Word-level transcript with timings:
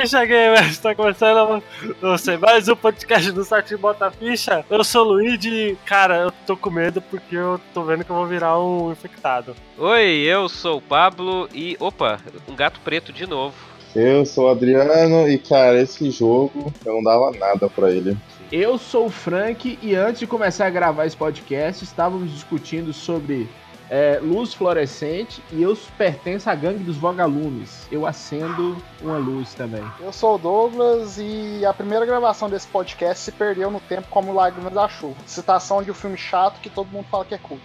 ficha 0.00 0.24
gamer, 0.24 0.62
está 0.70 0.94
começando 0.94 1.60
não 2.00 2.16
sei, 2.16 2.36
mais 2.36 2.68
um 2.68 2.76
podcast 2.76 3.32
do 3.32 3.44
site 3.44 3.76
Bota 3.76 4.08
Ficha. 4.12 4.64
Eu 4.70 4.84
sou 4.84 5.04
o 5.04 5.12
Luigi 5.14 5.76
cara, 5.84 6.18
eu 6.18 6.32
tô 6.46 6.56
com 6.56 6.70
medo 6.70 7.00
porque 7.02 7.34
eu 7.34 7.60
tô 7.74 7.82
vendo 7.82 8.04
que 8.04 8.10
eu 8.10 8.14
vou 8.14 8.26
virar 8.26 8.60
um 8.60 8.92
infectado. 8.92 9.56
Oi, 9.76 10.04
eu 10.24 10.48
sou 10.48 10.78
o 10.78 10.80
Pablo 10.80 11.48
e. 11.52 11.76
Opa, 11.80 12.20
um 12.48 12.54
gato 12.54 12.78
preto 12.84 13.12
de 13.12 13.26
novo. 13.26 13.56
Eu 13.92 14.24
sou 14.24 14.46
o 14.46 14.50
Adriano 14.50 15.28
e, 15.28 15.36
cara, 15.36 15.80
esse 15.80 16.08
jogo 16.12 16.72
eu 16.86 16.94
não 16.94 17.02
dava 17.02 17.32
nada 17.32 17.68
pra 17.68 17.90
ele. 17.90 18.16
Eu 18.52 18.78
sou 18.78 19.06
o 19.06 19.10
Frank 19.10 19.80
e 19.82 19.96
antes 19.96 20.20
de 20.20 20.28
começar 20.28 20.66
a 20.66 20.70
gravar 20.70 21.06
esse 21.06 21.16
podcast, 21.16 21.82
estávamos 21.82 22.32
discutindo 22.32 22.92
sobre 22.92 23.48
é, 23.90 24.18
luz 24.22 24.54
fluorescente 24.54 25.42
e 25.52 25.62
eu 25.62 25.76
pertenço 25.96 26.48
à 26.50 26.54
gangue 26.54 26.84
dos 26.84 26.96
vagalumes. 26.96 27.86
Eu 27.90 28.06
acendo 28.06 28.76
uma 29.00 29.16
luz 29.16 29.54
também. 29.54 29.84
Eu 30.00 30.12
sou 30.12 30.34
o 30.34 30.38
Douglas 30.38 31.18
e 31.18 31.64
a 31.64 31.72
primeira 31.72 32.04
gravação 32.04 32.48
desse 32.48 32.66
podcast 32.66 33.24
se 33.24 33.32
perdeu 33.32 33.70
no 33.70 33.80
tempo 33.80 34.08
como 34.10 34.32
Lágrimas 34.32 34.72
da 34.72 34.88
Chuva. 34.88 35.16
Citação 35.26 35.82
de 35.82 35.90
um 35.90 35.94
filme 35.94 36.16
chato 36.16 36.60
que 36.60 36.70
todo 36.70 36.90
mundo 36.90 37.06
fala 37.10 37.24
que 37.24 37.34
é 37.34 37.38
cult. 37.38 37.62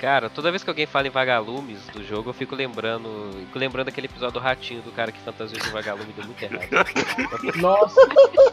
Cara, 0.00 0.30
toda 0.30 0.50
vez 0.50 0.64
que 0.64 0.70
alguém 0.70 0.86
fala 0.86 1.08
em 1.08 1.10
vagalumes 1.10 1.86
do 1.92 2.02
jogo, 2.02 2.30
eu 2.30 2.32
fico 2.32 2.54
lembrando. 2.54 3.32
Fico 3.38 3.58
lembrando 3.58 3.88
aquele 3.88 4.06
episódio 4.06 4.32
do 4.32 4.40
ratinho 4.40 4.80
do 4.80 4.90
cara 4.90 5.12
que 5.12 5.20
fantasiou 5.20 5.60
de 5.60 5.68
vagalume 5.68 6.10
deu 6.14 6.24
muito 6.24 6.42
errado. 6.42 6.86
Nossa, 7.60 8.00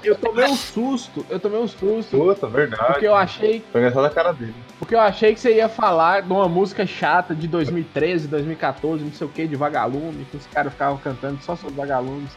eu 0.03 0.15
tomei 0.15 0.43
um 0.43 0.55
susto, 0.57 1.25
eu 1.29 1.39
tomei 1.39 1.57
um 1.57 1.67
susto. 1.69 2.17
Puta, 2.17 2.47
verdade. 2.47 2.85
Porque 2.87 3.07
eu 3.07 3.15
achei. 3.15 3.63
Foi 3.71 3.79
engraçado 3.79 4.03
a 4.03 4.09
cara 4.09 4.33
dele. 4.33 4.53
Porque 4.77 4.93
eu 4.93 4.99
achei 4.99 5.33
que 5.33 5.39
você 5.39 5.55
ia 5.55 5.69
falar 5.69 6.21
de 6.21 6.33
uma 6.33 6.49
música 6.49 6.85
chata 6.85 7.33
de 7.33 7.47
2013, 7.47 8.27
2014, 8.27 9.05
não 9.05 9.13
sei 9.13 9.25
o 9.25 9.29
que, 9.29 9.47
de 9.47 9.55
vagalume, 9.55 10.25
que 10.25 10.35
os 10.35 10.45
caras 10.47 10.73
ficavam 10.73 10.97
cantando 10.97 11.41
só 11.41 11.55
sobre 11.55 11.75
vagalumes. 11.75 12.31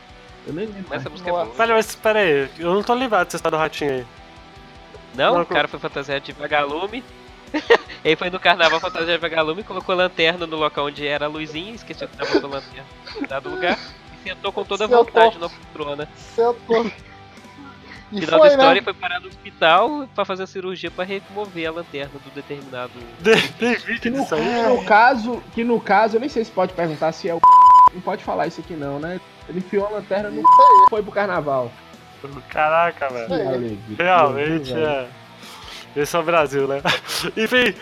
Eu 0.47 0.53
nem 0.53 0.67
lembro. 0.67 0.95
Essa 0.95 1.11
música 1.11 1.29
é 1.29 1.33
boa. 1.33 1.47
Pera, 1.47 1.75
mas 1.75 1.97
pera 1.97 2.21
aí, 2.21 2.49
eu 2.61 2.73
não 2.73 2.83
tô 2.85 2.95
lembrado 2.95 3.25
dessa 3.25 3.39
história 3.39 3.59
do 3.59 3.61
ratinho 3.61 3.91
aí. 3.91 4.07
Não, 5.17 5.35
Não, 5.35 5.43
o 5.43 5.47
cara 5.47 5.67
foi 5.67 5.81
fantasiado 5.81 6.25
de 6.25 6.31
vagalume. 6.31 7.03
Ele 8.05 8.17
foi 8.17 8.31
no 8.31 8.41
carnaval 8.41 8.81
fantasiado 8.81 9.13
de 9.13 9.19
vagalume, 9.19 9.63
colocou 9.63 9.95
lanterna 9.95 10.47
no 10.47 10.57
local 10.57 10.87
onde 10.87 11.07
era 11.07 11.27
a 11.27 11.29
luzinha, 11.29 11.75
esqueceu 11.75 12.09
que 12.09 12.17
tava 12.17 12.41
com 12.41 12.47
a 12.47 12.51
lanterna 12.51 12.87
em 13.21 13.27
dado 13.27 13.51
lugar, 13.51 13.79
e 14.15 14.29
sentou 14.29 14.53
com 14.53 14.65
toda 14.65 14.85
a 14.85 14.89
vontade 14.89 15.39
na 15.39 15.49
poltrona. 15.49 16.09
Sentou. 16.17 16.91
E 18.13 18.21
Final 18.23 18.41
foi, 18.41 18.49
da 18.49 18.55
história 18.55 18.81
né? 18.81 18.85
foi 18.85 18.95
parar 18.95 19.21
no 19.21 19.29
hospital 19.29 20.09
pra 20.15 20.25
fazer 20.25 20.43
a 20.43 20.47
cirurgia 20.47 20.91
pra 20.91 21.05
remover 21.05 21.69
a 21.69 21.71
lanterna 21.71 22.11
do 22.25 22.31
determinado. 22.35 22.91
Que 24.01 24.11
no, 24.11 24.27
que 24.27 24.41
no 24.41 24.85
caso, 24.85 25.43
que 25.55 25.63
no 25.63 25.81
caso, 25.81 26.17
eu 26.17 26.21
nem 26.21 26.29
sei 26.29 26.45
se 26.45 26.51
pode 26.51 26.73
perguntar 26.73 27.13
se 27.13 27.29
é 27.29 27.35
o. 27.35 27.41
Não 27.95 28.01
pode 28.01 28.25
falar 28.25 28.49
isso 28.49 28.61
aqui 28.61 28.75
não, 28.75 28.99
né? 28.99 29.21
Ele 29.49 29.59
enfiou 29.59 29.87
a 29.87 29.91
lanterna 29.91 30.29
no. 30.29 30.43
Foi 30.89 31.03
pro 31.03 31.13
carnaval. 31.13 31.71
Caraca, 32.49 33.09
velho. 33.09 33.79
Realmente 33.97 34.73
é. 34.73 35.09
Esse 35.97 36.15
é 36.17 36.19
o 36.19 36.23
Brasil, 36.23 36.69
né? 36.69 36.81
Enfim, 37.37 37.75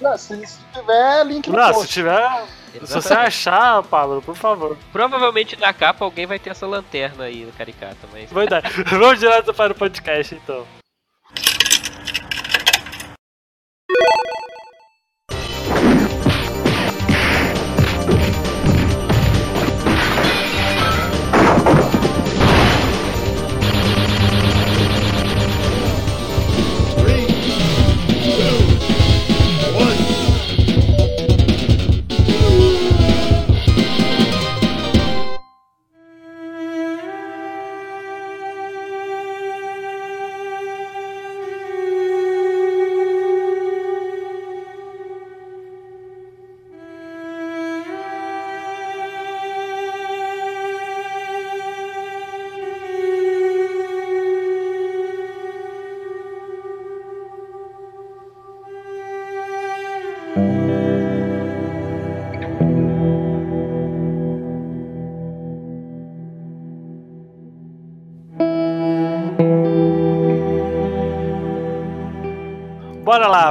Não, 0.00 0.16
se, 0.18 0.46
se 0.46 0.58
tiver 0.74 1.24
link 1.26 1.48
no 1.48 1.56
não, 1.56 1.66
se 1.68 1.72
post. 1.74 1.92
tiver. 1.92 2.44
Se 2.72 2.78
você 2.80 2.98
Exatamente. 2.98 3.26
achar, 3.28 3.82
Pablo, 3.82 4.22
por 4.22 4.34
favor. 4.34 4.78
Provavelmente 4.92 5.58
na 5.60 5.72
capa 5.74 6.04
alguém 6.04 6.24
vai 6.26 6.38
ter 6.38 6.50
essa 6.50 6.66
lanterna 6.66 7.24
aí 7.24 7.44
no 7.44 7.52
caricata, 7.52 7.98
mas. 8.10 8.30
Ideia. 8.30 8.62
Vamos 8.88 9.18
direto 9.20 9.52
para 9.52 9.72
o 9.72 9.74
podcast 9.76 10.34
então. 10.34 10.66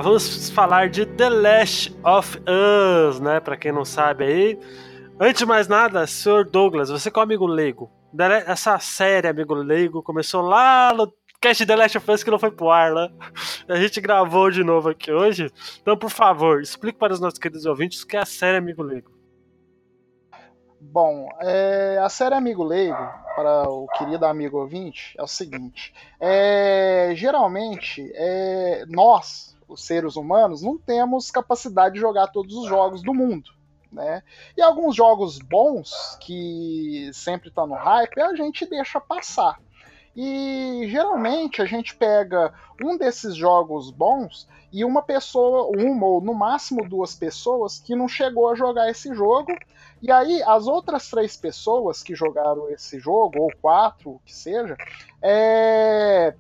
Vamos 0.02 0.50
falar 0.50 0.90
de 0.90 1.06
The 1.06 1.30
Last 1.30 1.96
of 2.04 2.40
Us, 2.40 3.20
né? 3.20 3.40
Pra 3.40 3.56
quem 3.56 3.72
não 3.72 3.86
sabe 3.86 4.26
aí. 4.26 4.60
Antes 5.20 5.40
de 5.40 5.46
mais 5.46 5.68
nada, 5.68 6.08
Sr. 6.08 6.50
Douglas, 6.50 6.90
você 6.90 7.12
que 7.12 7.20
é 7.20 7.22
um 7.22 7.24
amigo 7.24 7.46
leigo. 7.46 7.92
Essa 8.48 8.80
série, 8.80 9.28
amigo 9.28 9.54
leigo, 9.54 10.02
começou 10.02 10.42
lá 10.42 10.92
no 10.94 11.14
cast 11.40 11.66
The 11.66 11.76
Last 11.76 11.98
of 11.98 12.12
Us 12.12 12.24
que 12.24 12.32
não 12.32 12.40
foi 12.40 12.52
pro 12.52 12.72
ar, 12.72 12.94
né? 12.94 13.10
A 13.70 13.76
gente 13.76 14.02
gravou 14.02 14.50
de 14.50 14.64
novo 14.64 14.90
aqui 14.90 15.12
hoje. 15.12 15.52
Então, 15.82 15.96
por 15.96 16.10
favor, 16.10 16.62
explique 16.62 16.98
para 16.98 17.14
os 17.14 17.20
nossos 17.20 17.40
queridos 17.40 17.66
ouvintes 17.66 18.02
o 18.02 18.08
que 18.08 18.18
é 18.18 18.22
a 18.22 18.26
série 18.26 18.58
Amigo 18.58 18.82
Leigo. 18.82 19.12
Bom, 20.80 21.30
é, 21.40 22.00
a 22.02 22.10
série 22.10 22.34
Amigo 22.34 22.64
Leigo, 22.64 22.98
para 23.36 23.70
o 23.70 23.88
querido 23.98 24.26
amigo 24.26 24.58
ouvinte, 24.58 25.16
é 25.16 25.22
o 25.22 25.28
seguinte: 25.28 25.94
é, 26.20 27.12
geralmente, 27.16 28.12
é, 28.16 28.84
nós, 28.90 29.56
os 29.72 29.84
seres 29.84 30.16
humanos, 30.16 30.62
não 30.62 30.78
temos 30.78 31.32
capacidade 31.32 31.96
de 31.96 32.02
jogar 32.02 32.28
todos 32.28 32.56
os 32.56 32.68
jogos 32.68 33.02
do 33.02 33.14
mundo. 33.14 33.50
Né? 33.92 34.24
E 34.56 34.62
alguns 34.62 34.96
jogos 34.96 35.40
bons, 35.40 36.18
que 36.22 37.10
sempre 37.14 37.50
estão 37.50 37.68
no 37.68 37.76
hype, 37.76 38.22
a 38.22 38.36
gente 38.36 38.66
deixa 38.66 39.00
passar. 39.02 39.60
E 40.16 40.88
geralmente 40.90 41.62
a 41.62 41.66
gente 41.66 41.96
pega 41.96 42.54
um 42.84 42.98
desses 42.98 43.36
jogos 43.36 43.92
bons 43.92 44.48
e 44.72 44.84
uma 44.84 45.02
pessoa, 45.02 45.70
uma 45.78 46.06
ou 46.06 46.22
no 46.22 46.34
máximo 46.34 46.88
duas 46.88 47.16
pessoas 47.16 47.80
que 47.80 47.96
não 47.96 48.08
chegou 48.08 48.50
a 48.50 48.56
jogar 48.56 48.90
esse 48.90 49.14
jogo 49.14 49.54
e 50.02 50.12
aí, 50.12 50.42
as 50.44 50.66
outras 50.66 51.08
três 51.10 51.38
pessoas 51.38 52.02
que 52.02 52.16
jogaram 52.16 52.68
esse 52.72 53.00
jogo, 53.00 53.40
ou 53.40 53.52
quatro, 53.62 54.12
o 54.12 54.22
que 54.26 54.34
seja, 54.34 54.76
é, 55.22 56.34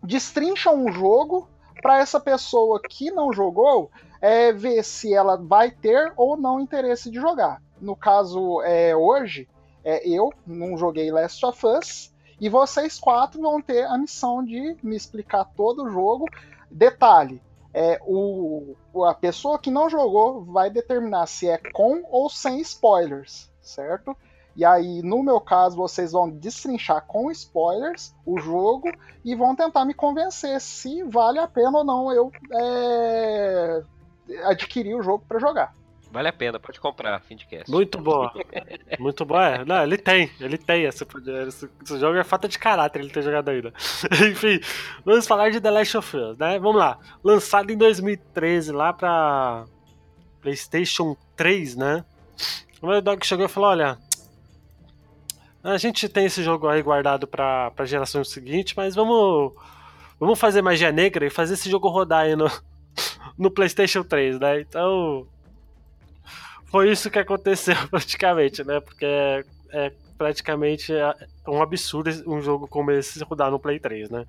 destrincham 0.00 0.84
o 0.84 0.92
jogo 0.92 1.48
para 1.80 1.98
essa 1.98 2.20
pessoa 2.20 2.80
que 2.80 3.10
não 3.10 3.32
jogou 3.32 3.90
é, 4.20 4.52
ver 4.52 4.82
se 4.84 5.14
ela 5.14 5.36
vai 5.36 5.70
ter 5.70 6.12
ou 6.16 6.36
não 6.36 6.60
interesse 6.60 7.10
de 7.10 7.18
jogar. 7.20 7.62
No 7.80 7.96
caso, 7.96 8.60
é, 8.62 8.94
hoje, 8.94 9.48
é, 9.84 10.06
eu 10.08 10.32
não 10.46 10.76
joguei 10.76 11.10
Last 11.10 11.44
of 11.44 11.66
Us, 11.66 12.12
e 12.40 12.48
vocês 12.48 12.98
quatro 12.98 13.40
vão 13.40 13.60
ter 13.60 13.84
a 13.84 13.98
missão 13.98 14.42
de 14.44 14.76
me 14.82 14.96
explicar 14.96 15.44
todo 15.44 15.84
o 15.84 15.90
jogo. 15.90 16.26
Detalhe, 16.70 17.42
é, 17.72 17.98
o, 18.02 18.74
a 19.06 19.14
pessoa 19.14 19.58
que 19.58 19.70
não 19.70 19.90
jogou 19.90 20.42
vai 20.44 20.70
determinar 20.70 21.26
se 21.26 21.48
é 21.48 21.58
com 21.72 22.02
ou 22.10 22.30
sem 22.30 22.60
spoilers, 22.60 23.50
certo? 23.60 24.16
E 24.56 24.64
aí, 24.64 25.02
no 25.02 25.22
meu 25.22 25.40
caso, 25.40 25.76
vocês 25.76 26.12
vão 26.12 26.28
destrinchar 26.28 27.04
com 27.06 27.30
spoilers 27.30 28.14
o 28.26 28.38
jogo 28.38 28.90
e 29.24 29.34
vão 29.34 29.54
tentar 29.54 29.84
me 29.84 29.94
convencer 29.94 30.60
se 30.60 31.02
vale 31.04 31.38
a 31.38 31.48
pena 31.48 31.78
ou 31.78 31.84
não 31.84 32.12
eu 32.12 32.32
é, 32.52 33.82
adquirir 34.44 34.94
o 34.94 35.02
jogo 35.02 35.24
para 35.26 35.38
jogar. 35.38 35.74
Vale 36.12 36.26
a 36.26 36.32
pena, 36.32 36.58
pode 36.58 36.80
comprar, 36.80 37.20
fim 37.20 37.36
de 37.36 37.46
cast. 37.46 37.70
Muito 37.70 37.96
boa. 37.96 38.32
Muito 38.98 39.24
boa. 39.24 39.46
É. 39.46 39.64
Não, 39.64 39.84
ele 39.84 39.96
tem, 39.96 40.28
ele 40.40 40.58
tem. 40.58 40.84
Esse, 40.84 41.06
esse, 41.46 41.70
esse 41.84 41.98
jogo 42.00 42.18
é 42.18 42.24
falta 42.24 42.48
de 42.48 42.58
caráter 42.58 42.98
ele 42.98 43.10
ter 43.10 43.22
jogado 43.22 43.48
ainda. 43.48 43.72
Enfim, 44.28 44.60
vamos 45.04 45.26
falar 45.26 45.50
de 45.50 45.60
The 45.60 45.70
Last 45.70 45.96
of 45.96 46.16
Us, 46.16 46.36
né? 46.36 46.58
Vamos 46.58 46.80
lá. 46.80 46.98
Lançado 47.22 47.70
em 47.70 47.76
2013 47.76 48.72
lá 48.72 48.92
pra 48.92 49.64
PlayStation 50.42 51.16
3, 51.36 51.76
né? 51.76 52.04
O 52.82 52.88
meu 52.88 53.00
dog 53.00 53.24
chegou 53.24 53.46
e 53.46 53.48
falou: 53.48 53.70
Olha, 53.70 53.96
a 55.62 55.76
gente 55.76 56.08
tem 56.08 56.26
esse 56.26 56.42
jogo 56.42 56.68
aí 56.68 56.82
guardado 56.82 57.26
pra, 57.26 57.70
pra 57.72 57.84
geração 57.84 58.24
seguinte, 58.24 58.74
mas 58.76 58.94
vamos, 58.94 59.52
vamos 60.18 60.38
fazer 60.38 60.62
magia 60.62 60.90
negra 60.90 61.26
e 61.26 61.30
fazer 61.30 61.54
esse 61.54 61.70
jogo 61.70 61.88
rodar 61.88 62.24
aí 62.24 62.36
no, 62.36 62.50
no 63.36 63.50
PlayStation 63.50 64.02
3, 64.02 64.38
né? 64.38 64.60
Então 64.60 65.26
foi 66.66 66.90
isso 66.90 67.10
que 67.10 67.18
aconteceu 67.18 67.76
praticamente, 67.90 68.64
né? 68.64 68.80
Porque 68.80 69.04
é, 69.04 69.44
é 69.70 69.92
praticamente 70.16 70.92
é 70.94 71.14
um 71.48 71.62
absurdo 71.62 72.10
um 72.26 72.42
jogo 72.42 72.68
como 72.68 72.90
esse 72.90 73.24
rodar 73.24 73.50
no 73.50 73.58
Play 73.58 73.80
3, 73.80 74.10
né? 74.10 74.26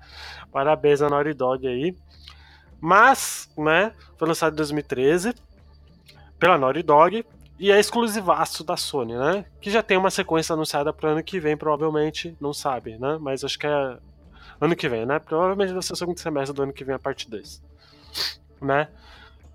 Parabéns 0.50 1.02
a 1.02 1.08
Naughty 1.10 1.34
Dog 1.34 1.68
aí. 1.68 1.94
Mas, 2.80 3.48
né, 3.56 3.92
foi 4.18 4.26
lançado 4.26 4.54
em 4.54 4.56
2013 4.56 5.34
pela 6.38 6.58
Naughty 6.58 6.82
Dog 6.82 7.24
e 7.58 7.70
é 7.70 7.78
exclusivaço 7.78 8.64
da 8.64 8.76
Sony, 8.76 9.14
né? 9.16 9.44
Que 9.60 9.70
já 9.70 9.82
tem 9.82 9.96
uma 9.96 10.10
sequência 10.10 10.52
anunciada 10.54 10.92
para 10.92 11.10
ano 11.10 11.22
que 11.22 11.38
vem, 11.38 11.56
provavelmente, 11.56 12.36
não 12.40 12.52
sabe, 12.52 12.98
né? 12.98 13.18
Mas 13.20 13.44
acho 13.44 13.58
que 13.58 13.66
é 13.66 13.98
ano 14.60 14.74
que 14.76 14.88
vem, 14.88 15.06
né? 15.06 15.18
Provavelmente 15.18 15.72
vai 15.72 15.82
ser 15.82 15.92
o 15.92 15.96
segundo 15.96 16.18
semestre 16.18 16.54
do 16.54 16.62
ano 16.62 16.72
que 16.72 16.84
vem 16.84 16.94
a 16.94 16.98
parte 16.98 17.28
2. 17.30 17.62
Né? 18.60 18.88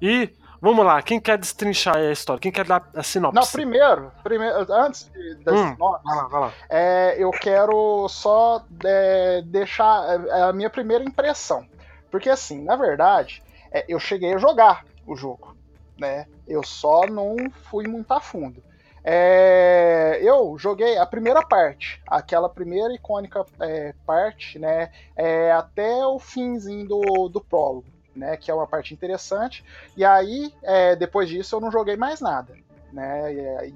E 0.02 0.30
vamos 0.62 0.86
lá, 0.86 1.02
quem 1.02 1.20
quer 1.20 1.38
destrinchar 1.38 1.96
a 1.98 2.12
história? 2.12 2.40
Quem 2.42 2.52
quer 2.52 2.66
dar 2.66 2.90
a 2.96 3.02
sinopse? 3.04 3.36
Não, 3.36 3.46
primeiro, 3.48 4.12
primeiro 4.24 4.72
antes 4.72 5.10
da 5.44 5.54
Hum, 5.54 5.74
sinopse, 5.74 6.04
Vai 6.06 6.16
lá, 6.16 6.28
vai 6.28 6.42
lá. 6.42 6.54
é, 6.70 7.16
eu 7.18 7.32
quero 7.32 8.08
só 8.10 8.64
é, 8.86 9.42
deixar 9.46 10.28
é, 10.28 10.42
a 10.44 10.54
minha 10.54 10.70
primeira 10.70 11.04
impressão. 11.04 11.66
Porque 12.12 12.30
assim, 12.30 12.64
na 12.64 12.76
verdade, 12.76 13.44
é, 13.72 13.84
eu 13.88 14.00
cheguei 14.00 14.34
a 14.34 14.38
jogar 14.38 14.86
o 15.06 15.16
jogo, 15.16 15.57
né? 16.00 16.28
Eu 16.48 16.64
só 16.64 17.06
não 17.08 17.36
fui 17.70 17.88
muito 17.88 18.12
a 18.12 18.20
fundo. 18.20 18.64
É, 19.10 20.20
eu 20.22 20.58
joguei 20.58 20.98
a 20.98 21.06
primeira 21.06 21.42
parte, 21.42 22.02
aquela 22.06 22.50
primeira 22.50 22.94
icônica 22.94 23.46
é, 23.62 23.94
parte, 24.06 24.60
né? 24.60 24.92
é, 25.16 25.50
até 25.52 26.06
o 26.06 26.20
finzinho 26.20 26.86
do, 26.86 27.30
do 27.30 27.40
prólogo, 27.40 27.86
né? 28.14 28.36
Que 28.36 28.52
é 28.52 28.54
uma 28.54 28.68
parte 28.68 28.94
interessante. 28.94 29.64
E 29.96 30.04
aí, 30.04 30.54
é, 30.62 30.94
depois 30.96 31.30
disso, 31.30 31.56
eu 31.56 31.62
não 31.62 31.72
joguei 31.72 31.96
mais 31.96 32.20
nada. 32.20 32.54
Né? 32.92 33.34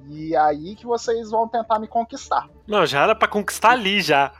E, 0.09 0.29
e 0.29 0.35
aí 0.35 0.75
que 0.75 0.85
vocês 0.85 1.31
vão 1.31 1.47
tentar 1.47 1.79
me 1.79 1.87
conquistar. 1.87 2.49
Não, 2.67 2.85
já 2.85 3.03
era 3.03 3.15
pra 3.15 3.27
conquistar 3.27 3.71
ali 3.71 4.01
já. 4.01 4.33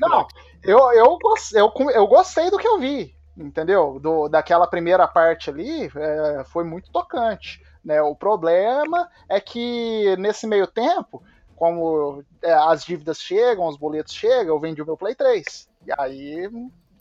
Não, 0.00 0.26
eu, 0.64 0.78
eu, 0.92 1.18
eu, 1.54 1.72
eu 1.90 2.06
gostei 2.06 2.50
do 2.50 2.58
que 2.58 2.66
eu 2.66 2.78
vi, 2.78 3.14
entendeu? 3.38 3.98
Do, 4.00 4.28
daquela 4.28 4.66
primeira 4.66 5.06
parte 5.06 5.50
ali, 5.50 5.90
é, 5.94 6.44
foi 6.44 6.64
muito 6.64 6.90
tocante. 6.90 7.62
Né? 7.84 8.02
O 8.02 8.14
problema 8.14 9.08
é 9.28 9.40
que 9.40 10.16
nesse 10.18 10.46
meio 10.46 10.66
tempo, 10.66 11.22
como 11.56 12.22
é, 12.42 12.52
as 12.52 12.84
dívidas 12.84 13.20
chegam, 13.20 13.66
os 13.66 13.76
boletos 13.76 14.12
chegam, 14.12 14.54
eu 14.54 14.60
vendi 14.60 14.82
o 14.82 14.86
meu 14.86 14.96
Play 14.96 15.14
3. 15.14 15.68
E 15.86 15.92
aí 15.98 16.50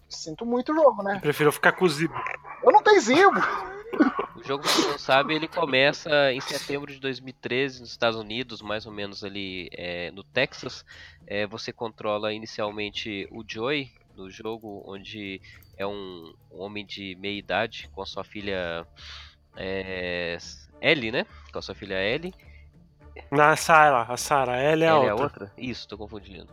sinto 0.09 0.45
muito 0.45 0.71
o 0.71 0.75
jogo, 0.75 1.03
né? 1.03 1.19
Prefiro 1.19 1.51
ficar 1.51 1.73
cozido. 1.73 2.13
Eu 2.63 2.71
não 2.71 2.81
tenho 2.81 3.01
Zibo. 3.01 3.39
O 4.35 4.43
jogo, 4.43 4.63
pra 4.63 4.73
quem 4.73 4.87
não 4.87 4.97
sabe, 4.97 5.33
ele 5.33 5.47
começa 5.47 6.31
em 6.31 6.39
setembro 6.39 6.91
de 6.91 6.99
2013 6.99 7.81
nos 7.81 7.89
Estados 7.89 8.19
Unidos, 8.19 8.61
mais 8.61 8.85
ou 8.85 8.91
menos 8.91 9.23
ali 9.23 9.69
é, 9.73 10.11
no 10.11 10.23
Texas. 10.23 10.85
É, 11.25 11.47
você 11.47 11.73
controla 11.73 12.33
inicialmente 12.33 13.27
o 13.31 13.43
Joey 13.45 13.91
no 14.15 14.29
jogo, 14.29 14.83
onde 14.85 15.41
é 15.77 15.85
um, 15.85 16.33
um 16.51 16.59
homem 16.59 16.85
de 16.85 17.15
meia 17.15 17.37
idade 17.37 17.89
com 17.93 18.01
a 18.01 18.05
sua 18.05 18.23
filha 18.23 18.85
é, 19.55 20.37
Ellie, 20.81 21.11
né? 21.11 21.25
Com 21.51 21.59
a 21.59 21.61
sua 21.61 21.75
filha 21.75 21.95
Ellie. 21.95 22.33
Na 23.31 23.55
Sarah, 23.55 24.05
a 24.11 24.17
Sarah, 24.17 24.57
ela 24.57 24.85
é 24.85 24.87
a 24.87 24.91
é 24.91 25.09
a 25.09 25.15
outra. 25.15 25.43
outra? 25.43 25.53
Isso, 25.57 25.87
tô 25.87 25.97
confundindo. 25.97 26.47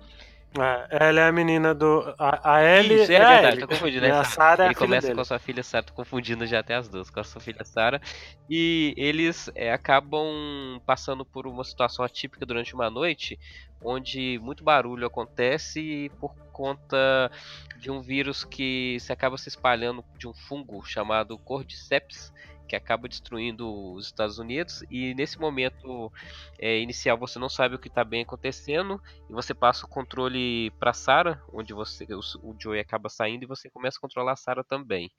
É, 0.56 1.08
ela 1.08 1.20
é 1.20 1.28
a 1.28 1.32
menina 1.32 1.74
do. 1.74 2.14
A, 2.18 2.54
a 2.56 2.62
Ellie 2.62 3.02
Isso, 3.02 3.10
é, 3.10 3.16
é 3.16 3.24
a 3.24 3.28
verdade, 3.28 3.58
tô 3.58 3.68
confundindo. 3.68 4.06
E 4.06 4.08
É 4.08 4.12
a 4.12 4.24
Sarah. 4.24 4.66
Ele 4.66 4.74
começa 4.74 5.12
com 5.12 5.20
a 5.20 5.24
sua 5.24 5.38
filha 5.38 5.62
Sarah, 5.62 5.84
tô 5.84 5.92
confundindo 5.92 6.46
já 6.46 6.60
até 6.60 6.76
as 6.76 6.88
duas, 6.88 7.10
com 7.10 7.18
a 7.18 7.24
sua 7.24 7.40
filha 7.40 7.64
Sarah. 7.64 8.00
E 8.48 8.94
eles 8.96 9.50
é, 9.54 9.72
acabam 9.72 10.80
passando 10.86 11.24
por 11.24 11.46
uma 11.46 11.64
situação 11.64 12.04
atípica 12.04 12.46
durante 12.46 12.72
uma 12.72 12.88
noite, 12.88 13.38
onde 13.82 14.38
muito 14.40 14.62
barulho 14.62 15.06
acontece 15.06 16.10
por 16.20 16.34
conta 16.52 17.30
de 17.76 17.90
um 17.90 18.00
vírus 18.00 18.44
que 18.44 18.96
se 19.00 19.12
acaba 19.12 19.36
se 19.36 19.48
espalhando 19.48 20.04
de 20.16 20.28
um 20.28 20.32
fungo 20.32 20.84
chamado 20.84 21.36
Cordyceps, 21.36 22.32
que 22.66 22.76
acaba 22.76 23.08
destruindo 23.08 23.92
os 23.92 24.06
Estados 24.06 24.38
Unidos. 24.38 24.82
E 24.90 25.14
nesse 25.14 25.38
momento 25.38 26.12
é, 26.58 26.78
inicial 26.80 27.18
você 27.18 27.38
não 27.38 27.48
sabe 27.48 27.74
o 27.74 27.78
que 27.78 27.88
está 27.88 28.04
bem 28.04 28.22
acontecendo 28.22 29.00
e 29.28 29.32
você 29.32 29.54
passa 29.54 29.86
o 29.86 29.88
controle 29.88 30.70
para 30.78 30.92
Sarah, 30.92 31.42
onde 31.52 31.72
você 31.72 32.06
o, 32.12 32.20
o 32.42 32.56
Joey 32.58 32.80
acaba 32.80 33.08
saindo 33.08 33.44
e 33.44 33.46
você 33.46 33.70
começa 33.70 33.98
a 33.98 34.00
controlar 34.00 34.32
a 34.32 34.36
Sarah 34.36 34.64
também. 34.64 35.10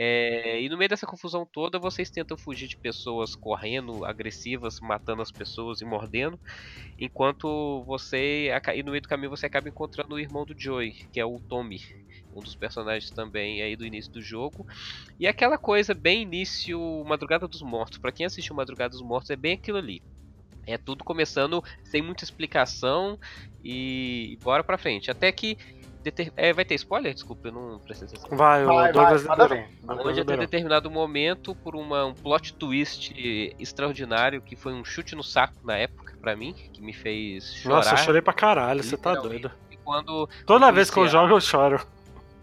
É, 0.00 0.60
e 0.62 0.68
no 0.68 0.78
meio 0.78 0.88
dessa 0.88 1.06
confusão 1.06 1.44
toda, 1.44 1.76
vocês 1.78 2.08
tentam 2.08 2.36
fugir 2.38 2.68
de 2.68 2.76
pessoas 2.78 3.34
correndo, 3.34 4.04
agressivas, 4.04 4.76
matando 4.80 5.22
as 5.22 5.32
pessoas 5.32 5.80
e 5.80 5.84
mordendo, 5.84 6.40
enquanto 6.98 7.84
você 7.84 8.50
e 8.76 8.82
no 8.82 8.92
meio 8.92 9.02
do 9.02 9.08
caminho 9.08 9.30
você 9.30 9.46
acaba 9.46 9.68
encontrando 9.68 10.14
o 10.14 10.20
irmão 10.20 10.44
do 10.46 10.54
Joey, 10.58 10.94
que 11.12 11.20
é 11.20 11.24
o 11.26 11.40
Tommy, 11.48 11.78
um 12.32 12.42
dos 12.42 12.54
personagens 12.56 13.12
também 13.12 13.62
aí 13.62 13.76
do 13.76 13.86
início 13.86 14.12
do 14.12 14.22
jogo. 14.22 14.66
E 15.18 15.26
aquela 15.26 15.58
coisa 15.58 15.94
bem 15.94 16.22
início 16.22 16.80
Madrugada 17.06 17.48
dos 17.48 17.62
Mortos. 17.62 17.98
Pra 17.98 18.12
quem 18.12 18.26
assistiu 18.26 18.56
Madrugada 18.56 18.90
dos 18.90 19.02
Mortos 19.02 19.30
é 19.30 19.36
bem 19.36 19.54
aquilo 19.54 19.78
ali. 19.78 20.02
É 20.66 20.76
tudo 20.78 21.04
começando 21.04 21.62
sem 21.82 22.02
muita 22.02 22.24
explicação 22.24 23.18
e 23.62 24.38
bora 24.42 24.62
pra 24.64 24.78
frente. 24.78 25.10
Até 25.10 25.32
que. 25.32 25.56
Deter- 26.10 26.32
é, 26.36 26.52
vai 26.52 26.64
ter 26.64 26.74
spoiler? 26.74 27.12
Desculpa, 27.14 27.48
eu 27.48 27.52
não 27.52 27.78
prestei 27.78 28.08
atenção. 28.08 28.36
Vai, 28.36 28.64
Vai, 28.64 28.90
o 28.90 28.92
Douglas 28.92 29.26
Onde 29.88 30.20
até 30.20 30.36
determinado 30.36 30.90
momento, 30.90 31.54
por 31.54 31.74
uma, 31.76 32.06
um 32.06 32.14
plot 32.14 32.54
twist 32.54 33.14
extraordinário, 33.58 34.40
que 34.42 34.56
foi 34.56 34.72
um 34.72 34.84
chute 34.84 35.14
no 35.14 35.22
saco 35.22 35.54
na 35.64 35.76
época 35.76 36.16
pra 36.20 36.34
mim, 36.36 36.52
que 36.72 36.80
me 36.82 36.92
fez 36.92 37.54
chorar. 37.54 37.76
Nossa, 37.76 37.94
eu 37.94 37.98
chorei 37.98 38.20
pra 38.22 38.32
caralho, 38.32 38.82
você 38.82 38.96
tá 38.96 39.14
doido. 39.14 39.50
E 39.70 39.76
quando 39.76 40.28
Toda 40.46 40.70
vez 40.72 40.90
que 40.90 40.98
eu 40.98 41.08
jogo, 41.08 41.34
eu 41.34 41.40
choro. 41.40 41.80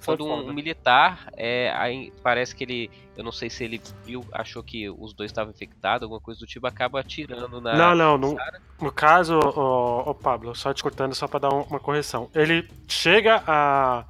Quando 0.04 0.26
um, 0.26 0.28
fora. 0.28 0.42
um 0.48 0.54
militar, 0.54 1.28
é, 1.38 1.72
aí 1.76 2.12
parece 2.22 2.56
que 2.56 2.64
ele, 2.64 2.92
eu 3.18 3.24
não 3.24 3.32
sei 3.32 3.50
se 3.50 3.64
ele 3.64 3.82
viu, 4.04 4.26
achou 4.32 4.62
que 4.64 4.90
os 4.90 5.14
dois 5.14 5.32
estavam 5.32 5.52
infectados, 5.52 6.04
alguma 6.04 6.20
coisa 6.22 6.40
do 6.40 6.46
tipo, 6.46 6.66
acaba 6.68 7.00
atirando 7.00 7.60
na. 7.62 7.74
Não, 7.76 7.96
não, 7.96 8.18
no, 8.18 8.38
no 8.82 8.92
caso, 8.92 9.40
o, 9.40 10.14
Pablo, 10.14 10.54
só 10.56 10.74
te 10.74 10.84
cortando 10.84 11.16
só 11.16 11.28
pra 11.28 11.40
dar 11.40 11.54
um- 11.54 11.62
uma 11.64 11.80
correção. 11.80 12.30
Ele 12.36 12.68
chega 12.88 13.44
a. 13.48 14.04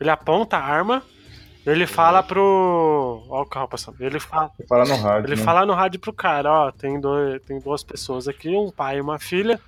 Ele 0.00 0.10
aponta 0.10 0.56
a 0.56 0.62
arma, 0.64 1.02
ele 1.66 1.86
fala 1.86 2.22
pro. 2.22 3.24
Ó, 3.28 3.42
o 3.42 3.46
carro 3.46 3.68
passando. 3.68 4.00
Ele 4.00 4.18
fala, 4.20 4.50
Você 4.56 4.66
fala 4.66 4.84
no 4.84 4.96
rádio. 4.96 5.26
ele 5.28 5.36
né? 5.36 5.42
fala 5.42 5.66
no 5.66 5.72
rádio 5.74 6.00
pro 6.00 6.12
cara: 6.12 6.50
ó, 6.50 6.70
tem, 6.72 7.00
dois, 7.00 7.42
tem 7.42 7.60
duas 7.60 7.82
pessoas 7.82 8.26
aqui, 8.28 8.48
um 8.56 8.70
pai 8.70 8.98
e 8.98 9.00
uma 9.00 9.18
filha. 9.18 9.60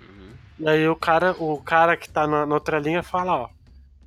Uhum. 0.00 0.30
E 0.60 0.68
aí 0.68 0.88
o 0.88 0.96
cara, 0.96 1.34
o 1.38 1.60
cara 1.62 1.96
que 1.96 2.08
tá 2.08 2.26
na, 2.26 2.44
na 2.46 2.54
outra 2.54 2.78
linha 2.78 3.02
fala: 3.02 3.34
ó, 3.42 3.48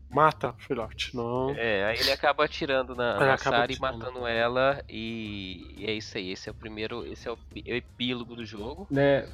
mata, 0.10 0.54
filhote. 0.58 1.16
Não. 1.16 1.52
É, 1.52 1.86
aí 1.86 2.00
ele 2.00 2.12
acaba 2.12 2.46
atirando 2.46 2.96
na, 2.96 3.20
na 3.20 3.34
acaba 3.34 3.58
Sarah 3.58 3.74
e 3.74 3.80
matando 3.80 4.26
ela, 4.26 4.84
e, 4.90 5.76
e 5.78 5.86
é 5.86 5.94
isso 5.94 6.18
aí. 6.18 6.32
Esse 6.32 6.50
é 6.50 6.52
o 6.52 6.56
primeiro, 6.56 7.06
esse 7.06 7.28
é 7.28 7.32
o, 7.32 7.38
é 7.66 7.74
o 7.74 7.76
epílogo 7.76 8.36
do 8.36 8.46
jogo. 8.46 8.88
né, 8.90 9.28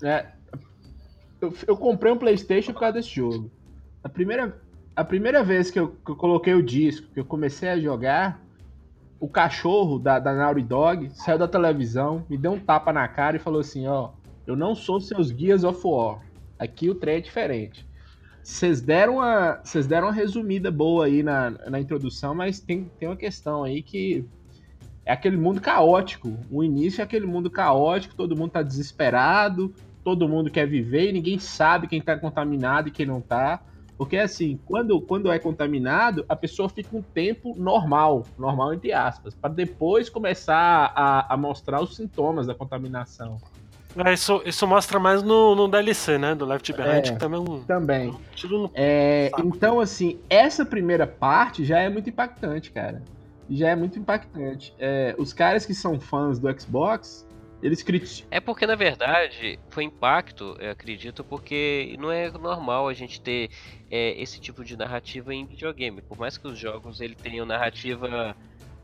né, 0.00 0.32
eu, 1.40 1.52
eu 1.66 1.76
comprei 1.76 2.12
um 2.12 2.16
PlayStation 2.16 2.72
por 2.72 2.80
causa 2.80 2.94
desse 2.94 3.10
jogo. 3.10 3.50
A 4.02 4.08
primeira, 4.08 4.56
a 4.94 5.04
primeira 5.04 5.42
vez 5.42 5.70
que 5.70 5.78
eu, 5.78 5.88
que 5.88 6.10
eu 6.12 6.16
coloquei 6.16 6.54
o 6.54 6.62
disco, 6.62 7.08
que 7.12 7.20
eu 7.20 7.24
comecei 7.24 7.68
a 7.68 7.78
jogar, 7.78 8.40
o 9.18 9.28
cachorro 9.28 9.98
da, 9.98 10.18
da 10.18 10.32
Naughty 10.32 10.62
Dog 10.62 11.10
saiu 11.14 11.38
da 11.38 11.48
televisão, 11.48 12.24
me 12.28 12.36
deu 12.36 12.52
um 12.52 12.60
tapa 12.60 12.92
na 12.92 13.06
cara 13.08 13.36
e 13.36 13.40
falou 13.40 13.60
assim: 13.60 13.86
Ó, 13.86 14.10
eu 14.46 14.56
não 14.56 14.74
sou 14.74 15.00
seus 15.00 15.30
guias 15.30 15.64
of 15.64 15.80
war. 15.84 16.20
Aqui 16.58 16.88
o 16.88 16.94
trem 16.94 17.16
é 17.16 17.20
diferente. 17.20 17.86
Vocês 18.42 18.80
deram, 18.80 19.16
uma, 19.16 19.62
deram 19.88 20.08
uma 20.08 20.12
resumida 20.12 20.70
boa 20.70 21.06
aí 21.06 21.22
na, 21.22 21.50
na 21.50 21.80
introdução, 21.80 22.34
mas 22.34 22.58
tem, 22.58 22.90
tem 22.98 23.08
uma 23.08 23.16
questão 23.16 23.62
aí 23.62 23.82
que 23.82 24.24
é 25.04 25.12
aquele 25.12 25.36
mundo 25.36 25.60
caótico. 25.60 26.36
O 26.50 26.64
início 26.64 27.00
é 27.00 27.04
aquele 27.04 27.26
mundo 27.26 27.48
caótico, 27.48 28.16
todo 28.16 28.36
mundo 28.36 28.50
tá 28.50 28.62
desesperado, 28.62 29.72
todo 30.02 30.28
mundo 30.28 30.50
quer 30.50 30.66
viver 30.66 31.08
e 31.08 31.12
ninguém 31.12 31.38
sabe 31.38 31.86
quem 31.86 32.00
tá 32.00 32.16
contaminado 32.18 32.88
e 32.88 32.92
quem 32.92 33.06
não 33.06 33.20
tá. 33.20 33.62
Porque 33.96 34.16
assim, 34.16 34.58
quando, 34.66 35.00
quando 35.00 35.30
é 35.30 35.38
contaminado, 35.38 36.24
a 36.28 36.34
pessoa 36.34 36.68
fica 36.68 36.96
um 36.96 37.02
tempo 37.02 37.54
normal, 37.56 38.26
normal 38.36 38.74
entre 38.74 38.92
aspas, 38.92 39.34
para 39.34 39.54
depois 39.54 40.08
começar 40.08 40.92
a, 40.96 41.32
a 41.32 41.36
mostrar 41.36 41.80
os 41.80 41.94
sintomas 41.94 42.48
da 42.48 42.54
contaminação. 42.54 43.38
É, 44.04 44.12
isso, 44.12 44.42
isso 44.44 44.66
mostra 44.66 44.98
mais 44.98 45.22
no, 45.22 45.54
no 45.54 45.68
DLC, 45.68 46.18
né? 46.18 46.34
Do 46.34 46.44
Left 46.46 46.72
Behind, 46.72 47.06
É. 47.08 47.12
que 47.12 47.18
também 47.18 47.38
é 47.38 47.42
um 47.50 47.62
Também. 47.64 48.14
tiro 48.34 48.58
no. 48.62 48.70
É, 48.74 49.28
Saco. 49.30 49.46
então, 49.48 49.80
assim, 49.80 50.18
essa 50.30 50.64
primeira 50.64 51.06
parte 51.06 51.64
já 51.64 51.78
é 51.80 51.88
muito 51.88 52.08
impactante, 52.08 52.70
cara. 52.70 53.02
Já 53.50 53.68
é 53.70 53.76
muito 53.76 53.98
impactante. 53.98 54.74
É, 54.78 55.14
os 55.18 55.32
caras 55.32 55.66
que 55.66 55.74
são 55.74 56.00
fãs 56.00 56.38
do 56.38 56.48
Xbox, 56.58 57.26
eles 57.62 57.82
criticam. 57.82 58.26
É 58.30 58.40
porque, 58.40 58.66
na 58.66 58.74
verdade, 58.74 59.58
foi 59.68 59.84
impacto, 59.84 60.56
eu 60.58 60.70
acredito, 60.70 61.22
porque 61.22 61.94
não 61.98 62.10
é 62.10 62.30
normal 62.30 62.88
a 62.88 62.94
gente 62.94 63.20
ter 63.20 63.50
é, 63.90 64.20
esse 64.20 64.40
tipo 64.40 64.64
de 64.64 64.76
narrativa 64.76 65.34
em 65.34 65.44
videogame. 65.44 66.00
Por 66.00 66.18
mais 66.18 66.38
que 66.38 66.48
os 66.48 66.58
jogos 66.58 67.00
ele 67.00 67.14
tenham 67.14 67.44
narrativa 67.44 68.34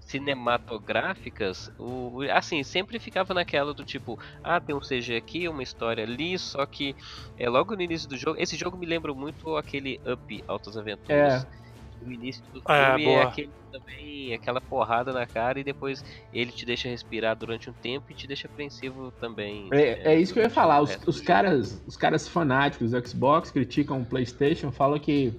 cinematográficas, 0.09 1.71
o, 1.79 2.23
assim, 2.33 2.63
sempre 2.63 2.99
ficava 2.99 3.35
naquela 3.35 3.75
do 3.75 3.85
tipo, 3.85 4.19
ah, 4.43 4.61
tem 4.61 4.75
um 4.75 4.81
CG 4.81 5.17
aqui, 5.17 5.49
uma 5.49 5.63
história 5.63 6.05
ali, 6.05 6.39
só 6.39 6.65
que 6.67 6.95
é 7.37 7.49
logo 7.49 7.75
no 7.77 7.83
início 7.83 8.09
do 8.09 8.17
jogo. 8.17 8.41
Esse 8.41 8.57
jogo 8.57 8.77
me 8.79 8.87
lembra 8.87 9.15
muito 9.15 9.57
aquele 9.57 10.01
Up 10.07 10.43
Altas 10.49 10.77
Aventuras. 10.77 11.45
É. 11.45 11.59
O 12.01 12.13
início 12.13 12.43
do 12.53 12.63
É, 12.69 12.97
filme 12.97 13.05
é, 13.05 13.05
boa. 13.07 13.23
aquele 13.25 13.53
também, 13.73 14.33
aquela 14.33 14.61
porrada 14.61 15.13
na 15.13 15.27
cara 15.27 15.59
e 15.61 15.65
depois 15.65 16.03
ele 16.33 16.53
te 16.53 16.65
deixa 16.65 16.89
respirar 16.89 17.37
durante 17.37 17.69
um 17.69 17.75
tempo 17.75 18.07
e 18.11 18.15
te 18.15 18.27
deixa 18.27 18.47
apreensivo 18.47 19.13
também. 19.13 19.69
É, 19.73 20.13
é 20.15 20.21
isso 20.21 20.33
que 20.33 20.39
eu 20.39 20.45
ia 20.45 20.51
falar. 20.51 20.81
Os, 20.81 20.99
os 21.07 21.17
jogo. 21.17 21.27
caras, 21.27 21.83
os 21.87 21.97
caras 21.97 22.27
fanáticos 22.29 22.91
do 22.93 23.07
Xbox 23.09 23.51
criticam 23.51 24.01
o 24.01 24.05
PlayStation, 24.07 24.71
falam 24.73 24.99
que 24.99 25.33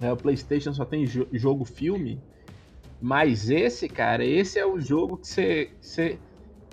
é, 0.00 0.12
o 0.12 0.16
PlayStation 0.16 0.72
só 0.74 0.84
tem 0.84 1.04
jo- 1.06 1.28
jogo 1.32 1.64
filme. 1.64 2.20
Mas 3.00 3.50
esse, 3.50 3.88
cara, 3.88 4.24
esse 4.24 4.58
é 4.58 4.66
o 4.66 4.80
jogo 4.80 5.18
que 5.18 5.28
você, 5.28 5.76
você- 5.80 6.22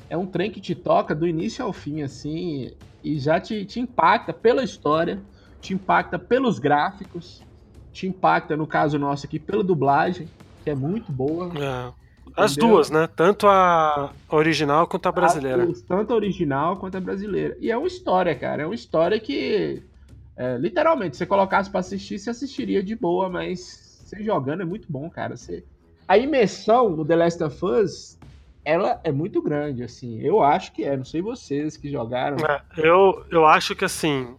é 0.09 0.17
um 0.17 0.27
trem 0.27 0.51
que 0.51 0.61
te 0.61 0.75
toca 0.75 1.15
do 1.15 1.27
início 1.27 1.63
ao 1.65 1.73
fim, 1.73 2.01
assim, 2.03 2.71
e 3.03 3.19
já 3.19 3.39
te, 3.41 3.65
te 3.65 3.79
impacta 3.79 4.33
pela 4.33 4.63
história, 4.63 5.25
te 5.61 5.73
impacta 5.73 6.19
pelos 6.19 6.59
gráficos, 6.59 7.45
te 7.91 8.07
impacta, 8.07 8.57
no 8.57 8.67
caso 8.67 8.99
nosso 8.99 9.25
aqui, 9.25 9.39
pela 9.39 9.63
dublagem, 9.63 10.31
que 10.61 10.69
é 10.69 10.75
muito 10.75 11.11
boa. 11.13 11.61
É. 11.61 11.93
As 12.35 12.57
Entendeu? 12.57 12.57
duas, 12.57 12.89
né? 12.89 13.07
Tanto 13.07 13.47
a 13.47 14.15
original 14.31 14.87
quanto 14.87 15.07
a 15.07 15.11
brasileira. 15.11 15.69
As- 15.69 15.81
tanto 15.87 16.11
a 16.13 16.15
original 16.15 16.79
quanto 16.79 16.97
a 16.97 17.01
brasileira. 17.01 17.55
E 17.59 17.69
é 17.71 17.77
uma 17.77 17.87
história, 17.87 18.37
cara. 18.37 18.63
É 18.63 18.65
uma 18.65 18.75
história 18.75 19.19
que, 19.19 19.87
é, 20.35 20.57
literalmente, 20.57 21.15
se 21.15 21.19
você 21.19 21.25
colocasse 21.27 21.69
pra 21.69 21.79
assistir, 21.81 22.19
você 22.19 22.29
assistiria 22.31 22.83
de 22.83 22.95
boa, 22.95 23.29
mas 23.29 23.59
você 24.05 24.23
jogando 24.23 24.61
é 24.63 24.65
muito 24.65 24.91
bom, 24.91 25.09
cara. 25.09 25.37
Você... 25.37 25.65
A 26.13 26.17
imersão 26.19 26.91
no 26.91 27.03
The 27.03 27.15
Last 27.15 27.43
of 27.43 27.65
Us, 27.65 28.19
ela 28.63 29.01
é 29.03 29.11
muito 29.11 29.41
grande, 29.41 29.81
assim. 29.81 30.21
Eu 30.21 30.43
acho 30.43 30.71
que 30.71 30.83
é. 30.83 30.95
Não 30.95 31.03
sei 31.03 31.23
vocês 31.23 31.75
que 31.75 31.89
jogaram. 31.89 32.37
É, 32.45 32.61
eu, 32.77 33.25
eu 33.31 33.47
acho 33.47 33.75
que 33.75 33.83
assim. 33.83 34.35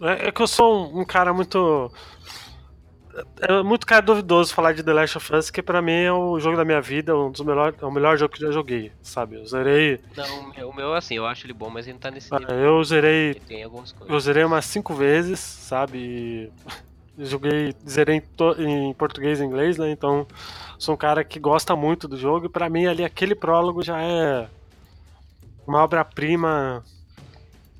É, 0.00 0.28
é 0.28 0.32
que 0.32 0.40
eu 0.40 0.46
sou 0.46 0.86
um, 0.86 1.00
um 1.00 1.04
cara 1.04 1.34
muito. 1.34 1.92
É 3.38 3.62
muito 3.62 3.86
cara 3.86 4.00
duvidoso 4.00 4.54
falar 4.54 4.72
de 4.72 4.82
The 4.82 4.94
Last 4.94 5.18
of 5.18 5.34
Us, 5.34 5.50
que 5.50 5.60
pra 5.62 5.82
mim 5.82 5.92
é 5.92 6.10
o 6.10 6.40
jogo 6.40 6.56
da 6.56 6.64
minha 6.64 6.80
vida, 6.80 7.14
um 7.14 7.30
dos 7.30 7.42
melhores, 7.42 7.76
é 7.82 7.84
o 7.84 7.92
melhor 7.92 8.16
jogo 8.16 8.32
que 8.32 8.42
eu 8.42 8.46
já 8.46 8.54
joguei, 8.54 8.90
sabe? 9.02 9.36
Eu 9.36 9.44
zerei. 9.44 10.00
Não, 10.16 10.70
o 10.70 10.74
meu, 10.74 10.94
assim, 10.94 11.16
eu 11.16 11.26
acho 11.26 11.44
ele 11.44 11.52
bom, 11.52 11.68
mas 11.68 11.86
ele 11.86 11.94
não 11.94 12.00
tá 12.00 12.10
nesse 12.10 12.34
ah, 12.34 12.38
nível. 12.38 12.56
Eu 12.56 12.82
zerei. 12.82 13.30
Ele 13.32 13.40
tem 13.40 13.62
algumas 13.62 13.92
coisas. 13.92 14.10
Eu 14.10 14.20
zerei 14.20 14.42
umas 14.42 14.64
cinco 14.64 14.94
vezes, 14.94 15.38
sabe? 15.38 15.98
E 15.98 16.52
Joguei, 17.22 17.74
zerei 17.86 18.22
em, 18.58 18.90
em 18.90 18.94
português 18.94 19.40
e 19.40 19.44
inglês, 19.44 19.76
né? 19.76 19.90
Então 19.90 20.26
sou 20.78 20.94
um 20.94 20.98
cara 20.98 21.22
que 21.22 21.38
gosta 21.38 21.76
muito 21.76 22.08
do 22.08 22.16
jogo 22.16 22.46
e 22.46 22.48
pra 22.48 22.70
mim 22.70 22.86
ali 22.86 23.04
aquele 23.04 23.34
prólogo 23.34 23.82
já 23.82 24.00
é 24.00 24.48
uma 25.66 25.82
obra-prima. 25.82 26.84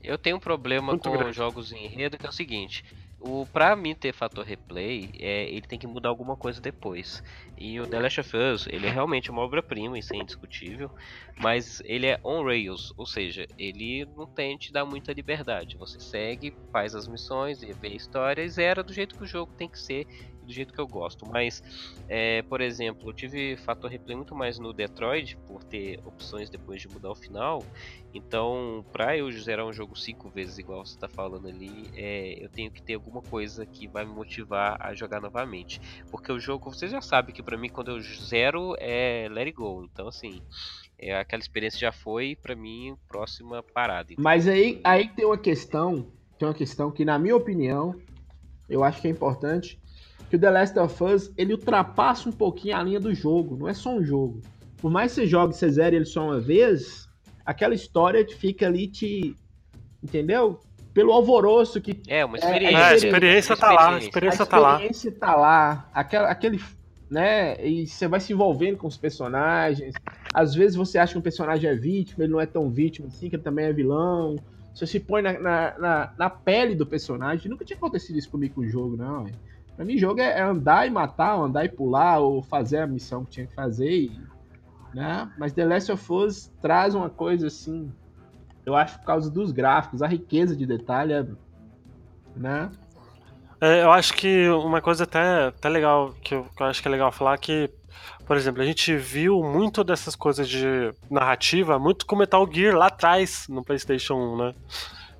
Eu 0.02 0.18
tenho 0.18 0.36
um 0.36 0.40
problema 0.40 0.96
com 0.96 1.12
grande. 1.12 1.32
jogos 1.32 1.72
em 1.72 1.86
enredo 1.86 2.18
que 2.18 2.26
é 2.26 2.28
o 2.28 2.32
seguinte. 2.32 2.84
O, 3.20 3.44
pra 3.44 3.76
mim 3.76 3.94
ter 3.94 4.14
fator 4.14 4.44
replay, 4.44 5.10
é, 5.18 5.44
ele 5.50 5.66
tem 5.66 5.78
que 5.78 5.86
mudar 5.86 6.08
alguma 6.08 6.36
coisa 6.36 6.58
depois. 6.58 7.22
E 7.56 7.78
o 7.78 7.86
The 7.86 8.00
Last 8.00 8.20
of 8.20 8.36
Us, 8.36 8.66
ele 8.66 8.86
é 8.86 8.90
realmente 8.90 9.30
uma 9.30 9.42
obra-prima, 9.42 9.98
isso 9.98 10.14
é 10.14 10.16
indiscutível. 10.16 10.90
Mas 11.38 11.82
ele 11.84 12.06
é 12.06 12.18
on 12.24 12.42
rails, 12.42 12.94
ou 12.96 13.04
seja, 13.04 13.46
ele 13.58 14.06
não 14.16 14.26
tem 14.26 14.56
te 14.56 14.72
dar 14.72 14.86
muita 14.86 15.12
liberdade. 15.12 15.76
Você 15.76 16.00
segue, 16.00 16.54
faz 16.72 16.94
as 16.94 17.06
missões, 17.06 17.60
vê 17.60 17.88
a 17.88 17.94
história 17.94 18.42
e 18.42 18.48
zera 18.48 18.82
do 18.82 18.92
jeito 18.92 19.14
que 19.14 19.24
o 19.24 19.28
jogo 19.28 19.52
tem 19.54 19.68
que 19.68 19.78
ser, 19.78 20.06
do 20.42 20.52
jeito 20.52 20.72
que 20.72 20.80
eu 20.80 20.86
gosto. 20.86 21.26
Mas, 21.26 21.62
é, 22.08 22.42
por 22.42 22.60
exemplo, 22.60 23.08
eu 23.08 23.12
tive 23.12 23.56
fator 23.56 23.90
replay 23.90 24.16
muito 24.16 24.34
mais 24.34 24.58
no 24.58 24.72
Detroit, 24.72 25.36
por 25.46 25.62
ter 25.64 26.00
opções 26.04 26.50
depois 26.50 26.80
de 26.80 26.88
mudar 26.88 27.10
o 27.10 27.14
final. 27.14 27.64
Então, 28.12 28.84
pra 28.92 29.16
eu 29.16 29.30
zerar 29.30 29.66
um 29.66 29.72
jogo 29.72 29.96
cinco 29.96 30.28
vezes 30.28 30.58
igual 30.58 30.84
você 30.84 30.98
tá 30.98 31.08
falando 31.08 31.48
ali, 31.48 31.90
é, 31.94 32.42
eu 32.42 32.48
tenho 32.48 32.70
que 32.70 32.82
ter 32.82 32.94
alguma 32.94 33.22
coisa 33.22 33.64
que 33.64 33.86
vai 33.86 34.04
me 34.04 34.12
motivar 34.12 34.76
a 34.80 34.94
jogar 34.94 35.20
novamente. 35.20 35.80
Porque 36.10 36.32
o 36.32 36.40
jogo, 36.40 36.72
você 36.72 36.88
já 36.88 37.00
sabe 37.00 37.32
que 37.32 37.42
pra 37.42 37.56
mim 37.56 37.68
quando 37.68 37.92
eu 37.92 38.00
zero 38.00 38.74
é 38.78 39.28
let 39.30 39.46
it 39.46 39.56
go. 39.56 39.84
Então, 39.84 40.08
assim, 40.08 40.40
é, 40.98 41.18
aquela 41.18 41.40
experiência 41.40 41.78
já 41.78 41.92
foi, 41.92 42.36
pra 42.36 42.54
mim, 42.54 42.96
próxima 43.08 43.62
parada. 43.62 44.12
Então, 44.12 44.22
Mas 44.22 44.46
aí, 44.46 44.80
aí 44.84 45.08
tem 45.08 45.24
uma 45.24 45.38
questão, 45.38 46.12
tem 46.38 46.46
uma 46.46 46.54
questão 46.54 46.90
que, 46.90 47.04
na 47.04 47.18
minha 47.18 47.36
opinião, 47.36 47.94
eu 48.68 48.84
acho 48.84 49.00
que 49.00 49.08
é 49.08 49.10
importante, 49.10 49.79
que 50.30 50.36
o 50.36 50.38
The 50.38 50.48
Last 50.48 50.78
of 50.78 51.04
Us, 51.04 51.32
ele 51.36 51.52
ultrapassa 51.52 52.28
um 52.28 52.32
pouquinho 52.32 52.76
a 52.76 52.82
linha 52.82 53.00
do 53.00 53.12
jogo, 53.12 53.56
não 53.56 53.68
é 53.68 53.74
só 53.74 53.90
um 53.90 54.02
jogo. 54.02 54.40
Por 54.78 54.90
mais 54.90 55.12
que 55.12 55.22
você 55.22 55.26
jogue, 55.26 55.54
você 55.54 55.68
zere 55.68 55.96
ele 55.96 56.04
só 56.04 56.24
uma 56.24 56.40
vez, 56.40 57.08
aquela 57.44 57.74
história 57.74 58.24
te 58.24 58.34
fica 58.36 58.66
ali 58.66 58.86
te... 58.86 59.34
Entendeu? 60.02 60.60
Pelo 60.94 61.12
alvoroço 61.12 61.80
que 61.80 62.00
É, 62.08 62.24
uma 62.24 62.36
É, 62.36 62.40
experiência. 62.40 62.76
É, 62.76 62.82
a 62.84 62.94
experiência, 62.94 63.52
experiência 63.52 63.56
tá 63.56 63.72
lá, 63.72 63.94
a 63.94 63.98
experiência 63.98 64.42
a 64.42 64.46
tá 64.46 64.58
lá. 64.58 64.72
experiência 64.74 65.12
tá 65.12 65.36
lá, 65.36 65.90
aquela, 65.92 66.28
aquele, 66.30 66.60
né, 67.10 67.66
e 67.66 67.86
você 67.86 68.06
vai 68.08 68.20
se 68.20 68.32
envolvendo 68.32 68.78
com 68.78 68.86
os 68.86 68.96
personagens, 68.96 69.94
às 70.32 70.54
vezes 70.54 70.76
você 70.76 70.96
acha 70.96 71.12
que 71.12 71.18
um 71.18 71.22
personagem 71.22 71.68
é 71.68 71.74
vítima, 71.74 72.24
ele 72.24 72.32
não 72.32 72.40
é 72.40 72.46
tão 72.46 72.70
vítima 72.70 73.08
assim, 73.08 73.28
que 73.28 73.36
ele 73.36 73.42
também 73.42 73.66
é 73.66 73.72
vilão, 73.72 74.36
você 74.74 74.86
se 74.86 75.00
põe 75.00 75.20
na, 75.22 75.32
na, 75.38 75.78
na, 75.78 76.12
na 76.16 76.30
pele 76.30 76.74
do 76.74 76.86
personagem, 76.86 77.50
nunca 77.50 77.64
tinha 77.64 77.76
acontecido 77.76 78.18
isso 78.18 78.30
comigo 78.30 78.54
com 78.54 78.60
o 78.62 78.68
jogo, 78.68 78.96
não, 78.96 79.24
ué. 79.24 79.32
Pra 79.80 79.86
mim 79.86 79.96
jogo 79.96 80.20
é, 80.20 80.38
é 80.38 80.42
andar 80.42 80.86
e 80.86 80.90
matar, 80.90 81.40
andar 81.40 81.64
e 81.64 81.68
pular, 81.70 82.18
ou 82.18 82.42
fazer 82.42 82.80
a 82.80 82.86
missão 82.86 83.24
que 83.24 83.30
tinha 83.30 83.46
que 83.46 83.54
fazer, 83.54 83.90
e, 83.90 84.20
né, 84.92 85.32
mas 85.38 85.54
The 85.54 85.64
Last 85.64 85.90
of 85.90 86.12
Us 86.12 86.52
traz 86.60 86.94
uma 86.94 87.08
coisa 87.08 87.46
assim, 87.46 87.90
eu 88.66 88.76
acho 88.76 88.98
por 88.98 89.06
causa 89.06 89.30
dos 89.30 89.52
gráficos, 89.52 90.02
a 90.02 90.06
riqueza 90.06 90.54
de 90.54 90.66
detalhe, 90.66 91.14
né, 92.36 92.70
É, 93.58 93.82
eu 93.82 93.90
acho 93.90 94.12
que 94.12 94.50
uma 94.50 94.82
coisa 94.82 95.04
até, 95.04 95.46
até 95.46 95.70
legal, 95.70 96.14
que 96.22 96.34
eu, 96.34 96.44
que 96.54 96.62
eu 96.62 96.66
acho 96.66 96.82
que 96.82 96.88
é 96.88 96.90
legal 96.90 97.10
falar 97.10 97.38
que, 97.38 97.70
por 98.26 98.36
exemplo, 98.36 98.60
a 98.60 98.66
gente 98.66 98.94
viu 98.94 99.42
muito 99.42 99.82
dessas 99.82 100.14
coisas 100.14 100.46
de 100.46 100.92
narrativa, 101.10 101.78
muito 101.78 102.04
com 102.04 102.16
Metal 102.16 102.46
Gear 102.52 102.76
lá 102.76 102.88
atrás, 102.88 103.46
no 103.48 103.64
PlayStation 103.64 104.14
1, 104.14 104.36
né? 104.36 104.54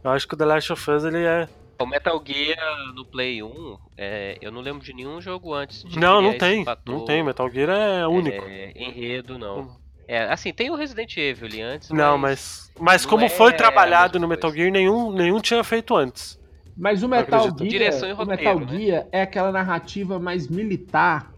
Eu 0.04 0.10
acho 0.10 0.28
que 0.28 0.34
o 0.34 0.36
The 0.36 0.44
Last 0.44 0.70
of 0.70 0.90
Us, 0.90 1.04
ele 1.04 1.24
é... 1.24 1.48
O 1.80 1.86
Metal 1.86 2.22
Gear 2.26 2.92
no 2.94 3.04
Play 3.06 3.42
1, 3.42 3.78
é, 3.96 4.38
eu 4.42 4.52
não 4.52 4.60
lembro 4.60 4.84
de 4.84 4.92
nenhum 4.92 5.20
jogo 5.20 5.54
antes. 5.54 5.82
De 5.82 5.98
Não, 5.98 6.20
não 6.20 6.36
tem, 6.36 6.64
fator, 6.64 6.94
não 6.94 7.04
tem, 7.06 7.22
Metal 7.24 7.50
Gear 7.50 7.70
é 7.70 8.06
único. 8.06 8.44
é, 8.44 8.72
enredo, 8.76 9.38
não. 9.38 9.60
Hum. 9.60 9.76
É, 10.06 10.24
assim, 10.24 10.52
tem 10.52 10.70
o 10.70 10.74
Resident 10.74 11.16
Evil 11.16 11.46
ali 11.46 11.62
antes, 11.62 11.88
Não, 11.90 12.18
mas... 12.18 12.70
mas, 12.74 12.80
mas 12.80 13.02
não 13.04 13.10
como 13.10 13.24
é 13.24 13.28
foi 13.28 13.52
trabalhado 13.52 14.18
no 14.18 14.28
Metal. 14.28 14.52
Gear, 14.52 14.70
nenhum, 14.70 15.12
nenhum 15.12 15.40
tinha 15.40 15.62
feito 15.64 15.96
antes. 15.96 16.38
Mas 16.76 17.02
o 17.02 17.08
Metal. 17.08 17.42
Gear, 17.44 17.54
Direção 17.68 18.08
e 18.08 18.12
o 18.12 18.16
roteiro, 18.16 18.42
Metal 18.60 18.60
né? 18.60 18.78
Gear 18.84 19.06
é 19.12 19.22
aquela 19.22 19.50
narrativa 19.52 20.18
mais 20.18 20.48
militar, 20.48 21.32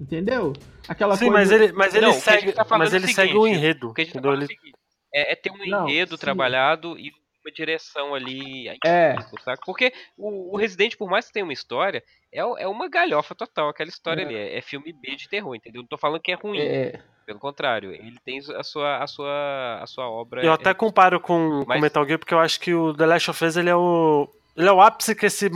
entendeu? 0.00 0.52
Aquela 0.88 1.16
Sim, 1.16 1.26
coisa... 1.26 1.32
mas 1.40 1.50
ele, 1.50 1.72
mas 1.72 1.94
ele 1.94 2.06
Não, 2.06 2.12
segue, 2.12 2.52
tá 2.52 2.64
mas 2.70 2.92
é 2.92 2.96
o 2.96 2.98
ele 3.00 3.08
segue 3.08 3.36
o 3.36 3.42
seguinte, 3.42 3.58
enredo. 3.58 3.90
O 3.90 3.94
que 3.94 4.02
a 4.02 4.04
gente 4.04 4.20
tá 4.20 4.28
é 4.28 4.32
Ele- 4.32 4.44
o 4.44 4.46
seguinte, 4.46 4.74
é, 5.12 5.32
é 5.32 5.34
ter 5.36 5.50
um 5.50 5.66
Não, 5.66 5.88
enredo 5.88 6.16
sim. 6.16 6.20
trabalhado 6.20 6.96
e 6.98 7.10
uma 7.46 7.52
direção 7.52 8.14
ali 8.14 8.68
É. 8.84 9.14
saca? 9.44 9.62
Porque 9.64 9.92
o, 10.18 10.54
o 10.54 10.56
Resident, 10.56 10.96
por 10.96 11.08
mais 11.08 11.26
que 11.26 11.32
tenha 11.32 11.44
uma 11.44 11.52
história, 11.52 12.02
é, 12.32 12.40
é 12.40 12.66
uma 12.66 12.88
galhofa 12.88 13.34
total, 13.34 13.68
aquela 13.68 13.88
história 13.88 14.22
É. 14.22 14.24
ali. 14.24 14.34
É, 14.34 14.58
é 14.58 14.60
filme 14.60 14.92
B 14.92 15.14
de 15.16 15.28
terror, 15.28 15.54
entendeu? 15.54 15.82
Não 15.82 15.88
tô 15.88 15.96
falando 15.96 16.20
que 16.20 16.32
é 16.32 16.34
ruim, 16.34 16.58
É, 16.58 17.00
pelo 17.24 17.38
contrário. 17.38 17.92
Ele 17.92 18.18
tem 18.24 18.38
a 18.38 18.62
sua, 18.62 18.98
a 19.02 19.06
sua, 19.06 19.78
a 19.82 19.86
sua 19.86 20.08
obra. 20.10 20.44
Eu 20.44 20.52
até 20.52 20.74
comparo 20.74 21.20
com, 21.20 21.60
com 21.60 21.64
Mas- 21.68 21.80
Metal 21.80 22.04
Gear 22.04 22.18
porque 22.18 22.34
eu 22.34 22.40
acho 22.40 22.60
que 22.60 22.74
o 22.74 22.92
The 22.94 23.06
Last 23.06 23.30
of 23.30 23.44
Us 23.44 23.56
ele 23.56 23.70
é 23.70 23.76
o 23.76 24.28
ele 24.56 24.68
é 24.68 24.72
o 24.72 24.80
ápice 24.80 25.14
que 25.14 25.26
esse 25.26 25.50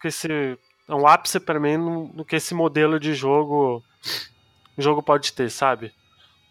que 0.00 0.08
esse 0.08 0.28
é 0.88 0.94
um 0.94 1.06
ápice 1.06 1.38
pra 1.38 1.60
mim 1.60 1.76
no, 1.76 2.08
no 2.12 2.24
que 2.24 2.34
esse 2.36 2.52
modelo 2.52 2.98
de 2.98 3.14
jogo 3.14 3.82
o 4.76 4.82
jogo 4.82 5.02
pode 5.02 5.32
ter, 5.32 5.48
sabe? 5.50 5.92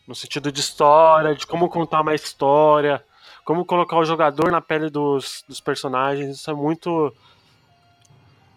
No 0.08 0.15
sentido 0.15 0.51
de 0.51 0.60
história, 0.62 1.36
de 1.36 1.46
como 1.46 1.67
contar 1.69 2.01
uma 2.01 2.15
história, 2.15 3.03
como 3.50 3.65
colocar 3.65 3.98
o 3.98 4.06
jogador 4.06 4.51
na 4.51 4.62
pele 4.62 4.91
dos, 4.91 5.44
dos 5.48 5.60
personagens, 5.60 6.36
isso 6.38 6.51
é 6.51 6.53
muito 6.53 7.12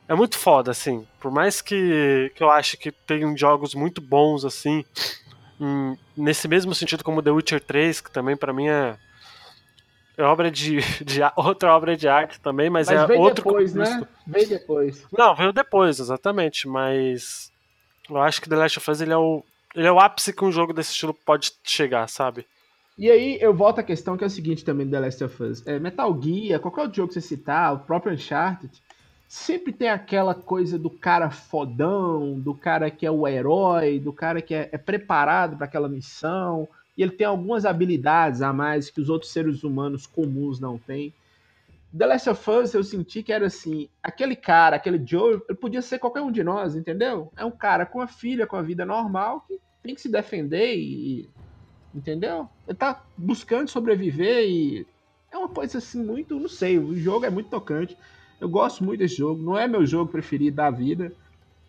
é 0.07 0.15
muito 0.15 0.37
foda, 0.37 0.71
assim. 0.71 1.07
Por 1.19 1.31
mais 1.31 1.63
que, 1.63 2.31
que 2.37 2.43
eu 2.45 2.51
ache 2.51 2.77
que 2.77 2.93
tem 2.93 3.35
jogos 3.35 3.75
muito 3.75 4.03
bons, 4.03 4.45
assim, 4.45 4.85
em- 5.59 5.97
nesse 6.15 6.47
mesmo 6.47 6.75
sentido 6.75 7.03
como 7.03 7.23
The 7.23 7.31
Witcher 7.31 7.59
3, 7.65 8.03
que 8.03 8.11
também 8.11 8.37
pra 8.37 8.53
mim 8.53 8.69
é, 8.69 8.99
é 10.19 10.23
obra 10.25 10.51
de, 10.51 10.77
de 11.03 11.21
outra 11.37 11.75
obra 11.75 11.97
de 11.97 12.07
arte 12.07 12.39
também, 12.39 12.69
mas, 12.69 12.89
mas 12.89 13.01
é 13.01 13.07
veio 13.07 13.21
outro 13.21 13.43
depois, 13.47 13.73
contexto. 13.73 14.01
né? 14.01 14.07
Veio 14.27 14.49
depois. 14.51 15.07
Não, 15.11 15.35
veio 15.35 15.55
depois, 15.55 16.01
exatamente, 16.01 16.69
mas 16.69 17.51
eu 18.11 18.21
acho 18.21 18.43
que 18.43 18.49
The 18.51 18.57
Last 18.57 18.77
of 18.79 18.91
Us 18.91 19.01
ele 19.01 19.15
é 19.15 19.17
o 19.17 19.43
ele 19.75 19.87
é 19.87 19.93
o 19.93 19.99
ápice 19.99 20.35
que 20.35 20.45
um 20.45 20.53
jogo 20.53 20.75
desse 20.75 20.91
estilo 20.91 21.15
pode 21.15 21.51
chegar, 21.65 22.07
sabe? 22.11 22.47
E 23.03 23.11
aí 23.11 23.37
eu 23.41 23.53
volto 23.53 23.81
à 23.81 23.83
questão 23.83 24.17
que 24.17 24.23
é 24.23 24.29
o 24.29 24.31
seguinte 24.31 24.65
também 24.65 24.87
do 24.87 24.93
The 24.93 25.01
Last 25.01 25.25
of 25.25 25.43
Us. 25.43 25.67
É, 25.67 25.77
Metal 25.77 26.23
Gear, 26.23 26.61
qualquer 26.61 26.83
outro 26.83 26.97
jogo 26.99 27.09
que 27.09 27.15
você 27.15 27.21
citar, 27.21 27.75
o 27.75 27.81
próprio 27.81 28.15
Uncharted, 28.15 28.71
sempre 29.27 29.73
tem 29.73 29.89
aquela 29.89 30.37
coisa 30.37 30.79
do 30.79 30.89
cara 30.89 31.29
fodão, 31.29 32.39
do 32.39 32.55
cara 32.55 32.93
que 32.93 33.05
é 33.05 33.11
o 33.11 33.27
herói, 33.27 33.99
do 33.99 34.13
cara 34.13 34.41
que 34.41 34.55
é, 34.55 34.69
é 34.71 34.79
preparado 34.79 35.57
para 35.57 35.67
aquela 35.67 35.89
missão, 35.89 36.69
e 36.97 37.03
ele 37.03 37.11
tem 37.11 37.27
algumas 37.27 37.67
habilidades 37.67 38.41
a 38.41 38.53
mais 38.53 38.89
que 38.89 39.01
os 39.01 39.09
outros 39.09 39.33
seres 39.33 39.65
humanos 39.65 40.07
comuns 40.07 40.61
não 40.61 40.79
têm. 40.79 41.13
The 41.99 42.07
Last 42.07 42.31
of 42.31 42.51
Us 42.53 42.73
eu 42.73 42.85
senti 42.85 43.21
que 43.25 43.33
era 43.33 43.47
assim, 43.47 43.89
aquele 44.01 44.37
cara, 44.37 44.77
aquele 44.77 45.05
Joe, 45.05 45.43
ele 45.49 45.59
podia 45.59 45.83
ser 45.83 45.99
qualquer 45.99 46.21
um 46.21 46.31
de 46.31 46.45
nós, 46.45 46.77
entendeu? 46.77 47.33
É 47.37 47.45
um 47.45 47.51
cara 47.51 47.85
com 47.85 48.01
a 48.01 48.07
filha, 48.07 48.47
com 48.47 48.55
a 48.55 48.63
vida 48.63 48.87
normal, 48.87 49.45
que 49.49 49.59
tem 49.83 49.93
que 49.93 50.01
se 50.01 50.09
defender 50.09 50.77
e. 50.77 51.29
Entendeu? 51.95 52.49
Ele 52.67 52.77
tá 52.77 53.05
buscando 53.17 53.69
sobreviver 53.69 54.45
e. 54.49 54.87
É 55.31 55.37
uma 55.37 55.49
coisa 55.49 55.79
assim 55.79 56.03
muito. 56.03 56.39
Não 56.39 56.49
sei, 56.49 56.79
o 56.79 56.95
jogo 56.97 57.25
é 57.25 57.31
muito 57.31 57.49
tocante. 57.49 57.97
Eu 58.41 58.49
gosto 58.49 58.85
muito 58.85 59.01
desse 59.01 59.17
jogo. 59.17 59.43
Não 59.43 59.59
é 59.59 59.69
meu 59.69 59.87
jogo 59.87 60.11
preferido 60.11 60.57
da 60.57 60.71
vida, 60.71 61.13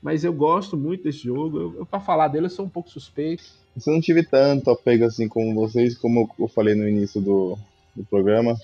mas 0.02 0.24
eu 0.24 0.34
gosto 0.34 0.76
muito 0.76 1.04
desse 1.04 1.20
jogo. 1.20 1.60
Eu, 1.60 1.76
eu 1.80 1.86
para 1.86 2.00
falar 2.00 2.28
dele, 2.28 2.48
eu 2.48 2.50
sou 2.50 2.66
um 2.66 2.70
pouco 2.70 2.90
suspeito. 2.90 3.44
Eu 3.76 3.94
não 3.94 4.02
tive 4.02 4.24
tanto 4.24 4.70
apego 4.70 5.06
assim 5.06 5.28
como 5.28 5.54
vocês, 5.54 5.98
como 5.98 6.30
eu 6.40 6.48
falei 6.48 6.76
no 6.76 6.88
início 6.88 7.22
do, 7.22 7.58
do 7.96 8.04
programa. 8.06 8.56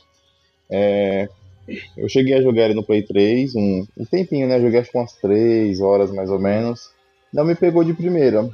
É, 0.70 1.30
eu 1.98 2.08
cheguei 2.10 2.34
a 2.36 2.42
jogar 2.42 2.66
ele 2.66 2.74
no 2.74 2.84
Play 2.84 3.04
3, 3.04 3.56
um, 3.56 3.86
um 3.98 4.06
tempinho, 4.06 4.48
né? 4.48 4.60
Joguei 4.60 4.80
acho 4.80 4.92
que 4.92 4.98
umas 4.98 5.14
3 5.14 5.80
horas 5.82 6.12
mais 6.12 6.30
ou 6.30 6.40
menos. 6.40 6.92
Não 7.34 7.46
me 7.46 7.56
pegou 7.56 7.84
de 7.84 7.94
primeira. 7.94 8.50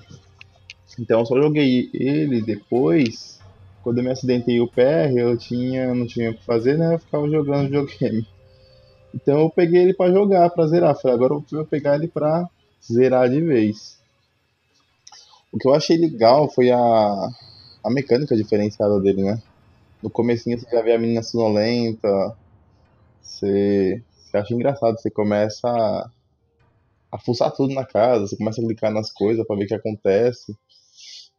Então 1.00 1.20
eu 1.20 1.26
só 1.26 1.36
joguei 1.36 1.90
ele 1.94 2.42
depois. 2.42 3.40
Quando 3.84 4.00
eu 4.00 4.04
me 4.04 4.10
acidentei 4.10 4.60
o 4.60 4.68
pé, 4.68 5.12
eu 5.16 5.38
tinha, 5.38 5.94
não 5.94 6.08
tinha 6.08 6.32
o 6.32 6.34
que 6.34 6.44
fazer, 6.44 6.78
né? 6.78 6.96
Eu 6.96 7.00
ficava 7.00 7.30
jogando 7.30 7.66
videogame. 7.66 8.28
Então 9.14 9.40
eu 9.42 9.50
peguei 9.50 9.82
ele 9.82 9.94
para 9.94 10.12
jogar, 10.12 10.50
para 10.50 10.68
zerar. 10.68 10.96
Falei, 10.96 11.16
agora 11.16 11.34
eu 11.34 11.46
vou 11.50 11.66
pegar 11.66 11.96
ele 11.96 12.08
para 12.08 12.50
zerar 12.84 13.30
de 13.30 13.42
vez. 13.42 14.00
O 15.52 15.58
que 15.58 15.68
eu 15.68 15.74
achei 15.74 15.98
legal 15.98 16.50
foi 16.50 16.72
a, 16.72 16.78
a 17.84 17.90
mecânica 17.90 18.36
diferenciada 18.36 19.00
dele, 19.00 19.24
né? 19.24 19.42
No 20.04 20.10
comecinho 20.10 20.60
você 20.60 20.70
já 20.70 20.82
vê 20.82 20.94
a 20.94 21.00
menina 21.00 21.24
sonolenta, 21.24 22.36
você, 23.22 24.04
você 24.14 24.38
acha 24.38 24.54
engraçado, 24.54 25.00
você 25.00 25.10
começa 25.10 25.68
a, 25.68 26.10
a 27.12 27.20
fuçar 27.20 27.52
tudo 27.52 27.74
na 27.74 27.86
casa, 27.86 28.28
você 28.28 28.36
começa 28.36 28.62
a 28.62 28.66
clicar 28.66 28.92
nas 28.92 29.12
coisas 29.12 29.46
para 29.48 29.56
ver 29.56 29.66
o 29.66 29.68
que 29.68 29.74
acontece. 29.74 30.56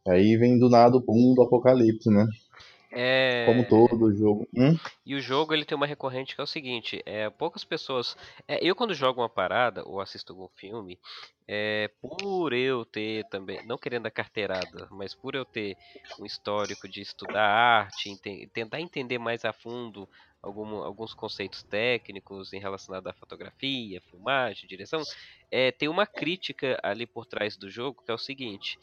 Aí 0.07 0.37
vem 0.37 0.57
do 0.57 0.69
nada 0.69 0.95
o 0.97 1.01
boom 1.01 1.33
do 1.35 1.43
apocalipse, 1.43 2.09
né? 2.09 2.27
É... 2.91 3.45
Como 3.45 3.67
todo 3.67 4.15
jogo. 4.15 4.47
Hum? 4.55 4.77
E 5.05 5.13
o 5.13 5.19
jogo 5.19 5.53
ele 5.53 5.65
tem 5.65 5.75
uma 5.75 5.85
recorrente 5.85 6.33
que 6.33 6.41
é 6.41 6.43
o 6.43 6.47
seguinte: 6.47 7.01
é, 7.05 7.29
poucas 7.29 7.63
pessoas. 7.63 8.15
É, 8.47 8.59
eu, 8.61 8.75
quando 8.75 8.93
jogo 8.93 9.21
uma 9.21 9.29
parada 9.29 9.83
ou 9.85 9.99
assisto 9.99 10.31
algum 10.31 10.47
filme, 10.55 10.97
é, 11.47 11.91
por 12.01 12.53
eu 12.53 12.85
ter 12.85 13.25
também, 13.25 13.63
não 13.67 13.77
querendo 13.77 14.05
a 14.05 14.11
carteirada, 14.11 14.87
mas 14.89 15.13
por 15.13 15.35
eu 15.35 15.43
ter 15.43 15.75
um 16.19 16.25
histórico 16.25 16.87
de 16.87 17.01
estudar 17.01 17.47
arte, 17.47 18.09
ente 18.09 18.49
tentar 18.53 18.79
entender 18.79 19.17
mais 19.17 19.43
a 19.43 19.51
fundo 19.51 20.07
algum, 20.41 20.77
alguns 20.77 21.13
conceitos 21.13 21.63
técnicos 21.63 22.53
em 22.53 22.59
relacionado 22.59 23.07
à 23.07 23.13
fotografia, 23.13 24.01
filmagem, 24.09 24.67
direção, 24.67 25.01
é, 25.51 25.71
tem 25.71 25.89
uma 25.89 26.07
crítica 26.07 26.79
ali 26.81 27.05
por 27.05 27.25
trás 27.25 27.57
do 27.57 27.69
jogo 27.69 28.01
que 28.03 28.11
é 28.11 28.13
o 28.13 28.17
seguinte: 28.17 28.79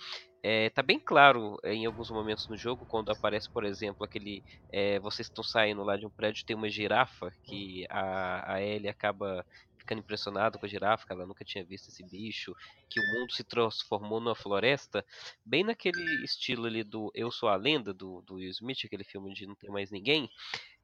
é, 0.46 0.68
tá 0.68 0.83
bem 0.83 1.00
claro 1.00 1.57
é, 1.62 1.72
em 1.72 1.87
alguns 1.87 2.11
momentos 2.11 2.46
no 2.48 2.57
jogo, 2.57 2.85
quando 2.85 3.11
aparece, 3.11 3.48
por 3.48 3.64
exemplo, 3.64 4.04
aquele. 4.04 4.44
É, 4.70 4.98
vocês 4.98 5.26
estão 5.26 5.42
saindo 5.42 5.83
lá 5.83 5.96
de 5.96 6.04
um 6.04 6.11
prédio 6.11 6.44
tem 6.44 6.54
uma 6.54 6.68
girafa, 6.68 7.33
que 7.44 7.87
a, 7.88 8.52
a 8.52 8.62
Ellie 8.62 8.90
acaba 8.90 9.42
ficando 9.78 10.00
impressionado 10.00 10.59
com 10.59 10.66
a 10.66 10.68
girafa, 10.68 11.07
que 11.07 11.12
ela 11.14 11.24
nunca 11.24 11.46
tinha 11.46 11.64
visto 11.64 11.88
esse 11.88 12.02
bicho, 12.04 12.54
que 12.90 13.00
o 13.00 13.02
mundo 13.14 13.33
se 13.33 13.42
transformou 13.42 14.20
numa 14.20 14.35
floresta, 14.35 15.02
bem 15.42 15.64
naquele 15.64 16.02
estilo 16.22 16.66
ali 16.66 16.85
do 16.85 17.11
Eu 17.14 17.30
Sou 17.30 17.48
a 17.48 17.57
Lenda, 17.57 17.94
do, 17.94 18.20
do 18.20 18.35
Will 18.35 18.50
Smith, 18.50 18.85
aquele 18.85 19.04
filme 19.04 19.33
de 19.33 19.46
Não 19.46 19.54
Tem 19.54 19.70
Mais 19.70 19.90
Ninguém, 19.90 20.28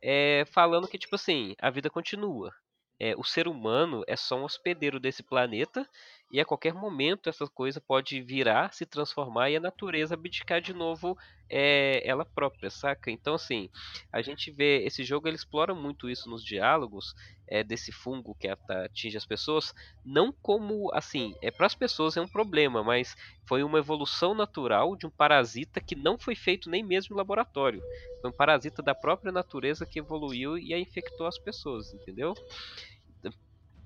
é, 0.00 0.46
falando 0.46 0.88
que, 0.88 0.96
tipo 0.96 1.16
assim, 1.16 1.54
a 1.60 1.68
vida 1.68 1.90
continua. 1.90 2.50
É, 2.98 3.14
o 3.16 3.24
ser 3.24 3.46
humano 3.46 4.02
é 4.06 4.16
só 4.16 4.36
um 4.36 4.44
hospedeiro 4.44 4.98
desse 4.98 5.22
planeta 5.22 5.86
e 6.30 6.40
a 6.40 6.44
qualquer 6.44 6.74
momento 6.74 7.28
essa 7.28 7.46
coisa 7.46 7.80
pode 7.80 8.20
virar, 8.22 8.72
se 8.72 8.86
transformar 8.86 9.50
e 9.50 9.56
a 9.56 9.60
natureza 9.60 10.14
abdicar 10.14 10.60
de 10.60 10.72
novo 10.72 11.16
é, 11.50 12.00
ela 12.08 12.24
própria, 12.24 12.70
saca? 12.70 13.10
Então, 13.10 13.34
assim, 13.34 13.68
a 14.12 14.22
gente 14.22 14.50
vê. 14.50 14.84
Esse 14.84 15.02
jogo 15.04 15.26
ele 15.28 15.36
explora 15.36 15.74
muito 15.74 16.08
isso 16.08 16.28
nos 16.30 16.44
diálogos 16.44 17.12
é, 17.48 17.64
desse 17.64 17.90
fungo 17.90 18.34
que 18.38 18.48
atinge 18.68 19.16
as 19.16 19.26
pessoas, 19.26 19.72
não 20.04 20.32
como, 20.40 20.90
assim, 20.94 21.34
é 21.42 21.50
para 21.50 21.66
as 21.66 21.74
pessoas 21.74 22.16
é 22.16 22.20
um 22.20 22.28
problema, 22.28 22.84
mas 22.84 23.14
foi 23.48 23.62
uma 23.64 23.78
evolução 23.78 24.34
natural 24.34 24.96
de 24.96 25.06
um 25.06 25.10
parasita 25.10 25.80
que 25.80 25.96
não 25.96 26.16
foi 26.18 26.36
feito 26.36 26.70
nem 26.70 26.84
mesmo 26.84 27.14
em 27.14 27.18
laboratório. 27.18 27.84
Foi 28.20 28.30
um 28.30 28.32
parasita 28.32 28.82
da 28.82 28.94
própria 28.94 29.32
natureza 29.32 29.86
que 29.86 29.98
evoluiu 29.98 30.56
e 30.56 30.72
a 30.72 30.78
infectou 30.78 31.26
as 31.26 31.38
pessoas, 31.38 31.92
entendeu? 31.92 32.38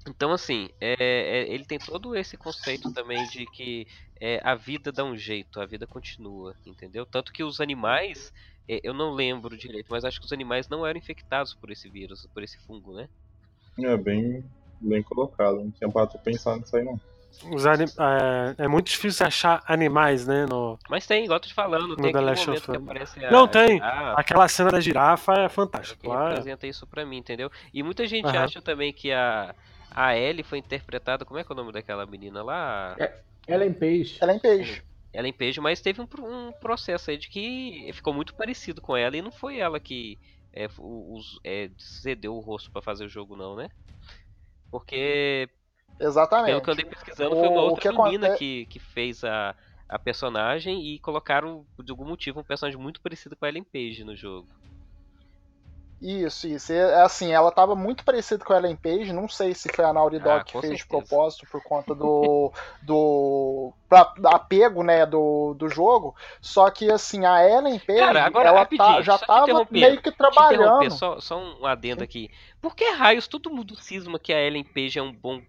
Então, 0.07 0.33
assim, 0.33 0.69
é, 0.81 0.95
é, 0.99 1.53
ele 1.53 1.65
tem 1.65 1.79
todo 1.79 2.15
esse 2.15 2.37
conceito 2.37 2.93
também 2.93 3.27
de 3.29 3.47
que 3.47 3.87
é, 4.21 4.41
a 4.45 4.55
vida 4.55 4.93
dá 4.93 5.03
um 5.03 5.17
jeito, 5.17 5.61
a 5.61 5.67
vida 5.67 5.87
continua, 5.87 6.55
entendeu? 6.67 7.07
Tanto 7.07 7.33
que 7.33 7.43
os 7.43 7.61
animais, 7.61 8.33
é, 8.69 8.81
eu 8.83 8.93
não 8.93 9.13
lembro 9.13 9.57
direito, 9.57 9.87
mas 9.91 10.05
acho 10.05 10.21
que 10.21 10.27
os 10.27 10.33
animais 10.33 10.69
não 10.69 10.87
eram 10.87 10.99
infectados 10.99 11.55
por 11.55 11.71
esse 11.71 11.89
vírus, 11.89 12.27
por 12.35 12.43
esse 12.43 12.59
fungo, 12.67 12.93
né? 12.93 13.09
É 13.79 13.97
bem, 13.97 14.45
bem 14.81 15.03
colocado, 15.03 15.57
não 15.57 15.71
tinha 15.71 15.91
pra 15.91 16.07
pensar 16.07 16.59
nisso 16.59 16.77
aí 16.77 16.85
não. 16.85 17.01
Anim... 17.67 17.87
É, 17.99 18.65
é, 18.65 18.69
muito 18.69 18.87
difícil 18.87 19.27
achar 19.27 19.63
animais, 19.67 20.27
né? 20.27 20.47
No... 20.47 20.79
Mas 20.89 21.05
tem, 21.07 21.25
igual 21.25 21.39
eu 21.39 21.41
tô 21.41 21.49
te 21.49 21.55
falando, 21.55 21.97
tem 21.97 22.11
aquele 22.11 22.25
momento 22.25 22.71
que 22.71 22.77
aparece 22.77 23.25
a... 23.25 23.31
Não, 23.31 23.49
tem. 23.49 23.81
Aquela 24.15 24.47
cena 24.47 24.71
da 24.71 24.81
girafa 24.81 25.33
é 25.41 25.49
fantástica. 25.49 26.07
Ele 26.07 26.15
apresenta 26.15 26.67
isso 26.67 26.87
pra 26.87 27.05
mim, 27.05 27.17
entendeu? 27.17 27.51
E 27.73 27.83
muita 27.83 28.07
gente 28.07 28.27
uhum. 28.27 28.39
acha 28.39 28.63
também 28.63 28.93
que 28.93 29.11
a 29.11 29.53
a 29.95 30.17
Ellie 30.17 30.43
foi 30.43 30.59
interpretada. 30.59 31.25
Como 31.25 31.39
é 31.39 31.45
que 31.45 31.53
é 31.53 31.55
o 31.55 31.57
nome 31.57 31.73
daquela 31.73 32.05
menina 32.05 32.43
lá? 32.43 32.97
É, 32.99 33.15
Ellen 33.47 33.73
Page. 33.73 34.19
Ellen 34.21 34.39
Page. 34.41 34.83
Ellen 35.13 35.33
Page, 35.33 35.61
mas 35.61 35.81
teve 35.81 36.01
um, 36.01 36.09
um, 36.19 36.53
processo 36.53 37.11
aí 37.11 37.17
de 37.17 37.29
que 37.29 37.89
ficou 37.95 38.13
muito 38.13 38.35
parecido 38.35 38.81
com 38.81 38.97
ela 38.97 39.17
e 39.17 39.23
não 39.23 39.31
foi 39.31 39.59
ela 39.59 39.79
que 39.79 40.19
é, 40.53 40.69
os, 40.77 41.39
é, 41.45 41.71
cedeu 41.79 42.35
o 42.35 42.41
rosto 42.41 42.71
para 42.73 42.83
fazer 42.83 43.05
o 43.05 43.09
jogo, 43.09 43.37
não, 43.37 43.55
né? 43.55 43.69
Porque. 44.71 45.49
Exatamente. 46.01 46.47
Pelo 46.49 46.61
que 46.63 46.69
eu 46.71 46.73
andei 46.73 46.85
pesquisando, 46.85 47.37
o, 47.37 47.39
foi 47.39 47.49
uma 47.49 47.63
outra 47.63 47.93
que 47.93 48.03
menina 48.03 48.27
acontece... 48.27 48.39
que, 48.39 48.67
que 48.67 48.79
fez 48.81 49.23
a, 49.23 49.55
a 49.89 49.99
personagem 49.99 50.85
e 50.85 50.99
colocaram, 50.99 51.65
de 51.79 51.93
algum 51.93 52.05
motivo, 52.05 52.41
um 52.41 52.45
personagem 52.45 52.81
muito 52.81 53.01
parecido 53.01 53.37
com 53.37 53.45
a 53.45 53.49
Ellen 53.49 53.63
Page 53.63 54.03
no 54.03 54.17
jogo. 54.17 54.49
Isso, 56.05 56.47
isso. 56.47 56.71
É 56.71 57.01
assim, 57.01 57.33
ela 57.33 57.51
tava 57.51 57.75
muito 57.75 58.05
parecida 58.05 58.45
com 58.45 58.53
a 58.53 58.59
Ellen 58.59 58.77
Page, 58.77 59.11
não 59.11 59.27
sei 59.27 59.55
se 59.55 59.71
foi 59.75 59.87
a 59.87 59.93
Naughty 59.93 60.19
Dog 60.19 60.41
ah, 60.41 60.45
que 60.45 60.53
fez 60.53 60.63
certeza. 60.63 60.83
de 60.83 60.87
propósito 60.87 61.47
por 61.51 61.63
conta 61.63 61.95
do 61.95 62.53
do 62.83 63.73
pra, 63.89 64.13
apego, 64.27 64.83
né, 64.83 65.07
do, 65.07 65.55
do 65.55 65.67
jogo. 65.71 66.15
Só 66.43 66.71
que 66.71 66.93
assim, 66.93 67.25
a 67.25 67.49
Ellen 67.49 67.79
Page, 67.79 68.01
Cara, 68.01 68.27
agora, 68.27 68.49
ela 68.51 68.67
tá, 68.67 69.01
já 69.01 69.17
tava 69.17 69.67
meio 69.71 70.03
que 70.03 70.13
trabalhando. 70.13 70.91
Só, 70.91 71.19
só 71.21 71.39
um 71.39 71.65
adendo 71.65 72.05
aqui. 72.05 72.31
Por 72.61 72.77
que 72.77 72.85
raios 72.91 73.27
todo 73.27 73.49
mundo 73.49 73.75
cisma 73.75 74.19
que 74.19 74.35
a 74.35 74.39
Ellen 74.39 74.65
Page 74.65 74.99
é 74.99 75.03
um 75.03 75.13
bom 75.13 75.41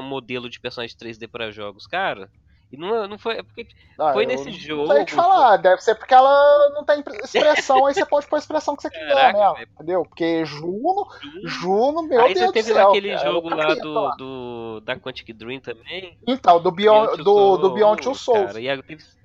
modelo 0.00 0.48
de 0.48 0.60
personagem 0.60 0.96
3D 0.96 1.28
para 1.28 1.50
jogos, 1.50 1.88
cara? 1.88 2.30
E 2.70 2.76
não, 2.76 3.08
não 3.08 3.18
foi. 3.18 3.38
É 3.38 3.42
porque 3.42 3.66
ah, 3.98 4.12
foi 4.12 4.26
nesse 4.26 4.50
jogo. 4.50 4.86
Não 4.86 4.94
sei 4.94 5.04
te 5.06 5.14
falar, 5.14 5.56
deve 5.56 5.82
ser 5.82 5.94
porque 5.94 6.12
ela 6.12 6.70
não 6.74 6.84
tem 6.84 7.02
expressão, 7.24 7.86
aí 7.86 7.94
você 7.94 8.04
pode 8.04 8.26
pôr 8.26 8.36
a 8.36 8.38
expressão 8.38 8.76
que 8.76 8.82
você 8.82 8.90
quiser, 8.90 9.32
né? 9.32 9.66
Entendeu? 9.74 10.04
Porque 10.04 10.44
Juno, 10.44 11.06
Juno, 11.44 12.02
meu 12.02 12.20
aí 12.20 12.34
Deus 12.34 12.46
você 12.46 12.62
teve 12.62 12.78
aquele 12.78 13.16
jogo 13.16 13.48
lá 13.48 13.74
do, 13.74 14.10
do, 14.16 14.80
da 14.80 14.96
Quantic 14.96 15.32
Dream 15.32 15.60
também. 15.60 16.18
Então, 16.26 16.60
do 16.60 16.70
Beyond, 16.70 17.06
Beyond 17.06 17.22
do, 17.24 17.56
do 17.56 17.70
Beyond 17.70 18.02
Two 18.02 18.14
Souls. 18.14 18.52
Cara, 18.52 18.60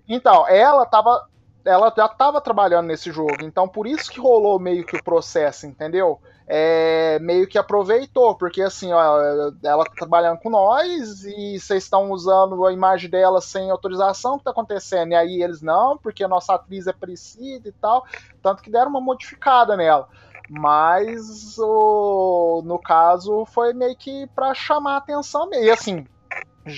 Então, 0.08 0.47
ela 0.47 0.86
tava. 0.86 1.27
Ela 1.65 1.93
já 1.95 2.10
tava 2.10 2.41
trabalhando 2.41 2.88
nesse 2.88 3.10
jogo, 3.10 3.38
então 3.41 3.69
por 3.69 3.88
isso 3.88 4.12
que 4.12 4.19
rolou 4.19 4.60
meio 4.60 4.86
que 4.86 4.97
o 4.97 5.03
processo, 5.03 5.65
entendeu? 5.65 6.19
É, 6.47 7.19
meio 7.19 7.47
que 7.47 7.58
aproveitou, 7.58 8.36
porque 8.36 8.62
assim, 8.62 8.91
ó, 8.91 9.19
ela 9.63 9.86
tá 9.86 9.93
trabalhando 9.95 10.39
com 10.39 10.49
nós 10.49 11.23
e 11.23 11.60
vocês 11.60 11.84
estão 11.84 12.12
usando 12.12 12.65
a 12.65 12.73
imagem 12.73 13.10
dela 13.10 13.39
sem 13.39 13.69
autorização, 13.69 14.36
o 14.36 14.38
que 14.38 14.43
tá 14.43 14.51
acontecendo? 14.51 15.12
E 15.12 15.15
aí 15.15 15.41
eles 15.41 15.62
não, 15.62 15.97
porque 15.97 16.23
a 16.23 16.27
nossa 16.27 16.56
atriz 16.56 16.88
é 16.88 16.93
parecida 16.93 17.69
e 17.69 17.71
tal, 17.71 18.06
tanto 18.41 18.62
que 18.62 18.71
deram 18.71 18.89
uma 18.89 19.01
modificada 19.01 19.77
nela. 19.77 20.08
Mas 20.49 21.58
o, 21.58 22.62
no 22.65 22.77
caso 22.77 23.45
foi 23.45 23.73
meio 23.73 23.95
que 23.95 24.27
para 24.36 24.53
chamar 24.53 24.95
a 24.95 24.97
atenção 24.97 25.49
e 25.53 25.71
assim, 25.71 26.06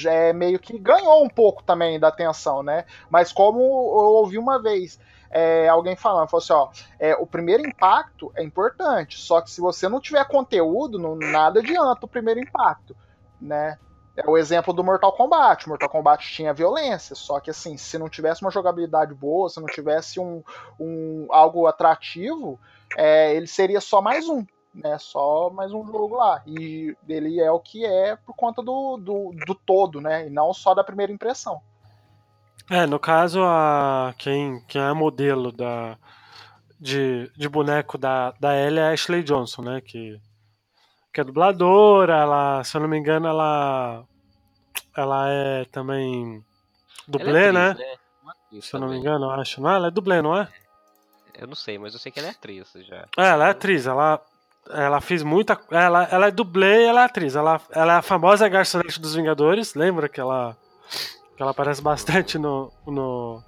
é 0.06 0.32
meio 0.32 0.60
que 0.60 0.78
ganhou 0.78 1.24
um 1.24 1.30
pouco 1.30 1.64
também 1.64 2.00
da 2.00 2.10
atenção, 2.10 2.62
né? 2.62 2.86
Mas 3.10 3.32
como 3.32 3.60
eu 3.60 4.14
ouvi 4.16 4.38
uma 4.38 4.62
vez, 4.62 5.00
é, 5.36 5.68
alguém 5.68 5.98
falando, 5.98 6.30
falou 6.30 6.42
assim, 6.42 6.54
ó, 6.54 6.70
é, 6.98 7.14
o 7.16 7.28
primeiro 7.28 7.68
impacto 7.68 8.32
é 8.38 8.42
importante, 8.42 9.20
só 9.20 9.42
que 9.42 9.52
se 9.52 9.60
você 9.60 9.90
não 9.90 10.00
tiver 10.00 10.24
conteúdo, 10.30 10.98
não, 10.98 11.18
nada 11.18 11.60
adianta 11.60 12.06
o 12.06 12.08
primeiro 12.08 12.40
impacto. 12.40 12.96
né? 13.42 13.78
É 14.16 14.30
o 14.30 14.38
exemplo 14.38 14.72
do 14.72 14.82
Mortal 14.82 15.12
Kombat. 15.12 15.68
Mortal 15.68 15.90
Kombat 15.90 16.26
tinha 16.26 16.54
violência, 16.54 17.18
só 17.18 17.42
que 17.42 17.50
assim, 17.50 17.76
se 17.76 17.98
não 17.98 18.08
tivesse 18.08 18.44
uma 18.44 18.50
jogabilidade 18.50 19.14
boa, 19.14 19.50
se 19.50 19.60
não 19.60 19.68
tivesse 19.68 20.22
um, 20.22 20.42
um 20.80 21.28
algo 21.30 21.68
atrativo, 21.68 22.58
é, 22.96 23.36
ele 23.36 23.46
seria 23.46 23.82
só 23.82 24.02
mais 24.02 24.30
um, 24.30 24.46
né? 24.74 24.98
Só 24.98 25.50
mais 25.50 25.74
um 25.74 25.86
jogo 25.86 26.16
lá. 26.16 26.42
E 26.48 26.96
ele 27.10 27.42
é 27.42 27.52
o 27.52 27.60
que 27.60 27.86
é 27.86 28.16
por 28.16 28.34
conta 28.38 28.62
do, 28.62 28.96
do, 28.96 29.34
do 29.46 29.54
todo, 29.54 30.00
né? 30.00 30.28
E 30.28 30.30
não 30.30 30.54
só 30.54 30.74
da 30.74 30.82
primeira 30.82 31.12
impressão. 31.12 31.62
É, 32.70 32.86
no 32.86 33.00
caso, 33.00 33.44
a, 33.44 34.14
quem, 34.18 34.60
quem 34.68 34.82
é 34.82 34.94
modelo 34.94 35.52
da, 35.52 35.98
de, 36.80 37.32
de 37.36 37.48
boneco 37.48 37.98
da, 37.98 38.32
da 38.40 38.56
Ellie 38.56 38.80
é 38.80 38.90
a 38.90 38.92
Ashley 38.92 39.24
Johnson, 39.24 39.62
né? 39.62 39.82
Que, 39.82 40.20
que 41.14 41.22
é 41.22 41.24
dubladora, 41.24 42.18
ela, 42.18 42.64
se 42.64 42.76
eu 42.76 42.82
não 42.82 42.88
me 42.88 42.98
engano, 42.98 43.28
ela, 43.28 44.04
ela 44.96 45.30
é 45.30 45.66
também 45.66 46.44
dublê, 47.08 47.46
é 47.46 47.52
né? 47.52 47.70
atriz, 47.70 47.86
né? 47.88 47.96
Uma 48.24 48.32
atriz 48.32 48.66
Se 48.66 48.76
eu 48.76 48.80
não 48.80 48.88
me 48.88 48.96
também. 48.96 49.08
engano, 49.08 49.26
eu 49.26 49.32
acho. 49.32 49.62
Não, 49.62 49.72
é? 49.72 49.76
ela 49.76 49.88
é 49.88 49.92
dublê, 49.92 50.22
não 50.22 50.36
é? 50.36 50.48
Eu 51.38 51.48
não 51.48 51.56
sei, 51.56 51.78
mas 51.78 51.94
eu 51.94 52.00
sei 52.00 52.12
que 52.12 52.20
ela 52.20 52.30
é 52.30 52.32
atriz 52.32 52.72
já. 52.88 53.08
É, 53.18 53.28
ela 53.30 53.48
é 53.48 53.52
atriz, 53.52 53.86
ela, 53.86 54.22
ela 54.70 55.02
fez 55.02 55.22
muita. 55.22 55.60
Ela, 55.70 56.04
ela 56.06 56.28
é 56.28 56.32
dublê 56.32 56.84
e 56.84 56.86
ela 56.86 57.02
é 57.02 57.06
atriz. 57.06 57.36
Ela, 57.36 57.62
ela 57.72 57.94
é 57.94 57.98
a 57.98 58.02
famosa 58.02 58.48
garçonete 58.48 59.00
dos 59.00 59.14
Vingadores, 59.16 59.76
lembra 59.76 60.10
que 60.10 60.20
ela, 60.20 60.58
que 61.36 61.42
ela 61.42 61.52
aparece 61.52 61.82
bastante 61.82 62.38
no, 62.38 62.72
no, 62.86 63.44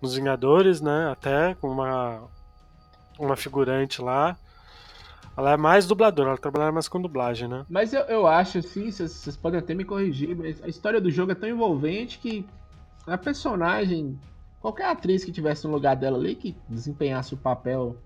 nos 0.00 0.14
Vingadores, 0.14 0.80
né? 0.80 1.10
Até 1.10 1.54
com 1.54 1.68
uma, 1.70 2.22
uma 3.18 3.36
figurante 3.36 4.00
lá. 4.00 4.36
Ela 5.36 5.52
é 5.52 5.56
mais 5.56 5.86
dubladora, 5.86 6.30
ela 6.30 6.38
trabalha 6.38 6.72
mais 6.72 6.88
com 6.88 7.00
dublagem, 7.00 7.46
né? 7.46 7.64
Mas 7.68 7.92
eu, 7.92 8.00
eu 8.02 8.26
acho 8.26 8.58
assim, 8.58 8.90
vocês 8.90 9.36
podem 9.36 9.60
até 9.60 9.72
me 9.72 9.84
corrigir, 9.84 10.36
mas 10.36 10.60
a 10.64 10.66
história 10.66 11.00
do 11.00 11.10
jogo 11.12 11.30
é 11.30 11.34
tão 11.34 11.48
envolvente 11.48 12.18
que 12.18 12.44
a 13.06 13.16
personagem, 13.16 14.18
qualquer 14.60 14.86
atriz 14.86 15.24
que 15.24 15.30
tivesse 15.30 15.64
no 15.64 15.72
lugar 15.72 15.94
dela 15.94 16.18
ali, 16.18 16.34
que 16.34 16.56
desempenhasse 16.68 17.34
o 17.34 17.36
papel. 17.36 17.96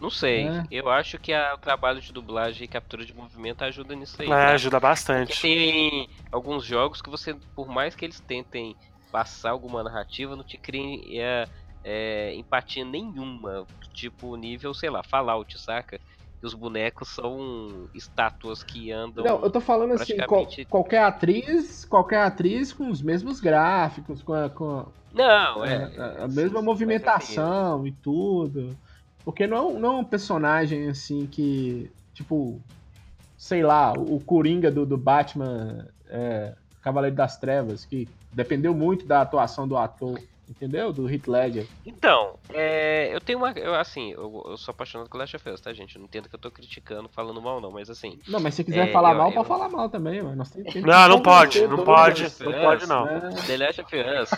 Não 0.00 0.10
sei. 0.10 0.46
É. 0.46 0.64
Eu 0.70 0.88
acho 0.90 1.18
que 1.18 1.32
a- 1.32 1.54
o 1.54 1.58
trabalho 1.58 2.00
de 2.00 2.12
dublagem 2.12 2.64
e 2.64 2.68
captura 2.68 3.04
de 3.04 3.14
movimento 3.14 3.62
ajuda 3.62 3.94
nisso 3.94 4.20
aí. 4.20 4.26
É, 4.26 4.30
tá? 4.30 4.52
ajuda 4.52 4.78
Porque 4.78 4.86
bastante. 4.88 5.40
tem 5.40 6.08
alguns 6.30 6.64
jogos 6.64 7.00
que 7.00 7.10
você, 7.10 7.34
por 7.54 7.68
mais 7.68 7.94
que 7.94 8.04
eles 8.04 8.20
tentem 8.20 8.76
passar 9.10 9.50
alguma 9.50 9.82
narrativa, 9.82 10.36
não 10.36 10.44
te 10.44 10.58
cria 10.58 10.98
é, 11.22 11.48
é, 11.84 12.34
empatia 12.34 12.84
nenhuma. 12.84 13.66
Tipo, 13.94 14.36
nível, 14.36 14.74
sei 14.74 14.90
lá, 14.90 15.02
Fallout, 15.02 15.58
saca? 15.58 15.98
Que 16.40 16.46
os 16.46 16.52
bonecos 16.52 17.08
são 17.08 17.88
estátuas 17.94 18.62
que 18.62 18.90
andam. 18.90 19.24
Não, 19.24 19.42
eu 19.42 19.50
tô 19.50 19.60
falando 19.60 19.92
assim, 19.92 20.16
qual- 20.26 20.46
qualquer 20.68 21.04
atriz, 21.04 21.84
qualquer 21.84 22.18
atriz 22.22 22.72
com 22.72 22.90
os 22.90 23.00
mesmos 23.00 23.40
gráficos, 23.40 24.22
com 24.22 24.34
a, 24.34 24.50
com 24.50 24.80
a- 24.80 24.86
Não, 25.12 25.64
é. 25.64 25.84
a, 25.96 26.24
a 26.24 26.28
sim, 26.28 26.36
mesma 26.36 26.58
sim, 26.58 26.64
movimentação 26.66 27.86
e 27.86 27.92
tudo. 27.92 28.76
Porque 29.24 29.46
não, 29.46 29.70
é 29.70 29.80
não 29.80 29.96
é 29.96 29.96
um 30.00 30.04
personagem 30.04 30.88
assim 30.88 31.26
que, 31.26 31.90
tipo, 32.12 32.60
sei 33.36 33.62
lá, 33.62 33.92
o 33.92 34.20
Coringa 34.20 34.70
do, 34.70 34.84
do 34.84 34.98
Batman 34.98 35.88
é, 36.08 36.54
Cavaleiro 36.82 37.16
das 37.16 37.38
Trevas, 37.38 37.84
que 37.84 38.06
dependeu 38.32 38.74
muito 38.74 39.06
da 39.06 39.22
atuação 39.22 39.66
do 39.66 39.76
ator, 39.76 40.20
entendeu? 40.48 40.92
Do 40.92 41.08
Heath 41.10 41.26
Ledger. 41.26 41.66
Então, 41.86 42.38
é, 42.50 43.10
eu 43.14 43.20
tenho 43.20 43.38
uma. 43.38 43.50
Eu, 43.52 43.74
assim, 43.74 44.12
eu, 44.12 44.42
eu 44.46 44.56
sou 44.56 44.72
apaixonado 44.72 45.08
por 45.08 45.18
Last 45.18 45.36
of 45.36 45.48
Us, 45.50 45.60
tá, 45.60 45.72
gente? 45.72 45.94
Eu 45.96 46.00
não 46.00 46.06
entendo 46.06 46.28
que 46.28 46.34
eu 46.34 46.38
tô 46.38 46.50
criticando, 46.50 47.08
falando 47.08 47.40
mal, 47.40 47.60
não, 47.60 47.70
mas 47.70 47.88
assim. 47.90 48.18
Não, 48.28 48.40
mas 48.40 48.54
se 48.54 48.58
você 48.58 48.64
quiser 48.64 48.88
É, 48.88 48.92
falar 48.92 49.12
eu- 49.12 49.18
mal, 49.18 49.28
eu- 49.28 49.34
pode 49.34 49.48
falar 49.48 49.68
mal 49.68 49.88
também, 49.88 50.22
mano. 50.22 50.36
Nós 50.36 50.54
Não, 50.54 51.08
não 51.08 51.16
que 51.18 51.22
pode, 51.24 51.66
não 51.66 51.84
pode, 51.84 52.22
não 52.40 52.52
pode 52.52 52.86
não. 52.86 53.04
né? 53.06 53.30
The 53.46 53.56
Last 53.56 53.80
of 53.80 53.96
Us, 53.96 54.30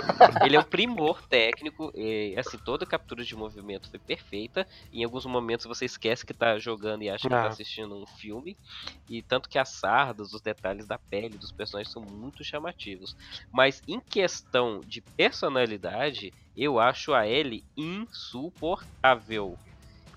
ele 0.44 0.56
é 0.56 0.60
um 0.60 0.64
primor 0.64 1.20
técnico, 1.28 1.90
e, 1.94 2.34
assim, 2.38 2.58
toda 2.58 2.84
a 2.84 2.88
captura 2.88 3.24
de 3.24 3.34
movimento 3.36 3.88
foi 3.90 3.98
perfeita. 3.98 4.66
Em 4.92 5.04
alguns 5.04 5.26
momentos 5.26 5.66
você 5.66 5.84
esquece 5.84 6.24
que 6.24 6.34
tá 6.34 6.58
jogando 6.58 7.02
e 7.02 7.10
acha 7.10 7.28
que 7.28 7.34
Ah. 7.34 7.42
tá 7.42 7.48
assistindo 7.48 7.94
um 7.96 8.06
filme. 8.06 8.56
E 9.08 9.22
tanto 9.22 9.48
que 9.48 9.58
as 9.58 9.70
sardas, 9.70 10.32
os 10.32 10.40
detalhes 10.40 10.86
da 10.86 10.98
pele 10.98 11.36
dos 11.38 11.52
personagens 11.52 11.92
são 11.92 12.02
muito 12.02 12.42
chamativos. 12.44 13.16
Mas 13.52 13.82
em 13.88 14.00
questão 14.00 14.80
de 14.80 15.00
personalidade, 15.16 15.95
eu 16.56 16.78
acho 16.78 17.12
a 17.14 17.26
Ellie 17.26 17.64
insuportável. 17.76 19.58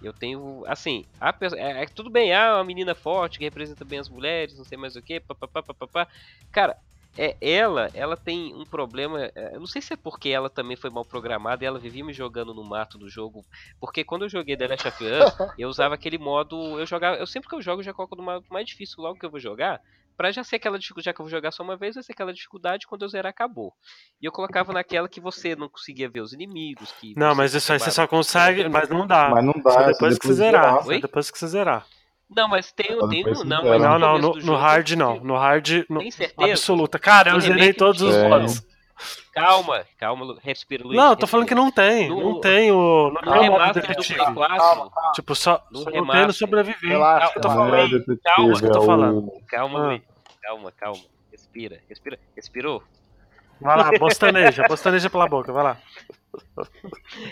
Eu 0.02 0.14
tenho, 0.14 0.64
assim, 0.68 1.06
a 1.20 1.34
pe- 1.34 1.48
é, 1.58 1.84
é 1.84 1.86
tudo 1.88 2.10
bem, 2.12 2.34
ah, 2.34 2.56
uma 2.58 2.64
menina 2.64 2.96
forte 2.96 3.38
que 3.38 3.44
representa 3.44 3.84
bem 3.86 4.00
as 4.00 4.10
mulheres, 4.10 4.58
não 4.58 4.64
sei 4.66 4.78
mais 4.78 4.96
o 4.96 5.02
que, 5.04 5.20
papapá, 5.20 5.62
papapá. 5.64 6.08
Cara, 6.52 6.76
é, 7.18 7.38
ela, 7.42 7.92
ela 7.94 8.16
tem 8.16 8.54
um 8.56 8.66
problema. 8.66 9.26
é, 9.36 9.56
Eu 9.56 9.60
não 9.60 9.68
sei 9.68 9.82
se 9.82 9.94
é 9.94 9.98
porque 9.98 10.30
ela 10.30 10.50
também 10.50 10.78
foi 10.78 10.90
mal 10.90 11.06
programada 11.06 11.64
e 11.64 11.68
ela 11.68 11.80
vivia 11.80 12.06
me 12.06 12.14
jogando 12.14 12.54
no 12.54 12.64
mato 12.64 12.98
do 12.98 13.10
jogo. 13.10 13.46
Porque 13.80 14.04
quando 14.06 14.24
eu 14.24 14.30
joguei 14.30 14.56
The 14.56 14.68
Last 14.70 14.88
of 14.88 15.06
Us, 15.06 15.38
eu 15.58 15.68
usava 15.68 15.96
aquele 15.96 16.18
modo. 16.18 16.80
Eu 16.80 16.86
jogava. 16.86 17.18
Eu 17.18 17.28
sempre 17.28 17.50
que 17.50 17.56
eu 17.56 17.62
jogo, 17.62 17.82
eu 17.82 17.86
já 17.86 17.94
coloco 17.94 18.16
no 18.16 18.24
modo 18.24 18.46
mais 18.50 18.66
difícil 18.68 19.04
logo 19.04 19.18
que 19.20 19.26
eu 19.26 19.32
vou 19.32 19.40
jogar. 19.40 19.82
Pra 20.20 20.32
já 20.32 20.44
ser 20.44 20.58
aquela 20.58 20.78
dificuldade, 20.78 21.06
já 21.06 21.14
que 21.14 21.22
eu 21.22 21.24
vou 21.24 21.32
jogar 21.32 21.50
só 21.52 21.64
uma 21.64 21.78
vez, 21.78 21.96
vai 21.96 22.04
ser 22.04 22.12
aquela 22.12 22.34
dificuldade 22.34 22.86
quando 22.86 23.04
eu 23.04 23.08
zerar 23.08 23.30
acabou. 23.30 23.72
E 24.22 24.26
eu 24.26 24.34
colocava 24.34 24.74
naquela 24.74 25.08
que 25.08 25.22
você 25.22 25.56
não 25.56 25.70
conseguia 25.70 26.10
ver 26.10 26.20
os 26.20 26.34
inimigos. 26.34 26.92
Que 27.00 27.14
Não, 27.18 27.34
mas 27.34 27.54
isso 27.54 27.72
aí 27.72 27.80
você 27.80 27.90
só 27.90 28.06
consegue, 28.06 28.68
mas 28.68 28.90
não 28.90 29.08
dá. 29.08 29.30
Mas 29.30 29.46
não 29.46 29.54
dá, 29.54 29.72
Só 29.72 29.84
depois 29.86 30.20
que 30.20 30.28
você 30.28 30.34
zerar. 30.34 30.64
zerar. 30.66 30.84
Só 30.84 30.90
Oi? 30.90 31.00
depois 31.00 31.32
que 31.32 31.40
você 31.40 31.48
zerar. 31.48 31.86
Não, 32.30 32.50
mas 32.50 32.70
tem, 32.74 32.88
tem 33.08 33.26
um. 33.28 33.44
Não, 33.46 33.64
mas 33.64 33.82
Não, 33.82 33.94
no 33.94 34.00
não, 34.00 34.18
no, 34.20 34.40
jogo, 34.42 34.58
hard 34.58 34.92
não. 34.92 35.20
No 35.22 35.38
hard, 35.38 35.70
no, 35.90 36.02
absoluta. 36.38 37.00
Cara, 37.00 37.30
eu 37.32 37.40
zerei 37.40 37.72
todos 37.74 38.02
os 38.02 38.14
É. 38.14 38.28
modos. 38.28 38.62
Calma, 39.34 39.86
calma, 39.98 40.38
respira, 40.44 40.84
Luiz. 40.84 40.98
Não, 40.98 41.12
eu 41.12 41.16
tô 41.16 41.26
falando 41.26 41.48
que 41.48 41.56
não 41.56 41.72
tem. 41.72 42.10
No- 42.10 42.20
Não 42.34 42.42
tem 42.42 42.70
o. 42.74 43.10
Não 43.14 43.22
No 43.22 43.32
modo 43.32 43.42
remaster 43.42 43.96
do. 43.96 44.04
Play 44.04 44.18
4, 44.18 44.36
Calma, 44.36 44.92
calma. 44.92 45.12
Tipo, 45.14 45.34
só, 45.36 45.64
No 45.72 45.80
só 45.80 45.90
não 45.92 46.06
tem 46.08 46.28
no 46.28 46.34
sobreviver. 46.34 46.90
Relaxa, 46.90 47.32
eu 47.38 47.42
tô 47.42 47.48
relaxa. 47.48 47.64
Não 47.72 47.72
falando. 47.72 47.96
é 47.96 48.00
detetive, 48.00 48.20
calma, 48.22 48.52
isso 48.52 48.62
que 48.62 48.68
eu 48.68 48.72
tô 48.74 48.80
é 48.80 48.82
o- 48.82 48.86
falando. 48.86 49.32
Calma, 49.48 49.80
Ah. 49.80 49.88
Luiz. 49.88 50.02
Calma, 50.02 50.02
calma. 50.02 50.09
Respira, 51.32 51.80
respira. 51.88 52.20
Respirou? 52.36 52.84
Vai 53.62 53.76
lá, 53.78 53.92
bostaneja, 54.00 54.66
bostaneja 54.68 55.10
pela 55.10 55.28
boca, 55.28 55.52
vai 55.52 55.64
lá. 55.64 55.82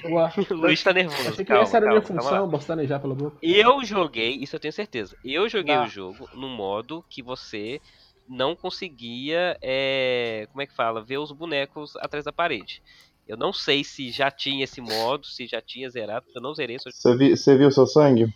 O 0.04 0.54
Luiz 0.56 0.84
tá 0.84 0.92
nervoso. 0.92 1.22
Achei 1.22 1.34
que 1.38 1.46
calma, 1.46 1.64
essa 1.64 1.78
era 1.78 1.86
a 1.86 1.90
minha 1.90 2.02
calma, 2.02 2.16
calma 2.22 2.32
lá. 2.32 2.38
função, 2.38 2.50
bostanejar 2.50 3.00
pela 3.00 3.16
boca. 3.16 3.38
Eu 3.42 3.84
joguei, 3.86 4.32
isso 4.36 4.56
eu 4.56 4.60
tenho 4.60 4.74
certeza. 4.74 5.16
Eu 5.24 5.48
joguei 5.48 5.76
Tá. 5.76 5.84
o 5.86 5.88
jogo 5.88 6.30
no 6.34 6.50
modo 6.50 7.04
que 7.10 7.22
você 7.24 7.80
não 8.28 8.56
conseguia, 8.56 9.58
é, 9.62 10.48
como 10.52 10.62
é 10.62 10.68
que 10.68 10.74
fala, 10.76 11.02
ver 11.02 11.18
os 11.18 11.32
bonecos 11.32 11.96
atrás 11.98 12.26
da 12.26 12.34
parede. 12.34 12.84
Eu 13.26 13.38
não 13.38 13.54
sei 13.54 13.84
se 13.84 14.10
já 14.12 14.30
tinha 14.32 14.64
esse 14.64 14.82
modo, 14.82 15.26
se 15.26 15.48
já 15.48 15.62
tinha 15.62 15.90
zerado, 15.90 16.26
eu 16.36 16.42
não 16.42 16.54
zerei. 16.54 16.78
Você, 16.80 17.16
vi, 17.16 17.36
você 17.38 17.58
viu 17.58 17.72
seu 17.72 17.86
sangue? 17.88 18.34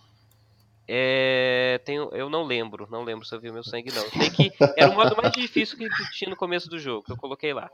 É, 0.88 1.80
tenho, 1.86 2.10
eu 2.13 2.30
não 2.30 2.44
lembro, 2.44 2.88
não 2.89 3.04
lembro 3.04 3.26
se 3.26 3.34
eu 3.34 3.39
vi 3.39 3.50
o 3.50 3.54
meu 3.54 3.63
sangue 3.63 3.91
não. 3.94 4.04
Sei 4.10 4.30
que 4.30 4.52
era 4.76 4.91
o 4.91 4.96
modo 4.96 5.15
mais 5.15 5.32
difícil 5.32 5.78
que 5.78 5.88
tinha 6.12 6.30
no 6.30 6.36
começo 6.36 6.70
do 6.70 6.80
jogo, 6.80 7.04
que 7.04 7.12
eu 7.12 7.17
coloquei 7.17 7.54
lá. 7.54 7.70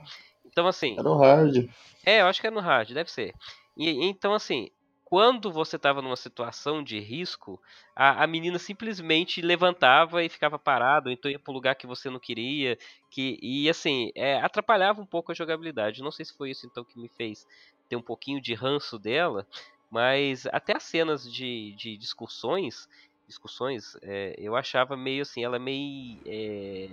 Então 0.46 0.68
assim, 0.68 0.98
Era 0.98 1.10
o 1.10 1.18
hard. 1.18 1.70
É, 2.06 2.22
eu 2.22 2.28
acho 2.28 2.42
que 2.42 2.48
é 2.48 2.52
no 2.52 2.60
hard, 2.60 2.92
deve 2.92 3.12
ser. 3.12 3.34
E 3.76 3.90
então, 4.06 4.34
assim, 4.34 4.70
quando 5.10 5.50
você 5.52 5.80
tava 5.80 6.02
numa 6.02 6.18
situação 6.18 6.84
de 6.84 7.00
risco, 7.00 7.62
a, 7.96 8.24
a 8.24 8.28
menina 8.28 8.60
simplesmente 8.60 9.42
levantava 9.42 10.22
e 10.22 10.28
ficava 10.28 10.60
parada, 10.60 11.08
ou 11.08 11.14
então 11.14 11.32
ia 11.32 11.40
pro 11.40 11.54
lugar 11.54 11.76
que 11.76 11.88
você 11.88 12.10
não 12.10 12.20
queria, 12.20 12.78
que 13.10 13.40
e 13.42 13.70
assim, 13.70 14.12
é, 14.16 14.38
atrapalhava 14.42 15.02
um 15.02 15.06
pouco 15.06 15.32
a 15.32 15.36
jogabilidade. 15.36 16.04
Não 16.04 16.12
sei 16.12 16.26
se 16.26 16.36
foi 16.36 16.50
isso 16.52 16.66
então 16.66 16.84
que 16.84 17.00
me 17.00 17.08
fez 17.08 17.48
ter 17.88 17.96
um 17.96 18.02
pouquinho 18.02 18.42
de 18.42 18.54
ranço 18.54 19.00
dela, 19.00 19.48
mas 19.90 20.46
até 20.52 20.76
as 20.76 20.84
cenas 20.84 21.32
de, 21.32 21.74
de 21.78 21.98
discussões, 21.98 22.88
discussões, 23.28 23.96
é, 24.02 24.36
eu 24.38 24.56
achava 24.56 24.96
meio 24.98 25.22
assim, 25.24 25.44
ela 25.44 25.58
meio 25.60 26.18
é, 26.26 26.90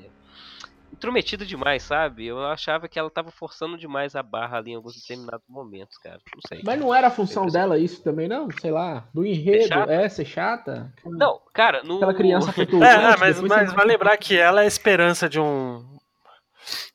intrometida 0.93 1.45
demais, 1.45 1.83
sabe? 1.83 2.27
Eu 2.27 2.45
achava 2.47 2.89
que 2.89 2.99
ela 2.99 3.11
tava 3.11 3.31
forçando 3.31 3.77
demais 3.77 4.15
a 4.15 4.23
barra 4.23 4.59
ali 4.59 4.71
em 4.73 4.75
alguns 4.77 4.95
determinados 4.95 5.45
momentos, 5.49 5.99
cara. 5.99 6.21
Não 6.35 6.41
sei. 6.47 6.63
Mas 6.65 6.79
não 6.79 6.95
era 6.95 7.09
a 7.09 7.11
função 7.11 7.47
dela 7.47 7.79
isso 7.79 8.03
também, 8.03 8.29
não? 8.29 8.49
Sei 8.61 8.71
lá, 8.71 9.05
do 9.13 9.25
enredo, 9.27 9.67
chata? 9.69 9.93
é, 9.93 10.09
ser 10.09 10.25
chata? 10.25 10.93
Não, 11.05 11.41
cara, 11.53 11.83
no. 11.83 11.97
Aquela 11.97 12.15
criança 12.15 12.51
É, 12.53 12.55
petulante. 12.55 12.93
é, 12.95 13.17
mas, 13.17 13.35
depois 13.37 13.53
mas 13.53 13.71
você- 13.71 13.77
vai 13.77 13.87
lembrar 13.87 14.17
que 14.17 14.37
ela 14.37 14.61
é 14.63 14.65
a 14.65 14.69
esperança 14.69 15.29
de 15.29 15.41
um. 15.41 15.85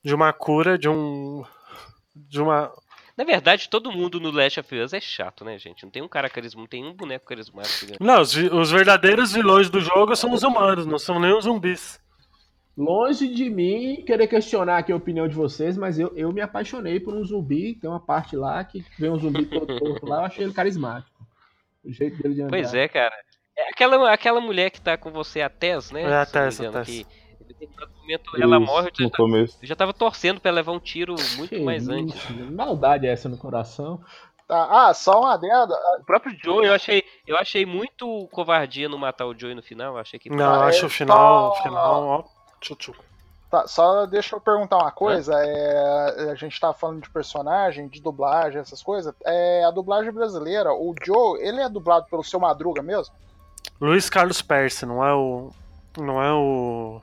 De 0.04 0.16
uma 0.16 0.32
cura, 0.34 0.78
de 0.78 0.88
um. 0.90 1.44
De 2.16 2.42
uma. 2.42 2.72
Na 3.20 3.26
verdade, 3.26 3.68
todo 3.68 3.92
mundo 3.92 4.18
no 4.18 4.32
Last 4.32 4.62
of 4.62 4.76
Us 4.80 4.94
é 4.94 5.02
chato, 5.02 5.44
né, 5.44 5.60
gente? 5.60 5.84
Não 5.84 5.90
tem 5.90 6.02
um 6.02 6.08
cara 6.08 6.30
carismático, 6.30 6.62
não 6.62 6.68
tem 6.68 6.86
um 6.86 6.94
boneco 6.94 7.26
carismático. 7.26 7.92
né? 7.92 7.98
Não, 8.00 8.22
os, 8.22 8.34
os 8.34 8.72
verdadeiros 8.72 9.34
vilões 9.34 9.70
do 9.70 9.82
jogo 9.82 10.16
são 10.16 10.32
os 10.32 10.42
humanos, 10.42 10.86
não 10.86 10.98
são 10.98 11.20
nem 11.20 11.34
os 11.34 11.44
zumbis. 11.44 12.00
Longe 12.78 13.28
de 13.28 13.50
mim 13.50 14.06
querer 14.08 14.26
questionar 14.26 14.78
aqui 14.78 14.94
a 14.94 14.96
opinião 14.96 15.28
de 15.28 15.36
vocês, 15.36 15.76
mas 15.76 16.00
eu, 16.00 16.14
eu 16.16 16.32
me 16.32 16.40
apaixonei 16.40 16.98
por 16.98 17.14
um 17.14 17.22
zumbi. 17.26 17.76
Tem 17.76 17.90
uma 17.90 18.00
parte 18.00 18.38
lá 18.38 18.64
que 18.64 18.86
vem 18.98 19.10
um 19.10 19.20
zumbi 19.20 19.44
todo 19.48 19.78
torto 19.78 20.06
lá, 20.06 20.20
eu 20.20 20.26
achei 20.26 20.46
ele 20.46 20.54
carismático. 20.54 21.20
O 21.84 21.92
jeito 21.92 22.24
dele 22.24 22.36
de 22.36 22.42
andar. 22.44 22.52
Pois 22.52 22.74
é, 22.74 22.88
cara. 22.88 23.14
É 23.58 23.70
aquela, 23.70 24.14
aquela 24.14 24.40
mulher 24.40 24.70
que 24.70 24.80
tá 24.80 24.98
com 24.98 25.12
você, 25.12 25.42
a 25.42 25.50
Tess, 25.50 25.92
né? 25.92 26.04
É 26.04 26.14
a 26.14 26.26
Tess, 26.26 26.62
a 26.62 26.72
Tess. 26.72 26.88
Que 26.88 27.06
determinado 27.54 27.92
momento 28.00 28.32
ela 28.42 28.58
Isso, 28.58 28.66
morre, 28.66 28.88
eu 28.88 29.04
no 29.06 29.10
já, 29.10 29.18
começo. 29.18 29.58
eu 29.62 29.68
já 29.68 29.76
tava 29.76 29.94
torcendo 29.94 30.40
pra 30.40 30.50
ela 30.50 30.56
levar 30.58 30.72
um 30.72 30.80
tiro 30.80 31.16
muito 31.38 31.50
Que 31.50 31.60
mais 31.64 31.84
isso, 31.84 31.92
antes. 31.92 32.30
Maldade 32.52 33.08
essa 33.08 33.28
no 33.30 33.38
coração. 33.38 34.00
Tá, 34.48 34.88
Ah, 34.88 34.94
só 34.94 35.20
uma 35.22 35.34
adenda. 35.34 35.76
O 36.00 36.04
próprio 36.06 36.36
Joe, 36.44 36.66
eu 36.66 36.74
achei, 36.74 37.04
eu 37.28 37.38
achei 37.38 37.66
muito 37.66 38.28
covardia 38.32 38.90
não 38.90 38.98
matar 38.98 39.26
o 39.28 39.38
Joe 39.38 39.54
no 39.54 39.62
final. 39.62 39.94
Eu 39.96 40.00
achei 40.00 40.18
que. 40.20 40.30
Não, 40.30 40.38
eu 40.56 40.62
Ah, 40.62 40.66
acho 40.66 40.84
é 40.84 40.88
o 40.88 40.90
final, 40.90 41.56
final, 41.62 42.04
ó, 42.04 42.24
tchutchu. 42.60 42.96
Tá, 43.52 43.68
só 43.68 44.06
deixa 44.06 44.36
eu 44.36 44.40
perguntar 44.42 44.78
uma 44.78 44.92
coisa. 44.92 45.34
é, 45.44 46.30
a 46.32 46.36
gente 46.36 46.60
tá 46.60 46.72
falando 46.72 47.02
de 47.02 47.10
personagem, 47.10 47.88
de 47.88 48.00
dublagem, 48.00 48.60
essas 48.62 48.82
coisas. 48.84 49.14
É, 49.26 49.64
a 49.66 49.72
dublagem 49.72 50.12
brasileira, 50.12 50.72
o 50.72 50.94
Joe, 51.04 51.40
ele 51.42 51.60
é 51.60 51.68
dublado 51.68 52.06
pelo 52.10 52.24
seu 52.24 52.40
Madruga 52.40 52.82
mesmo? 52.84 53.14
Luiz 53.82 54.08
Carlos 54.10 54.42
Percy, 54.42 54.86
não 54.86 55.04
é 55.04 55.14
o. 55.16 55.50
Não 55.98 56.22
é 56.22 56.32
o. 56.34 57.02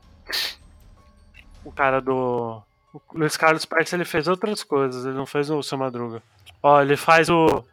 O 1.64 1.72
cara 1.72 2.00
do. 2.00 2.62
O 2.92 3.02
Luiz 3.12 3.36
Carlos 3.36 3.64
Percy 3.64 3.94
ele 3.94 4.04
fez 4.04 4.26
outras 4.26 4.62
coisas, 4.62 5.04
ele 5.04 5.16
não 5.16 5.26
fez 5.26 5.50
o 5.50 5.62
seu 5.62 5.76
Madruga. 5.76 6.22
Ó, 6.62 6.80
ele 6.80 6.96
faz 6.96 7.28
o. 7.28 7.64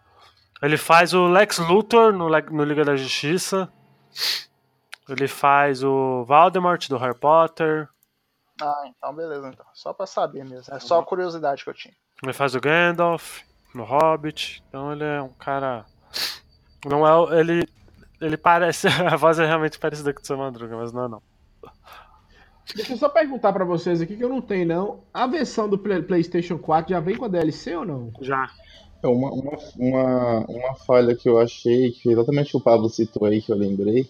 Ele 0.61 0.77
faz 0.77 1.13
o 1.13 1.27
Lex 1.27 1.59
Luthor 1.59 2.13
no, 2.13 2.29
no 2.29 2.63
Liga 2.63 2.85
da 2.85 2.95
Justiça. 2.95 3.71
Ele 5.09 5.27
faz 5.27 5.83
o 5.83 6.23
Voldemort 6.23 6.87
do 6.87 6.97
Harry 6.97 7.17
Potter. 7.17 7.89
Ah, 8.61 8.83
então 8.87 9.13
beleza, 9.13 9.49
então. 9.49 9.65
Só 9.73 9.93
pra 9.93 10.05
saber 10.05 10.45
mesmo. 10.45 10.73
É 10.73 10.79
só 10.79 10.99
a 10.99 11.05
curiosidade 11.05 11.63
que 11.63 11.69
eu 11.69 11.73
tinha. 11.73 11.93
Ele 12.21 12.33
faz 12.33 12.55
o 12.55 12.61
Gandalf 12.61 13.41
no 13.73 13.83
Hobbit. 13.83 14.63
Então 14.69 14.93
ele 14.93 15.03
é 15.03 15.21
um 15.21 15.33
cara. 15.33 15.85
Não 16.85 17.05
é. 17.05 17.39
Ele. 17.39 17.67
Ele 18.21 18.37
parece. 18.37 18.87
A 19.11 19.15
voz 19.17 19.39
é 19.39 19.45
realmente 19.45 19.77
parecida 19.77 20.13
com 20.13 20.21
o 20.21 20.25
seu 20.25 20.37
Madruga, 20.37 20.77
mas 20.77 20.93
não 20.93 21.05
é 21.05 21.07
não. 21.09 21.23
Deixa 22.75 22.93
eu 22.93 22.97
só 22.97 23.09
perguntar 23.09 23.51
pra 23.53 23.65
vocês 23.65 24.01
aqui 24.01 24.15
que 24.15 24.23
eu 24.23 24.29
não 24.29 24.41
tenho, 24.41 24.65
não. 24.65 24.99
A 25.13 25.27
versão 25.27 25.67
do 25.69 25.77
Play- 25.77 26.01
PlayStation 26.01 26.57
4 26.57 26.91
já 26.91 26.99
vem 26.99 27.15
com 27.17 27.25
a 27.25 27.27
DLC 27.27 27.75
ou 27.75 27.85
não? 27.85 28.11
Já. 28.21 28.49
É 29.03 29.07
uma, 29.07 29.31
uma, 29.31 29.57
uma, 29.77 30.39
uma 30.47 30.75
falha 30.75 31.13
que 31.15 31.27
eu 31.27 31.37
achei, 31.39 31.91
que 31.91 32.09
exatamente 32.09 32.55
o 32.55 32.61
Pablo 32.61 32.89
citou 32.89 33.27
aí, 33.27 33.41
que 33.41 33.51
eu 33.51 33.57
lembrei, 33.57 34.09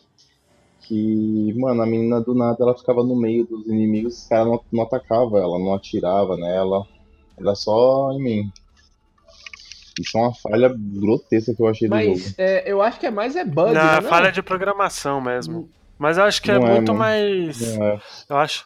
que, 0.81 1.53
mano, 1.57 1.81
a 1.81 1.85
menina 1.85 2.21
do 2.21 2.35
nada 2.35 2.57
ela 2.61 2.77
ficava 2.77 3.03
no 3.03 3.15
meio 3.15 3.45
dos 3.45 3.65
inimigos, 3.65 4.19
os 4.21 4.27
caras 4.27 4.47
não, 4.47 4.61
não 4.71 4.83
atacavam 4.83 5.39
ela, 5.39 5.57
não 5.57 5.73
atirava 5.73 6.37
nela, 6.37 6.85
era 7.39 7.55
só 7.55 8.11
em 8.13 8.21
mim. 8.21 8.51
Isso 9.99 10.17
é 10.17 10.21
uma 10.21 10.33
falha 10.33 10.73
grotesca 10.77 11.53
que 11.55 11.61
eu 11.61 11.67
achei 11.67 11.87
do 11.87 11.95
jogo. 11.99 12.11
Mas 12.11 12.35
é, 12.37 12.71
eu 12.71 12.81
acho 12.81 12.99
que 12.99 13.05
é 13.05 13.11
mais 13.11 13.35
é 13.35 13.43
bug, 13.45 13.73
Não, 13.73 13.83
né? 13.83 13.97
é 13.97 14.01
falha 14.01 14.31
de 14.31 14.41
programação 14.43 15.19
mesmo. 15.21 15.69
Mas 15.97 16.17
eu 16.17 16.23
acho 16.25 16.41
que 16.41 16.51
é 16.51 16.59
Não 16.59 16.67
é, 16.67 16.71
muito 16.71 16.93
mais. 16.93 17.77
Não 17.77 17.85
é, 17.87 18.01
Eu 18.29 18.37
acho. 18.37 18.65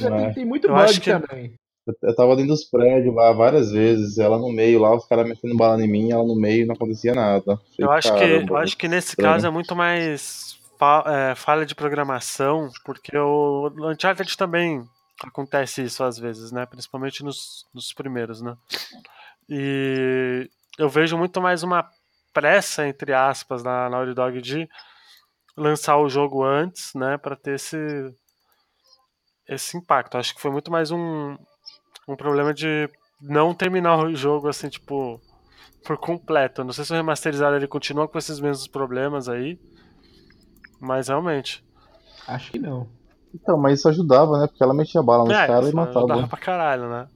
não 0.00 0.14
é. 0.16 0.24
Tem, 0.26 0.34
tem 0.34 0.44
muito 0.44 0.68
Eu 0.68 0.74
bug 0.74 1.00
que- 1.00 1.12
também. 1.12 1.54
Eu, 2.02 2.14
tava 2.14 2.36
dentro 2.36 2.50
dos 2.50 2.64
prédios 2.64 3.14
lá 3.14 3.32
várias 3.32 3.72
vezes, 3.72 4.18
ela 4.18 4.38
no 4.38 4.52
meio 4.52 4.78
lá, 4.78 4.94
os 4.94 5.06
caras 5.06 5.26
metendo 5.26 5.56
bala 5.56 5.82
em 5.82 5.88
mim, 5.88 6.12
ela 6.12 6.22
no 6.22 6.36
meio 6.38 6.66
não 6.66 6.74
acontecia 6.74 7.14
nada. 7.14 7.42
Falei, 7.56 7.60
Eu 7.78 7.90
acho 7.90 8.12
que, 8.12 8.18
"Caramba, 8.20 8.52
eu 8.52 8.56
acho 8.58 8.76
que 8.76 8.86
nesse 8.88 9.08
estranho." 9.08 9.32
caso 9.34 9.46
é 9.46 9.50
muito 9.50 9.74
mais 9.74 10.58
fa- 10.78 11.04
é, 11.06 11.34
falha 11.34 11.64
de 11.64 11.74
programação, 11.74 12.68
porque 12.84 13.16
o 13.16 13.70
Uncharted 13.90 14.36
também 14.36 14.84
acontece 15.24 15.82
isso 15.82 16.04
às 16.04 16.18
vezes, 16.18 16.52
né? 16.52 16.66
Principalmente 16.66 17.24
nos, 17.24 17.64
nos 17.74 17.90
primeiros, 17.94 18.42
né? 18.42 18.54
E 19.48 20.48
eu 20.78 20.90
vejo 20.90 21.16
muito 21.16 21.40
mais 21.40 21.62
uma 21.62 21.88
pressa, 22.34 22.86
entre 22.86 23.14
aspas, 23.14 23.62
na 23.64 23.88
Naughty 23.88 24.12
Dog 24.14 24.40
de 24.42 24.68
lançar 25.58 25.98
o 25.98 26.08
jogo 26.08 26.44
antes, 26.44 26.92
né? 26.94 27.18
Pra 27.18 27.36
ter 27.36 27.54
esse, 27.56 27.76
esse 29.48 29.76
impacto. 29.76 30.16
Acho 30.16 30.34
que 30.34 30.40
foi 30.40 30.50
muito 30.50 30.70
mais 30.70 30.90
um, 30.90 31.36
um 32.08 32.16
problema 32.16 32.54
de 32.54 32.88
não 33.20 33.52
terminar 33.54 33.98
o 33.98 34.14
jogo 34.14 34.48
assim, 34.48 34.68
tipo, 34.68 35.20
por 35.84 35.98
completo. 35.98 36.64
Não 36.64 36.72
sei 36.72 36.84
se 36.84 36.92
o 36.92 36.96
remasterizado 36.96 37.56
ele 37.56 37.66
continua 37.66 38.06
com 38.08 38.18
esses 38.18 38.40
mesmos 38.40 38.68
problemas 38.68 39.28
aí, 39.28 39.58
mas 40.80 41.08
realmente. 41.08 41.64
Acho 42.26 42.50
que 42.52 42.58
não. 42.58 42.88
Então, 43.34 43.58
mas 43.58 43.78
isso 43.78 43.88
ajudava, 43.88 44.38
né? 44.38 44.46
Porque 44.46 44.62
ela 44.62 44.72
metia 44.74 45.02
bala 45.02 45.24
nos 45.24 45.36
É, 45.36 45.46
caras 45.46 45.68
e 45.70 45.74
matava. 45.74 45.98
ajudava 45.98 46.28
pra 46.28 46.38
caralho, 46.38 46.88
né? 46.88 47.06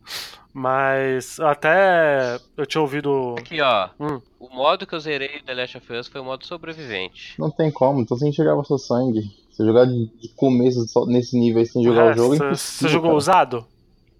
Mas 0.54 1.40
até 1.40 2.38
eu 2.56 2.66
tinha 2.66 2.82
ouvido. 2.82 3.34
Aqui, 3.38 3.60
ó. 3.60 3.88
Hum. 3.98 4.20
O 4.38 4.48
modo 4.54 4.86
que 4.86 4.94
eu 4.94 5.00
zerei 5.00 5.40
The 5.42 5.54
Last 5.54 5.78
of 5.78 5.92
Us 5.92 6.08
foi 6.08 6.20
o 6.20 6.24
modo 6.24 6.46
sobrevivente. 6.46 7.34
Não 7.38 7.50
tem 7.50 7.70
como, 7.70 8.00
então 8.00 8.16
você 8.16 8.28
enxergava 8.28 8.62
seu 8.64 8.76
sangue. 8.76 9.22
Você 9.50 9.64
jogar 9.64 9.86
de 9.86 10.28
começo 10.36 10.86
só 10.88 11.06
nesse 11.06 11.38
nível 11.38 11.60
aí 11.60 11.66
sem 11.66 11.82
jogar 11.82 12.08
É, 12.08 12.10
o 12.10 12.14
jogo 12.14 12.34
é 12.34 12.36
você- 12.38 12.44
impossível, 12.46 12.88
Você 12.88 12.88
jogou 12.88 13.08
cara. 13.10 13.16
usado? 13.18 13.66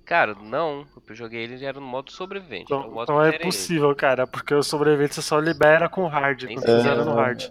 Cara, 0.05 0.35
não. 0.43 0.87
Eu 1.09 1.15
joguei 1.15 1.43
ele 1.45 1.57
e 1.57 1.65
era 1.65 1.79
no 1.79 1.87
modo 1.87 2.11
sobrevivente. 2.11 2.73
é 2.73 2.77
Então, 2.77 2.91
modo 2.91 3.03
então 3.05 3.23
é 3.23 3.29
ele. 3.29 3.37
impossível, 3.37 3.95
cara, 3.95 4.27
porque 4.27 4.55
o 4.55 4.63
sobrevivente 4.63 5.15
você 5.15 5.23
só 5.23 5.39
libera 5.39 5.89
com 5.89 6.07
hard. 6.07 6.43
Sei. 6.47 6.57
você 6.57 6.81
zera 6.81 7.05
no 7.05 7.13
É. 7.13 7.15
hard. 7.15 7.45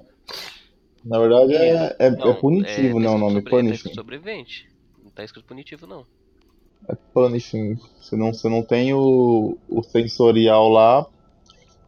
Na 1.06 1.20
verdade 1.20 1.54
é, 1.56 1.96
é, 2.00 2.10
Não, 2.12 2.30
é 2.30 2.34
punitivo? 2.34 2.98
O 2.98 3.00
escrito 3.00 3.00
nome 3.00 3.20
sobre- 3.28 3.42
Tá 3.44 3.50
punishing. 3.52 3.74
escrito 3.76 3.96
sobrevivente. 3.96 4.70
Não 5.04 5.12
tá 5.12 5.24
escrito 5.24 5.46
punitivo, 5.46 5.86
não. 5.88 6.06
É 6.90 6.96
punishing. 7.14 7.78
Você 8.00 8.16
não, 8.16 8.34
você 8.34 8.50
não 8.50 8.64
tem 8.64 8.94
o, 8.94 9.58
o 9.70 9.84
sensorial 9.84 10.68
lá. 10.70 11.06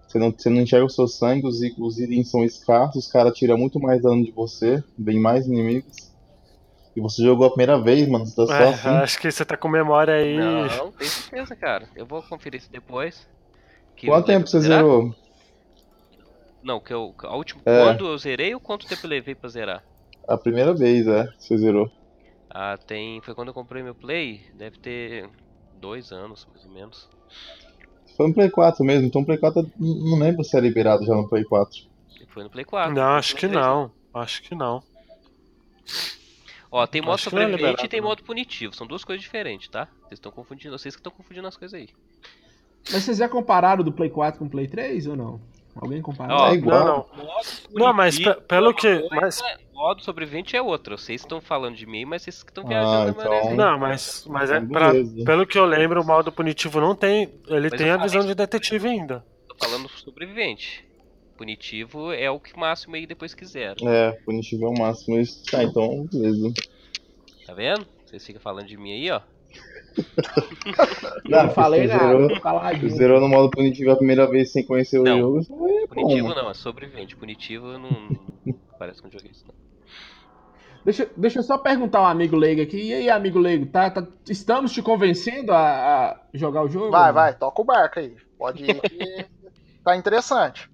Você 0.08 0.20
não, 0.20 0.32
você 0.32 0.50
não 0.50 0.62
enxerga 0.62 0.86
o 0.86 0.90
seu 0.90 1.08
sangue, 1.08 1.48
os, 1.48 1.60
os 1.80 2.00
itens 2.00 2.30
são 2.30 2.44
escassos, 2.46 3.06
os 3.08 3.12
caras 3.12 3.34
tiram 3.36 3.58
muito 3.58 3.80
mais 3.80 4.00
dano 4.04 4.24
de 4.24 4.32
você, 4.32 4.84
vem 4.98 5.20
mais 5.20 5.48
inimigos. 5.48 6.12
E 6.96 7.02
você 7.02 7.24
jogou 7.24 7.48
a 7.48 7.50
primeira 7.50 7.82
vez, 7.82 8.08
mano, 8.08 8.24
você 8.28 8.36
tá 8.36 8.46
só 8.46 8.54
É, 8.54 8.70
assim. 8.70 8.88
acho 8.90 9.20
que 9.20 9.32
você 9.32 9.44
tá 9.44 9.58
com 9.58 9.68
memória 9.68 10.14
aí. 10.14 10.38
Não, 10.38 10.92
tem 10.92 11.08
certeza, 11.08 11.56
cara. 11.56 11.90
Eu 11.96 12.06
vou 12.06 12.22
conferir 12.22 12.60
isso 12.62 12.72
depois. 12.72 13.28
Que 13.96 14.06
Quanto 14.06 14.28
tempo 14.28 14.48
você 14.48 14.60
zerar? 14.60 14.84
zerou? 14.84 15.16
Não, 16.62 16.80
que 16.80 16.94
eu. 16.94 17.16
A 17.24 17.36
última, 17.36 17.62
É. 17.66 17.84
Quando 17.84 18.06
eu 18.06 18.18
zerei 18.20 18.54
ou 18.54 18.60
quanto 18.60 18.86
tempo 18.88 19.06
eu 19.06 19.10
levei 19.10 19.34
pra 19.34 19.50
zerar? 19.50 19.84
A 20.28 20.38
primeira 20.38 20.76
vez, 20.76 21.08
é, 21.08 21.26
que 21.26 21.44
você 21.44 21.58
zerou. 21.58 21.92
Ah, 22.54 22.78
tem. 22.78 23.20
Foi 23.22 23.34
quando 23.34 23.48
eu 23.48 23.54
comprei 23.54 23.82
meu 23.82 23.96
Play. 23.96 24.42
Deve 24.54 24.78
ter 24.78 25.30
dois 25.80 26.12
anos, 26.12 26.48
mais 26.52 26.66
ou 26.66 26.72
menos. 26.72 27.10
Foi 28.16 28.28
no 28.28 28.34
Play 28.34 28.50
4 28.50 28.86
mesmo, 28.86 29.08
então 29.08 29.22
o 29.22 29.26
Play 29.26 29.40
4 29.40 29.62
eu 29.62 29.72
não 29.80 30.20
lembro 30.20 30.44
se 30.44 30.56
é 30.56 30.60
liberado 30.60 31.04
já 31.04 31.16
no 31.16 31.28
Play 31.28 31.44
4. 31.44 31.82
Foi 32.28 32.44
no 32.44 32.50
Play 32.50 32.64
4. 32.64 32.94
Não, 32.94 33.16
acho 33.16 33.36
que 33.36 33.48
Play 33.48 33.60
não. 33.60 33.92
Acho 34.14 34.44
que 34.44 34.54
não. 34.54 34.84
Ó, 36.72 36.88
tem 36.88 37.02
modo 37.02 37.16
é 37.16 37.18
sobrevivente 37.18 37.58
liberado, 37.58 37.86
e 37.86 37.88
tem 37.88 38.02
não. 38.02 38.10
modo 38.10 38.24
punitivo. 38.24 38.76
São 38.76 38.88
duas 38.88 39.04
coisas 39.04 39.22
diferentes, 39.22 39.68
tá? 39.68 39.88
Vocês 40.02 40.14
estão 40.14 40.32
confundindo, 40.32 40.78
vocês 40.78 40.96
que 40.96 41.00
estão 41.00 41.12
confundindo 41.12 41.48
as 41.48 41.58
coisas 41.58 41.80
aí. 41.80 41.90
Mas 42.92 43.04
vocês 43.04 43.18
já 43.18 43.30
compararam 43.30 43.84
do 43.84 43.92
Play 43.92 44.10
4 44.10 44.40
com 44.40 44.46
o 44.46 44.50
Play 44.50 44.68
3 44.68 45.08
ou 45.08 45.16
não? 45.16 45.42
Alguém 45.76 46.02
comparou? 46.02 46.38
Ó, 46.38 46.48
é 46.50 46.54
igual. 46.54 47.10
Não, 47.16 47.24
não. 47.26 47.86
Não, 47.88 47.94
mas 47.94 48.18
pe- 48.20 48.42
pelo 48.42 48.74
que. 48.74 49.08
Mas, 49.10 49.42
Modo 49.84 50.02
sobrevivente 50.02 50.56
é 50.56 50.62
outro. 50.62 50.98
Vocês 50.98 51.20
estão 51.20 51.42
falando 51.42 51.76
de 51.76 51.86
mim, 51.86 52.06
mas 52.06 52.22
vocês 52.22 52.42
que 52.42 52.52
estão 52.52 52.64
Ah, 52.64 52.68
viajando 52.70 53.04
na 53.06 53.10
então- 53.12 53.30
maionese. 53.32 53.56
não, 53.58 53.78
mas, 53.80 54.26
mas 54.30 54.50
é 54.50 54.62
pra- 54.62 54.94
pelo 55.26 55.46
que 55.46 55.58
eu 55.60 55.66
lembro, 55.66 56.02
o 56.02 56.06
modo 56.06 56.32
punitivo 56.32 56.80
não 56.80 56.96
tem. 56.96 57.24
Ele 57.50 57.68
Mas 57.70 57.78
tem 57.78 57.90
a 57.90 57.98
visão 57.98 58.26
de 58.26 58.34
detetive 58.34 58.88
ainda. 58.88 59.26
Tô 59.46 59.56
falando 59.56 59.90
sobrevivente. 59.90 60.86
Punitivo 61.36 62.14
é 62.14 62.32
o 62.32 62.40
que 62.40 62.58
máximo 62.58 62.96
aí 62.96 63.06
depois 63.06 63.34
quiser. 63.34 63.76
É, 63.86 64.12
punitivo 64.24 64.68
é 64.68 64.70
o 64.70 64.74
máximo. 64.80 65.20
Isso, 65.20 65.44
tá, 65.52 65.62
então, 65.62 66.08
beleza. 66.10 66.54
Tá 67.46 67.54
vendo? 67.54 67.86
Vocês 68.06 68.26
ficam 68.26 68.42
falando 68.42 68.68
de 68.68 68.78
mim 68.78 68.94
aí, 68.94 69.12
ó. 69.12 69.20
Eu 69.98 70.04
não 71.44 71.50
falei 71.50 71.88
nada, 71.88 72.06
zerou- 72.08 72.40
caladinho. 72.40 72.90
Zerou 72.90 73.20
no 73.20 73.28
modo 73.28 73.50
punitivo 73.50 73.92
a 73.92 73.98
primeira 73.98 74.26
vez 74.28 74.50
sem 74.50 74.64
conhecer 74.66 75.00
o 75.00 75.04
Não. 75.04 75.20
jogo. 75.20 75.40
isso 75.42 75.54
aí 75.66 75.76
é 75.84 75.88
Punitivo 75.88 76.30
não, 76.30 76.50
é 76.50 76.54
sobrevivente. 76.54 77.18
Punitivo 77.18 77.78
não. 77.78 78.18
Parece 78.80 79.02
que 79.02 79.08
eu 79.08 79.12
não 79.12 79.20
joguei 79.20 79.32
isso, 79.32 79.44
não. 79.46 79.63
Deixa, 80.86 81.10
deixa 81.16 81.40
eu 81.40 81.44
só 81.44 81.58
perguntar 81.58 82.00
ao 82.00 82.06
amigo 82.06 82.36
leigo 82.36 82.62
aqui. 82.62 82.90
E 82.90 82.94
aí, 82.94 83.10
amigo 83.10 83.40
leigo, 83.40 83.66
tá, 83.68 83.90
tá- 83.90 84.06
estamos 84.30 84.72
te 84.74 84.82
convencendo 84.82 85.54
a, 85.54 86.12
a 86.12 86.20
jogar 86.34 86.64
o 86.64 86.70
jogo? 86.70 86.92
Vai, 86.92 87.12
vai, 87.12 87.34
toca 87.34 87.62
o 87.62 87.66
barco 87.66 88.00
aí. 88.00 88.16
Pode 88.38 88.64
ir 88.64 88.82
que 88.82 89.26
tá 89.84 89.96
interessante. 89.96 90.70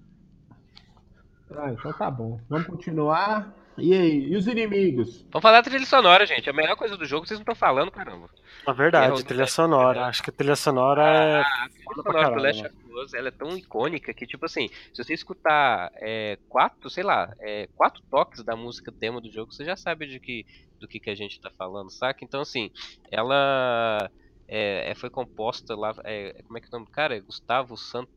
Ah, 1.55 1.71
então 1.71 1.93
tá 1.93 2.09
bom. 2.09 2.39
Vamos 2.49 2.67
continuar. 2.67 3.53
E 3.77 3.93
aí, 3.93 4.31
e 4.31 4.35
os 4.35 4.45
inimigos? 4.45 5.25
Vamos 5.31 5.41
falar 5.41 5.61
da 5.61 5.69
trilha 5.69 5.85
sonora, 5.85 6.25
gente. 6.25 6.49
A 6.49 6.53
melhor 6.53 6.75
coisa 6.75 6.97
do 6.97 7.05
jogo 7.05 7.25
vocês 7.25 7.39
não 7.39 7.43
estão 7.43 7.55
falando, 7.55 7.89
caramba. 7.91 8.27
Na 8.67 8.73
verdade, 8.73 9.13
do 9.15 9.23
trilha 9.23 9.47
sonora. 9.47 10.05
Acho 10.07 10.21
que 10.21 10.29
a 10.29 10.33
trilha 10.33 10.55
sonora 10.55 11.01
é. 11.03 11.39
A 11.41 11.45
trilha 11.69 12.03
pra 12.03 12.11
sonora 12.11 12.35
do 12.35 12.41
Last 12.43 12.65
of 12.65 12.75
Ela 13.13 13.29
é 13.29 13.31
tão 13.31 13.57
icônica 13.57 14.13
que, 14.13 14.25
tipo 14.27 14.45
assim, 14.45 14.67
se 14.93 15.03
você 15.03 15.13
escutar 15.13 15.91
é, 15.95 16.37
quatro, 16.47 16.89
sei 16.89 17.03
lá, 17.03 17.33
é, 17.39 17.67
quatro 17.75 18.01
toques 18.09 18.43
da 18.43 18.55
música 18.55 18.91
tema 18.91 19.21
do 19.21 19.31
jogo, 19.31 19.51
você 19.53 19.63
já 19.65 19.75
sabe 19.75 20.07
de 20.07 20.19
que, 20.19 20.45
do 20.79 20.87
que, 20.87 20.99
que 20.99 21.09
a 21.09 21.15
gente 21.15 21.39
tá 21.39 21.51
falando, 21.57 21.91
saca? 21.91 22.23
Então, 22.23 22.41
assim, 22.41 22.69
ela 23.11 24.09
é, 24.47 24.91
é, 24.91 24.95
foi 24.95 25.09
composta 25.09 25.75
lá, 25.75 25.93
é, 26.05 26.41
como 26.43 26.57
é 26.57 26.61
que 26.61 26.67
é 26.67 26.69
o 26.69 26.79
nome 26.79 26.85
do 26.85 26.91
cara? 26.91 27.15
É 27.15 27.21
Gustavo 27.21 27.77
Sant, 27.77 28.09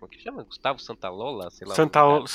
como 0.00 0.10
é 0.12 0.16
que 0.16 0.22
chama? 0.22 0.42
Gustavo 0.42 0.80
Santalola, 0.80 1.50
sei 1.50 1.68
lá. 1.68 1.74
Santaola. 1.74 2.26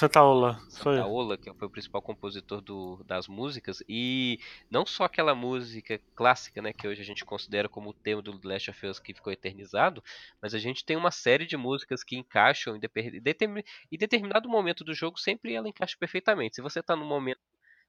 Foi. 0.71 0.95
Santaola, 0.95 1.35
que 1.35 1.51
foi 1.51 1.67
o 1.67 1.71
principal 1.71 2.01
compositor 2.01 2.61
do, 2.61 3.03
das 3.03 3.27
músicas, 3.27 3.83
e 3.89 4.39
não 4.69 4.85
só 4.85 5.05
aquela 5.05 5.33
música 5.33 5.99
clássica, 6.13 6.61
né, 6.61 6.71
que 6.71 6.87
hoje 6.87 7.01
a 7.01 7.05
gente 7.05 7.25
considera 7.25 7.67
como 7.67 7.89
o 7.89 7.93
tema 7.93 8.21
do 8.21 8.39
Last 8.47 8.69
of 8.69 8.85
Us 8.85 8.99
que 8.99 9.15
ficou 9.15 9.33
eternizado, 9.33 10.03
mas 10.39 10.53
a 10.53 10.59
gente 10.59 10.85
tem 10.85 10.95
uma 10.95 11.09
série 11.09 11.47
de 11.47 11.57
músicas 11.57 12.03
que 12.03 12.15
encaixam 12.15 12.75
em, 12.75 12.79
determin- 12.79 13.63
em 13.91 13.97
determinado 13.97 14.47
momento 14.47 14.83
do 14.83 14.93
jogo, 14.93 15.19
sempre 15.19 15.53
ela 15.53 15.67
encaixa 15.67 15.97
perfeitamente. 15.99 16.55
Se 16.55 16.61
você 16.61 16.83
tá 16.83 16.95
num 16.95 17.07
momento 17.07 17.39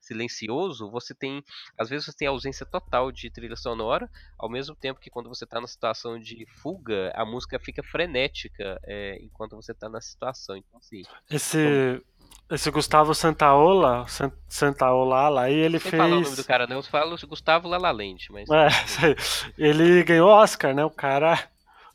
silencioso, 0.06 0.90
você 0.90 1.14
tem, 1.14 1.42
às 1.78 1.88
vezes 1.88 2.06
você 2.06 2.12
tem 2.16 2.28
ausência 2.28 2.64
total 2.66 3.10
de 3.12 3.30
trilha 3.30 3.56
sonora, 3.56 4.10
ao 4.38 4.48
mesmo 4.48 4.74
tempo 4.76 5.00
que 5.00 5.10
quando 5.10 5.28
você 5.28 5.46
tá 5.46 5.60
na 5.60 5.66
situação 5.66 6.18
de 6.18 6.46
fuga, 6.62 7.12
a 7.14 7.24
música 7.24 7.58
fica 7.58 7.82
frenética 7.82 8.78
é, 8.84 9.18
enquanto 9.22 9.56
você 9.56 9.74
tá 9.74 9.88
na 9.88 10.00
situação. 10.00 10.56
Então, 10.56 10.78
assim, 10.78 11.02
Esse, 11.30 12.02
esse 12.50 12.70
Gustavo 12.70 13.14
Santaola, 13.14 14.06
San- 14.08 14.32
Santaolala, 14.48 15.42
aí 15.42 15.54
ele 15.54 15.78
sem 15.78 15.90
fez. 15.90 16.02
falar 16.02 16.16
o 16.18 16.20
nome 16.20 16.36
do 16.36 16.44
cara, 16.44 16.66
não, 16.66 16.76
eu 16.76 16.82
falo 16.82 17.16
Gustavo 17.28 17.68
Lalalente, 17.68 18.30
mas 18.32 18.48
É, 18.50 18.68
ele 19.58 20.02
ganhou 20.04 20.28
Oscar, 20.28 20.74
né? 20.74 20.84
O 20.84 20.90
cara, 20.90 21.34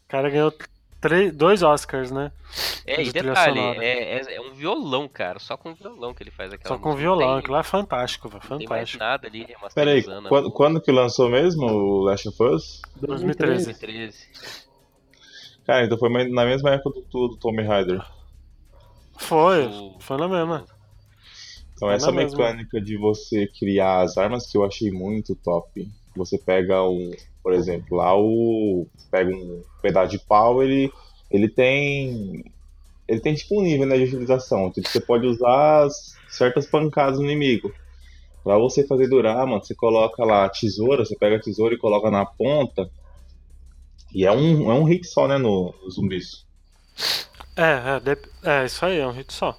o 0.06 0.08
cara 0.08 0.30
ganhou 0.30 0.54
três, 1.02 1.36
dois 1.36 1.62
Oscars, 1.64 2.12
né? 2.12 2.32
É, 2.86 3.02
e 3.04 3.12
detalhe, 3.12 3.60
é, 3.60 4.20
é, 4.20 4.36
é 4.36 4.42
um 4.42 4.54
violão, 4.54 5.08
cara. 5.08 5.40
Só 5.40 5.58
com 5.58 5.74
violão 5.74 6.14
que 6.14 6.22
ele 6.24 6.32
faz 6.32 6.54
aquela 6.54 6.76
Só 6.76 6.82
com 6.82 6.90
música. 6.90 7.02
violão, 7.02 7.38
aquilo 7.38 7.54
lá 7.54 7.60
é 7.60 7.64
fantástico, 7.64 8.30
velho. 8.30 8.42
tem, 8.42 8.50
não 8.52 8.58
tem 8.60 8.68
mais 8.68 8.92
Fantástico. 8.92 9.04
nada 9.04 9.28
ali 9.28 9.46
Peraí, 9.46 9.56
remasterizando. 10.02 10.28
a 10.28 10.30
quando, 10.30 10.52
quando 10.52 10.82
que 10.82 10.92
lançou 10.92 11.30
mesmo 11.30 11.66
o 11.66 12.02
Last 12.04 12.30
of 12.30 12.44
Us? 12.44 12.82
2013. 13.02 13.66
2013. 13.66 14.18
Cara, 15.66 15.86
então 15.86 15.98
foi 15.98 16.10
na 16.30 16.46
mesma 16.46 16.72
época 16.72 17.00
do, 17.12 17.28
do 17.30 17.38
Tomb 17.38 17.62
Raider. 17.64 18.02
Foi, 19.18 19.66
O- 19.68 19.98
foi 20.00 20.18
na 20.18 20.28
mesma. 20.28 20.66
Então 21.74 21.90
É 21.92 21.96
essa 21.96 22.08
na 22.08 22.12
mesma. 22.14 22.38
mecânica 22.38 22.80
de 22.82 22.98
você 22.98 23.48
criar 23.48 24.02
as 24.02 24.18
armas 24.18 24.46
que 24.50 24.58
eu 24.58 24.64
achei 24.66 24.92
muito 24.92 25.36
top. 25.36 25.90
Você 26.16 26.38
pega 26.38 26.84
um, 26.84 27.12
por 27.44 27.54
exemplo, 27.54 27.98
lá 27.98 28.16
o 28.18 28.88
pega 29.10 29.30
um 29.34 29.62
pedaço 29.82 30.12
de 30.12 30.20
pau, 30.20 30.62
ele 30.64 30.92
ele 31.30 31.50
tem 31.50 32.44
ele 33.08 33.20
tem 33.20 33.34
tipo 33.34 33.60
um 33.60 33.64
nível 33.64 33.86
né, 33.86 33.98
de 33.98 34.04
utilização. 34.04 34.72
Tipo, 34.72 34.88
você 34.88 35.02
pode 35.02 35.26
usar 35.28 35.84
as- 35.86 36.16
certas 36.30 36.66
pancadas 36.66 37.20
no 37.20 37.26
inimigo. 37.26 37.74
Pra 38.44 38.58
você 38.58 38.86
fazer 38.88 39.08
durar, 39.08 39.46
mano, 39.46 39.64
você 39.64 39.76
coloca 39.76 40.24
lá 40.24 40.46
a 40.46 40.50
tesoura, 40.50 41.06
você 41.06 41.16
pega 41.16 41.36
a 41.36 41.42
tesoura 41.42 41.76
e 41.76 41.78
coloca 41.78 42.10
na 42.10 42.26
ponta. 42.26 42.90
E 44.14 44.26
é 44.26 44.32
um, 44.32 44.72
é 44.72 44.74
um 44.74 44.84
hit 44.84 45.06
só, 45.08 45.28
né, 45.28 45.38
no, 45.38 45.74
no 45.84 45.92
zumbis. 45.92 46.46
É, 47.56 48.00
é, 48.46 48.62
é, 48.62 48.66
isso 48.66 48.86
aí, 48.86 48.98
é 49.00 49.08
um 49.08 49.12
hit 49.12 49.32
só. 49.32 49.58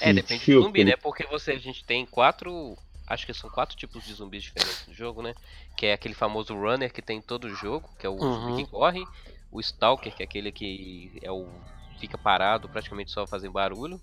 É, 0.00 0.12
depende 0.12 0.52
do 0.52 0.62
zumbi, 0.62 0.84
né? 0.84 0.96
Porque 0.96 1.26
você, 1.26 1.52
a 1.52 1.58
gente 1.58 1.84
tem 1.84 2.06
quatro. 2.06 2.76
Acho 3.06 3.26
que 3.26 3.34
são 3.34 3.50
quatro 3.50 3.76
tipos 3.76 4.02
de 4.04 4.14
zumbis 4.14 4.42
diferentes 4.42 4.86
no 4.86 4.94
jogo, 4.94 5.22
né? 5.22 5.34
Que 5.76 5.86
é 5.86 5.92
aquele 5.92 6.14
famoso 6.14 6.54
runner 6.54 6.92
que 6.92 7.02
tem 7.02 7.18
em 7.18 7.22
todo 7.22 7.44
o 7.44 7.54
jogo, 7.54 7.90
que 7.98 8.06
é 8.06 8.08
o 8.08 8.14
Uhum. 8.14 8.32
zumbi 8.32 8.64
que 8.64 8.70
corre. 8.70 9.08
O 9.50 9.60
stalker, 9.60 10.14
que 10.14 10.22
é 10.22 10.26
aquele 10.26 10.50
que 10.50 11.18
é 11.22 11.30
o. 11.30 11.60
fica 12.00 12.18
parado, 12.18 12.68
praticamente 12.68 13.10
só 13.12 13.26
fazendo 13.26 13.52
barulho. 13.52 14.00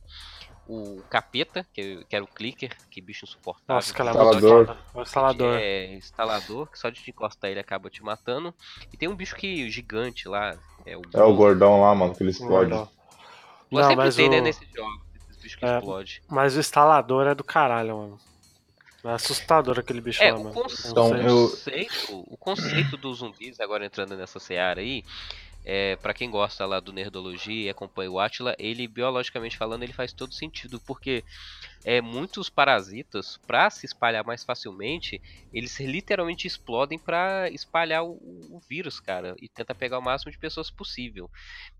O 0.66 1.04
capeta, 1.10 1.68
que, 1.74 2.06
que 2.06 2.16
era 2.16 2.24
o 2.24 2.28
clicker, 2.28 2.72
que 2.90 3.02
bicho 3.02 3.26
insuportável. 3.26 3.76
Nossa, 3.76 3.92
é 3.92 3.96
que 3.96 4.02
Instalador. 4.02 4.78
O 4.94 5.02
instalador. 5.02 5.58
É, 5.60 5.94
instalador, 5.96 6.68
que 6.70 6.80
só 6.80 6.90
de 6.90 7.02
te 7.02 7.10
encostar 7.12 7.50
ele 7.52 7.60
acaba 7.60 7.90
te 7.90 8.02
matando. 8.04 8.54
E 8.94 8.98
tem 8.98 9.10
um 9.10 9.16
bicho 9.16 9.36
que 9.36 9.70
gigante 9.70 10.28
lá. 10.30 10.58
É 10.86 10.96
o, 10.96 11.02
É 11.14 11.22
o 11.24 11.36
gordão 11.36 11.82
lá, 11.82 11.94
mano, 11.94 12.16
que 12.16 12.24
ele 12.24 12.30
explode. 12.32 12.72
Não, 13.72 13.84
sempre 13.84 13.96
mas 13.96 14.16
tem, 14.16 14.30
né, 14.30 14.40
o- 14.40 14.44
nesses 14.44 14.70
jogos, 14.72 15.02
esses 15.16 15.42
bichos 15.42 15.56
que 15.60 15.66
É. 15.66 15.78
explodem. 15.78 16.14
Mas 16.30 16.56
o 16.56 16.60
instalador 16.60 17.28
é 17.28 17.36
do 17.36 17.44
caralho, 17.44 17.98
mano. 17.98 18.20
É 19.04 19.10
assustador 19.10 19.80
aquele 19.80 20.00
bicho 20.02 20.24
É, 20.24 20.32
lá, 20.32 20.38
o, 20.38 20.44
mano. 20.44 20.54
conce- 20.54 20.84
Não 20.86 20.92
Então, 20.92 21.16
eu- 21.18 21.50
conceito, 21.50 21.94
o 22.08 22.38
conceito 22.38 22.98
dos 22.98 23.18
zumbis, 23.20 23.60
agora 23.60 23.86
entrando 23.86 24.16
nessa 24.16 24.40
seara 24.40 24.80
aí, 24.82 25.04
é, 25.64 25.96
para 25.98 26.14
quem 26.14 26.30
gosta 26.32 26.66
lá 26.66 26.80
do 26.80 26.92
Nerdologia 26.94 27.66
e 27.68 27.70
acompanha 27.70 28.12
o 28.12 28.20
Atila, 28.20 28.56
ele, 28.60 28.88
biologicamente 28.88 29.58
falando, 29.58 29.84
ele 29.84 29.94
faz 29.94 30.14
todo 30.14 30.34
sentido, 30.34 30.82
porque 30.82 31.24
é, 31.84 32.02
muitos 32.02 32.50
parasitas, 32.50 33.40
para 33.48 33.70
se 33.70 33.86
espalhar 33.86 34.26
mais 34.26 34.44
facilmente, 34.44 35.22
eles 35.54 35.80
literalmente 35.80 36.48
explodem 36.48 37.00
para 37.00 37.50
espalhar 37.52 38.04
o, 38.04 38.14
o 38.14 38.60
vírus, 38.70 39.00
cara, 39.00 39.36
e 39.40 39.50
tenta 39.50 39.76
pegar 39.76 40.00
o 40.00 40.04
máximo 40.04 40.32
de 40.32 40.40
pessoas 40.40 40.72
possível. 40.72 41.30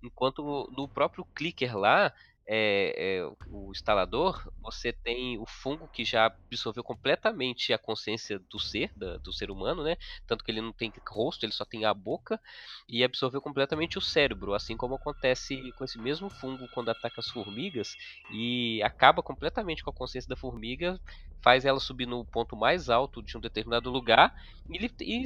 Enquanto 0.04 0.68
no 0.76 0.90
próprio 0.90 1.26
clicker 1.36 1.78
lá, 1.78 2.14
é, 2.54 3.20
é, 3.20 3.32
o 3.48 3.72
instalador, 3.72 4.44
você 4.60 4.92
tem 4.92 5.38
o 5.40 5.46
fungo 5.48 5.88
que 5.90 6.04
já 6.04 6.26
absorveu 6.26 6.84
completamente 6.84 7.72
a 7.74 7.78
consciência 7.78 8.40
do 8.50 8.60
ser, 8.60 8.92
da- 8.96 9.18
do 9.20 9.32
ser 9.32 9.50
humano, 9.52 9.84
né? 9.84 9.96
Tanto 10.28 10.44
que 10.44 10.52
ele 10.52 10.62
não 10.62 10.74
tem 10.74 10.92
rosto, 11.10 11.46
ele 11.46 11.54
só 11.54 11.64
tem 11.66 11.86
a 11.86 11.94
boca, 11.94 12.40
e 12.88 13.04
absorveu 13.04 13.42
completamente 13.42 13.98
o 13.98 14.02
cérebro, 14.02 14.54
assim 14.54 14.76
como 14.78 14.96
acontece 14.96 15.72
com 15.74 15.84
esse 15.84 16.00
mesmo 16.00 16.30
fungo 16.30 16.68
quando 16.70 16.90
ataca 16.90 17.20
as 17.22 17.30
formigas 17.30 17.96
e 18.30 18.82
acaba 18.84 19.24
completamente 19.24 19.84
com 19.84 19.90
a 19.90 19.94
consciência 19.94 20.28
da 20.30 20.36
formiga, 20.36 21.00
faz 21.44 21.66
ela 21.66 21.80
subir 21.80 22.06
no 22.08 22.26
ponto 22.26 22.56
mais 22.56 22.90
alto 22.90 23.22
de 23.24 23.38
um 23.38 23.42
determinado 23.42 23.90
lugar 23.90 24.34
e, 24.70 24.78
ele, 24.78 24.90
e 25.02 25.24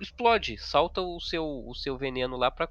explode, 0.00 0.58
solta 0.58 1.00
o 1.00 1.20
seu, 1.20 1.44
o 1.66 1.74
seu 1.74 1.96
veneno 1.96 2.36
lá 2.36 2.50
para 2.50 2.68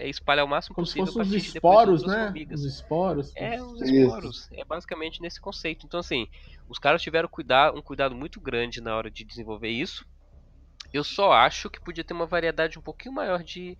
espalhar 0.00 0.44
o 0.44 0.48
máximo 0.48 0.74
Como 0.74 0.86
se 0.86 0.98
possível 0.98 1.12
fossem 1.12 1.38
os 1.38 1.54
esporos, 1.54 2.06
né? 2.06 2.24
formigas. 2.24 2.60
Os 2.60 2.74
esporos. 2.74 3.32
É, 3.36 3.62
os 3.62 3.80
Isso. 3.82 3.94
esporos. 3.94 4.48
É 4.52 4.64
basicamente 4.64 5.20
nesse 5.20 5.40
conceito. 5.40 5.86
Então, 5.86 6.00
assim, 6.00 6.26
os 6.68 6.78
caras 6.78 7.02
tiveram 7.02 7.28
cuidar, 7.28 7.74
um 7.74 7.82
cuidado 7.82 8.14
muito 8.14 8.40
grande 8.40 8.80
na 8.80 8.96
hora 8.96 9.10
de 9.10 9.24
desenvolver 9.24 9.70
isso. 9.70 10.04
Eu 10.92 11.04
só 11.04 11.32
acho 11.32 11.68
que 11.68 11.80
podia 11.80 12.02
ter 12.02 12.14
uma 12.14 12.26
variedade 12.26 12.78
um 12.78 12.82
pouquinho 12.82 13.14
maior 13.14 13.42
de 13.42 13.76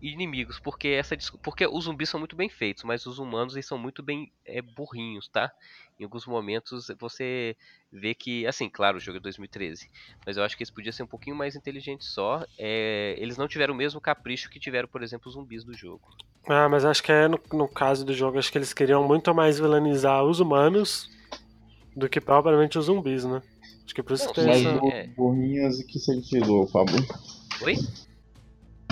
inimigos, 0.00 0.58
porque 0.60 0.88
essa 0.88 1.16
porque 1.42 1.66
os 1.66 1.84
zumbis 1.84 2.08
são 2.08 2.20
muito 2.20 2.36
bem 2.36 2.48
feitos, 2.48 2.84
mas 2.84 3.06
os 3.06 3.18
humanos 3.18 3.54
eles 3.54 3.66
são 3.66 3.76
muito 3.76 4.02
bem 4.02 4.32
é, 4.44 4.62
burrinhos, 4.62 5.28
tá? 5.28 5.50
Em 5.98 6.04
alguns 6.04 6.26
momentos 6.26 6.88
você 6.98 7.56
vê 7.92 8.14
que, 8.14 8.46
assim, 8.46 8.68
claro, 8.68 8.96
o 8.96 9.00
jogo 9.00 9.18
é 9.18 9.20
2013, 9.20 9.90
mas 10.26 10.36
eu 10.36 10.44
acho 10.44 10.56
que 10.56 10.62
eles 10.62 10.70
podiam 10.70 10.92
ser 10.92 11.02
um 11.02 11.08
pouquinho 11.08 11.36
mais 11.36 11.54
inteligentes 11.56 12.08
só. 12.08 12.44
É, 12.58 13.14
eles 13.18 13.36
não 13.36 13.48
tiveram 13.48 13.74
o 13.74 13.76
mesmo 13.76 14.00
capricho 14.00 14.50
que 14.50 14.58
tiveram, 14.58 14.88
por 14.88 15.02
exemplo, 15.02 15.28
os 15.28 15.34
zumbis 15.34 15.64
do 15.64 15.74
jogo. 15.74 16.02
Ah, 16.46 16.68
mas 16.68 16.84
acho 16.84 17.02
que 17.02 17.12
é 17.12 17.26
no, 17.28 17.40
no 17.52 17.68
caso 17.68 18.04
do 18.04 18.12
jogo, 18.12 18.38
acho 18.38 18.50
que 18.50 18.58
eles 18.58 18.72
queriam 18.72 19.06
muito 19.06 19.34
mais 19.34 19.58
vilanizar 19.58 20.24
os 20.24 20.40
humanos 20.40 21.08
do 21.96 22.08
que 22.08 22.20
propriamente 22.20 22.78
os 22.78 22.86
zumbis, 22.86 23.24
né? 23.24 23.40
Acho 23.84 23.94
que 23.94 24.02
por 24.02 24.14
isso 24.14 24.28
que 24.28 24.34
tem 24.34 24.46
Mas 24.46 24.64
essa. 24.64 24.78
bu- 24.78 24.88
é. 24.88 25.06
burrinhos 25.08 25.80
em 25.80 25.86
que 25.86 25.98
sentido, 25.98 26.66
Fábio? 26.68 26.96
Oi? 27.62 27.76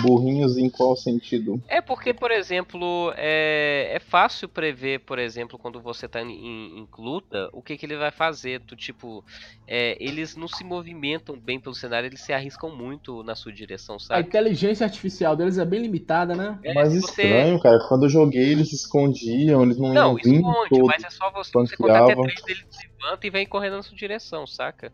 Burrinhos 0.01 0.57
em 0.57 0.69
qual 0.69 0.95
sentido? 0.95 1.61
É 1.69 1.81
porque, 1.81 2.13
por 2.13 2.29
exemplo, 2.31 3.13
é, 3.15 3.91
é 3.93 3.99
fácil 3.99 4.49
prever, 4.49 4.99
por 4.99 5.17
exemplo, 5.17 5.57
quando 5.57 5.81
você 5.81 6.07
tá 6.07 6.21
em, 6.21 6.79
em 6.79 6.87
luta, 6.97 7.49
o 7.53 7.61
que, 7.61 7.77
que 7.77 7.85
ele 7.85 7.95
vai 7.95 8.11
fazer. 8.11 8.59
Do 8.59 8.75
tipo, 8.75 9.23
é, 9.67 9.95
eles 10.03 10.35
não 10.35 10.47
se 10.47 10.63
movimentam 10.63 11.39
bem 11.39 11.59
pelo 11.59 11.73
cenário, 11.75 12.07
eles 12.07 12.21
se 12.21 12.33
arriscam 12.33 12.75
muito 12.75 13.23
na 13.23 13.35
sua 13.35 13.53
direção, 13.53 13.95
A 13.95 13.99
sabe? 13.99 14.27
inteligência 14.27 14.83
artificial 14.85 15.35
deles 15.35 15.57
é 15.57 15.65
bem 15.65 15.81
limitada, 15.81 16.35
né? 16.35 16.59
É, 16.63 16.73
Mas 16.73 16.93
você- 16.99 17.23
estranho, 17.23 17.59
cara. 17.61 17.79
Quando 17.87 18.03
eu 18.03 18.09
joguei, 18.09 18.51
eles 18.51 18.69
se 18.69 18.75
escondiam, 18.75 19.63
eles 19.63 19.77
não, 19.77 19.93
Não, 19.93 20.17
esconde, 20.17 20.69
todo. 20.69 20.85
mas 20.85 21.03
é 21.03 21.09
só 21.09 21.31
você, 21.31 21.51
você 21.53 21.77
contar 21.77 22.03
até 22.03 22.15
três, 22.15 22.41
ele 22.47 22.59
se 22.69 22.87
levanta 23.01 23.27
e 23.27 23.29
vem 23.29 23.45
correndo 23.47 23.77
na 23.77 23.83
sua 23.83 23.97
direção, 23.97 24.45
saca? 24.45 24.91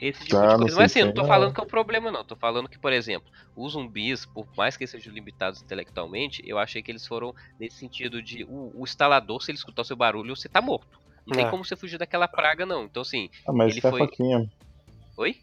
Esse 0.00 0.24
tipo 0.24 0.36
Ah, 0.36 0.46
de 0.48 0.48
não 0.48 0.58
coisa. 0.58 0.74
sei 0.74 0.82
Mas 0.82 0.90
assim, 0.90 1.00
eu 1.00 1.06
não 1.06 1.14
tô 1.14 1.22
é. 1.22 1.26
falando 1.26 1.54
que 1.54 1.60
é 1.60 1.62
um 1.62 1.66
problema, 1.66 2.10
não. 2.10 2.24
Tô 2.24 2.34
falando 2.36 2.68
que, 2.68 2.78
por 2.78 2.92
exemplo, 2.92 3.28
os 3.54 3.72
zumbis, 3.72 4.26
por 4.26 4.46
mais 4.56 4.76
que 4.76 4.82
eles 4.84 4.90
sejam 4.90 5.12
limitados 5.12 5.62
intelectualmente, 5.62 6.42
eu 6.44 6.58
achei 6.58 6.82
que 6.82 6.90
eles 6.90 7.06
foram 7.06 7.32
nesse 7.58 7.78
sentido 7.78 8.22
de 8.22 8.44
o, 8.44 8.72
o 8.80 8.84
instalador, 8.84 9.40
se 9.42 9.50
ele 9.50 9.58
escutar 9.58 9.82
o 9.82 9.84
seu 9.84 9.96
barulho, 9.96 10.34
você 10.36 10.48
tá 10.48 10.60
morto. 10.60 10.98
Não 11.26 11.36
tem 11.36 11.46
É. 11.46 11.50
como 11.50 11.64
você 11.64 11.76
fugir 11.76 11.96
daquela 11.98 12.28
praga, 12.28 12.66
não. 12.66 12.84
Então, 12.84 13.02
assim, 13.02 13.30
Ah, 13.46 13.52
mas 13.52 13.66
ele 13.70 13.78
isso 13.78 13.82
tem 13.82 13.90
foi- 13.90 14.02
a 14.02 14.04
faquinha. 14.06 14.50
oi? 15.16 15.36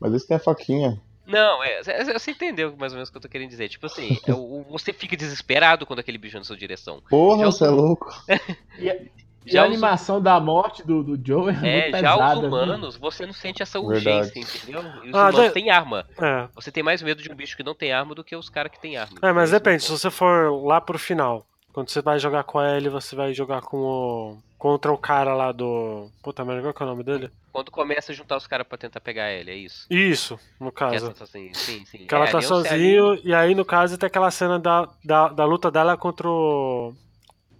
Mas 0.00 0.14
isso 0.14 0.26
tem 0.26 0.36
a 0.36 0.40
faquinha. 0.40 1.00
Não, 1.26 1.62
é, 1.64 1.80
é, 1.86 2.18
você 2.18 2.32
entendeu 2.32 2.76
mais 2.76 2.92
ou 2.92 2.96
menos 2.96 3.08
o 3.08 3.12
que 3.12 3.16
eu 3.16 3.22
tô 3.22 3.28
querendo 3.28 3.48
dizer. 3.48 3.68
Tipo 3.68 3.86
assim, 3.86 4.18
é 4.26 4.34
o- 4.34 4.62
você 4.68 4.92
fica 4.92 5.16
desesperado 5.16 5.86
quando 5.86 6.00
aquele 6.00 6.18
bicho 6.18 6.36
na 6.36 6.44
sua 6.44 6.56
direção. 6.56 7.02
Porra, 7.08 7.46
você 7.46 7.64
é 7.64 7.68
louco. 7.70 8.06
E, 8.78 8.88
e 8.88 9.23
Já 9.46 9.62
a 9.62 9.66
os- 9.66 9.72
animação 9.72 10.20
da 10.22 10.38
morte 10.40 10.82
do, 10.86 11.02
do 11.02 11.26
Joe 11.26 11.50
é, 11.50 11.52
É, 11.52 11.82
muito 11.90 12.00
já 12.00 12.12
pesada. 12.12 12.38
os 12.40 12.44
humanos, 12.46 12.96
você 12.96 13.26
não 13.26 13.32
sente 13.32 13.62
essa 13.62 13.78
Verdade. 13.80 14.08
urgência, 14.30 14.40
entendeu? 14.40 14.82
E 15.04 15.08
os 15.10 15.14
Ah, 15.14 15.18
humanos 15.28 15.36
já- 15.36 15.50
têm 15.52 15.70
arma. 15.70 16.06
É. 16.20 16.48
Você 16.54 16.70
tem 16.72 16.82
mais 16.82 17.02
medo 17.02 17.22
de 17.22 17.30
um 17.30 17.34
bicho 17.34 17.56
que 17.56 17.62
não 17.62 17.74
tem 17.74 17.92
arma 17.92 18.14
do 18.14 18.24
que 18.24 18.34
os 18.34 18.48
caras 18.48 18.72
que 18.72 18.80
têm 18.80 18.96
arma. 18.96 19.18
É, 19.22 19.32
mas 19.32 19.50
Isso 19.50 19.58
depende, 19.58 19.82
se 19.82 19.90
você 19.90 20.10
for 20.10 20.50
lá 20.64 20.80
pro 20.80 20.98
final, 20.98 21.46
quando 21.72 21.90
você 21.90 22.00
vai 22.00 22.18
jogar 22.18 22.44
com 22.44 22.58
a 22.58 22.76
Ellie, 22.76 22.88
você 22.88 23.14
vai 23.16 23.34
jogar 23.34 23.60
com 23.62 23.76
o. 23.78 24.38
contra 24.58 24.90
o 24.92 24.96
cara 24.96 25.34
lá 25.34 25.52
do. 25.52 26.08
Puta 26.22 26.42
merda, 26.44 26.62
qual 26.62 26.72
que 26.72 26.82
é 26.82 26.86
o 26.86 26.88
nome 26.88 27.02
dele? 27.04 27.30
Quando 27.52 27.70
começa 27.70 28.10
a 28.10 28.14
juntar 28.14 28.36
os 28.38 28.46
caras 28.46 28.66
pra 28.66 28.78
tentar 28.78 28.98
pegar 29.00 29.30
ele, 29.30 29.50
é 29.50 29.54
isso? 29.54 29.86
Isso, 29.90 30.40
no 30.58 30.72
Que 30.72 30.82
ela 30.82 30.92
caso. 30.92 31.08
tá 31.10 31.14
sozinha. 31.26 31.54
Sim, 31.54 31.84
sim. 31.84 31.98
Que 32.06 32.14
ela 32.14 32.24
É, 32.26 32.30
tá 32.32 32.38
é 32.38 32.40
sozinho, 32.40 33.14
e 33.22 33.32
aí 33.34 33.54
no 33.54 33.64
caso 33.64 33.98
tem 33.98 34.06
aquela 34.06 34.30
cena 34.30 34.58
da, 34.58 34.88
da, 35.04 35.28
da 35.28 35.44
luta 35.44 35.70
dela 35.70 35.96
contra 35.98 36.26
o. 36.28 36.94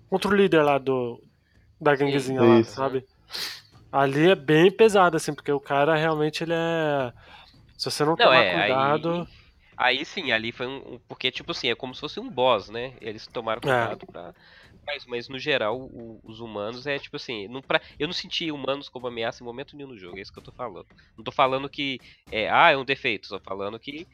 contra 0.08 0.30
o 0.30 0.34
líder 0.34 0.62
lá 0.62 0.78
do. 0.78 1.20
Da 1.84 1.96
ganguezinha 1.96 2.42
lá, 2.42 2.60
Isso. 2.60 2.74
sabe? 2.74 3.04
Ali 3.92 4.30
é 4.30 4.34
bem 4.34 4.70
pesado, 4.70 5.16
assim, 5.16 5.34
porque 5.34 5.52
o 5.52 5.60
cara 5.60 5.96
realmente 5.96 6.42
ele 6.42 6.52
é. 6.54 7.12
Se 7.78 7.90
você 7.90 8.04
não, 8.04 8.16
Não, 8.16 8.26
tomar 8.26 8.32
é, 8.32 8.52
cuidado. 8.52 9.26
aí, 9.76 9.98
aí 9.98 10.04
sim, 10.04 10.32
ali 10.32 10.52
foi 10.52 10.66
um, 10.66 10.98
Porque, 11.08 11.30
tipo 11.30 11.52
assim, 11.52 11.68
é 11.68 11.74
como 11.74 11.94
se 11.94 12.00
fosse 12.00 12.20
um 12.20 12.30
boss, 12.30 12.68
né? 12.70 12.96
Eles 13.00 13.26
tomaram 13.26 13.60
cuidado 13.60 14.06
pra. 14.06 14.34
Mas, 14.86 15.06
mas 15.06 15.28
no 15.28 15.38
geral, 15.38 15.78
o- 15.80 16.20
os 16.24 16.40
humanos 16.40 16.86
é 16.86 16.98
tipo 16.98 17.16
assim. 17.16 17.48
Não, 17.48 17.62
pra, 17.62 17.80
eu 17.98 18.06
não 18.06 18.12
senti 18.14 18.50
humanos 18.52 18.88
como 18.88 19.06
ameaça 19.06 19.42
em 19.42 19.46
momento 19.46 19.76
nenhum 19.76 19.88
no 19.90 19.98
jogo, 19.98 20.18
é 20.18 20.20
isso 20.22 20.32
que 20.32 20.38
eu 20.38 20.42
tô 20.42 20.52
falando. 20.52 20.86
Não 21.16 21.24
tô 21.24 21.32
falando 21.32 21.68
que. 21.68 22.00
É, 22.30 22.50
ah, 22.50 22.70
é 22.70 22.76
um 22.76 22.84
defeito, 22.84 23.28
tô 23.28 23.40
falando 23.40 23.78
que 23.78 24.06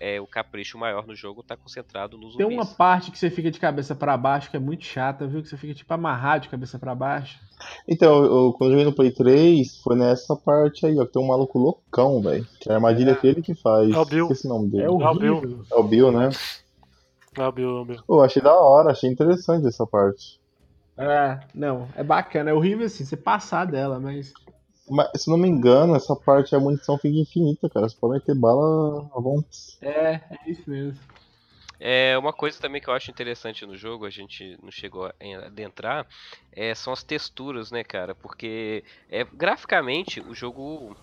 é, 0.00 0.20
o 0.20 0.26
capricho 0.26 0.78
maior 0.78 1.06
no 1.06 1.14
jogo 1.14 1.42
tá 1.42 1.56
concentrado 1.56 2.16
nos 2.18 2.36
Tem 2.36 2.44
zumbis. 2.46 2.58
uma 2.58 2.76
parte 2.76 3.10
que 3.10 3.18
você 3.18 3.30
fica 3.30 3.50
de 3.50 3.58
cabeça 3.60 3.94
pra 3.94 4.16
baixo 4.16 4.50
que 4.50 4.56
é 4.56 4.60
muito 4.60 4.84
chata, 4.84 5.26
viu? 5.26 5.42
Que 5.42 5.48
você 5.48 5.56
fica 5.56 5.74
tipo 5.74 5.92
amarrado 5.92 6.42
de 6.42 6.48
cabeça 6.48 6.78
pra 6.78 6.94
baixo. 6.94 7.38
Então, 7.88 8.24
eu, 8.24 8.52
quando 8.52 8.72
eu 8.72 8.78
joguei 8.78 8.84
no 8.84 8.92
Play 8.94 9.10
3, 9.10 9.78
foi 9.82 9.96
nessa 9.96 10.36
parte 10.36 10.84
aí, 10.86 10.98
ó, 10.98 11.06
que 11.06 11.12
tem 11.12 11.22
um 11.22 11.26
maluco 11.28 11.58
loucão, 11.58 12.20
velho. 12.20 12.46
Que 12.60 12.70
a 12.70 12.74
armadilha 12.74 13.14
que 13.16 13.26
ele 13.26 13.40
que 13.42 13.54
faz. 13.54 13.90
É 13.94 13.98
o 13.98 14.04
Bill. 14.04 14.28
O 14.28 14.48
nome 14.48 14.70
dele. 14.70 14.84
É 14.84 14.90
o 14.90 14.98
Bill. 15.14 15.36
horrível. 15.36 15.64
É 15.70 15.74
o 15.74 15.82
Bill, 15.82 16.12
né? 16.12 16.30
Ah, 17.38 17.50
Bill, 17.50 17.84
Bill. 17.84 18.02
Pô, 18.06 18.22
achei 18.22 18.42
da 18.42 18.54
hora, 18.54 18.90
achei 18.90 19.10
interessante 19.10 19.66
essa 19.66 19.86
parte. 19.86 20.40
É, 20.98 21.38
não, 21.54 21.88
é 21.94 22.02
bacana. 22.02 22.50
É 22.50 22.54
horrível 22.54 22.86
assim, 22.86 23.04
você 23.04 23.16
passar 23.16 23.66
dela, 23.66 24.00
mas. 24.00 24.32
Mas, 24.88 25.22
se 25.22 25.30
não 25.30 25.36
me 25.36 25.48
engano, 25.48 25.94
essa 25.94 26.14
parte 26.14 26.54
a 26.54 26.60
munição 26.60 26.96
fica 26.98 27.18
infinita, 27.18 27.68
cara. 27.68 27.88
Você 27.88 27.96
pode 27.96 28.14
meter 28.14 28.34
bala 28.34 29.08
a 29.14 29.20
vontade. 29.20 29.78
É, 29.80 30.20
é 30.30 30.38
isso 30.46 30.68
mesmo. 30.68 30.98
É 31.78 32.16
uma 32.16 32.32
coisa 32.32 32.58
também 32.58 32.80
que 32.80 32.88
eu 32.88 32.94
acho 32.94 33.10
interessante 33.10 33.66
no 33.66 33.76
jogo, 33.76 34.06
a 34.06 34.10
gente 34.10 34.56
não 34.62 34.70
chegou 34.70 35.04
a 35.04 35.12
adentrar, 35.46 36.06
é, 36.50 36.74
são 36.74 36.90
as 36.92 37.02
texturas, 37.02 37.70
né, 37.70 37.84
cara? 37.84 38.14
Porque 38.14 38.82
é, 39.10 39.24
graficamente 39.24 40.20
o 40.20 40.34
jogo 40.34 40.96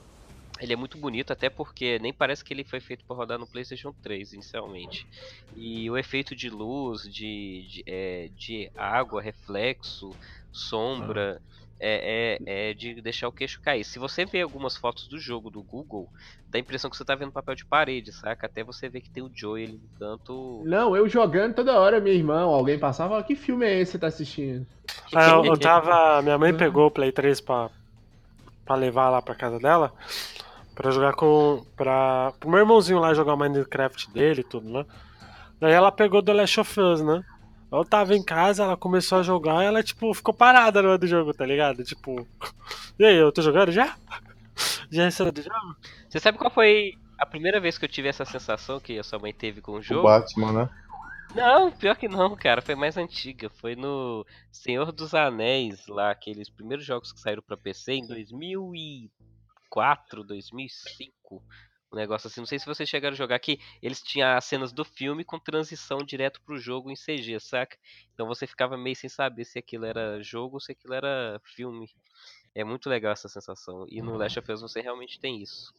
ele 0.60 0.74
é 0.74 0.76
muito 0.76 0.98
bonito, 0.98 1.34
até 1.34 1.50
porque 1.50 2.00
nem 2.00 2.14
parece 2.14 2.44
que 2.44 2.54
ele 2.54 2.64
foi 2.64 2.80
feito 2.80 3.04
para 3.06 3.16
rodar 3.16 3.40
no 3.40 3.48
PlayStation 3.48 3.94
3 4.02 4.34
inicialmente. 4.34 5.06
E 5.56 5.90
o 5.90 5.98
efeito 5.98 6.36
de 6.36 6.50
luz, 6.50 7.02
de, 7.04 7.68
de, 7.68 7.84
é, 7.88 8.30
de 8.36 8.72
água, 8.76 9.22
reflexo, 9.22 10.12
sombra. 10.52 11.42
É, 11.80 12.38
é, 12.46 12.70
é 12.70 12.74
de 12.74 13.02
deixar 13.02 13.28
o 13.28 13.32
queixo 13.32 13.60
cair. 13.62 13.84
Se 13.84 14.00
você 14.00 14.26
vê 14.26 14.42
algumas 14.42 14.78
fotos 14.78 15.08
do 15.08 15.20
jogo 15.20 15.50
do 15.50 15.62
Google, 15.62 16.08
dá 16.50 16.58
a 16.58 16.60
impressão 16.60 16.90
que 16.90 16.96
você 16.96 17.04
tá 17.04 17.14
vendo 17.14 17.32
papel 17.32 17.56
de 17.56 17.66
parede, 17.66 18.12
saca? 18.14 18.46
Até 18.46 18.64
você 18.64 18.88
ver 18.88 19.02
que 19.02 19.10
tem 19.10 19.22
o 19.22 19.32
Joey 19.34 19.66
ali 19.66 19.74
no 19.74 20.00
canto. 20.00 20.62
Não, 20.66 20.96
eu 20.96 21.10
jogando 21.10 21.56
toda 21.56 21.78
hora, 21.78 22.00
meu 22.00 22.14
irmão. 22.14 22.52
Alguém 22.52 22.80
passava 22.80 23.08
e 23.08 23.10
falava, 23.10 23.28
que 23.28 23.36
filme 23.36 23.66
é 23.66 23.80
esse 23.80 23.92
que 23.92 23.92
você 23.92 24.00
tá 24.00 24.08
assistindo? 24.08 24.66
Ah, 25.14 25.32
eu, 25.32 25.46
eu 25.46 25.58
tava. 25.60 26.22
Minha 26.22 26.38
mãe 26.38 26.54
pegou 26.56 26.88
o 26.88 26.92
Play 26.92 27.12
3 27.12 27.42
pra, 27.42 27.70
pra 28.64 28.76
levar 28.76 29.10
lá 29.10 29.22
pra 29.22 29.36
casa 29.36 29.60
dela. 29.60 29.92
Pra 30.74 30.90
jogar 30.90 31.14
com. 31.14 31.66
Pra, 31.76 32.32
pro 32.40 32.50
meu 32.50 32.60
irmãozinho 32.60 33.00
lá 33.00 33.14
jogar 33.14 33.34
o 33.34 33.38
Minecraft 33.38 34.10
dele 34.12 34.42
e 34.42 34.44
tudo, 34.46 34.70
né? 34.70 34.86
Daí 35.60 35.74
ela 35.74 35.92
pegou 35.92 36.24
The 36.24 36.34
Last 36.34 36.60
of 36.60 36.80
Us, 36.80 37.02
né? 37.02 37.24
Eu 37.74 37.84
tava 37.84 38.16
em 38.16 38.24
casa, 38.24 38.64
ela 38.64 38.78
começou 38.78 39.20
a 39.20 39.24
jogar 39.24 39.64
e 39.64 39.66
ela, 39.66 39.82
tipo, 39.82 40.14
ficou 40.14 40.32
parada 40.34 40.80
no 40.82 40.90
meio 40.90 41.00
do 41.00 41.08
jogo, 41.08 41.34
tá 41.34 41.46
ligado? 41.46 41.84
Tipo. 41.84 42.28
E 43.00 43.04
aí, 43.04 43.16
eu 43.16 43.32
tô 43.32 43.42
jogando 43.42 43.72
já? 43.72 43.98
Já 44.92 45.06
recebeu 45.06 45.34
do 45.34 45.42
jogo? 45.42 45.76
Você 46.08 46.20
sabe 46.20 46.38
qual 46.38 46.52
foi 46.52 46.94
a 47.18 47.26
primeira 47.26 47.60
vez 47.60 47.80
que 47.80 47.86
eu 47.86 47.90
tive 47.90 48.08
essa 48.08 48.24
sensação 48.24 48.80
que 48.80 49.00
a 49.00 49.04
sua 49.04 49.18
mãe 49.18 49.34
teve 49.34 49.62
com 49.62 49.72
o 49.72 49.78
O 49.78 49.82
jogo? 49.82 50.04
Batman, 50.04 50.52
né? 50.52 50.70
Não, 51.34 51.72
pior 51.72 51.96
que 51.96 52.08
não, 52.08 52.36
cara. 52.36 52.62
Foi 52.62 52.76
mais 52.76 52.96
antiga. 52.96 53.50
Foi 53.50 53.76
no 53.76 54.24
Senhor 54.52 54.92
dos 54.92 55.16
Anéis, 55.16 55.88
lá, 55.88 56.12
aqueles 56.12 56.52
primeiros 56.52 56.86
jogos 56.86 57.12
que 57.12 57.20
saíram 57.20 57.42
pra 57.42 57.58
PC 57.58 57.94
em 57.94 58.06
2004, 58.06 60.24
2005. 60.24 61.42
Um 61.94 61.98
negócio 61.98 62.28
assim. 62.28 62.42
Não 62.42 62.48
sei 62.48 62.60
se 62.60 62.66
vocês 62.66 62.90
chegaram 62.90 63.14
a 63.14 63.18
jogar 63.18 63.36
aqui. 63.36 63.60
Eles 63.82 64.02
tinham 64.02 64.36
as 64.36 64.46
cenas 64.46 64.74
do 64.74 64.84
filme 64.84 65.24
com 65.24 65.40
transição 65.40 66.00
direto 66.00 66.42
pro 66.42 66.58
jogo 66.58 66.90
em 66.92 66.96
CG, 66.96 67.40
saca? 67.40 67.78
Então 68.14 68.28
você 68.28 68.48
ficava 68.48 68.76
meio 68.78 68.96
sem 68.96 69.10
saber 69.10 69.46
se 69.46 69.60
aquilo 69.60 69.86
era 69.86 70.22
jogo 70.22 70.56
ou 70.56 70.60
se 70.60 70.72
aquilo 70.72 70.94
era 70.96 71.40
filme. 71.56 71.90
É 72.56 72.64
muito 72.64 72.90
legal 72.90 73.14
essa 73.14 73.30
sensação. 73.30 73.86
E 73.90 74.02
no 74.02 74.18
Last 74.18 74.40
of 74.40 74.52
Us 74.52 74.62
você 74.62 74.82
realmente 74.82 75.20
tem 75.20 75.42
isso. 75.42 75.74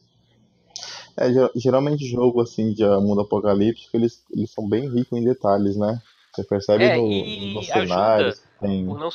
É, 1.16 1.32
ge- 1.32 1.50
geralmente 1.56 2.08
jogo 2.08 2.40
assim 2.40 2.72
de 2.72 2.84
mundo 3.00 3.20
apocalíptico, 3.20 3.96
eles, 3.96 4.24
eles 4.30 4.50
são 4.50 4.68
bem 4.68 4.88
ricos 4.88 5.18
em 5.18 5.24
detalhes, 5.24 5.76
né? 5.76 6.00
Você 6.34 6.44
percebe 6.44 6.84
É, 6.84 6.96
no, 6.96 7.54
nos 7.54 7.66
cenários. 7.66 8.42
Tem... 8.60 8.86
por 8.86 8.98
não 8.98 9.10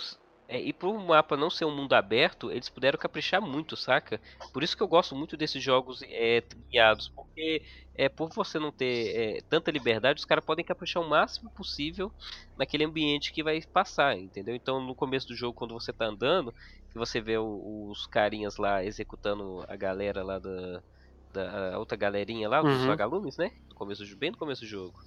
é, 0.49 0.59
e 0.61 0.73
por 0.73 0.89
o 0.95 0.99
mapa 1.07 1.37
não 1.37 1.49
ser 1.51 1.65
um 1.65 1.75
mundo 1.75 1.93
aberto, 1.93 2.51
eles 2.51 2.69
puderam 2.69 2.99
caprichar 2.99 3.41
muito, 3.41 3.77
saca? 3.77 4.21
Por 4.53 4.63
isso 4.63 4.75
que 4.77 4.83
eu 4.83 4.87
gosto 4.89 5.15
muito 5.15 5.37
desses 5.37 5.63
jogos 5.63 6.01
é, 6.03 6.41
trilhados, 6.41 7.09
porque 7.15 7.63
é 7.95 8.09
por 8.09 8.31
você 8.33 8.59
não 8.59 8.71
ter 8.71 9.37
é, 9.39 9.41
tanta 9.49 9.71
liberdade, 9.71 10.19
os 10.19 10.25
caras 10.25 10.45
podem 10.45 10.65
caprichar 10.65 11.03
o 11.03 11.09
máximo 11.09 11.51
possível 11.51 12.11
naquele 12.57 12.83
ambiente 12.85 13.31
que 13.33 13.43
vai 13.43 13.61
passar, 13.73 14.17
entendeu? 14.17 14.55
Então 14.55 14.81
no 14.81 14.95
começo 14.95 15.27
do 15.27 15.35
jogo, 15.35 15.53
quando 15.53 15.73
você 15.75 15.93
tá 15.93 16.05
andando, 16.07 16.53
que 16.91 16.97
você 16.99 17.21
vê 17.21 17.37
o- 17.37 17.89
os 17.91 18.07
carinhas 18.07 18.57
lá 18.57 18.83
executando 18.83 19.63
a 19.67 19.75
galera 19.77 20.23
lá 20.23 20.39
da, 20.39 20.83
da 21.31 21.75
a 21.75 21.79
outra 21.79 21.97
galerinha 21.97 22.49
lá, 22.49 22.63
Uhum. 22.63 23.01
vagalumes, 23.03 23.37
né? 23.37 23.51
No 23.69 23.75
começo, 23.75 24.03
do- 24.05 24.17
bem 24.17 24.31
no 24.31 24.37
começo 24.37 24.61
do 24.61 24.67
jogo. 24.67 24.99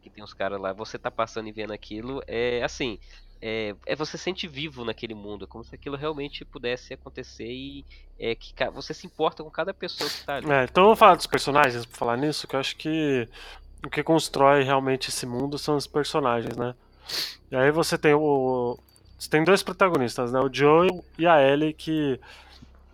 Que 0.00 0.10
tem 0.10 0.22
os 0.24 0.34
caras 0.34 0.60
lá, 0.60 0.72
você 0.72 0.98
tá 0.98 1.10
passando 1.10 1.48
e 1.48 1.52
vendo 1.52 1.72
aquilo, 1.72 2.20
é 2.26 2.62
assim, 2.62 2.98
é, 3.44 3.74
é 3.84 3.96
você 3.96 4.16
sente 4.16 4.46
vivo 4.46 4.84
naquele 4.84 5.14
mundo, 5.14 5.44
é 5.44 5.48
como 5.48 5.64
se 5.64 5.74
aquilo 5.74 5.96
realmente 5.96 6.44
pudesse 6.44 6.94
acontecer 6.94 7.50
e 7.50 7.84
é 8.16 8.36
que 8.36 8.54
você 8.72 8.94
se 8.94 9.04
importa 9.04 9.42
com 9.42 9.50
cada 9.50 9.74
pessoa 9.74 10.08
que 10.08 10.24
tá 10.24 10.36
ali. 10.36 10.48
É, 10.48 10.64
então 10.64 10.84
vamos 10.84 10.98
falar 10.98 11.16
dos 11.16 11.26
personagens 11.26 11.84
pra 11.84 11.98
falar 11.98 12.16
nisso, 12.16 12.46
que 12.46 12.54
eu 12.54 12.60
acho 12.60 12.76
que 12.76 13.28
o 13.84 13.90
que 13.90 14.00
constrói 14.04 14.62
realmente 14.62 15.08
esse 15.08 15.26
mundo 15.26 15.58
são 15.58 15.76
os 15.76 15.88
personagens, 15.88 16.56
né? 16.56 16.72
E 17.50 17.56
aí 17.56 17.72
você 17.72 17.98
tem 17.98 18.14
o. 18.14 18.78
Você 19.18 19.28
tem 19.28 19.42
dois 19.42 19.62
protagonistas, 19.62 20.32
né? 20.32 20.38
O 20.40 20.52
Joel 20.52 21.04
e 21.18 21.26
a 21.26 21.42
Ellie, 21.42 21.72
que. 21.72 22.20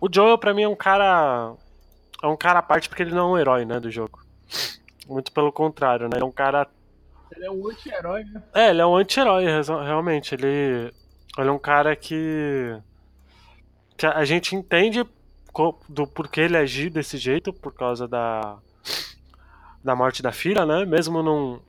O 0.01 0.07
Joel, 0.11 0.37
pra 0.37 0.53
mim, 0.53 0.63
é 0.63 0.67
um 0.67 0.75
cara. 0.75 1.53
É 2.23 2.27
um 2.27 2.35
cara 2.35 2.59
à 2.59 2.63
parte 2.63 2.89
porque 2.89 3.03
ele 3.03 3.13
não 3.13 3.29
é 3.29 3.31
um 3.31 3.37
herói, 3.37 3.65
né, 3.65 3.79
do 3.79 3.91
jogo. 3.91 4.19
Muito 5.07 5.31
pelo 5.31 5.51
contrário, 5.51 6.09
né? 6.09 6.15
Ele 6.15 6.23
é 6.23 6.27
um 6.27 6.31
cara 6.31 6.67
Ele 7.35 7.45
é 7.45 7.51
um 7.51 7.67
anti-herói, 7.67 8.23
né? 8.23 8.43
é, 8.53 8.69
ele 8.69 8.81
é 8.81 8.85
um 8.85 8.95
anti-herói, 8.95 9.45
realmente. 9.83 10.33
Ele, 10.35 10.93
ele 11.37 11.47
é 11.47 11.51
um 11.51 11.59
cara 11.59 11.95
que. 11.95 12.77
que 13.97 14.05
a 14.05 14.25
gente 14.25 14.55
entende 14.55 15.05
do 15.87 16.07
porquê 16.07 16.41
ele 16.41 16.57
agir 16.57 16.89
desse 16.89 17.17
jeito, 17.17 17.53
por 17.53 17.73
causa 17.73 18.07
da. 18.07 18.57
da 19.83 19.95
morte 19.95 20.21
da 20.21 20.31
filha, 20.31 20.65
né? 20.65 20.85
Mesmo 20.85 21.21
não. 21.21 21.61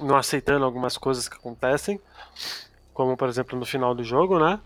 não 0.00 0.16
aceitando 0.16 0.64
algumas 0.64 0.96
coisas 0.96 1.28
que 1.28 1.36
acontecem. 1.36 2.00
Como, 2.92 3.16
por 3.16 3.28
exemplo, 3.28 3.58
no 3.58 3.66
final 3.66 3.94
do 3.94 4.02
jogo, 4.02 4.38
né? 4.38 4.60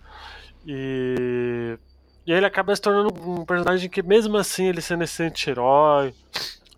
E. 0.66 1.78
E 2.26 2.32
ele 2.32 2.46
acaba 2.46 2.76
se 2.76 2.82
tornando 2.82 3.12
um 3.28 3.44
personagem 3.44 3.88
que, 3.88 4.02
mesmo 4.02 4.36
assim, 4.36 4.66
ele 4.66 4.80
sendo 4.80 5.02
esse 5.02 5.22
anti-herói, 5.22 6.14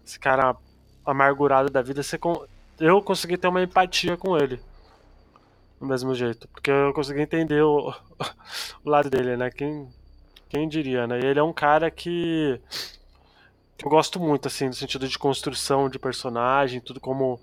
esse 0.06 0.18
cara 0.18 0.56
amargurado 1.04 1.68
da 1.68 1.82
vida, 1.82 2.02
você 2.02 2.16
eu 2.83 3.01
consegui 3.01 3.37
ter 3.37 3.47
uma 3.47 3.62
empatia 3.62 4.16
com 4.16 4.37
ele. 4.37 4.61
Do 5.78 5.87
mesmo 5.87 6.14
jeito. 6.14 6.49
Porque 6.49 6.70
eu 6.70 6.93
consegui 6.93 7.20
entender 7.20 7.62
o, 7.62 7.95
o 8.85 8.91
lado 8.91 9.09
dele, 9.09 9.37
né? 9.37 9.51
Quem, 9.51 9.89
quem 10.49 10.68
diria, 10.68 11.07
né? 11.07 11.20
E 11.20 11.24
ele 11.24 11.39
é 11.39 11.43
um 11.43 11.53
cara 11.53 11.91
que, 11.93 12.61
que 13.78 13.87
eu 13.87 13.91
gosto 13.91 14.18
muito, 14.18 14.49
assim, 14.49 14.66
no 14.66 14.74
sentido 14.74 15.07
de 15.07 15.16
construção 15.16 15.89
de 15.89 15.99
personagem, 15.99 16.80
tudo 16.80 16.99
como 17.01 17.41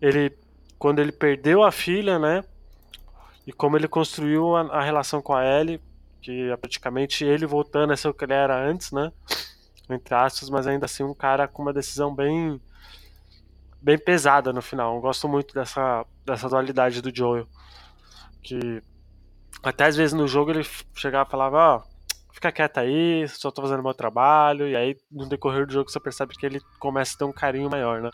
ele. 0.00 0.36
Quando 0.78 0.98
ele 0.98 1.12
perdeu 1.12 1.62
a 1.62 1.72
filha, 1.72 2.18
né? 2.18 2.44
E 3.46 3.52
como 3.52 3.76
ele 3.76 3.88
construiu 3.88 4.54
a, 4.54 4.62
a 4.78 4.82
relação 4.82 5.22
com 5.22 5.32
a 5.32 5.44
Ellie, 5.44 5.80
que 6.20 6.50
é 6.50 6.56
praticamente 6.56 7.24
ele 7.24 7.46
voltando 7.46 7.92
a 7.92 7.96
ser 7.96 8.08
o 8.08 8.14
que 8.14 8.24
ele 8.24 8.34
era 8.34 8.68
antes, 8.68 8.92
né? 8.92 9.12
Entre 9.88 10.14
aspas, 10.14 10.50
mas 10.50 10.66
ainda 10.66 10.84
assim 10.84 11.04
um 11.04 11.14
cara 11.14 11.48
com 11.48 11.62
uma 11.62 11.72
decisão 11.72 12.14
bem 12.14 12.60
bem 13.82 13.98
pesada 13.98 14.52
no 14.52 14.62
final. 14.62 14.94
Eu 14.94 15.00
gosto 15.00 15.28
muito 15.28 15.52
dessa, 15.54 16.06
dessa 16.24 16.48
dualidade 16.48 17.02
do 17.02 17.14
Joel. 17.14 17.46
Que 18.42 18.82
até 19.62 19.84
às 19.84 19.96
vezes 19.96 20.12
no 20.12 20.26
jogo 20.26 20.50
ele 20.50 20.66
chegava 20.94 21.28
e 21.28 21.30
falava, 21.30 21.56
ó, 21.56 21.82
fica 22.32 22.50
quieto 22.50 22.78
aí, 22.78 23.26
só 23.28 23.50
tô 23.50 23.62
fazendo 23.62 23.82
meu 23.82 23.94
trabalho, 23.94 24.68
e 24.68 24.74
aí 24.74 24.96
no 25.10 25.28
decorrer 25.28 25.66
do 25.66 25.72
jogo 25.72 25.90
você 25.90 26.00
percebe 26.00 26.34
que 26.34 26.46
ele 26.46 26.60
começa 26.80 27.14
a 27.14 27.18
ter 27.18 27.24
um 27.24 27.32
carinho 27.32 27.70
maior, 27.70 28.00
né? 28.00 28.10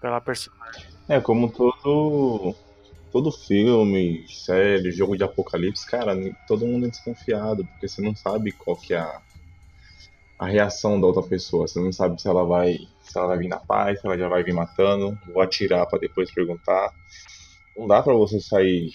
Pela 0.00 0.20
personagem. 0.20 0.86
É, 1.08 1.20
como 1.20 1.50
todo. 1.50 2.54
Todo 3.12 3.32
filme, 3.32 4.24
série, 4.28 4.92
jogo 4.92 5.16
de 5.16 5.24
apocalipse, 5.24 5.84
cara, 5.84 6.14
todo 6.46 6.64
mundo 6.64 6.86
é 6.86 6.90
desconfiado, 6.90 7.64
porque 7.64 7.88
você 7.88 8.00
não 8.00 8.14
sabe 8.14 8.52
qual 8.52 8.76
que 8.76 8.94
é 8.94 9.00
a, 9.00 9.20
a 10.38 10.46
reação 10.46 11.00
da 11.00 11.08
outra 11.08 11.22
pessoa. 11.24 11.66
Você 11.66 11.80
não 11.80 11.92
sabe 11.92 12.22
se 12.22 12.28
ela 12.28 12.44
vai, 12.44 12.78
se 13.10 13.18
ela 13.18 13.28
vai 13.28 13.38
vir 13.38 13.48
na 13.48 13.58
paz, 13.58 14.00
se 14.00 14.06
ela 14.06 14.16
já 14.16 14.28
vai 14.28 14.42
vir 14.42 14.54
matando, 14.54 15.18
vou 15.32 15.42
atirar 15.42 15.86
para 15.86 15.98
depois 15.98 16.30
perguntar. 16.32 16.90
Não 17.76 17.86
dá 17.86 18.02
para 18.02 18.14
você 18.14 18.40
sair 18.40 18.92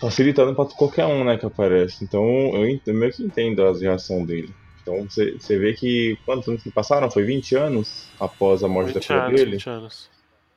facilitando 0.00 0.54
para 0.54 0.64
qualquer 0.64 1.06
um, 1.06 1.24
né, 1.24 1.36
que 1.36 1.46
aparece. 1.46 2.04
Então 2.04 2.24
eu, 2.54 2.80
eu 2.86 2.94
meio 2.94 3.12
que 3.12 3.22
entendo 3.22 3.64
as 3.64 3.80
reações 3.80 4.26
dele. 4.26 4.52
Então 4.82 5.06
você 5.06 5.58
vê 5.58 5.74
que 5.74 6.18
quantos 6.24 6.48
anos 6.48 6.62
que 6.62 6.70
passaram? 6.70 7.10
Foi 7.10 7.22
20 7.22 7.54
anos 7.54 8.08
após 8.18 8.64
a 8.64 8.68
morte 8.68 8.92
da 8.92 9.00
filha 9.00 9.22
anos, 9.22 9.40
dele? 9.40 9.52
20 9.52 9.70
anos. 9.70 10.10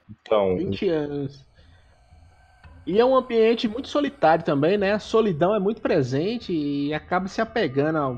Então, 0.09 0.57
20 0.57 0.89
anos. 0.89 1.45
E 2.87 2.99
é 2.99 3.05
um 3.05 3.15
ambiente 3.15 3.67
muito 3.67 3.87
solitário 3.87 4.43
também, 4.43 4.77
né? 4.77 4.93
A 4.93 4.99
solidão 4.99 5.55
é 5.55 5.59
muito 5.59 5.81
presente 5.81 6.53
e 6.53 6.93
acaba 6.93 7.27
se 7.27 7.41
apegando 7.41 7.97
ao, 7.97 8.17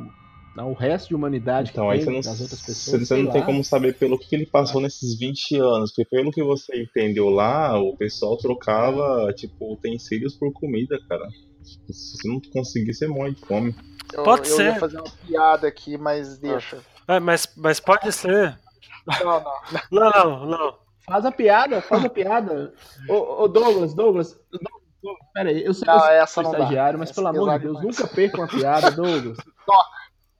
ao 0.57 0.73
resto 0.73 1.09
de 1.09 1.15
humanidade 1.15 1.71
então 1.71 1.85
que 1.87 1.91
aí 1.93 1.97
tem, 2.05 2.05
você 2.05 2.11
não, 2.11 2.33
das 2.33 2.41
outras 2.41 2.59
você- 2.59 2.65
pessoas. 2.65 3.07
você 3.07 3.15
não 3.23 3.31
tem 3.31 3.41
lá. 3.41 3.45
como 3.45 3.63
saber 3.63 3.95
pelo 3.97 4.17
que 4.17 4.35
ele 4.35 4.45
passou 4.45 4.81
nesses 4.81 5.17
20 5.17 5.55
anos. 5.57 5.91
Porque 5.91 6.09
pelo 6.09 6.31
que 6.31 6.43
você 6.43 6.81
entendeu 6.81 7.29
lá, 7.29 7.79
o 7.79 7.95
pessoal 7.97 8.37
trocava, 8.37 9.31
tipo, 9.33 9.73
utensílios 9.73 10.35
por 10.35 10.51
comida, 10.53 10.97
cara. 11.07 11.27
Se 11.63 12.17
você 12.17 12.27
não 12.27 12.39
conseguir, 12.53 12.93
você 12.93 13.07
morre 13.07 13.31
de 13.33 13.41
fome. 13.41 13.75
Eu, 14.13 14.23
Pode 14.23 14.49
eu 14.49 14.55
ser. 14.55 14.63
ia 14.73 14.79
fazer 14.79 14.97
uma 15.01 15.11
piada 15.27 15.67
aqui, 15.67 15.97
mas 15.97 16.37
deixa. 16.37 16.77
É, 17.07 17.19
mas, 17.19 17.47
mas 17.57 17.79
pode 17.79 18.11
ser. 18.13 18.57
Não, 19.05 19.25
não. 19.41 19.43
Não, 19.91 20.11
não, 20.11 20.45
não. 20.45 20.75
Faz 21.05 21.25
a 21.25 21.31
piada, 21.31 21.81
faz 21.81 22.03
a 22.05 22.09
piada. 22.09 22.73
Ô, 23.09 23.43
ô, 23.43 23.47
Douglas, 23.47 23.93
Douglas, 23.93 24.37
Douglas, 24.51 25.21
pera 25.33 25.49
aí, 25.49 25.63
eu 25.63 25.73
sei 25.73 25.85
que 25.85 25.91
eu 25.91 25.99
essa 26.09 26.33
sou 26.41 26.43
dá. 26.43 26.51
estagiário, 26.59 26.99
mas 26.99 27.09
Essa 27.09 27.21
pelo 27.21 27.27
é 27.27 27.37
amor 27.37 27.53
de 27.59 27.65
Deus, 27.65 27.81
nunca 27.81 28.07
perca 28.07 28.37
uma 28.41 28.47
piada, 28.47 28.91
Douglas. 28.91 29.37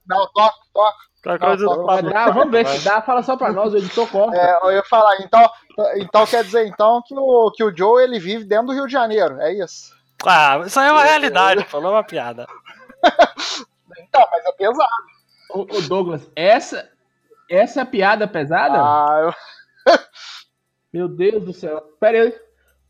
Não, 0.08 0.26
toca, 0.32 0.56
toca. 0.72 0.96
Não, 1.56 1.84
Pablo. 1.84 2.10
dar, 2.10 2.30
vamos 2.30 2.50
ver 2.52 2.66
se 2.66 2.84
dá, 2.84 3.02
fala 3.02 3.22
só 3.22 3.36
pra 3.36 3.52
nós, 3.52 3.74
o 3.74 3.76
editor 3.76 4.08
corta. 4.08 4.36
É, 4.36 4.58
eu 4.62 4.72
ia 4.72 4.84
falar, 4.84 5.16
então, 5.20 5.50
então 5.96 6.24
quer 6.26 6.44
dizer 6.44 6.66
então 6.66 7.02
que 7.04 7.14
o, 7.14 7.50
que 7.50 7.62
o 7.64 7.76
Joe 7.76 8.02
ele 8.02 8.18
vive 8.20 8.44
dentro 8.44 8.68
do 8.68 8.72
Rio 8.72 8.86
de 8.86 8.92
Janeiro, 8.92 9.38
é 9.40 9.52
isso? 9.52 9.92
Ah, 10.24 10.62
isso 10.64 10.78
aí 10.80 10.88
é 10.88 10.92
uma 10.92 11.02
realidade, 11.04 11.66
não 11.72 11.86
é 11.86 11.90
uma 11.90 12.04
piada. 12.04 12.46
Então, 14.00 14.24
mas 14.32 14.44
é 14.46 14.52
pesado. 14.52 14.88
Ô, 15.50 15.60
ô, 15.62 15.80
Douglas, 15.88 16.30
essa, 16.34 16.88
essa 17.50 17.80
é 17.80 17.82
a 17.82 17.86
piada 17.86 18.26
pesada? 18.26 18.78
Ah, 18.80 19.32
eu... 19.86 19.98
Meu 20.92 21.08
Deus 21.08 21.44
do 21.44 21.52
céu. 21.52 21.82
Pera 22.00 22.22
aí. 22.22 22.34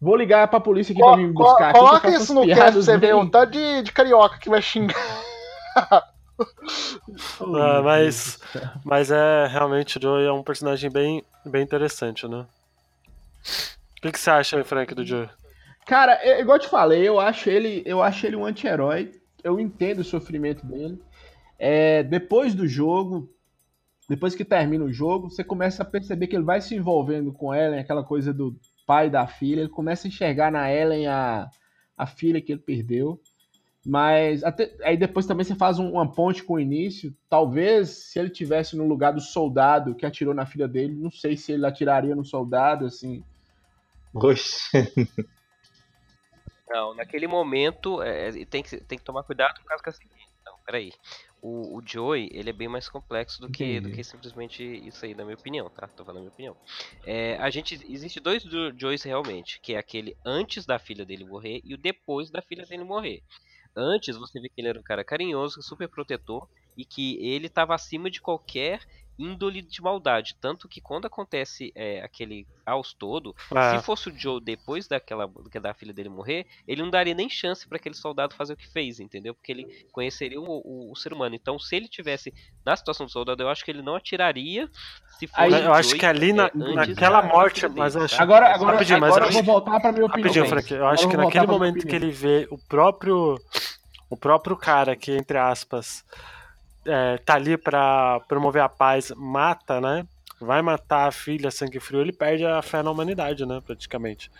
Vou 0.00 0.14
ligar 0.16 0.46
pra 0.48 0.60
polícia 0.60 0.92
aqui 0.92 1.00
Co- 1.00 1.08
pra 1.08 1.16
me 1.16 1.32
co- 1.32 1.42
buscar. 1.42 1.68
eu 1.74 1.80
coloca 1.80 2.08
isso 2.10 2.32
no 2.34 2.46
cast 2.46 2.76
você 2.76 2.96
bem- 2.96 3.14
um 3.14 3.28
tanto 3.28 3.50
de, 3.52 3.82
de 3.82 3.90
carioca 3.90 4.38
que 4.38 4.48
vai 4.48 4.62
xingar. 4.62 4.94
Ah, 7.40 7.82
mas, 7.82 8.38
mas 8.84 9.10
é 9.10 9.46
realmente 9.46 9.98
o 9.98 10.00
Joey 10.00 10.26
é 10.26 10.32
um 10.32 10.42
personagem 10.42 10.90
bem, 10.90 11.24
bem 11.44 11.62
interessante, 11.62 12.28
né? 12.28 12.46
O 13.96 14.02
que, 14.02 14.12
que 14.12 14.20
você 14.20 14.30
acha 14.30 14.62
Frank, 14.64 14.94
do 14.94 15.04
Joey? 15.04 15.28
Cara, 15.86 16.18
é, 16.22 16.40
igual 16.40 16.58
eu 16.58 16.62
te 16.62 16.68
falei, 16.68 17.08
eu 17.08 17.18
acho 17.18 17.48
ele, 17.48 17.82
eu 17.86 18.02
acho 18.02 18.26
ele 18.26 18.36
um 18.36 18.44
anti-herói. 18.44 19.12
Eu 19.42 19.58
entendo 19.58 20.00
o 20.00 20.04
sofrimento 20.04 20.66
dele. 20.66 21.00
É, 21.58 22.02
depois 22.02 22.54
do 22.54 22.68
jogo, 22.68 23.28
depois 24.08 24.34
que 24.34 24.44
termina 24.44 24.84
o 24.84 24.92
jogo, 24.92 25.30
você 25.30 25.42
começa 25.42 25.82
a 25.82 25.86
perceber 25.86 26.26
que 26.26 26.36
ele 26.36 26.44
vai 26.44 26.60
se 26.60 26.74
envolvendo 26.74 27.32
com 27.32 27.54
Ellen, 27.54 27.80
aquela 27.80 28.04
coisa 28.04 28.32
do 28.32 28.54
pai 28.86 29.06
e 29.06 29.10
da 29.10 29.26
filha. 29.26 29.60
Ele 29.60 29.68
começa 29.68 30.06
a 30.06 30.08
enxergar 30.08 30.52
na 30.52 30.72
Ellen 30.72 31.06
a, 31.06 31.48
a 31.96 32.06
filha 32.06 32.40
que 32.40 32.52
ele 32.52 32.60
perdeu. 32.60 33.20
Mas 33.86 34.42
até, 34.44 34.76
aí 34.82 34.96
depois 34.96 35.26
também 35.26 35.44
você 35.44 35.54
faz 35.54 35.78
um- 35.78 35.92
uma 35.92 36.10
ponte 36.10 36.42
com 36.42 36.54
o 36.54 36.60
início. 36.60 37.14
Talvez 37.28 37.88
se 37.88 38.18
ele 38.18 38.30
tivesse 38.30 38.76
no 38.76 38.86
lugar 38.86 39.12
do 39.12 39.20
soldado 39.20 39.94
que 39.94 40.04
atirou 40.04 40.34
na 40.34 40.44
filha 40.44 40.68
dele, 40.68 40.94
não 40.94 41.10
sei 41.10 41.36
se 41.36 41.52
ele 41.52 41.64
atiraria 41.64 42.14
no 42.14 42.24
soldado, 42.24 42.86
assim. 42.86 43.22
Oxe. 44.12 44.70
Não, 46.68 46.94
naquele 46.94 47.26
momento 47.26 48.02
é, 48.02 48.30
tem, 48.44 48.62
que, 48.62 48.76
tem 48.78 48.98
que 48.98 49.04
tomar 49.04 49.22
cuidado 49.22 49.54
por 49.60 49.64
causa 49.68 49.82
que 49.82 49.88
é 49.88 49.92
o 49.92 49.94
seguinte. 49.94 50.28
Não, 50.44 50.54
peraí. 50.66 50.92
O, 51.40 51.78
o 51.78 51.82
Joey, 51.86 52.28
ele 52.32 52.50
é 52.50 52.52
bem 52.52 52.68
mais 52.68 52.88
complexo 52.88 53.40
do 53.40 53.48
que, 53.48 53.80
do 53.80 53.90
que 53.90 54.02
simplesmente 54.02 54.62
isso 54.62 55.04
aí, 55.04 55.14
na 55.14 55.24
minha 55.24 55.36
opinião, 55.36 55.70
tá? 55.70 55.86
Tô 55.86 56.04
falando 56.04 56.18
a 56.18 56.20
minha 56.22 56.32
opinião. 56.32 56.56
É, 57.06 57.36
a 57.36 57.48
gente, 57.48 57.74
existe 57.88 58.20
dois 58.20 58.44
do 58.44 58.76
Joeys 58.78 59.02
realmente, 59.02 59.60
que 59.60 59.74
é 59.74 59.78
aquele 59.78 60.16
antes 60.26 60.66
da 60.66 60.78
filha 60.78 61.06
dele 61.06 61.24
morrer 61.24 61.60
e 61.64 61.74
o 61.74 61.78
depois 61.78 62.30
da 62.30 62.42
filha 62.42 62.66
dele 62.66 62.84
morrer. 62.84 63.22
Antes, 63.80 64.16
você 64.16 64.40
vê 64.40 64.48
que 64.48 64.60
ele 64.60 64.68
era 64.68 64.80
um 64.80 64.82
cara 64.82 65.04
carinhoso, 65.04 65.62
super 65.62 65.88
protetor, 65.88 66.48
e 66.76 66.84
que 66.84 67.16
ele 67.24 67.46
estava 67.46 67.76
acima 67.76 68.10
de 68.10 68.20
qualquer 68.20 68.80
índole 69.18 69.60
de 69.62 69.82
maldade. 69.82 70.36
Tanto 70.40 70.68
que 70.68 70.80
quando 70.80 71.06
acontece 71.06 71.72
é, 71.74 72.00
aquele 72.02 72.46
caos 72.64 72.92
todo, 72.94 73.34
Ah, 73.54 73.76
se 73.78 73.84
fosse 73.84 74.08
o 74.08 74.18
Joe 74.18 74.40
depois 74.40 74.86
daquela 74.86 75.28
que 75.50 75.58
da 75.58 75.74
filha 75.74 75.92
dele 75.92 76.08
morrer, 76.08 76.46
ele 76.66 76.82
não 76.82 76.90
daria 76.90 77.14
nem 77.14 77.28
chance 77.28 77.66
pra 77.66 77.76
aquele 77.76 77.94
soldado 77.94 78.34
fazer 78.34 78.52
o 78.52 78.56
que 78.56 78.68
fez, 78.68 79.00
entendeu? 79.00 79.34
Porque 79.34 79.50
ele 79.50 79.86
conheceria 79.92 80.40
o, 80.40 80.44
o- 80.44 80.92
o 80.92 80.96
ser 80.96 81.12
humano. 81.12 81.34
Então, 81.34 81.58
se 81.58 81.74
ele 81.74 81.88
tivesse 81.88 82.32
na 82.64 82.76
situação 82.76 83.06
do 83.06 83.12
soldado, 83.12 83.42
eu 83.42 83.48
acho 83.48 83.64
que 83.64 83.70
ele 83.70 83.82
não 83.82 83.96
atiraria. 83.96 84.68
Se 85.18 85.26
fosse 85.26 85.40
Aí- 85.40 85.52
o 85.52 85.56
eu 85.56 85.72
acho 85.74 85.88
Joey, 85.90 86.00
que 86.00 86.06
ali 86.06 86.32
na- 86.32 86.46
é, 86.46 86.74
naquela 86.74 87.22
morte, 87.22 87.62
dele, 87.62 87.74
mas 87.76 87.96
acho- 87.96 88.22
Agora, 88.22 88.54
agora, 88.54 88.72
Rapidinho, 88.74 89.00
mas 89.00 89.10
agora 89.16 89.26
eu 89.26 89.32
vou 89.32 89.40
acho- 89.40 89.46
voltar 89.46 89.80
pra 89.80 89.90
minha 89.92 90.06
opinião. 90.06 90.22
Rapidinho, 90.28 90.46
Frank. 90.46 90.72
Eu 90.72 90.86
acho 90.86 91.08
que 91.08 91.16
naquele 91.16 91.46
momento 91.46 91.86
que 91.86 91.96
ele 91.96 92.10
vê 92.10 92.46
o 92.50 92.58
próprio 92.58 93.36
o 94.10 94.16
próprio 94.16 94.56
cara 94.56 94.96
que, 94.96 95.12
entre 95.12 95.36
aspas, 95.36 96.02
é, 96.84 97.18
tá 97.18 97.34
ali 97.34 97.56
pra 97.56 98.20
promover 98.28 98.62
a 98.62 98.68
paz, 98.68 99.12
mata, 99.16 99.80
né? 99.80 100.06
Vai 100.40 100.62
matar 100.62 101.08
a 101.08 101.12
filha 101.12 101.50
sangue 101.50 101.80
frio, 101.80 102.00
ele 102.00 102.12
perde 102.12 102.44
a 102.46 102.62
fé 102.62 102.82
na 102.82 102.90
humanidade, 102.90 103.44
né? 103.44 103.60
Praticamente. 103.64 104.30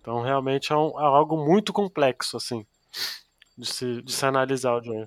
Então, 0.00 0.20
realmente 0.22 0.72
é, 0.72 0.76
um- 0.76 0.98
é 0.98 1.04
algo 1.04 1.36
muito 1.44 1.72
complexo, 1.72 2.36
assim, 2.36 2.66
de 3.56 3.66
se, 3.66 4.02
de 4.02 4.12
se 4.12 4.26
analisar 4.26 4.74
o 4.74 4.82
Joey. 4.82 5.06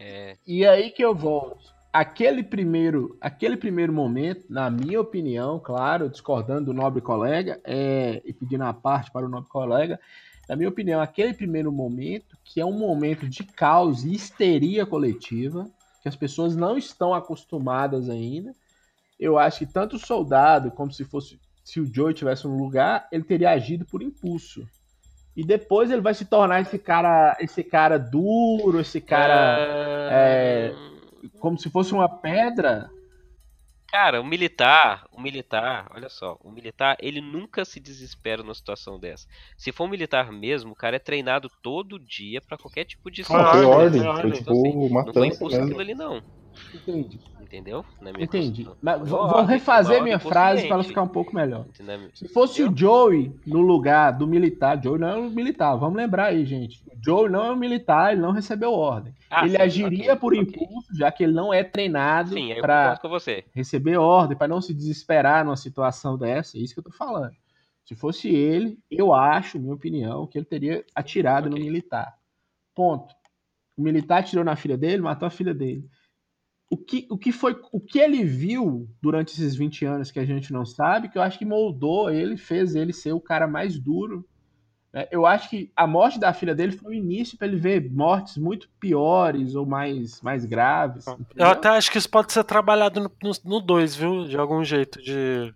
É, 0.00 0.36
E 0.46 0.66
aí 0.66 0.90
que 0.90 1.02
eu 1.04 1.14
volto. 1.14 1.76
Aquele 1.92 2.42
primeiro, 2.42 3.16
aquele 3.20 3.56
primeiro 3.56 3.92
momento, 3.92 4.44
na 4.48 4.70
minha 4.70 5.00
opinião, 5.00 5.58
claro, 5.58 6.08
discordando 6.08 6.66
do 6.66 6.74
nobre 6.74 7.00
colega 7.00 7.58
é, 7.64 8.20
e 8.24 8.32
pedindo 8.32 8.62
a 8.64 8.74
parte 8.74 9.10
para 9.10 9.24
o 9.26 9.28
nobre 9.28 9.48
colega, 9.48 9.98
na 10.48 10.56
minha 10.56 10.68
opinião, 10.68 11.00
aquele 11.00 11.34
primeiro 11.34 11.70
momento, 11.70 12.36
que 12.42 12.60
é 12.60 12.64
um 12.64 12.72
momento 12.72 13.28
de 13.28 13.44
caos 13.44 14.04
e 14.04 14.14
histeria 14.14 14.86
coletiva, 14.86 15.68
que 16.02 16.08
as 16.08 16.16
pessoas 16.16 16.56
não 16.56 16.78
estão 16.78 17.12
acostumadas 17.12 18.08
ainda, 18.08 18.54
eu 19.20 19.38
acho 19.38 19.58
que 19.58 19.66
tanto 19.66 19.96
o 19.96 19.98
soldado, 19.98 20.70
como 20.70 20.92
se 20.92 21.04
fosse 21.04 21.38
se 21.62 21.80
o 21.80 21.94
Joe 21.94 22.14
tivesse 22.14 22.46
um 22.46 22.56
lugar, 22.56 23.06
ele 23.12 23.24
teria 23.24 23.50
agido 23.50 23.84
por 23.84 24.00
impulso. 24.00 24.66
E 25.36 25.44
depois 25.44 25.90
ele 25.90 26.00
vai 26.00 26.14
se 26.14 26.24
tornar 26.24 26.62
esse 26.62 26.78
cara, 26.78 27.36
esse 27.38 27.62
cara 27.62 27.98
duro, 27.98 28.80
esse 28.80 29.02
cara 29.02 29.58
é, 30.10 30.74
como 31.38 31.58
se 31.58 31.68
fosse 31.68 31.92
uma 31.92 32.08
pedra. 32.08 32.90
Cara, 33.90 34.20
o 34.20 34.24
militar, 34.24 35.06
o 35.10 35.18
militar, 35.18 35.90
olha 35.94 36.10
só, 36.10 36.36
o 36.42 36.50
militar, 36.50 36.98
ele 37.00 37.22
nunca 37.22 37.64
se 37.64 37.80
desespera 37.80 38.42
numa 38.42 38.54
situação 38.54 39.00
dessa. 39.00 39.26
Se 39.56 39.72
for 39.72 39.84
um 39.84 39.88
militar 39.88 40.30
mesmo, 40.30 40.72
o 40.72 40.76
cara 40.76 40.96
é 40.96 40.98
treinado 40.98 41.48
todo 41.62 41.98
dia 41.98 42.42
pra 42.42 42.58
qualquer 42.58 42.84
tipo 42.84 43.10
de 43.10 43.22
Não, 43.22 43.28
foi 43.28 43.64
ordem, 43.64 43.66
ordem. 43.66 43.90
foi 43.90 44.00
Foi 44.00 44.06
ordem. 44.08 44.32
tipo 44.32 44.50
Não 44.52 44.82
foi 44.82 44.90
matança 44.90 45.26
impulso 45.26 45.56
aquilo 45.56 45.80
ali, 45.80 45.94
não. 45.94 46.22
Entende? 46.74 47.20
Entendeu? 47.40 47.84
Minha 48.00 48.24
Entendi. 48.24 48.68
Mas 48.82 49.08
vou 49.08 49.44
refazer 49.44 50.02
minha 50.02 50.18
frase 50.18 50.66
para 50.66 50.74
ela 50.74 50.84
ficar 50.84 51.02
um 51.02 51.08
pouco 51.08 51.34
melhor. 51.34 51.66
entendeu? 51.68 52.10
Se 52.12 52.28
fosse 52.28 52.62
o 52.62 52.76
Joey 52.76 53.32
no 53.46 53.60
lugar 53.60 54.12
do 54.12 54.26
militar, 54.26 54.80
Joey 54.82 55.00
não 55.00 55.08
é 55.08 55.16
um 55.16 55.30
militar, 55.30 55.76
vamos 55.76 55.96
lembrar 55.96 56.26
aí, 56.26 56.44
gente. 56.44 56.82
O 56.86 57.04
Joey 57.04 57.30
não 57.30 57.44
é 57.44 57.52
um 57.52 57.56
militar, 57.56 58.12
ele 58.12 58.20
não 58.20 58.32
recebeu 58.32 58.72
ordem. 58.72 59.14
Ah, 59.30 59.44
ele 59.44 59.56
sim, 59.56 59.62
agiria 59.62 60.12
ok, 60.12 60.16
por 60.16 60.34
ok. 60.34 60.42
impulso, 60.42 60.94
já 60.94 61.10
que 61.10 61.22
ele 61.22 61.32
não 61.32 61.52
é 61.52 61.62
treinado 61.64 62.34
para 62.60 62.98
receber 63.54 63.96
ordem, 63.96 64.36
para 64.36 64.48
não 64.48 64.60
se 64.60 64.74
desesperar 64.74 65.44
numa 65.44 65.56
situação 65.56 66.18
dessa. 66.18 66.56
É 66.56 66.60
isso 66.60 66.74
que 66.74 66.80
eu 66.80 66.84
tô 66.84 66.92
falando. 66.92 67.34
Se 67.84 67.94
fosse 67.94 68.28
ele, 68.28 68.78
eu 68.90 69.14
acho, 69.14 69.58
minha 69.58 69.72
opinião, 69.72 70.26
que 70.26 70.36
ele 70.36 70.44
teria 70.44 70.84
atirado 70.94 71.48
no 71.48 71.56
Ok. 71.56 71.64
militar. 71.64 72.18
Ponto. 72.74 73.14
O 73.76 73.82
militar 73.82 74.18
atirou 74.18 74.44
na 74.44 74.56
filha 74.56 74.76
dele, 74.76 75.00
matou 75.00 75.26
a 75.26 75.30
filha 75.30 75.54
dele. 75.54 75.88
O 76.70 76.76
que, 76.76 77.06
o 77.10 77.16
que 77.16 77.32
foi, 77.32 77.58
o 77.72 77.80
que 77.80 77.98
ele 77.98 78.24
viu 78.24 78.88
durante 79.00 79.32
esses 79.32 79.54
20 79.54 79.84
anos 79.86 80.10
que 80.10 80.18
a 80.20 80.24
gente 80.24 80.52
não 80.52 80.66
sabe, 80.66 81.08
que 81.08 81.16
eu 81.16 81.22
acho 81.22 81.38
que 81.38 81.44
moldou 81.44 82.10
ele, 82.10 82.36
fez 82.36 82.74
ele 82.74 82.92
ser 82.92 83.12
o 83.12 83.20
cara 83.20 83.46
mais 83.46 83.78
duro. 83.78 84.26
né? 84.92 85.08
Eu 85.10 85.24
acho 85.24 85.48
que 85.48 85.72
a 85.74 85.86
morte 85.86 86.20
da 86.20 86.32
filha 86.32 86.54
dele 86.54 86.72
foi 86.72 86.90
o 86.90 86.94
início 86.94 87.38
para 87.38 87.46
ele 87.46 87.56
ver 87.56 87.90
mortes 87.90 88.36
muito 88.36 88.68
piores 88.78 89.54
ou 89.54 89.64
mais, 89.64 90.20
mais 90.20 90.44
graves. 90.44 91.06
Eu 91.06 91.14
entendeu? 91.14 91.46
até 91.46 91.68
acho 91.70 91.90
que 91.90 91.96
isso 91.96 92.10
pode 92.10 92.32
ser 92.32 92.44
trabalhado 92.44 93.10
no 93.22 93.60
2, 93.60 93.96
viu? 93.96 94.28
De 94.28 94.36
algum 94.36 94.62
jeito, 94.62 95.00
de... 95.00 95.54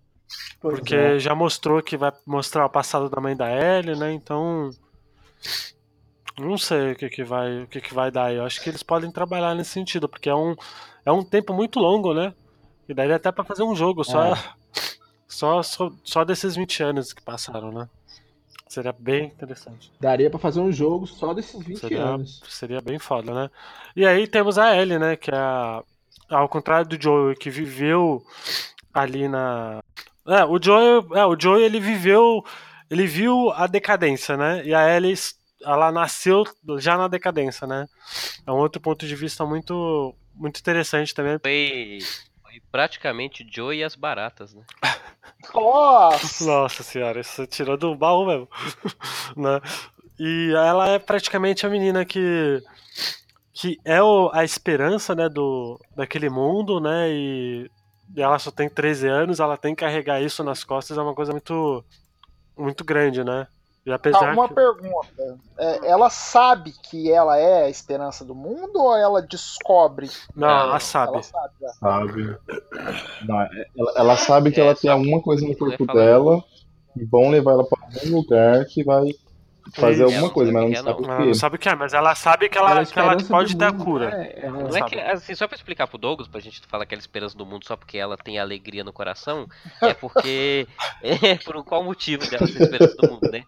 Pois 0.60 0.76
Porque 0.76 0.94
é. 0.94 1.18
já 1.18 1.34
mostrou 1.34 1.82
que 1.82 1.96
vai 1.96 2.12
mostrar 2.26 2.64
o 2.64 2.70
passado 2.70 3.08
da 3.08 3.20
mãe 3.20 3.36
da 3.36 3.50
Ellie, 3.50 3.98
né? 3.98 4.12
Então. 4.12 4.70
Não 6.38 6.56
sei 6.58 6.92
o 6.92 6.96
que, 6.96 7.08
que 7.10 7.24
vai 7.24 7.62
o 7.62 7.66
que, 7.66 7.80
que 7.80 7.94
vai 7.94 8.10
dar. 8.10 8.32
Eu 8.32 8.44
acho 8.44 8.60
que 8.62 8.68
eles 8.70 8.82
podem 8.82 9.10
trabalhar 9.10 9.54
nesse 9.54 9.70
sentido, 9.70 10.08
porque 10.08 10.28
é 10.28 10.34
um, 10.34 10.54
é 11.04 11.12
um 11.12 11.22
tempo 11.22 11.52
muito 11.52 11.78
longo, 11.78 12.14
né? 12.14 12.32
E 12.88 12.94
daria 12.94 13.16
até 13.16 13.30
pra 13.30 13.44
fazer 13.44 13.62
um 13.62 13.74
jogo 13.74 14.02
só, 14.04 14.34
É. 14.34 14.38
só, 15.28 15.62
só, 15.62 15.90
só 16.04 16.24
desses 16.24 16.56
20 16.56 16.82
anos 16.82 17.12
que 17.12 17.22
passaram, 17.22 17.70
né? 17.70 17.88
Seria 18.68 18.92
bem 18.98 19.26
interessante. 19.26 19.92
Daria 20.00 20.30
pra 20.30 20.38
fazer 20.38 20.60
um 20.60 20.72
jogo 20.72 21.06
só 21.06 21.34
desses 21.34 21.62
20 21.62 21.78
Seria, 21.78 22.02
anos. 22.02 22.42
seria 22.48 22.80
bem 22.80 22.98
foda, 22.98 23.34
né? 23.34 23.50
E 23.94 24.06
aí 24.06 24.26
temos 24.26 24.56
a 24.56 24.74
Ellie, 24.74 24.98
né? 24.98 25.14
Que 25.14 25.30
é 25.30 25.36
a, 25.36 25.82
ao 26.30 26.48
contrário 26.48 26.88
do 26.88 27.00
Joel, 27.00 27.36
que 27.36 27.50
viveu 27.50 28.24
ali 28.94 29.28
na. 29.28 29.80
É, 30.26 30.42
o 30.46 30.58
Joel, 30.62 31.06
é, 31.14 31.26
o 31.26 31.38
Joel 31.38 31.60
ele 31.60 31.78
viveu. 31.78 32.42
Ele 32.90 33.06
viu 33.06 33.50
a 33.52 33.66
decadência, 33.66 34.36
né? 34.38 34.62
E 34.64 34.74
a 34.74 34.88
Ellie, 34.96 35.14
ela 35.64 35.90
nasceu 35.92 36.44
já 36.78 36.96
na 36.96 37.08
decadência, 37.08 37.66
né? 37.66 37.86
É 38.46 38.50
um 38.52 38.56
outro 38.56 38.80
ponto 38.80 39.06
de 39.06 39.14
vista 39.16 39.44
muito, 39.46 40.14
muito 40.34 40.58
interessante 40.60 41.14
também. 41.14 41.38
Foi, 41.38 41.98
foi 42.42 42.62
praticamente 42.70 43.46
Joe 43.50 43.76
e 43.76 43.84
as 43.84 43.94
baratas, 43.96 44.54
né? 44.54 44.62
Nossa! 45.54 46.44
Nossa 46.44 46.82
senhora, 46.82 47.20
isso 47.20 47.46
tirou 47.46 47.76
do 47.76 47.94
baú 47.96 48.26
mesmo. 48.26 48.48
né? 49.36 49.60
E 50.18 50.52
ela 50.54 50.88
é 50.90 50.98
praticamente 50.98 51.66
a 51.66 51.70
menina 51.70 52.04
que 52.04 52.60
que 53.54 53.78
é 53.84 54.02
o- 54.02 54.30
a 54.32 54.44
esperança, 54.44 55.14
né, 55.14 55.28
do 55.28 55.78
daquele 55.94 56.30
mundo, 56.30 56.80
né? 56.80 57.10
E, 57.12 57.70
e 58.16 58.22
ela 58.22 58.38
só 58.38 58.50
tem 58.50 58.68
13 58.68 59.06
anos, 59.08 59.40
ela 59.40 59.56
tem 59.58 59.74
que 59.74 59.80
carregar 59.84 60.22
isso 60.22 60.42
nas 60.42 60.64
costas, 60.64 60.96
é 60.96 61.02
uma 61.02 61.14
coisa 61.14 61.32
muito 61.32 61.84
muito 62.56 62.84
grande, 62.84 63.24
né? 63.24 63.46
E 63.84 63.90
Tá, 63.90 63.96
apesar 63.96 64.32
uma 64.32 64.48
que 64.48 64.54
pergunta. 64.54 65.38
É, 65.58 65.90
ela 65.90 66.08
sabe 66.08 66.72
que 66.72 67.10
ela 67.10 67.36
é 67.36 67.64
a 67.64 67.68
esperança 67.68 68.24
do 68.24 68.34
mundo 68.34 68.76
ou 68.76 68.96
ela 68.96 69.20
descobre? 69.20 70.08
não, 70.36 70.48
Não, 70.48 70.60
ela 70.60 70.78
sabe. 70.80 71.12
Ela 71.14 71.22
sabe. 71.22 71.54
já. 71.60 71.68
Sabe? 71.70 72.38
Não, 73.26 73.40
ela, 73.40 73.92
ela 73.96 74.16
sabe 74.16 74.52
que 74.52 74.60
É, 74.60 74.64
ela 74.64 74.74
tem 74.76 74.88
alguma 74.90 75.20
coisa 75.20 75.46
no 75.46 75.56
corpo 75.56 75.84
dela 75.86 76.42
e 76.96 77.04
vão 77.04 77.28
levar 77.30 77.52
ela 77.52 77.64
pra 77.64 77.78
algum 77.82 78.16
lugar 78.16 78.64
que 78.66 78.84
vai 78.84 79.04
fazer 79.74 80.02
alguma 80.02 80.22
Ela 80.22 80.30
coisa, 80.30 80.52
mas 80.52 80.62
sabe 80.62 80.72
não 80.72 80.72
que 80.72 80.78
é, 80.78 80.82
sabe 80.82 81.02
não. 81.02 81.08
o 81.08 81.12
Ela 81.16 81.24
não 81.26 81.34
sabe 81.34 81.56
o 81.56 81.58
que 81.58 81.68
é, 81.68 81.74
mas 81.74 81.92
ela 81.94 82.14
sabe 82.14 82.48
que 82.48 82.58
ela, 82.58 82.70
Ela 82.70 82.80
é 82.80 82.84
que 82.86 82.98
ela 82.98 83.16
pode 83.16 83.54
do 83.54 83.58
ter 83.58 83.64
a 83.64 83.72
mundo, 83.72 83.84
cura. 83.84 84.04
Ela- 84.36 84.50
Não 84.58 84.66
é 84.68 84.72
sabe. 84.72 84.90
que, 84.90 85.00
assim, 85.00 85.34
só 85.34 85.46
pra 85.46 85.56
explicar 85.56 85.86
pro 85.86 85.98
Douglas, 85.98 86.28
pra 86.28 86.40
gente 86.40 86.60
falar 86.66 86.82
aquela 86.84 87.00
esperança 87.00 87.36
do 87.36 87.46
mundo 87.46 87.64
só 87.66 87.76
porque 87.76 87.96
ela 87.98 88.16
tem 88.16 88.38
alegria 88.38 88.82
no 88.84 88.92
coração, 88.92 89.46
é 89.80 89.94
porque. 89.94 90.66
É, 91.02 91.34
por 91.36 91.62
qual 91.64 91.82
motivo 91.82 92.28
dela 92.30 92.46
ser 92.46 92.62
esperança 92.62 92.94
do 92.96 93.10
mundo, 93.10 93.28
né? 93.30 93.42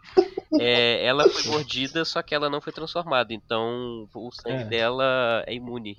É, 0.61 1.05
ela 1.07 1.29
foi 1.29 1.45
mordida, 1.53 2.05
só 2.05 2.21
que 2.23 2.35
ela 2.35 2.51
não 2.51 2.61
foi 2.61 2.73
transformada, 2.73 3.33
então 3.33 4.09
o 4.15 4.31
sangue 4.33 4.62
É. 4.62 4.65
dela 4.65 5.45
é 5.47 5.55
imune. 5.55 5.97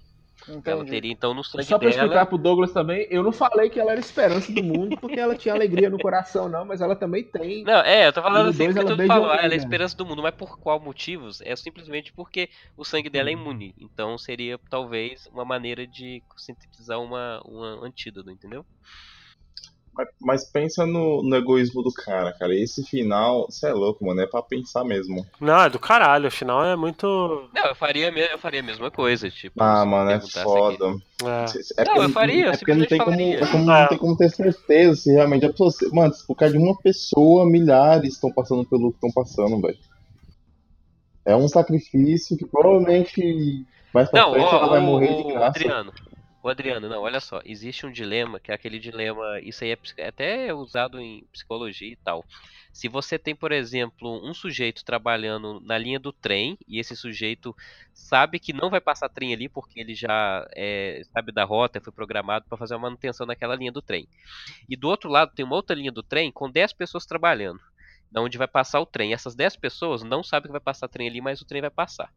Ela 0.66 0.84
Entendi. 0.84 0.92
teria, 0.92 1.12
então, 1.12 1.34
no 1.34 1.44
sangue 1.44 1.66
Só 1.68 1.80
pra 1.80 1.90
explicar 1.90 2.26
dela. 2.26 2.28
pro 2.28 2.38
Douglas 2.38 2.72
também, 2.74 3.08
eu 3.10 3.24
não 3.24 3.32
falei 3.32 3.70
que 3.70 3.80
ela 3.80 3.92
era 3.92 4.00
a 4.00 4.04
esperança 4.04 4.52
do 4.52 4.62
mundo 4.62 4.98
porque 4.98 5.20
ela 5.20 5.36
tinha 5.36 5.54
alegria 5.54 5.90
no 5.90 6.00
coração, 6.00 6.50
não, 6.50 6.66
mas 6.66 6.82
ela 6.82 6.96
também 6.96 7.24
tem. 7.24 7.64
Não, 7.66 7.80
é, 7.82 8.08
eu 8.08 8.14
tô 8.14 8.22
falando 8.22 8.50
assim, 8.50 8.58
dois 8.58 8.76
porque 8.76 8.80
ela 8.80 8.92
todo 8.92 9.02
falou, 9.08 9.34
ela 9.34 9.54
é 9.54 9.58
né? 9.58 9.58
esperança 9.58 9.96
do 9.98 10.06
mundo, 10.06 10.22
mas 10.22 10.36
por 10.36 10.58
qual 10.60 10.80
motivos? 10.80 11.42
É 11.42 11.56
simplesmente 11.56 12.14
porque 12.14 12.50
o 12.78 12.86
sangue 12.86 13.10
dela 13.10 13.30
é 13.30 13.34
Uhum. 13.34 13.40
imune. 13.42 13.74
Então 13.78 14.18
seria 14.18 14.60
talvez 14.70 15.26
uma 15.28 15.44
maneira 15.46 15.88
de 15.88 16.24
sintetizar 16.38 17.00
uma, 17.02 17.42
uma 17.44 17.86
antídoto, 17.86 18.30
entendeu? 18.30 18.64
Mas, 19.98 20.08
mas 20.20 20.44
pensa 20.52 20.86
no, 20.86 21.24
no 21.24 21.36
egoísmo 21.36 21.82
do 21.82 21.92
cara, 21.94 22.34
cara. 22.34 22.54
Esse 22.54 22.84
final, 22.84 23.46
você 23.50 23.68
é 23.68 23.74
louco, 23.74 24.06
mano. 24.06 24.20
É 24.22 24.28
pra 24.28 24.42
pensar 24.42 24.84
mesmo. 24.84 25.26
Não, 25.40 25.62
é 25.62 25.70
do 25.70 25.80
caralho, 25.80 26.28
afinal 26.28 26.66
é 26.66 26.76
muito. 26.76 27.06
Não, 27.54 27.66
eu 27.68 27.76
faria, 27.76 28.10
eu 28.10 28.38
faria 28.38 28.60
a 28.60 28.64
mesma 28.64 28.92
coisa, 28.92 29.30
tipo. 29.30 29.62
Ah, 29.64 29.84
se 29.84 29.88
mano, 29.88 30.12
é 30.12 30.20
foda. 30.20 30.86
É. 31.24 31.46
É 31.82 31.86
Não, 31.86 31.94
porque 31.94 32.00
eu 32.06 32.10
faria, 32.10 32.46
eu 32.48 32.52
é 32.52 32.58
porque 32.58 32.74
não 32.74 32.86
tem 32.86 32.98
como, 33.00 33.22
é 33.22 33.48
como- 33.52 33.66
não 33.66 33.88
tem 33.88 33.98
como 33.98 34.18
ter 34.18 34.30
certeza 34.32 34.96
se 35.02 35.12
realmente 35.14 35.46
a 35.46 35.50
pessoa. 35.54 35.72
Mano, 35.94 36.14
por 36.28 36.36
causa 36.36 36.58
de 36.58 36.62
uma 36.62 36.76
pessoa, 36.78 37.46
milhares 37.50 38.16
estão 38.16 38.32
passando 38.34 38.66
pelo 38.66 38.90
que 38.92 38.98
estão 38.98 39.12
passando, 39.12 39.62
velho. 39.62 39.78
É 41.24 41.36
um 41.36 41.48
sacrifício 41.48 42.38
que 42.38 42.46
provavelmente 42.46 43.66
mais 43.94 44.10
pra 44.10 44.22
Não, 44.22 44.34
frente 44.34 44.46
ó, 44.46 44.58
ela 44.58 44.68
vai 44.68 44.80
o- 44.80 44.84
morrer 44.84 45.08
de 45.16 45.22
o 45.22 45.28
graça. 45.28 45.48
Adriano. 45.48 45.94
O 46.46 46.50
Adriano, 46.50 46.88
não, 46.88 47.02
olha 47.02 47.20
só, 47.20 47.42
existe 47.44 47.88
um 47.88 47.92
dilema, 47.92 48.40
que 48.40 48.52
é 48.52 48.54
aquele 48.54 48.78
dilema, 48.78 49.40
isso 49.42 49.64
aí 49.64 49.72
é 49.72 49.76
psic- 49.76 50.00
até 50.00 50.46
é 50.50 50.54
usado 50.54 51.00
em 51.00 51.26
psicologia 51.32 51.92
e 51.92 51.96
tal. 51.96 52.24
Se 52.72 52.88
você 52.88 53.18
tem, 53.18 53.36
por 53.36 53.52
exemplo, 53.52 54.22
um 54.24 54.32
sujeito 54.32 54.86
trabalhando 54.86 55.60
na 55.62 55.76
linha 55.76 56.00
do 56.00 56.14
trem, 56.14 56.56
e 56.68 56.80
esse 56.80 56.96
sujeito 56.96 57.56
sabe 57.96 58.40
que 58.40 58.54
não 58.54 58.70
vai 58.70 58.80
passar 58.80 59.10
trem 59.10 59.34
ali 59.34 59.50
porque 59.50 59.80
ele 59.80 59.96
já 59.96 60.46
é, 60.56 61.02
sabe 61.12 61.32
da 61.32 61.44
rota, 61.44 61.82
foi 61.82 61.92
programado 61.92 62.46
para 62.48 62.60
fazer 62.60 62.76
uma 62.76 62.82
manutenção 62.84 63.26
naquela 63.26 63.56
linha 63.56 63.72
do 63.72 63.82
trem. 63.82 64.08
E 64.70 64.78
do 64.78 64.90
outro 64.90 65.10
lado 65.10 65.32
tem 65.36 65.46
uma 65.46 65.56
outra 65.56 65.76
linha 65.76 65.92
do 65.92 66.04
trem 66.04 66.32
com 66.32 66.52
10 66.52 66.74
pessoas 66.74 67.06
trabalhando, 67.06 67.60
onde 68.18 68.38
vai 68.38 68.48
passar 68.48 68.82
o 68.82 68.86
trem. 68.86 69.14
Essas 69.14 69.36
10 69.36 69.56
pessoas 69.58 70.04
não 70.04 70.24
sabem 70.24 70.48
que 70.50 70.54
vai 70.54 70.62
passar 70.62 70.88
trem 70.90 71.10
ali, 71.10 71.22
mas 71.22 71.42
o 71.42 71.46
trem 71.46 71.62
vai 71.62 71.72
passar. 71.72 72.10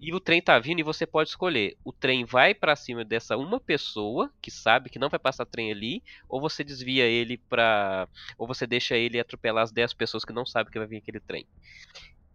E 0.00 0.14
o 0.14 0.20
trem 0.20 0.40
tá 0.40 0.58
vindo 0.58 0.78
e 0.78 0.84
você 0.84 1.04
pode 1.06 1.30
escolher. 1.30 1.76
O 1.84 1.92
trem 1.92 2.24
vai 2.24 2.54
pra 2.54 2.76
cima 2.76 3.04
dessa 3.04 3.36
uma 3.36 3.58
pessoa 3.58 4.32
que 4.40 4.50
sabe 4.50 4.88
que 4.88 4.98
não 4.98 5.08
vai 5.08 5.18
passar 5.18 5.44
trem 5.44 5.72
ali, 5.72 6.02
ou 6.28 6.40
você 6.40 6.62
desvia 6.62 7.04
ele 7.04 7.36
pra. 7.36 8.08
ou 8.36 8.46
você 8.46 8.66
deixa 8.66 8.96
ele 8.96 9.18
atropelar 9.18 9.64
as 9.64 9.72
10 9.72 9.94
pessoas 9.94 10.24
que 10.24 10.32
não 10.32 10.46
sabem 10.46 10.72
que 10.72 10.78
vai 10.78 10.86
vir 10.86 10.98
aquele 10.98 11.20
trem. 11.20 11.46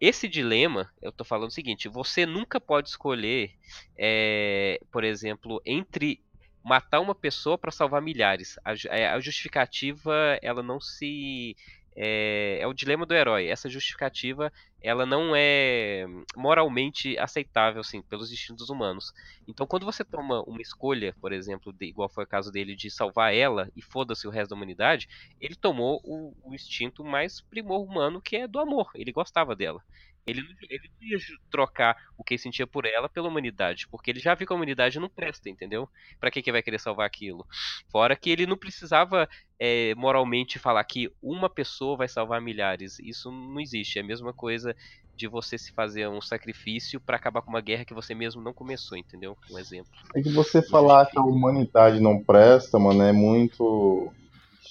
Esse 0.00 0.28
dilema, 0.28 0.92
eu 1.00 1.10
tô 1.10 1.24
falando 1.24 1.48
o 1.48 1.54
seguinte, 1.54 1.88
você 1.88 2.26
nunca 2.26 2.60
pode 2.60 2.90
escolher, 2.90 3.52
é, 3.96 4.78
por 4.90 5.02
exemplo, 5.02 5.62
entre 5.64 6.20
matar 6.62 7.00
uma 7.00 7.14
pessoa 7.14 7.56
pra 7.56 7.70
salvar 7.70 8.02
milhares. 8.02 8.58
A, 8.64 8.74
é, 8.88 9.08
a 9.08 9.20
justificativa, 9.20 10.38
ela 10.42 10.62
não 10.62 10.80
se 10.80 11.56
é, 11.96 12.58
é 12.60 12.66
o 12.66 12.74
dilema 12.74 13.06
do 13.06 13.14
herói. 13.14 13.46
Essa 13.48 13.68
justificativa, 13.68 14.52
ela 14.80 15.06
não 15.06 15.34
é 15.36 16.04
moralmente 16.36 17.16
aceitável, 17.18 17.80
assim, 17.80 18.02
pelos 18.02 18.32
instintos 18.32 18.68
humanos. 18.70 19.12
Então, 19.48 19.66
quando 19.66 19.84
você 19.86 20.04
toma 20.04 20.42
uma 20.46 20.60
escolha, 20.60 21.14
por 21.20 21.32
exemplo, 21.32 21.72
de- 21.72 21.86
igual 21.86 22.08
foi 22.08 22.24
o 22.24 22.26
caso 22.28 22.50
dele, 22.50 22.74
de 22.76 22.90
salvar 22.90 23.34
ela 23.34 23.68
e 23.76 23.82
foda-se 23.82 24.26
o 24.26 24.30
resto 24.30 24.50
da 24.50 24.56
humanidade, 24.56 25.06
ele 25.40 25.54
tomou 25.56 26.00
o, 26.04 26.34
o 26.42 26.54
instinto 26.54 27.04
mais 27.04 27.40
primor 27.42 27.82
humano, 27.84 28.20
que 28.22 28.36
é 28.36 28.48
do 28.48 28.58
amor. 28.58 28.90
Ele 28.94 29.12
gostava 29.12 29.54
dela. 29.56 29.80
Ele, 30.26 30.42
não- 30.42 30.54
ele 30.70 30.90
não 31.00 31.08
ia 31.08 31.18
trocar 31.50 31.96
o 32.16 32.24
que 32.24 32.34
ele 32.34 32.40
sentia 32.40 32.66
por 32.66 32.86
ela 32.86 33.08
pela 33.08 33.28
humanidade, 33.28 33.86
porque 33.90 34.10
ele 34.10 34.20
já 34.20 34.34
viu 34.34 34.46
que 34.46 34.52
a 34.52 34.56
humanidade 34.56 34.98
não 34.98 35.08
presta, 35.08 35.50
entendeu? 35.50 35.88
Pra 36.18 36.30
que, 36.30 36.42
que 36.42 36.52
vai 36.52 36.62
querer 36.62 36.80
salvar 36.80 37.06
aquilo? 37.06 37.46
Fora 37.90 38.16
que 38.16 38.30
ele 38.30 38.46
não 38.46 38.56
precisava 38.56 39.28
é, 39.58 39.94
moralmente 39.94 40.58
falar 40.58 40.82
que 40.84 41.10
uma 41.22 41.48
pessoa 41.50 41.96
vai 41.96 42.08
salvar 42.08 42.40
milhares. 42.40 42.98
Isso 42.98 43.30
não 43.30 43.60
existe. 43.60 43.98
É 43.98 44.02
a 44.02 44.04
mesma 44.04 44.32
coisa 44.32 44.74
de 45.14 45.28
você 45.28 45.56
se 45.56 45.72
fazer 45.72 46.08
um 46.08 46.20
sacrifício 46.20 47.00
pra 47.00 47.16
acabar 47.16 47.40
com 47.42 47.50
uma 47.50 47.60
guerra 47.60 47.84
que 47.84 47.94
você 47.94 48.14
mesmo 48.14 48.42
não 48.42 48.52
começou, 48.52 48.98
entendeu? 48.98 49.36
Um 49.50 49.58
exemplo. 49.58 49.90
É 50.14 50.20
que 50.20 50.30
você 50.30 50.60
falar 50.62 51.06
que 51.06 51.18
a 51.18 51.22
humanidade 51.22 52.00
não 52.00 52.22
presta, 52.22 52.78
mano, 52.78 53.02
é 53.02 53.12
muito. 53.12 54.12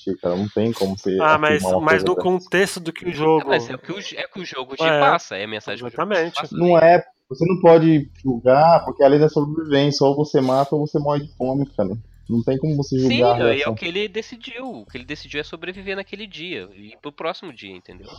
Ixi, 0.08 0.18
cara, 0.22 0.36
não 0.36 0.48
tem 0.50 0.72
como 0.74 0.98
você. 0.98 1.18
Ah, 1.20 1.38
mas, 1.38 1.64
mas 1.82 2.04
no 2.04 2.16
dessa. 2.16 2.22
contexto 2.22 2.80
do 2.80 2.92
que 2.94 3.06
o 3.06 3.10
É, 3.10 3.14
jogo. 3.14 3.48
mas 3.48 3.70
é 3.70 3.76
o 3.76 3.80
que 3.80 3.92
o, 3.92 4.00
é 4.00 4.28
que 4.28 4.40
o 4.42 4.46
jogo 4.46 4.76
te 4.76 4.84
É, 4.84 5.00
passa, 5.00 5.38
é 5.38 5.44
a 5.44 5.48
mensagem 5.48 5.84
que 5.84 5.90
o 5.90 5.92
jogo 5.92 6.12
te 6.12 6.24
exatamente. 6.24 6.34
passa. 6.34 6.56
Não 6.58 6.78
é. 6.78 7.04
Você 7.30 7.46
não 7.48 7.60
pode 7.62 8.12
julgar, 8.22 8.84
porque 8.86 9.04
a 9.04 9.08
lei 9.08 9.20
da 9.20 9.30
sobrevivência, 9.30 10.06
ou 10.06 10.16
você 10.16 10.42
mata 10.42 10.76
ou 10.76 10.86
você 10.86 11.00
morre 11.00 11.22
de 11.26 11.36
fome, 11.36 11.66
cara. 11.76 11.98
Não 12.30 12.44
tem 12.44 12.58
como 12.58 12.76
você 12.76 12.98
Sim, 12.98 13.20
julgar. 13.20 13.42
a 13.42 13.56
é 13.56 13.68
o 13.68 13.76
que 13.76 13.86
ele 13.86 14.08
decidiu. 14.08 14.66
O 14.82 14.86
que 14.86 14.98
ele 14.98 15.06
decidiu 15.06 15.40
é 15.42 15.44
sobreviver 15.44 15.96
naquele 15.96 16.28
dia 16.28 16.70
e 16.76 16.96
pro 17.02 17.12
próximo 17.12 17.52
dia, 17.54 17.76
entendeu? 17.76 18.10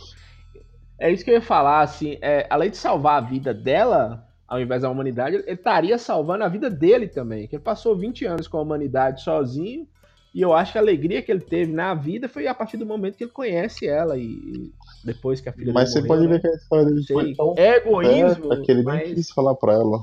É 0.99 1.11
isso 1.11 1.23
que 1.23 1.29
eu 1.31 1.35
ia 1.35 1.41
falar, 1.41 1.81
assim, 1.81 2.17
é, 2.21 2.47
além 2.49 2.69
de 2.69 2.77
salvar 2.77 3.17
a 3.21 3.25
vida 3.25 3.53
dela, 3.53 4.25
ao 4.47 4.61
invés 4.61 4.81
da 4.81 4.89
humanidade, 4.89 5.35
ele 5.37 5.51
estaria 5.51 5.97
salvando 5.97 6.43
a 6.43 6.47
vida 6.49 6.69
dele 6.69 7.07
também. 7.07 7.47
Que 7.47 7.55
ele 7.55 7.63
passou 7.63 7.97
20 7.97 8.25
anos 8.25 8.47
com 8.47 8.57
a 8.57 8.61
humanidade 8.61 9.21
sozinho, 9.23 9.87
e 10.35 10.41
eu 10.41 10.53
acho 10.53 10.73
que 10.73 10.77
a 10.77 10.81
alegria 10.81 11.21
que 11.21 11.31
ele 11.31 11.39
teve 11.39 11.71
na 11.71 11.93
vida 11.95 12.27
foi 12.29 12.45
a 12.45 12.53
partir 12.53 12.75
do 12.77 12.85
momento 12.85 13.15
que 13.15 13.23
ele 13.23 13.31
conhece 13.31 13.87
ela, 13.87 14.17
e, 14.17 14.69
depois 15.03 15.39
que 15.41 15.47
a 15.49 15.53
filha 15.53 15.71
Mas 15.73 15.89
você 15.93 15.95
dele 16.01 16.07
pode 16.09 16.21
morreu, 16.23 16.35
ver 16.35 16.41
que 16.41 16.47
a 16.49 16.57
história 16.57 16.85
dele 16.85 16.99
né? 16.99 17.05
foi 17.07 17.33
tão 17.33 17.53
É 17.57 17.77
egoísmo, 17.77 18.47
certa 18.49 18.61
que 18.63 18.71
ele 18.71 18.83
nem 18.83 18.93
mas... 18.93 19.13
quis 19.13 19.31
falar 19.31 19.55
pra 19.55 19.73
ela. 19.73 19.99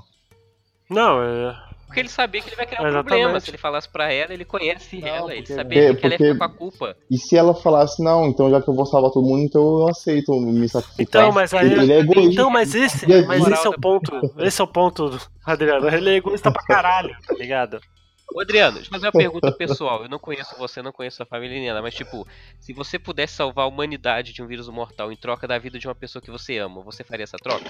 Não, 0.90 1.22
é. 1.22 1.56
Porque 1.86 2.00
ele 2.00 2.08
sabia 2.08 2.40
que 2.40 2.48
ele 2.48 2.56
vai 2.56 2.64
criar 2.66 2.80
um 2.80 2.86
Exatamente. 2.88 3.08
problema. 3.20 3.40
Se 3.40 3.50
ele 3.50 3.58
falasse 3.58 3.86
pra 3.86 4.10
ela, 4.10 4.32
ele 4.32 4.46
conhece 4.46 4.98
Não, 4.98 5.08
ela, 5.08 5.32
ele 5.32 5.42
porque- 5.42 5.54
saberia 5.54 5.90
É, 5.90 5.94
que 5.94 6.06
ela 6.06 6.14
ia 6.14 6.18
ficar 6.32 6.38
com 6.38 6.44
a 6.44 6.48
culpa. 6.56 6.96
E 7.10 7.18
se 7.18 7.36
ela 7.36 7.54
falasse, 7.54 8.02
não, 8.02 8.26
então 8.28 8.50
já 8.50 8.62
que 8.62 8.68
eu 8.68 8.74
vou 8.74 8.86
salvar 8.86 9.10
todo 9.10 9.26
mundo, 9.26 9.42
então 9.42 9.60
eu 9.80 9.88
aceito 9.88 10.32
me 10.40 10.66
sacrificar. 10.70 11.22
Então, 11.24 11.32
mas 11.34 11.52
aí. 11.52 11.70
Ele 11.70 11.92
é 11.92 11.98
egoísta. 11.98 12.32
Então, 12.32 12.48
mas 12.50 12.74
esse, 12.74 13.04
Ele 13.04 13.22
é 13.22 13.26
mas 13.26 13.46
esse 13.46 13.66
é 13.66 13.68
o 13.70 13.78
ponto. 13.78 14.10
Esse 14.38 14.60
é 14.60 14.64
o 14.64 14.66
ponto, 14.66 15.18
Adriano. 15.44 15.86
Ele 15.88 16.08
é 16.10 16.14
egoísta 16.14 16.50
pra 16.50 16.62
caralho, 16.64 17.14
tá 17.26 17.34
ligado? 17.34 17.78
Ô, 18.34 18.40
Adriano, 18.40 18.74
deixa 18.74 18.88
eu 18.88 18.92
fazer 18.92 19.06
uma 19.06 19.12
pergunta 19.12 19.52
pessoal. 19.56 20.02
Eu 20.02 20.08
não 20.08 20.18
conheço 20.18 20.54
você, 20.58 20.80
não 20.82 20.92
conheço 20.92 21.18
sua 21.18 21.26
família 21.26 21.58
nem 21.58 21.68
nada, 21.68 21.82
mas 21.82 21.94
tipo, 21.94 22.26
se 22.60 22.72
você 22.72 22.98
pudesse 22.98 23.34
salvar 23.34 23.64
a 23.64 23.68
humanidade 23.68 24.32
de 24.32 24.42
um 24.42 24.46
vírus 24.46 24.68
mortal 24.68 25.12
em 25.12 25.16
troca 25.16 25.46
da 25.46 25.58
vida 25.58 25.78
de 25.78 25.86
uma 25.86 25.94
pessoa 25.94 26.22
que 26.22 26.30
você 26.30 26.58
ama, 26.58 26.82
você 26.82 27.04
faria 27.04 27.24
essa 27.24 27.36
troca? 27.36 27.64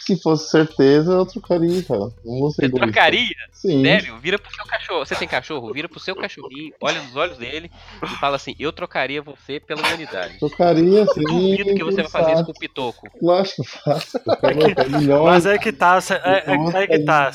Se 0.00 0.20
fosse 0.20 0.50
certeza, 0.50 1.12
eu 1.12 1.26
trocaria, 1.26 1.82
cara. 1.82 2.10
Não 2.24 2.38
vou 2.40 2.50
ser 2.50 2.62
Você 2.62 2.66
egoísta. 2.66 2.86
trocaria? 2.86 3.36
Sim. 3.52 3.82
Sério? 3.84 4.18
Vira 4.18 4.38
pro 4.38 4.54
seu 4.54 4.64
cachorro. 4.64 5.06
Você 5.06 5.14
tem 5.14 5.28
cachorro? 5.28 5.72
Vira 5.72 5.88
pro 5.88 6.00
seu 6.00 6.16
cachorrinho, 6.16 6.72
olha 6.80 7.02
nos 7.02 7.14
olhos 7.14 7.36
dele 7.36 7.70
e 8.02 8.06
fala 8.18 8.36
assim: 8.36 8.54
Eu 8.58 8.72
trocaria 8.72 9.20
você 9.20 9.60
pela 9.60 9.80
humanidade. 9.80 10.38
Trocaria, 10.38 11.06
sim. 11.06 11.22
Duvido 11.22 11.74
que 11.74 11.84
você 11.84 12.02
vai 12.02 12.10
fazer 12.10 12.32
isso 12.32 12.44
com 12.44 12.52
o 12.52 12.58
Pitoco. 12.58 13.08
Lógico 13.20 13.56
que 13.56 13.60
eu 13.60 13.64
faço. 13.64 14.18
Mas 15.24 15.46
é 15.46 15.58
que 15.58 15.72
tá, 15.72 15.98
é, 16.24 16.52
é, 16.52 16.82
é 16.82 16.86
que 16.86 16.98
tá. 17.00 17.30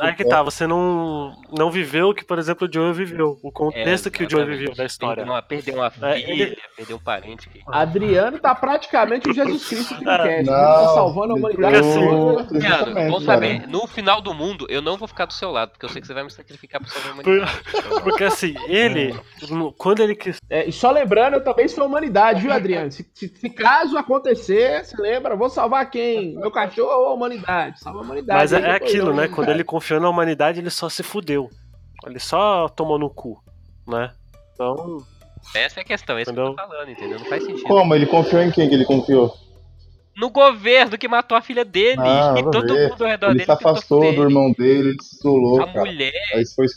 é 0.00 0.12
que 0.12 0.24
tá, 0.24 0.42
você 0.42 0.66
não, 0.66 1.34
não 1.56 1.70
viveu 1.70 2.10
o 2.10 2.14
que, 2.14 2.19
por 2.24 2.38
exemplo, 2.38 2.68
o 2.68 2.72
Joe 2.72 2.92
viveu. 2.92 3.38
O 3.42 3.50
contexto 3.52 4.10
que 4.10 4.24
o 4.24 4.30
Joe 4.30 4.42
É, 4.42 4.44
viveu 4.44 4.74
da 4.74 4.84
história. 4.84 5.16
Perdeu 5.16 5.32
uma, 5.34 5.42
perdeu 5.42 5.74
uma 5.74 5.86
É, 5.86 5.90
filha, 6.20 6.32
ele- 6.44 6.58
perdeu 6.76 6.96
um 6.96 7.00
parente. 7.00 7.48
Que... 7.48 7.60
Adriano 7.68 8.38
tá 8.38 8.54
praticamente 8.54 9.28
o 9.28 9.32
Jesus 9.34 9.68
Cristo 9.68 9.94
do 9.94 10.04
Cast. 10.04 10.28
Ele 10.28 10.42
Não, 10.50 10.54
tá 10.54 10.84
salvando 10.94 11.32
a 11.32 11.36
humanidade. 11.36 11.78
Porque 11.78 11.88
assim. 11.88 12.08
Adriano, 12.40 13.12
cara. 13.14 13.20
saber, 13.24 13.66
no 13.68 13.86
final 13.86 14.20
do 14.20 14.32
mundo, 14.34 14.66
eu 14.68 14.80
não 14.82 14.96
vou 14.96 15.06
ficar 15.08 15.26
do 15.26 15.32
seu 15.32 15.50
lado, 15.50 15.70
porque 15.72 15.84
eu 15.86 15.88
sei 15.90 16.00
que 16.00 16.06
você 16.06 16.14
vai 16.14 16.24
me 16.24 16.30
sacrificar 16.30 16.80
pra 16.80 16.90
salvar 16.90 17.10
a 17.10 17.14
humanidade. 17.14 17.60
Porque 18.02 18.24
assim, 18.24 18.54
ele, 18.66 19.14
quando 19.76 20.00
ele 20.00 20.14
quis. 20.14 20.36
É, 20.48 20.66
e 20.68 20.72
só 20.72 20.90
lembrando, 20.90 21.34
eu 21.34 21.44
também 21.44 21.68
sou 21.68 21.84
a 21.84 21.86
humanidade, 21.86 22.42
viu, 22.42 22.52
Adriano? 22.52 22.90
Se, 22.90 23.06
se- 23.14 23.28
se 23.28 23.50
caso 23.50 23.96
acontecer, 23.98 24.84
você 24.84 25.00
lembra? 25.00 25.36
Vou 25.36 25.48
salvar 25.50 25.90
quem? 25.90 26.34
Meu 26.36 26.50
cachorro 26.50 26.90
ou 26.90 27.06
a 27.08 27.14
humanidade? 27.14 27.80
Salva 27.80 27.98
a 28.00 28.02
humanidade. 28.02 28.40
Mas 28.40 28.52
é, 28.52 28.60
é 28.60 28.70
aquilo, 28.72 29.12
né? 29.12 29.28
Quando 29.28 29.48
ele 29.50 29.64
confiou 29.64 30.00
na 30.00 30.08
humanidade, 30.08 30.60
ele 30.60 30.70
só 30.70 30.88
se 30.88 31.02
fudeu. 31.02 31.50
Ele 32.06 32.18
só 32.18 32.68
tomou 32.68 32.98
no 32.98 33.10
cu, 33.10 33.42
né? 33.86 34.12
Então, 34.54 34.98
Essa 35.54 35.80
é 35.80 35.82
a 35.82 35.84
questão, 35.84 36.18
é 36.18 36.22
isso 36.22 36.32
que 36.32 36.38
eu 36.38 36.54
tô 36.54 36.56
falando, 36.56 36.90
entendeu? 36.90 37.18
Não 37.18 37.26
faz 37.26 37.44
sentido. 37.44 37.66
Como? 37.66 37.94
Ele 37.94 38.06
confiou 38.06 38.42
em 38.42 38.50
quem 38.50 38.68
que 38.68 38.74
ele 38.74 38.84
confiou? 38.84 39.34
No 40.20 40.28
governo 40.28 40.98
que 40.98 41.08
matou 41.08 41.34
a 41.36 41.40
filha 41.40 41.64
dele 41.64 41.96
Ah, 42.00 42.34
e 42.38 42.42
todo 42.50 42.74
ver. 42.74 42.90
mundo 42.90 43.04
ao 43.04 43.10
redor 43.10 43.26
Ele 43.28 43.34
dele 43.36 43.44
se 43.46 43.50
afastou 43.52 44.00
do 44.14 44.22
irmão 44.22 44.52
dele, 44.52 44.90
ele 44.90 45.02
se 45.02 45.16
isolou, 45.16 45.62
A 45.62 45.66
cara. 45.66 45.80
mulher, 45.80 46.12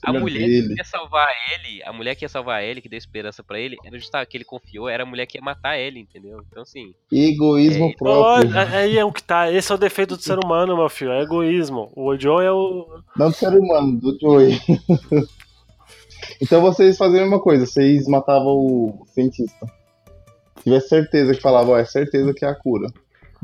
a 0.03 0.13
mulher 0.13 0.39
que 0.39 0.47
dele. 0.47 0.75
ia 0.77 0.83
salvar 0.85 1.27
ele, 1.53 1.83
a 1.83 1.91
mulher 1.91 2.15
que 2.15 2.23
ia 2.23 2.29
salvar 2.29 2.63
ele, 2.63 2.79
que 2.81 2.87
deu 2.87 2.97
esperança 2.97 3.43
pra 3.43 3.59
ele, 3.59 3.75
era 3.83 3.99
justamente 3.99 4.29
que 4.29 4.37
ele 4.37 4.45
confiou, 4.45 4.87
era 4.87 5.03
a 5.03 5.05
mulher 5.05 5.25
que 5.25 5.37
ia 5.37 5.41
matar 5.43 5.77
ele, 5.77 5.99
entendeu? 5.99 6.39
Então 6.49 6.63
assim, 6.63 6.93
Egoísmo 7.11 7.89
É, 7.89 7.93
próprio. 7.97 8.49
Olha, 8.49 8.61
aí 8.77 8.97
é 8.97 9.03
o 9.03 9.11
que 9.11 9.21
tá. 9.21 9.51
Esse 9.51 9.71
é 9.71 9.75
o 9.75 9.77
defeito 9.77 10.15
do 10.15 10.21
ser 10.23 10.39
humano, 10.39 10.77
meu 10.77 10.87
filho. 10.89 11.11
É 11.11 11.21
egoísmo. 11.23 11.91
O 11.95 12.17
Joe 12.17 12.45
é 12.45 12.51
o. 12.51 12.87
Não 13.17 13.29
do 13.29 13.35
ser 13.35 13.49
humano, 13.53 13.99
do 13.99 14.17
Joey. 14.21 14.57
então 16.41 16.61
vocês 16.61 16.97
faziam 16.97 17.19
a 17.19 17.23
mesma 17.23 17.39
coisa, 17.41 17.65
vocês 17.65 18.07
matavam 18.07 18.55
o 18.55 19.05
cientista. 19.13 19.65
Se 20.57 20.63
tivesse 20.63 20.87
certeza 20.89 21.33
que 21.33 21.41
falava, 21.41 21.71
ó, 21.71 21.77
é 21.77 21.83
certeza 21.85 22.33
que 22.33 22.45
é 22.45 22.47
a 22.47 22.55
cura. 22.55 22.87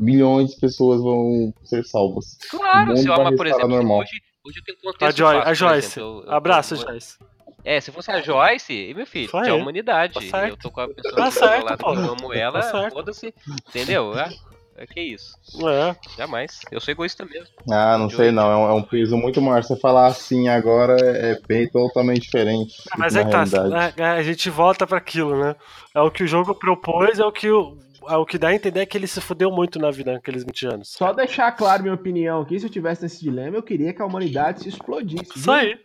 Bilhões 0.00 0.50
de 0.50 0.60
pessoas 0.60 1.00
vão 1.00 1.52
ser 1.64 1.84
salvas. 1.84 2.36
claro, 2.50 2.96
se 2.96 3.02
mundo 3.02 3.12
eu 3.14 3.20
amar, 3.20 3.34
por 3.36 3.46
exemplo, 3.46 3.68
normal. 3.68 3.98
hoje, 4.00 4.10
hoje 4.46 4.58
eu 4.58 4.64
tenho 4.64 4.78
um 4.84 4.88
A, 4.88 4.92
contexto 4.92 5.18
Joy, 5.18 5.34
fácil, 5.36 5.50
a 5.50 5.54
Joyce. 5.54 5.86
exemplo, 5.86 6.02
eu- 6.20 6.24
eu- 6.26 6.32
Abraço, 6.32 6.74
eu- 6.74 6.78
Joyce. 6.80 7.18
É, 7.62 7.78
se 7.80 7.92
fosse 7.92 8.10
a 8.10 8.20
Joyce, 8.22 8.72
e 8.72 8.94
meu 8.94 9.06
filho, 9.06 9.28
tinha 9.30 9.52
a 9.52 9.54
humanidade. 9.54 10.14
Tá 10.14 10.20
certo. 10.22 10.48
eu 10.50 10.56
tô 10.56 10.70
com 10.70 10.80
a 10.80 10.88
pessoa 10.88 11.14
Tá 11.14 11.30
certo, 11.30 11.64
lado 11.66 11.78
pô. 11.78 11.92
que 11.92 11.98
eu 11.98 12.04
amo 12.12 12.32
ela, 12.32 12.60
Tá 12.62 12.90
foda-se. 12.90 13.34
Entendeu? 13.68 14.18
É, 14.18 14.30
é 14.78 14.86
que 14.86 14.98
isso. 14.98 15.36
É. 15.68 15.94
Jamais. 16.16 16.60
Eu 16.72 16.80
sou 16.80 16.90
egoísta 16.92 17.22
mesmo. 17.26 17.48
Ah, 17.70 17.98
não 17.98 18.08
sei 18.08 18.30
não, 18.30 18.50
é 18.50 18.56
um, 18.56 18.68
é 18.70 18.72
um 18.72 18.82
peso 18.82 19.14
muito 19.14 19.42
maior. 19.42 19.62
Você 19.62 19.76
falar 19.78 20.06
assim 20.06 20.48
agora 20.48 20.96
é 20.98 21.38
bem 21.46 21.68
totalmente 21.68 22.22
diferente. 22.22 22.76
Mas 22.96 23.12
na 23.12 23.20
é 23.20 23.24
que 23.26 23.30
tá. 23.30 23.44
realidade. 23.44 24.00
é- 24.00 24.02
é, 24.04 24.06
a 24.12 24.22
gente 24.22 24.48
volta 24.48 24.86
pra 24.86 24.96
aquilo, 24.96 25.38
né? 25.38 25.54
É 25.94 26.00
o 26.00 26.10
que 26.10 26.24
o 26.24 26.26
jogo 26.26 26.54
propôs, 26.54 27.18
é 27.18 27.24
o 27.26 27.30
que 27.30 27.50
o. 27.50 27.76
É 28.08 28.16
o 28.16 28.24
que 28.24 28.38
dá 28.38 28.48
a 28.48 28.54
entender 28.54 28.86
que 28.86 28.96
ele 28.96 29.06
se 29.06 29.20
fudeu 29.20 29.50
muito 29.50 29.78
na 29.78 29.90
vida 29.90 30.12
naqueles 30.12 30.44
20 30.44 30.66
anos. 30.66 30.88
Só 30.90 31.12
deixar 31.12 31.52
claro 31.52 31.82
minha 31.82 31.94
opinião 31.94 32.40
aqui, 32.40 32.58
se 32.58 32.66
eu 32.66 32.70
tivesse 32.70 33.02
nesse 33.02 33.20
dilema, 33.20 33.56
eu 33.56 33.62
queria 33.62 33.92
que 33.92 34.00
a 34.00 34.06
humanidade 34.06 34.62
se 34.62 34.68
explodisse. 34.68 35.38
Isso 35.38 35.50
aí. 35.50 35.78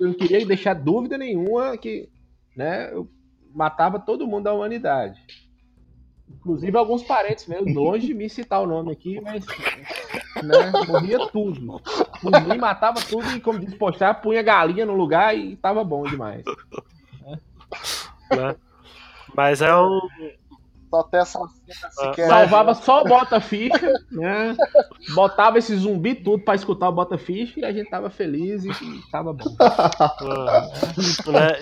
Eu 0.00 0.08
não 0.08 0.14
queria 0.14 0.44
deixar 0.46 0.74
dúvida 0.74 1.18
nenhuma 1.18 1.76
que 1.76 2.08
né, 2.56 2.92
eu 2.92 3.08
matava 3.54 3.98
todo 3.98 4.26
mundo 4.26 4.44
da 4.44 4.52
humanidade. 4.52 5.20
Inclusive 6.28 6.76
alguns 6.76 7.02
parentes 7.02 7.46
meus, 7.46 7.72
longe 7.72 8.06
de 8.06 8.14
me 8.14 8.28
citar 8.28 8.60
o 8.62 8.66
nome 8.66 8.92
aqui, 8.92 9.20
mas 9.20 9.44
né, 10.42 10.72
morria 10.86 11.18
tudo. 11.28 11.60
Mim, 11.60 12.58
matava 12.58 13.00
tudo 13.00 13.30
e, 13.36 13.40
como 13.40 13.58
diz 13.58 13.74
postar, 13.74 14.14
punha 14.14 14.42
galinha 14.42 14.84
no 14.84 14.94
lugar 14.94 15.36
e 15.36 15.56
tava 15.56 15.84
bom 15.84 16.04
demais. 16.04 16.44
Né? 18.30 18.56
Mas 19.34 19.62
é 19.62 19.74
um. 19.76 20.00
Até 21.00 21.18
essa 21.18 21.38
cena 21.38 21.90
Ah. 22.00 22.14
Salvava 22.28 22.74
só 22.74 23.02
o 23.02 23.04
Bota 23.04 23.40
Ficha, 23.40 23.92
né? 24.10 24.56
Botava 25.14 25.58
esse 25.58 25.76
zumbi 25.76 26.14
tudo 26.14 26.42
pra 26.44 26.54
escutar 26.54 26.88
o 26.88 26.92
Bota 26.92 27.16
Ficha 27.18 27.60
e 27.60 27.64
a 27.64 27.72
gente 27.72 27.88
tava 27.90 28.10
feliz 28.10 28.64
e, 28.64 28.70
tava 29.10 29.32
bom. 29.32 29.56
ah, 29.60 30.68
né? 31.26 31.58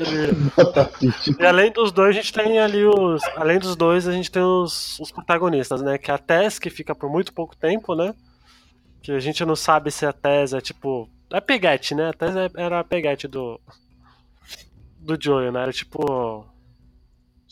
E, 1.39 1.43
e 1.43 1.47
além 1.47 1.70
dos 1.72 1.93
dois, 1.93 2.11
a 2.16 2.20
gente 2.20 2.32
tem 2.32 2.59
ali 2.59 2.85
os. 2.85 3.22
Além 3.37 3.59
dos 3.59 3.76
dois, 3.76 4.07
a 4.09 4.12
gente 4.12 4.30
tem 4.30 4.43
os, 4.43 4.99
os 5.01 5.11
protagonistas, 5.11 5.82
né? 5.82 5.99
Que 5.99 6.11
é 6.11 6.14
a 6.14 6.18
Tess, 6.18 6.59
que 6.59 6.70
fica 6.70 6.95
por 6.95 7.11
muito 7.11 7.32
pouco 7.32 7.57
tempo, 7.57 7.95
né? 7.95 8.14
Que 9.03 9.12
a 9.12 9.20
gente 9.20 9.45
não 9.45 9.57
sabe 9.57 9.91
se 9.91 10.07
a 10.07 10.12
Tess 10.12 10.53
é 10.53 10.61
tipo. 10.61 11.09
É 11.32 11.41
peguete, 11.41 11.95
né? 11.95 12.09
A 12.11 12.12
Tess 12.12 12.37
é- 12.37 12.51
era 12.57 12.80
a 12.80 12.85
peguete 12.85 13.26
do. 13.28 13.61
Do 14.99 15.18
Joey, 15.20 15.51
né? 15.51 15.62
Era 15.62 15.72
tipo. 15.72 16.47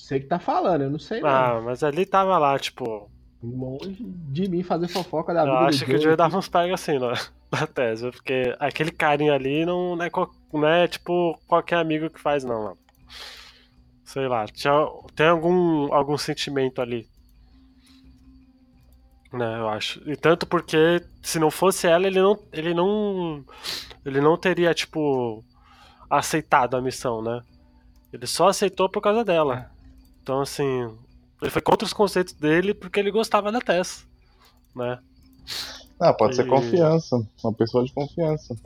Sei 0.02 0.18
que 0.18 0.26
tá 0.26 0.40
falando, 0.40 0.82
eu 0.82 0.90
não 0.90 0.98
sei 0.98 1.20
não. 1.20 1.28
Ah, 1.28 1.60
mas 1.64 1.84
ali 1.84 2.04
tava 2.04 2.36
lá, 2.36 2.58
tipo. 2.58 3.08
Longe 3.40 3.96
de 4.00 4.48
mim 4.48 4.64
fazer 4.64 4.88
fofoca 4.88 5.32
da 5.32 5.42
Eu 5.42 5.52
vida 5.52 5.58
acho 5.66 5.78
do 5.78 5.84
que 5.84 5.90
o 5.92 5.94
Joey. 5.94 6.02
Joey 6.02 6.16
dava 6.16 6.36
uns 6.36 6.48
pega 6.48 6.74
assim, 6.74 6.98
né? 6.98 7.12
Na 7.52 7.68
tese, 7.68 8.10
porque 8.10 8.52
aquele 8.58 8.90
carinha 8.90 9.32
ali 9.32 9.64
não, 9.64 9.94
não, 9.94 10.04
é, 10.04 10.10
não 10.52 10.66
é 10.66 10.88
tipo 10.88 11.38
qualquer 11.46 11.76
amigo 11.76 12.10
que 12.10 12.20
faz, 12.20 12.42
não, 12.42 12.64
mano. 12.64 12.78
Sei 14.04 14.26
lá, 14.26 14.44
tinha, 14.46 14.72
tem 15.14 15.28
algum, 15.28 15.94
algum 15.94 16.18
sentimento 16.18 16.82
ali. 16.82 17.06
Né, 19.32 19.60
eu 19.60 19.68
acho. 19.68 20.02
E 20.10 20.16
tanto 20.16 20.48
porque 20.48 21.00
se 21.22 21.38
não 21.38 21.50
fosse 21.50 21.86
ela, 21.86 22.08
ele 22.08 22.20
não. 22.20 22.36
Ele 22.52 22.74
não. 22.74 23.44
Ele 24.04 24.20
não 24.20 24.36
teria, 24.36 24.74
tipo, 24.74 25.44
aceitado 26.10 26.76
a 26.76 26.82
missão, 26.82 27.22
né? 27.22 27.40
Ele 28.12 28.26
só 28.26 28.48
aceitou 28.48 28.88
por 28.88 29.00
causa 29.00 29.24
dela. 29.24 29.70
Então, 30.22 30.40
assim. 30.40 30.96
Ele 31.40 31.50
foi 31.50 31.60
contra 31.60 31.84
os 31.84 31.92
conceitos 31.92 32.32
dele 32.34 32.72
porque 32.72 33.00
ele 33.00 33.10
gostava 33.10 33.50
da 33.50 33.60
Tess. 33.60 34.06
Né? 34.74 34.98
Ah, 36.00 36.12
pode 36.12 36.36
ser 36.36 36.46
E- 36.46 36.48
confiança. 36.48 37.16
Uma 37.42 37.52
pessoa 37.52 37.84
de 37.84 37.92
confiança. 37.92 38.56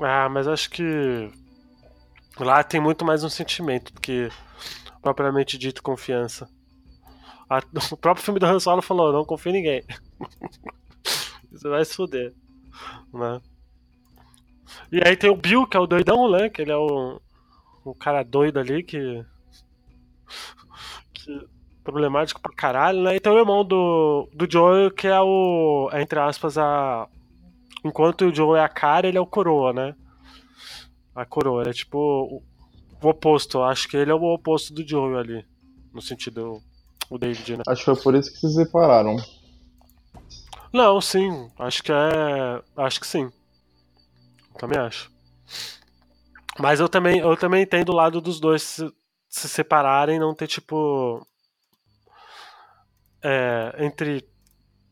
Ah, 0.00 0.28
mas 0.28 0.46
acho 0.46 0.68
que 0.70 1.30
lá 2.38 2.62
tem 2.62 2.80
muito 2.80 3.04
mais 3.04 3.24
um 3.24 3.28
sentimento 3.30 3.92
do 3.94 4.00
que 4.00 4.28
propriamente 5.00 5.56
dito 5.56 5.82
confiança. 5.82 6.48
A- 7.48 7.62
o 7.92 7.96
próprio 7.96 8.24
filme 8.24 8.38
do 8.38 8.46
Han 8.46 8.60
Solo 8.60 8.82
falou, 8.82 9.12
não 9.12 9.24
confia 9.24 9.50
em 9.50 9.54
ninguém. 9.56 9.84
Você 11.50 11.68
vai 11.68 11.84
se 11.84 11.94
fuder. 11.94 12.34
Né? 13.12 13.40
E 14.90 15.00
aí 15.06 15.16
tem 15.16 15.30
o 15.30 15.36
Bill, 15.36 15.66
que 15.66 15.76
é 15.76 15.80
o 15.80 15.86
doidão, 15.86 16.30
né? 16.30 16.48
Que 16.50 16.62
ele 16.62 16.72
é 16.72 16.76
o, 16.76 17.20
o 17.84 17.94
cara 17.94 18.22
doido 18.22 18.58
ali 18.58 18.82
que. 18.82 19.24
Que 21.12 21.46
problemático 21.82 22.40
pra 22.40 22.52
caralho, 22.52 23.02
né? 23.02 23.16
E 23.16 23.20
tem 23.20 23.32
o 23.32 23.38
irmão 23.38 23.64
do, 23.64 24.28
do 24.32 24.50
Joel, 24.50 24.90
que 24.90 25.06
é 25.06 25.20
o. 25.20 25.90
Entre 25.92 26.18
aspas, 26.18 26.56
a. 26.56 27.08
Enquanto 27.84 28.26
o 28.26 28.34
Joe 28.34 28.58
é 28.58 28.62
a 28.62 28.68
cara, 28.68 29.08
ele 29.08 29.18
é 29.18 29.20
o 29.20 29.26
coroa, 29.26 29.72
né? 29.72 29.94
A 31.14 31.26
coroa, 31.26 31.62
ele 31.62 31.70
é 31.70 31.74
tipo 31.74 31.98
o, 31.98 32.42
o 33.02 33.08
oposto. 33.08 33.62
Acho 33.62 33.88
que 33.88 33.96
ele 33.96 34.10
é 34.10 34.14
o 34.14 34.22
oposto 34.22 34.72
do 34.72 34.86
Joe 34.86 35.16
ali. 35.16 35.44
No 35.92 36.00
sentido. 36.00 36.62
O 37.10 37.18
David, 37.18 37.58
né? 37.58 37.62
Acho 37.68 37.80
que 37.80 37.84
foi 37.84 38.02
por 38.02 38.14
isso 38.14 38.32
que 38.32 38.38
se 38.38 38.54
separaram. 38.54 39.16
Não, 40.72 40.98
sim. 41.00 41.50
Acho 41.58 41.82
que 41.82 41.92
é. 41.92 42.62
Acho 42.76 43.00
que 43.00 43.06
sim. 43.06 43.30
Também 44.58 44.78
acho. 44.78 45.10
Mas 46.58 46.80
eu 46.80 46.88
também, 46.88 47.18
eu 47.18 47.36
também 47.36 47.62
entendo 47.62 47.90
o 47.90 47.94
lado 47.94 48.20
dos 48.20 48.38
dois 48.38 48.80
se, 49.32 49.48
se 49.48 49.48
separarem, 49.48 50.18
não 50.18 50.34
ter 50.34 50.46
tipo. 50.46 51.26
É, 53.22 53.74
entre 53.78 54.28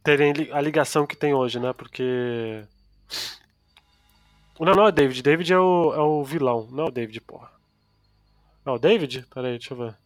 terem 0.02 0.32
a 0.52 0.60
ligação 0.60 1.06
que 1.06 1.16
tem 1.16 1.34
hoje, 1.34 1.60
né? 1.60 1.72
Porque. 1.74 2.64
Não, 4.58 4.74
não 4.74 4.86
é 4.86 4.92
David. 4.92 5.22
David 5.22 5.52
é 5.52 5.58
o, 5.58 5.94
é 5.94 6.00
o 6.00 6.24
vilão. 6.24 6.68
Não 6.70 6.84
é 6.84 6.88
o 6.88 6.90
David, 6.90 7.20
porra. 7.20 7.50
É 8.64 8.70
o 8.70 8.78
David? 8.78 9.26
Peraí, 9.32 9.52
deixa 9.52 9.74
eu 9.74 9.78
ver. 9.78 9.96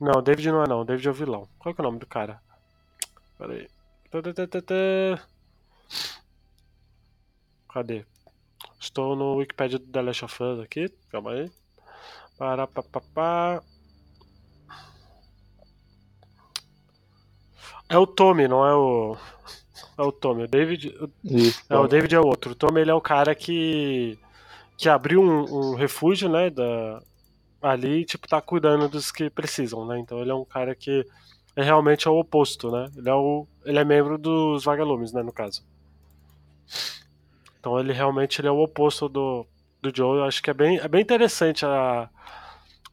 Não, 0.00 0.22
David 0.22 0.50
não 0.50 0.62
é 0.62 0.68
não. 0.68 0.84
David 0.84 1.06
é 1.06 1.10
o 1.10 1.14
vilão. 1.14 1.48
Qual 1.58 1.74
que 1.74 1.80
é 1.80 1.82
o 1.82 1.86
nome 1.86 1.98
do 1.98 2.06
cara? 2.06 2.40
Tã, 4.10 4.60
tã. 4.62 5.20
Cadê? 7.72 8.04
Estou 8.80 9.16
no 9.16 9.36
Wikipedia 9.36 9.78
do 9.78 9.86
The 9.86 10.02
Last 10.02 10.24
of 10.24 10.42
Us 10.42 10.60
aqui. 10.60 10.88
Calma 11.10 11.32
aí. 11.32 11.50
Para. 12.38 12.68
É 17.88 17.98
o 17.98 18.06
Tommy, 18.06 18.46
não 18.46 18.64
é 18.64 18.74
o. 18.74 19.16
É 19.98 20.02
o 20.02 20.12
Tommy. 20.12 20.44
O 20.44 20.48
David. 20.48 20.94
Isso, 21.24 21.64
É, 21.68 21.76
o 21.76 21.88
David 21.88 22.14
é 22.14 22.20
o 22.20 22.26
outro. 22.26 22.52
O 22.52 22.54
Tommy 22.54 22.80
ele 22.80 22.90
é 22.90 22.94
o 22.94 23.00
cara 23.00 23.34
que. 23.34 24.18
que 24.76 24.88
abriu 24.88 25.20
um, 25.20 25.72
um 25.72 25.74
refúgio, 25.74 26.28
né? 26.28 26.48
Da, 26.48 27.02
ali, 27.60 28.04
tipo, 28.04 28.28
tá 28.28 28.40
cuidando 28.40 28.88
dos 28.88 29.10
que 29.10 29.28
precisam, 29.28 29.84
né? 29.86 29.98
Então 29.98 30.20
ele 30.20 30.30
é 30.30 30.34
um 30.34 30.44
cara 30.44 30.74
que 30.74 31.04
é 31.56 31.62
realmente 31.62 32.06
é 32.06 32.10
o 32.10 32.18
oposto, 32.18 32.70
né? 32.70 32.88
Ele 32.96 33.08
é, 33.08 33.14
o, 33.14 33.46
ele 33.64 33.78
é 33.78 33.84
membro 33.84 34.16
dos 34.16 34.64
vagalumes, 34.64 35.12
né? 35.12 35.22
No 35.22 35.32
caso. 35.32 35.66
Então 37.58 37.80
ele 37.80 37.92
realmente 37.92 38.40
ele 38.40 38.48
é 38.48 38.52
o 38.52 38.62
oposto 38.62 39.08
do, 39.08 39.44
do 39.80 39.92
Joe. 39.94 40.18
Eu 40.18 40.24
acho 40.24 40.42
que 40.42 40.50
é 40.50 40.54
bem, 40.54 40.78
é 40.78 40.88
bem 40.88 41.00
interessante 41.02 41.64
a, 41.66 42.08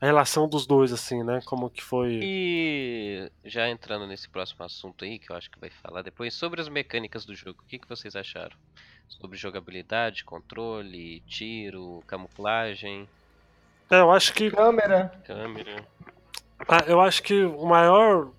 a 0.02 0.06
relação 0.06 0.48
dos 0.48 0.66
dois, 0.68 0.92
assim, 0.94 1.24
né? 1.24 1.40
Como 1.46 1.70
que 1.70 1.84
foi. 1.84 2.20
E 2.24 3.32
já 3.44 3.70
entrando 3.70 4.06
nesse 4.08 4.30
próximo 4.30 4.64
assunto 4.66 5.04
aí, 5.06 5.18
que 5.20 5.32
eu 5.32 5.36
acho 5.36 5.50
que 5.50 5.60
vai 5.60 5.70
falar 5.70 6.02
depois, 6.02 6.34
sobre 6.34 6.62
as 6.62 6.70
mecânicas 6.70 7.26
do 7.26 7.36
jogo, 7.36 7.60
o 7.64 7.68
que, 7.68 7.80
que 7.80 7.88
vocês 7.90 8.16
acharam? 8.16 8.56
Sobre 9.08 9.38
jogabilidade, 9.38 10.24
controle, 10.24 11.20
tiro, 11.28 12.04
camuflagem, 12.08 13.08
É, 13.92 14.00
eu 14.00 14.12
acho 14.12 14.34
que 14.34 14.50
Câmera. 14.50 15.12
câmera. 15.26 15.86
Ah, 16.68 16.84
eu 16.88 17.00
acho 17.02 17.22
que 17.22 17.44
o 17.44 17.66
maior 17.66 18.32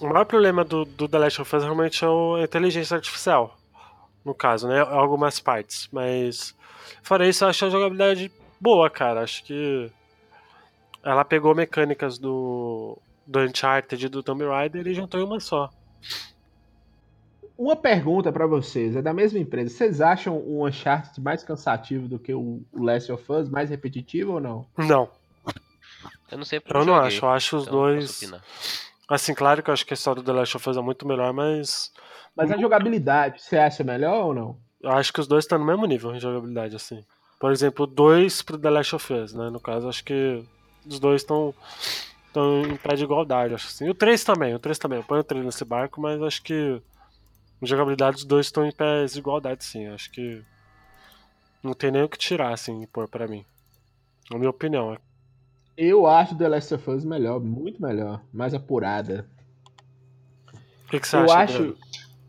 o 0.00 0.06
maior 0.06 0.24
problema 0.24 0.64
do, 0.64 0.84
do 0.84 1.08
The 1.08 1.18
Last 1.18 1.40
of 1.42 1.56
Us 1.56 1.62
realmente 1.64 2.04
é 2.04 2.08
o- 2.08 2.34
a 2.36 2.42
inteligência 2.42 2.94
artificial, 2.96 3.58
no 4.24 4.34
caso, 4.34 4.68
né? 4.68 4.80
Algumas 4.80 5.40
partes, 5.40 5.88
mas 5.92 6.54
fora 7.02 7.28
isso, 7.28 7.44
eu 7.44 7.48
acho 7.48 7.66
a 7.66 7.70
jogabilidade 7.70 8.30
boa, 8.60 8.88
cara. 8.88 9.22
Acho 9.22 9.44
que 9.44 9.90
ela 11.02 11.24
pegou 11.24 11.54
mecânicas 11.54 12.18
do 12.18 12.98
do 13.26 13.40
Uncharted 13.40 14.04
e 14.04 14.08
do 14.08 14.22
Tomb 14.22 14.44
Raider 14.44 14.86
e 14.86 14.94
juntou 14.94 15.20
em 15.20 15.24
uma 15.24 15.40
só. 15.40 15.70
Uma 17.56 17.76
pergunta 17.76 18.32
pra 18.32 18.46
vocês, 18.46 18.96
é 18.96 19.02
da 19.02 19.12
mesma 19.12 19.38
empresa. 19.38 19.70
Vocês 19.70 20.00
acham 20.00 20.36
o 20.36 20.66
Uncharted 20.66 21.20
mais 21.20 21.44
cansativo 21.44 22.08
do 22.08 22.18
que 22.18 22.34
o 22.34 22.60
Last 22.72 23.12
of 23.12 23.24
Us, 23.30 23.48
mais 23.48 23.70
repetitivo 23.70 24.32
ou 24.32 24.40
não? 24.40 24.66
Não, 24.76 25.08
Eu 26.30 26.38
não 26.38 26.44
sei 26.44 26.58
porque 26.58 26.76
eu 26.76 26.84
não 26.84 26.94
joguei, 26.94 27.08
acho. 27.08 27.24
Eu 27.24 27.30
acho 27.30 27.56
os 27.58 27.62
então 27.64 27.74
dois. 27.74 28.32
Assim, 29.08 29.34
claro 29.34 29.62
que 29.62 29.70
eu 29.70 29.74
acho 29.74 29.84
que 29.86 29.92
a 29.92 29.94
história 29.94 30.22
do 30.22 30.26
The 30.26 30.32
Last 30.32 30.56
of 30.56 30.70
Us 30.70 30.76
é 30.76 30.80
muito 30.80 31.06
melhor, 31.06 31.32
mas 31.32 31.92
Mas 32.36 32.50
a 32.50 32.56
jogabilidade, 32.56 33.42
você 33.42 33.56
acha 33.58 33.84
melhor 33.84 34.26
ou 34.26 34.34
não? 34.34 34.56
Eu 34.80 34.90
acho 34.90 35.12
que 35.12 35.20
os 35.20 35.26
dois 35.26 35.44
estão 35.44 35.58
no 35.58 35.64
mesmo 35.64 35.86
nível 35.86 36.12
de 36.12 36.18
jogabilidade, 36.20 36.74
assim. 36.74 37.04
Por 37.38 37.52
exemplo, 37.52 37.86
dois 37.86 38.42
pro 38.42 38.58
The 38.58 38.70
Last 38.70 38.94
of 38.96 39.12
Us, 39.12 39.32
né? 39.34 39.50
No 39.50 39.60
caso, 39.60 39.88
acho 39.88 40.02
que 40.04 40.42
os 40.86 40.98
dois 40.98 41.22
estão 41.22 41.54
em 42.66 42.76
pé 42.76 42.94
de 42.94 43.04
igualdade, 43.04 43.54
acho 43.54 43.68
assim. 43.68 43.86
E 43.86 43.90
o 43.90 43.94
3 43.94 44.24
também, 44.24 44.54
o 44.54 44.58
3 44.58 44.78
também. 44.78 44.98
Eu 44.98 45.04
ponho 45.04 45.20
o 45.20 45.24
3 45.24 45.44
nesse 45.44 45.64
barco, 45.64 46.00
mas 46.00 46.22
acho 46.22 46.42
que 46.42 46.80
em 47.60 47.66
jogabilidade 47.66 48.16
os 48.16 48.24
dois 48.24 48.46
estão 48.46 48.64
em 48.66 48.72
pé 48.72 49.04
de 49.04 49.18
igualdade, 49.18 49.64
sim. 49.64 49.86
Acho 49.88 50.10
que 50.10 50.42
não 51.62 51.74
tem 51.74 51.90
nem 51.90 52.02
o 52.02 52.08
que 52.08 52.18
tirar, 52.18 52.52
assim, 52.52 52.86
pôr 52.86 53.06
pra 53.08 53.28
mim. 53.28 53.44
Na 54.30 54.38
minha 54.38 54.50
opinião. 54.50 54.96
Eu 55.76 56.06
acho 56.06 56.36
The 56.36 56.48
Last 56.48 56.74
of 56.74 56.90
Us 56.90 57.04
melhor, 57.04 57.40
muito 57.40 57.80
melhor, 57.80 58.22
mais 58.32 58.52
apurada. 58.54 59.28
O 60.86 60.88
que, 60.90 61.00
que 61.00 61.08
você 61.08 61.16
Eu 61.16 61.24
acha? 61.24 61.38
acho, 61.38 61.54
Adriano? 61.54 61.76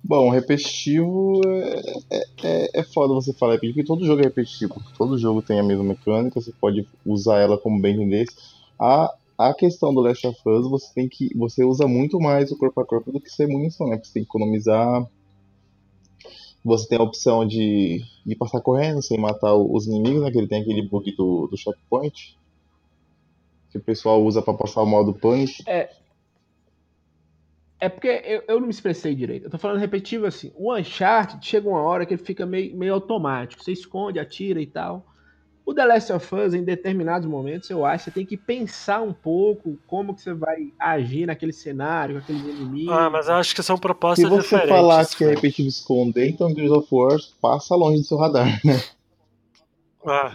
Bom, 0.05 0.29
repetitivo 0.29 1.39
é, 1.47 2.17
é, 2.17 2.23
é, 2.43 2.79
é 2.81 2.83
foda 2.83 3.13
você 3.13 3.31
falar 3.31 3.53
repetitivo, 3.53 3.77
porque 3.77 3.87
todo 3.87 4.05
jogo 4.05 4.21
é 4.21 4.25
repetitivo. 4.25 4.75
Todo 4.97 5.17
jogo 5.17 5.41
tem 5.41 5.59
a 5.59 5.63
mesma 5.63 5.83
mecânica, 5.83 6.41
você 6.41 6.51
pode 6.59 6.85
usar 7.05 7.39
ela 7.39 7.57
como 7.57 7.79
bem 7.79 7.95
entender. 7.95 8.25
A, 8.77 9.13
a 9.37 9.53
questão 9.53 9.93
do 9.93 10.01
Last 10.01 10.27
of 10.27 10.37
Us, 10.45 10.69
você 10.69 10.93
tem 10.93 11.07
que. 11.07 11.29
Você 11.37 11.63
usa 11.63 11.87
muito 11.87 12.19
mais 12.19 12.51
o 12.51 12.57
corpo 12.57 12.81
a 12.81 12.85
corpo 12.85 13.13
do 13.13 13.21
que 13.21 13.29
ser 13.29 13.47
munição, 13.47 13.87
né? 13.87 13.95
Porque 13.95 14.07
você 14.07 14.13
tem 14.15 14.23
que 14.23 14.29
economizar. 14.29 15.07
Você 16.65 16.87
tem 16.87 16.97
a 16.97 17.03
opção 17.03 17.47
de, 17.47 18.03
de 18.25 18.35
passar 18.35 18.59
correndo 18.59 19.01
sem 19.01 19.17
matar 19.17 19.55
os 19.55 19.87
inimigos, 19.87 20.21
né? 20.21 20.31
Que 20.31 20.37
ele 20.37 20.47
tem 20.47 20.61
aquele 20.61 20.81
bug 20.81 21.15
do, 21.15 21.47
do 21.47 21.57
checkpoint. 21.57 22.37
Que 23.71 23.77
o 23.77 23.81
pessoal 23.81 24.21
usa 24.21 24.41
pra 24.41 24.53
passar 24.53 24.81
o 24.81 24.85
modo 24.85 25.13
punish. 25.13 25.63
É 25.65 25.89
porque 27.89 28.07
eu, 28.25 28.43
eu 28.47 28.59
não 28.59 28.67
me 28.67 28.73
expressei 28.73 29.13
direito. 29.15 29.45
Eu 29.45 29.49
tô 29.49 29.57
falando 29.57 29.79
repetitivo 29.79 30.25
assim. 30.25 30.51
O 30.55 30.73
Uncharted 30.73 31.45
chega 31.45 31.67
uma 31.67 31.81
hora 31.81 32.05
que 32.05 32.13
ele 32.13 32.23
fica 32.23 32.45
meio, 32.45 32.75
meio 32.75 32.93
automático. 32.93 33.63
Você 33.63 33.71
esconde, 33.71 34.19
atira 34.19 34.61
e 34.61 34.67
tal. 34.67 35.05
O 35.65 35.73
The 35.73 35.85
Last 35.85 36.11
of 36.11 36.35
Us, 36.35 36.53
em 36.53 36.61
determinados 36.63 37.27
momentos, 37.27 37.69
eu 37.69 37.85
acho 37.85 38.03
que 38.05 38.11
você 38.11 38.13
tem 38.13 38.25
que 38.25 38.35
pensar 38.35 39.01
um 39.01 39.13
pouco 39.13 39.79
como 39.87 40.13
que 40.13 40.21
você 40.21 40.33
vai 40.33 40.73
agir 40.77 41.25
naquele 41.25 41.53
cenário, 41.53 42.15
com 42.15 42.21
aqueles 42.21 42.41
inimigos. 42.41 42.93
Ah, 42.93 43.09
mas 43.09 43.29
eu 43.29 43.35
acho 43.35 43.55
que 43.55 43.63
são 43.63 43.77
Se 43.77 43.81
propostas 43.81 44.27
você 44.29 44.41
diferentes. 44.41 44.69
falar 44.69 45.05
que 45.07 45.23
é 45.23 45.29
repetitivo 45.29 45.69
esconder, 45.69 46.27
então 46.27 46.53
Gears 46.53 46.71
of 46.71 46.87
War 46.91 47.17
passa 47.41 47.75
longe 47.75 47.99
do 47.99 48.05
seu 48.05 48.17
radar. 48.17 48.47
Ah, 50.05 50.33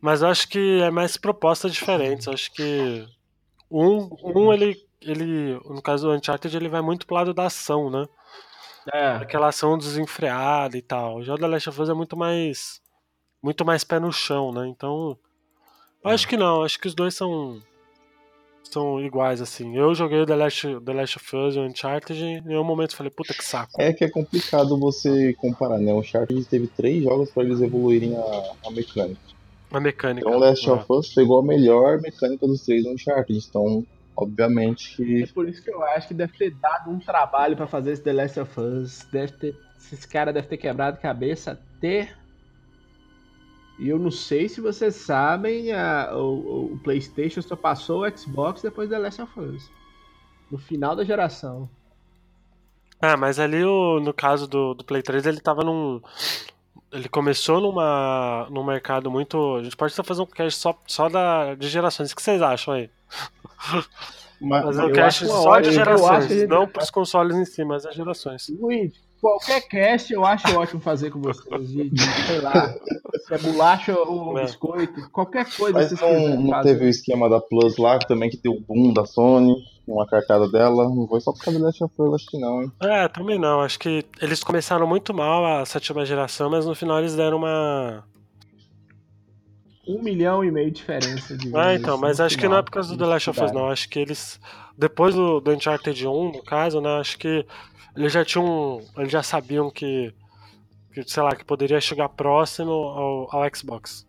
mas 0.00 0.22
eu 0.22 0.28
acho 0.28 0.48
que 0.48 0.80
é 0.80 0.90
mais 0.90 1.18
propostas 1.18 1.70
diferentes. 1.74 2.26
Eu 2.26 2.32
acho 2.32 2.50
que 2.54 3.06
um, 3.70 4.08
um 4.24 4.52
ele, 4.52 4.74
ele, 5.00 5.54
no 5.64 5.82
caso 5.82 6.08
do 6.08 6.14
Uncharted, 6.14 6.56
ele 6.56 6.68
vai 6.68 6.80
muito 6.80 7.06
pro 7.06 7.16
lado 7.16 7.34
da 7.34 7.46
ação, 7.46 7.90
né? 7.90 8.06
É. 8.92 9.12
Aquela 9.16 9.48
ação 9.48 9.76
desenfreada 9.76 10.76
e 10.76 10.82
tal. 10.82 11.22
Já 11.22 11.34
o 11.34 11.38
The 11.38 11.46
Last 11.46 11.68
of 11.68 11.82
Us 11.82 11.88
é 11.88 11.94
muito 11.94 12.16
mais, 12.16 12.80
muito 13.42 13.64
mais 13.64 13.84
pé 13.84 13.98
no 13.98 14.12
chão, 14.12 14.52
né? 14.52 14.66
Então, 14.68 15.18
eu 16.04 16.10
acho 16.10 16.28
que 16.28 16.36
não. 16.36 16.62
Acho 16.62 16.78
que 16.78 16.86
os 16.86 16.94
dois 16.94 17.14
são, 17.14 17.60
são 18.62 19.00
iguais 19.00 19.40
assim. 19.40 19.76
Eu 19.76 19.94
joguei 19.94 20.20
o 20.20 20.26
The 20.26 20.36
Last, 20.36 20.80
The 20.84 20.92
Last 20.92 21.16
of 21.16 21.36
Us 21.36 21.54
e 21.56 21.58
o 21.58 21.62
Uncharted 21.62 22.22
e 22.22 22.24
em 22.24 22.40
nenhum 22.42 22.64
momento 22.64 22.92
eu 22.92 22.96
falei, 22.96 23.10
puta 23.10 23.34
que 23.34 23.44
saco. 23.44 23.72
É 23.80 23.92
que 23.92 24.04
é 24.04 24.08
complicado 24.08 24.78
você 24.78 25.34
comparar, 25.34 25.78
né? 25.78 25.92
O 25.92 25.98
Uncharted 25.98 26.44
teve 26.44 26.68
três 26.68 27.02
jogos 27.02 27.30
para 27.30 27.42
eles 27.42 27.60
evoluírem 27.60 28.16
a, 28.16 28.68
a 28.68 28.70
mecânica. 28.70 29.20
A 29.72 29.80
mecânica. 29.80 30.28
Então 30.28 30.38
o 30.38 30.40
Last 30.40 30.66
né? 30.68 30.72
of 30.72 30.84
Us 30.88 31.12
pegou 31.12 31.40
a 31.40 31.42
melhor 31.42 32.00
mecânica 32.00 32.46
dos 32.46 32.64
três 32.64 32.84
do 32.84 32.90
Uncharted. 32.90 33.44
Então, 33.48 33.84
obviamente 34.16 34.96
que 34.96 35.22
É 35.22 35.26
por 35.26 35.48
isso 35.48 35.62
que 35.62 35.70
eu 35.70 35.82
acho 35.84 36.08
que 36.08 36.14
deve 36.14 36.32
ter 36.36 36.50
dado 36.54 36.90
um 36.90 36.98
trabalho 36.98 37.56
pra 37.56 37.66
fazer 37.66 37.92
esse 37.92 38.02
The 38.02 38.12
Last 38.12 38.40
of 38.40 38.60
Us. 38.60 39.04
Deve 39.12 39.32
ter, 39.32 39.56
esses 39.78 40.04
caras 40.06 40.34
devem 40.34 40.48
ter 40.48 40.56
quebrado 40.56 40.98
cabeça 41.00 41.52
até. 41.52 42.14
E 43.78 43.88
eu 43.88 43.98
não 43.98 44.10
sei 44.10 44.48
se 44.48 44.60
vocês 44.60 44.94
sabem, 44.94 45.70
a- 45.72 46.10
o, 46.16 46.72
o 46.74 46.78
PlayStation 46.82 47.42
só 47.42 47.54
passou 47.54 48.06
o 48.06 48.18
Xbox 48.18 48.62
depois 48.62 48.88
do 48.88 48.92
The 48.94 48.98
Last 48.98 49.22
of 49.22 49.38
Us. 49.40 49.70
No 50.50 50.56
final 50.58 50.96
da 50.96 51.04
geração. 51.04 51.68
Ah, 53.00 53.16
mas 53.16 53.38
ali 53.38 53.62
o, 53.62 54.00
no 54.00 54.14
caso 54.14 54.46
do, 54.46 54.72
do 54.72 54.82
Play 54.84 55.02
3 55.02 55.26
ele 55.26 55.40
tava 55.40 55.62
num. 55.62 56.00
Ele 56.90 57.08
começou 57.08 57.60
numa, 57.60 58.46
num 58.50 58.64
mercado 58.64 59.10
muito. 59.10 59.56
A 59.56 59.62
gente 59.62 59.76
pode 59.76 59.94
fazer 59.94 60.22
um 60.22 60.26
cast 60.26 60.58
só, 60.58 60.78
só 60.86 61.08
da, 61.10 61.54
de 61.54 61.68
gerações. 61.68 62.12
O 62.12 62.16
que 62.16 62.22
vocês 62.22 62.40
acham 62.40 62.72
aí? 62.72 62.88
Mas, 64.40 64.64
Fazer 64.64 64.82
um 64.82 64.88
eu 64.88 64.92
cast 64.94 65.26
só 65.26 65.60
de 65.60 65.72
gerações. 65.72 66.28
gente- 66.28 66.46
Não 66.46 66.66
pros 66.66 66.90
consoles 66.90 67.36
em 67.36 67.44
si, 67.44 67.64
mas 67.64 67.86
as 67.86 67.94
gerações. 67.94 68.48
Luiz, 68.60 68.92
qualquer 69.20 69.62
cast 69.62 70.12
eu 70.12 70.24
acho 70.24 70.56
ótimo 70.58 70.80
fazer 70.80 71.10
com 71.10 71.20
vocês. 71.20 71.68
De, 71.68 71.88
de, 71.90 72.02
sei 72.26 72.40
lá, 72.40 72.74
se 73.26 73.34
é 73.34 73.38
bolacha 73.38 73.98
ou 73.98 74.38
É. 74.38 74.42
biscoito, 74.42 75.10
qualquer 75.10 75.46
coisa 75.56 75.72
mas 75.78 75.88
vocês 75.88 76.00
não, 76.00 76.36
não 76.42 76.50
fazer. 76.50 76.68
teve 76.74 76.84
o 76.86 76.88
esquema 76.88 77.28
da 77.30 77.40
Plus 77.40 77.76
lá, 77.78 77.98
que 77.98 78.06
também 78.06 78.28
que 78.30 78.36
deu 78.36 78.52
o 78.52 78.60
boom 78.60 78.92
da 78.92 79.04
Sony, 79.06 79.54
uma 79.88 80.06
cartada 80.06 80.48
dela. 80.50 80.84
Não 80.88 81.06
foi 81.08 81.20
só 81.20 81.32
por 81.32 81.42
causa 81.42 81.58
do 81.58 81.64
Last 81.64 81.82
acho 81.82 82.26
que 82.26 82.38
não, 82.38 82.62
hein? 82.62 82.72
É, 82.82 83.08
também 83.08 83.38
não. 83.38 83.60
Acho 83.62 83.78
que 83.78 84.04
eles 84.20 84.42
começaram 84.44 84.86
muito 84.86 85.14
mal 85.14 85.44
a 85.60 85.64
sétima 85.64 86.04
geração, 86.04 86.50
mas 86.50 86.66
no 86.66 86.74
final 86.74 86.98
eles 86.98 87.14
deram 87.16 87.38
uma. 87.38 88.04
Um 89.88 90.02
milhão 90.02 90.42
e 90.44 90.50
meio 90.50 90.70
de 90.70 90.76
diferença 90.78 91.36
de 91.36 91.50
Ah, 91.56 91.74
então, 91.74 91.96
mas 91.96 92.20
acho 92.20 92.36
que 92.36 92.42
não 92.44 92.50
final. 92.50 92.60
é 92.60 92.62
por 92.62 92.70
causa 92.72 92.88
do 92.90 92.98
The 92.98 93.06
Last 93.06 93.30
of 93.30 93.40
Us, 93.44 93.52
não. 93.52 93.68
Acho 93.70 93.88
que 93.88 93.98
eles. 94.00 94.40
Depois 94.76 95.14
do, 95.14 95.40
do 95.40 95.52
Uncharted 95.52 96.06
1, 96.06 96.32
no 96.32 96.42
caso, 96.42 96.80
né? 96.80 96.98
Acho 96.98 97.16
que 97.18 97.46
eles 97.96 98.12
já 98.12 98.24
tinham. 98.24 98.80
Eles 98.96 99.12
já 99.12 99.22
sabiam 99.22 99.70
que. 99.70 100.12
que 100.92 101.02
sei 101.08 101.22
lá, 101.22 101.36
que 101.36 101.44
poderia 101.44 101.80
chegar 101.80 102.08
próximo 102.08 102.70
ao, 102.72 103.28
ao 103.36 103.54
Xbox. 103.56 104.04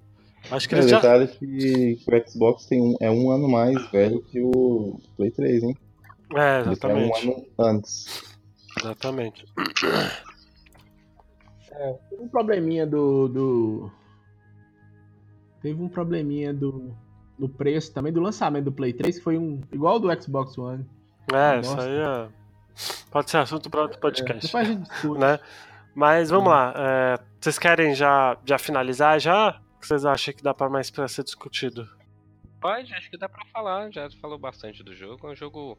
Acho 0.50 0.68
que 0.68 0.76
É, 0.76 0.78
eles 0.80 0.88
o 0.88 0.90
já. 0.90 1.00
detalhe 1.00 1.24
é 1.26 1.28
que 1.28 2.00
o 2.08 2.30
Xbox 2.30 2.66
tem 2.66 2.82
um, 2.82 2.96
é 3.02 3.12
um 3.12 3.30
ano 3.32 3.48
mais 3.50 3.86
velho 3.92 4.22
que 4.24 4.42
o 4.42 5.00
Play 5.16 5.30
3, 5.32 5.64
hein? 5.64 5.78
É, 6.36 6.62
Ele 6.62 6.76
tem 6.76 6.90
um 6.92 6.98
exatamente. 7.08 7.28
ano 7.28 7.46
antes. 7.60 8.24
Exatamente. 8.80 9.46
Teve 12.10 12.22
um 12.24 12.28
probleminha 12.28 12.86
do, 12.88 13.28
do. 13.28 13.92
Teve 15.68 15.84
um 15.84 15.90
probleminha 15.90 16.54
do. 16.54 16.96
Do 17.38 17.48
preço 17.48 17.94
também, 17.94 18.12
do 18.12 18.20
lançamento 18.20 18.64
do 18.66 18.72
Play 18.72 18.94
3, 18.94 19.18
que 19.18 19.24
foi 19.24 19.38
um. 19.38 19.62
igual 19.72 19.96
ao 19.96 20.00
do 20.00 20.24
Xbox 20.24 20.58
One. 20.58 20.84
É, 21.32 21.60
isso 21.60 21.80
aí 21.80 21.98
é. 21.98 22.30
Pode 23.12 23.30
ser 23.30 23.38
assunto 23.38 23.70
para 23.70 23.82
outro 23.82 24.00
podcast. 24.00 24.48
Depois 24.48 24.68
a 24.68 24.72
gente 24.72 24.88
discute. 24.90 25.20
né? 25.20 25.40
Mas 25.94 26.30
vamos 26.30 26.50
lá. 26.50 26.74
é, 26.76 27.20
vocês 27.40 27.60
querem 27.60 27.94
já, 27.94 28.38
já 28.46 28.58
finalizar 28.58 29.20
já? 29.20 29.62
O 29.76 29.80
que 29.82 29.86
vocês 29.88 30.06
acham 30.06 30.34
que 30.34 30.42
dá 30.42 30.54
pra 30.54 30.70
mais 30.70 30.90
pra 30.90 31.08
ser 31.08 31.24
discutido? 31.26 31.88
Pode, 32.62 32.92
acho 32.94 33.10
que 33.12 33.18
dá 33.18 33.28
pra 33.28 33.46
falar. 33.54 33.92
Já 33.92 34.10
falou 34.22 34.40
bastante 34.40 34.82
do 34.82 34.96
jogo. 34.96 35.28
É 35.28 35.32
um 35.32 35.36
jogo 35.36 35.78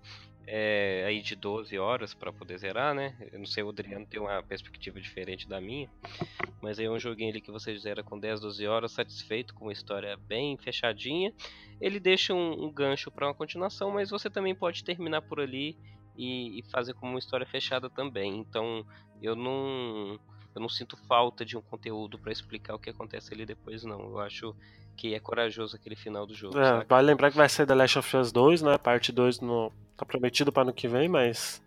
é, 0.50 1.04
aí 1.06 1.20
de 1.20 1.36
12 1.36 1.78
horas 1.78 2.14
pra 2.14 2.32
poder 2.32 2.56
zerar, 2.58 2.94
né? 2.94 3.14
Eu 3.30 3.38
não 3.38 3.46
sei, 3.46 3.62
o 3.62 3.68
Adriano 3.68 4.06
tem 4.06 4.18
uma 4.18 4.42
perspectiva 4.42 4.98
diferente 4.98 5.46
da 5.46 5.60
minha. 5.60 5.90
Mas 6.62 6.78
aí 6.78 6.86
é 6.86 6.90
um 6.90 6.98
joguinho 6.98 7.30
ali 7.30 7.40
que 7.40 7.52
você 7.52 7.76
zera 7.76 8.02
com 8.02 8.18
10, 8.18 8.40
12 8.40 8.66
horas, 8.66 8.92
satisfeito, 8.92 9.54
com 9.54 9.66
uma 9.66 9.72
história 9.72 10.16
bem 10.16 10.56
fechadinha. 10.56 11.32
Ele 11.78 12.00
deixa 12.00 12.32
um, 12.32 12.64
um 12.64 12.72
gancho 12.72 13.10
pra 13.10 13.26
uma 13.26 13.34
continuação, 13.34 13.90
mas 13.90 14.08
você 14.08 14.30
também 14.30 14.54
pode 14.54 14.82
terminar 14.82 15.20
por 15.20 15.38
ali 15.38 15.76
e, 16.16 16.58
e 16.58 16.62
fazer 16.70 16.94
como 16.94 17.12
uma 17.12 17.18
história 17.18 17.46
fechada 17.46 17.90
também. 17.90 18.38
Então 18.38 18.84
eu 19.20 19.36
não. 19.36 20.18
Eu 20.58 20.62
não 20.62 20.68
sinto 20.68 20.96
falta 21.08 21.44
de 21.44 21.56
um 21.56 21.60
conteúdo 21.62 22.18
pra 22.18 22.32
explicar 22.32 22.74
o 22.74 22.78
que 22.78 22.90
acontece 22.90 23.32
ali 23.32 23.46
depois, 23.46 23.84
não. 23.84 24.00
Eu 24.00 24.18
acho 24.20 24.54
que 24.96 25.14
é 25.14 25.20
corajoso 25.20 25.76
aquele 25.76 25.94
final 25.96 26.26
do 26.26 26.34
jogo. 26.34 26.58
É, 26.58 26.84
vale 26.88 27.06
lembrar 27.06 27.30
que 27.30 27.36
vai 27.36 27.48
ser 27.48 27.64
The 27.66 27.74
Last 27.74 27.98
of 28.00 28.16
Us 28.16 28.32
2, 28.32 28.62
né? 28.62 28.76
Parte 28.76 29.12
2 29.12 29.40
no, 29.40 29.72
tá 29.96 30.04
prometido 30.04 30.50
pra 30.52 30.62
ano 30.62 30.72
que 30.72 30.88
vem, 30.88 31.08
mas. 31.08 31.62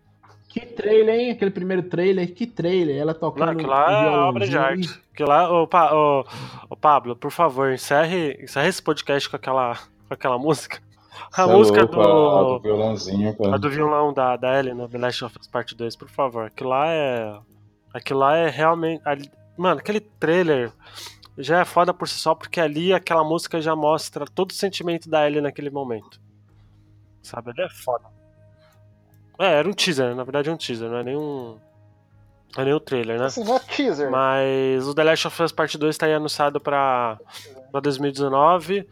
Que 0.50 0.60
trailer, 0.60 1.14
hein? 1.18 1.30
Aquele 1.30 1.50
primeiro 1.50 1.82
trailer, 1.84 2.34
que 2.34 2.46
trailer. 2.46 2.96
Ela 2.98 3.14
Não, 3.14 3.20
tocando 3.20 3.52
aquilo 3.52 3.70
lá 3.70 4.04
é 4.04 4.08
obra 4.10 4.46
de 4.46 4.58
arte. 4.58 5.00
Aquilo 5.14 5.28
lá, 5.30 5.50
ô, 5.50 5.66
Pa- 5.66 5.94
ô, 5.94 6.26
ô, 6.68 6.76
Pablo, 6.76 7.16
por 7.16 7.30
favor, 7.30 7.72
encerre, 7.72 8.38
encerre 8.42 8.68
esse 8.68 8.82
podcast 8.82 9.26
com 9.30 9.36
aquela, 9.36 9.76
com 10.06 10.12
aquela 10.12 10.36
música. 10.38 10.82
A 11.32 11.44
Cê 11.46 11.50
é 11.50 11.54
música 11.54 11.80
louco, 11.80 12.00
a- 12.00 12.04
a 12.04 12.42
do 12.42 12.48
do. 12.58 12.60
violãozinho, 12.60 13.34
cara. 13.38 13.54
A 13.54 13.56
do 13.58 13.70
violão 13.70 14.12
da, 14.12 14.36
da 14.36 14.58
Ellie 14.58 14.74
no 14.74 14.86
The 14.86 14.98
Last 14.98 15.24
of 15.24 15.38
Us 15.40 15.46
Part 15.46 15.74
2, 15.74 15.96
por 15.96 16.08
favor. 16.10 16.44
Aquilo 16.44 16.68
lá 16.68 16.86
é. 16.88 17.38
Aquilo 17.94 18.20
lá 18.20 18.36
é 18.36 18.48
realmente. 18.48 19.02
ali- 19.04 19.30
Mano, 19.56 19.80
aquele 19.80 20.00
trailer 20.00 20.72
já 21.38 21.60
é 21.60 21.64
foda 21.64 21.92
por 21.92 22.08
si 22.08 22.14
só, 22.14 22.34
porque 22.34 22.60
ali 22.60 22.92
aquela 22.92 23.22
música 23.24 23.60
já 23.60 23.76
mostra 23.76 24.24
todo 24.26 24.50
o 24.50 24.54
sentimento 24.54 25.08
da 25.08 25.26
Ellie 25.26 25.40
naquele 25.40 25.70
momento. 25.70 26.20
Sabe? 27.22 27.50
Ele 27.50 27.62
é 27.62 27.68
foda. 27.68 28.04
É, 29.38 29.54
era 29.58 29.68
um 29.68 29.72
teaser, 29.72 30.14
na 30.14 30.24
verdade 30.24 30.48
é 30.48 30.52
um 30.52 30.56
teaser, 30.56 30.88
não 30.88 30.98
é 30.98 31.02
um. 31.16 31.58
Não 32.54 32.62
é 32.62 32.64
nem 32.66 32.74
um 32.74 32.80
trailer, 32.80 33.18
né? 33.18 33.26
Assim, 33.26 33.44
não 33.44 33.56
é 33.56 33.58
teaser. 33.60 34.10
Mas 34.10 34.86
o 34.86 34.94
The 34.94 35.04
Last 35.04 35.26
of 35.26 35.42
Us 35.42 35.52
Part 35.52 35.78
2 35.78 35.94
está 35.94 36.04
aí 36.06 36.12
anunciado 36.14 36.60
para 36.60 37.18
2019. 37.82 38.86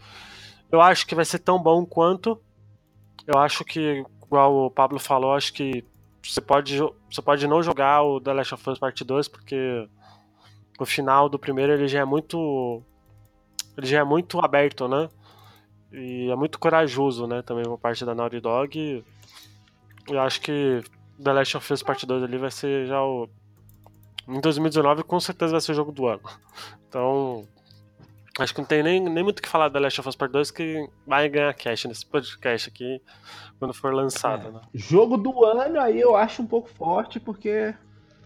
Eu 0.73 0.81
acho 0.81 1.07
que 1.07 1.15
vai 1.15 1.25
ser 1.27 1.41
tão 1.41 1.63
bom 1.63 1.85
quanto. 1.85 2.41
Eu 3.27 3.39
acho 3.39 3.65
que, 3.65 4.03
igual 4.25 4.55
o 4.67 4.71
Pablo 4.71 4.99
falou, 4.99 5.35
acho 5.35 5.53
que 5.53 5.85
você 6.23 6.41
pode, 6.41 6.79
você 6.79 7.23
pode 7.23 7.47
não 7.47 7.63
jogar 7.63 8.03
o 8.03 8.21
The 8.21 8.33
Last 8.33 8.55
of 8.55 8.71
Us 8.71 8.79
Part 8.79 9.03
2 9.03 9.29
porque 9.29 9.89
o 10.79 10.85
final 10.85 11.29
do 11.29 11.39
primeiro 11.39 11.73
ele 11.73 11.89
já 11.89 12.01
é 12.01 12.05
muito 12.05 12.83
ele 13.77 13.87
já 13.87 14.01
é 14.01 14.05
muito 14.05 14.39
aberto, 14.45 14.89
né? 14.89 15.09
E 15.93 16.31
é 16.31 16.37
muito 16.37 16.59
corajoso, 16.59 17.27
né, 17.27 17.43
também 17.43 17.65
por 17.65 17.79
parte 17.79 18.05
da 18.05 18.15
Naughty 18.15 18.41
Dog. 18.41 19.05
Eu 20.09 20.21
acho 20.21 20.41
que 20.41 20.83
The 21.23 21.33
Last 21.33 21.57
of 21.57 21.73
Us 21.73 21.83
Part 21.83 22.07
2 22.07 22.23
ali 22.23 22.39
vai 22.39 22.51
ser 22.51 22.87
já 22.87 23.03
o 23.03 23.29
em 24.29 24.41
2019 24.41 25.03
com 25.03 25.19
certeza 25.19 25.53
vai 25.53 25.61
ser 25.61 25.73
o 25.73 25.75
jogo 25.75 25.93
do 25.93 26.07
ano. 26.07 26.23
Então, 26.91 27.47
acho 28.41 28.55
que 28.55 28.61
não 28.61 28.67
tem 28.67 28.83
nem, 28.83 29.01
nem 29.01 29.23
muito 29.25 29.39
o 29.39 29.43
que 29.43 29.49
falar 29.49 29.69
da 29.69 29.79
Last 29.81 30.01
of 30.01 30.09
Us 30.09 30.17
Part 30.17 30.33
2 30.33 30.51
que 30.51 30.89
vai 31.07 31.29
ganhar 31.29 31.53
cash 31.55 31.85
nesse 31.85 32.07
podcast 32.07 32.69
aqui 32.69 33.01
quando 33.59 33.75
for 33.75 33.93
lançado, 33.95 34.49
É. 34.49 34.51
né? 34.53 34.61
Jogo 34.75 35.17
do 35.17 35.45
ano 35.45 35.79
aí 35.81 36.01
eu 36.01 36.17
acho 36.17 36.43
um 36.43 36.47
pouco 36.47 36.69
forte, 36.71 37.21
porque 37.21 37.75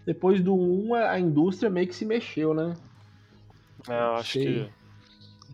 depois 0.05 0.41
do 0.41 0.55
1 0.55 0.93
a 0.95 1.19
indústria 1.19 1.69
meio 1.69 1.87
que 1.87 1.95
se 1.95 2.05
mexeu, 2.05 2.53
né? 2.53 2.75
É, 3.89 3.93
eu 3.99 4.13
acho 4.15 4.33
Sei. 4.33 4.45
que. 4.45 4.69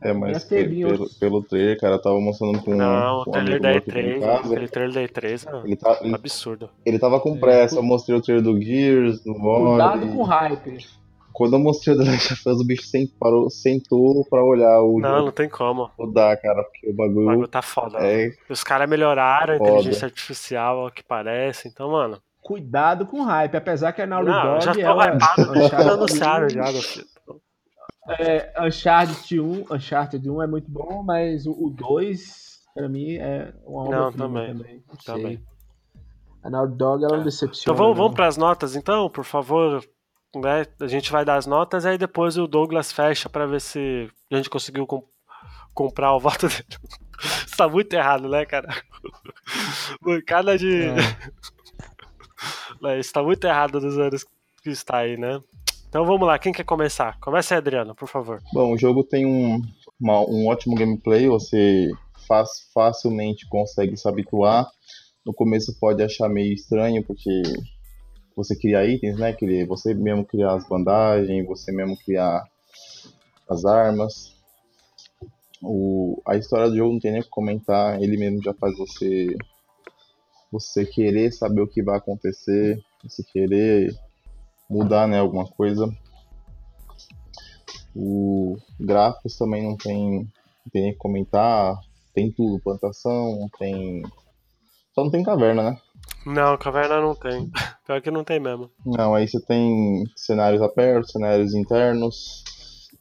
É, 0.03 0.13
mas 0.13 0.43
pelo, 0.45 1.07
pelo 1.19 1.43
trailer, 1.43 1.79
cara, 1.79 1.99
tava 2.01 2.19
mostrando 2.19 2.59
com 2.63 2.73
Não, 2.73 3.21
o 3.21 3.23
com 3.23 3.29
um 3.29 3.33
trailer 3.33 3.51
amigo 3.53 3.63
da 3.63 3.71
meu 3.71 3.81
que 3.83 3.91
tem 3.91 4.01
em 4.09 4.19
E3, 4.19 4.19
casa. 4.21 4.53
aquele 4.53 4.67
trailer 4.67 4.93
da 4.95 5.01
E3 5.21 5.47
é 5.53 5.63
Ele, 5.67 5.75
tá, 5.75 5.99
ele, 6.01 6.15
absurdo. 6.15 6.69
ele 6.83 6.97
tava 6.99 7.19
com 7.19 7.35
É, 7.35 7.39
pressa, 7.39 7.75
eu 7.75 7.83
mostrei 7.83 8.17
o 8.17 8.21
trailer 8.21 8.43
do 8.43 8.59
Gears, 8.59 9.23
do 9.23 9.33
Cuidado 9.35 10.05
War. 10.07 10.15
com 10.15 10.23
hype. 10.23 10.87
Quando 11.33 11.53
eu 11.53 11.59
mostrei 11.59 11.95
o 11.95 11.97
The 11.97 12.03
Last 12.11 12.33
of 12.33 12.49
Us, 12.49 12.59
o 12.61 12.65
bicho 12.65 12.87
parou, 13.19 13.49
sentou 13.49 14.25
pra 14.29 14.43
olhar 14.43 14.81
o 14.81 14.99
Não, 14.99 15.25
não 15.25 15.31
tem 15.31 15.47
como. 15.49 15.89
rodar, 15.97 16.39
cara, 16.41 16.63
porque 16.63 16.87
o 16.87 16.91
O 16.91 16.95
bagulho 16.95 17.25
bagulho 17.25 17.47
tá 17.47 17.61
foda. 17.61 17.97
é 17.99 18.31
Os 18.49 18.63
caras 18.63 18.89
melhoraram 18.89 19.55
a 19.55 19.57
Foda. 19.57 19.69
inteligência 19.69 20.05
artificial, 20.05 20.79
ao 20.79 20.91
que 20.91 21.03
parece. 21.03 21.67
Então, 21.67 21.91
mano. 21.91 22.21
Cuidado 22.41 23.05
com 23.05 23.21
hype, 23.23 23.55
apesar 23.55 23.93
que 23.93 24.01
a 24.01 24.07
Naughty 24.07 24.29
Não, 24.31 24.43
Dog 24.53 24.65
já 24.65 24.73
tô 24.73 24.79
ela 24.79 25.05
hypado, 25.15 25.43
já 25.55 25.65
Uncharted 25.65 25.89
anunciaram 25.91 26.45
1, 26.47 26.49
já, 26.49 26.63
meu 26.71 26.81
filho. 26.81 27.05
É, 28.19 28.53
Uncharted 28.67 29.39
1, 29.39 29.65
Uncharted 29.71 30.29
1 30.29 30.41
é 30.41 30.47
muito 30.47 30.69
bom, 30.69 31.03
mas 31.03 31.45
o, 31.45 31.51
o 31.51 31.69
2 31.69 32.59
pra 32.73 32.89
mim 32.89 33.15
é 33.17 33.53
uma 33.65 33.89
Não, 33.89 34.07
obra 34.07 34.17
também, 34.17 34.47
também. 34.57 34.83
Não 34.87 34.95
também. 35.05 35.43
A 36.43 36.49
Naughty 36.49 36.75
Dog 36.75 37.03
ela 37.03 37.17
não 37.17 37.23
decepciona. 37.23 37.61
Então 37.61 37.75
vamos, 37.75 37.95
não. 37.95 38.03
vamos 38.05 38.15
pras 38.15 38.37
notas, 38.37 38.75
então, 38.75 39.07
por 39.09 39.23
favor. 39.23 39.83
Né? 40.35 40.65
A 40.79 40.87
gente 40.87 41.11
vai 41.11 41.25
dar 41.25 41.35
as 41.35 41.45
notas, 41.45 41.85
aí 41.85 41.97
depois 41.97 42.37
o 42.37 42.47
Douglas 42.47 42.91
fecha 42.91 43.27
pra 43.29 43.45
ver 43.45 43.59
se 43.59 44.09
a 44.31 44.35
gente 44.37 44.49
conseguiu 44.49 44.87
com- 44.87 45.03
comprar 45.73 46.15
o 46.15 46.19
voto 46.19 46.47
dele. 46.47 46.63
Isso 47.45 47.57
tá 47.57 47.67
muito 47.67 47.91
errado, 47.93 48.29
né, 48.29 48.45
cara? 48.45 48.67
Bancada 50.01 50.57
de. 50.57 50.83
É. 50.85 50.95
Isso 52.99 53.13
tá 53.13 53.21
muito 53.21 53.43
errado 53.45 53.79
dos 53.79 53.97
anos 53.97 54.25
que 54.63 54.69
está 54.69 54.97
aí, 54.99 55.17
né? 55.17 55.41
Então 55.89 56.05
vamos 56.05 56.25
lá, 56.25 56.39
quem 56.39 56.53
quer 56.53 56.63
começar? 56.63 57.19
Começa 57.19 57.53
aí, 57.53 57.57
Adriano, 57.57 57.93
por 57.93 58.07
favor. 58.07 58.41
Bom, 58.53 58.73
o 58.73 58.77
jogo 58.77 59.03
tem 59.03 59.25
um, 59.25 59.61
uma- 59.99 60.21
um 60.21 60.47
ótimo 60.47 60.73
gameplay, 60.75 61.27
você 61.27 61.91
faz, 62.27 62.49
facilmente 62.73 63.45
consegue 63.49 63.97
se 63.97 64.07
habituar. 64.07 64.65
No 65.25 65.33
começo 65.33 65.77
pode 65.79 66.01
achar 66.01 66.29
meio 66.29 66.53
estranho, 66.53 67.03
porque 67.03 67.41
você 68.35 68.55
cria 68.55 68.85
itens, 68.85 69.17
né? 69.17 69.33
Cria- 69.33 69.65
Você 69.67 69.93
mesmo 69.93 70.25
criar 70.25 70.53
as 70.55 70.67
bandagens, 70.67 71.45
você 71.45 71.71
mesmo 71.71 71.97
criar 71.97 72.43
as 73.49 73.65
armas. 73.65 74.35
O, 75.61 76.21
a 76.27 76.35
história 76.35 76.69
do 76.69 76.75
jogo 76.77 76.93
não 76.93 76.99
tem 76.99 77.11
nem 77.11 77.21
o 77.21 77.23
que 77.23 77.29
comentar, 77.29 78.01
ele 78.01 78.17
mesmo 78.17 78.41
já 78.43 78.53
faz 78.53 78.75
você 78.77 79.35
você 80.51 80.85
querer 80.85 81.31
saber 81.31 81.61
o 81.61 81.67
que 81.67 81.81
vai 81.83 81.97
acontecer, 81.97 82.81
você 83.03 83.23
querer 83.23 83.95
mudar 84.69 85.07
né, 85.07 85.19
alguma 85.19 85.45
coisa. 85.47 85.87
O 87.95 88.57
gráficos 88.79 89.37
também 89.37 89.63
não 89.63 89.77
tem, 89.77 90.19
não 90.19 90.71
tem 90.71 90.81
nem 90.81 90.91
o 90.91 90.93
que 90.93 90.99
comentar. 90.99 91.79
Tem 92.13 92.31
tudo, 92.31 92.61
plantação, 92.61 93.49
tem. 93.57 94.01
Só 94.93 95.03
não 95.03 95.11
tem 95.11 95.23
caverna, 95.23 95.71
né? 95.71 95.77
Não, 96.25 96.57
caverna 96.57 96.99
não 96.99 97.15
tem. 97.15 97.49
Pior 97.85 98.01
que 98.01 98.11
não 98.11 98.23
tem 98.23 98.39
mesmo. 98.39 98.69
Não, 98.85 99.13
aí 99.15 99.27
você 99.27 99.39
tem 99.39 100.03
cenários 100.15 100.61
abertos, 100.61 101.11
cenários 101.11 101.53
internos. 101.53 102.43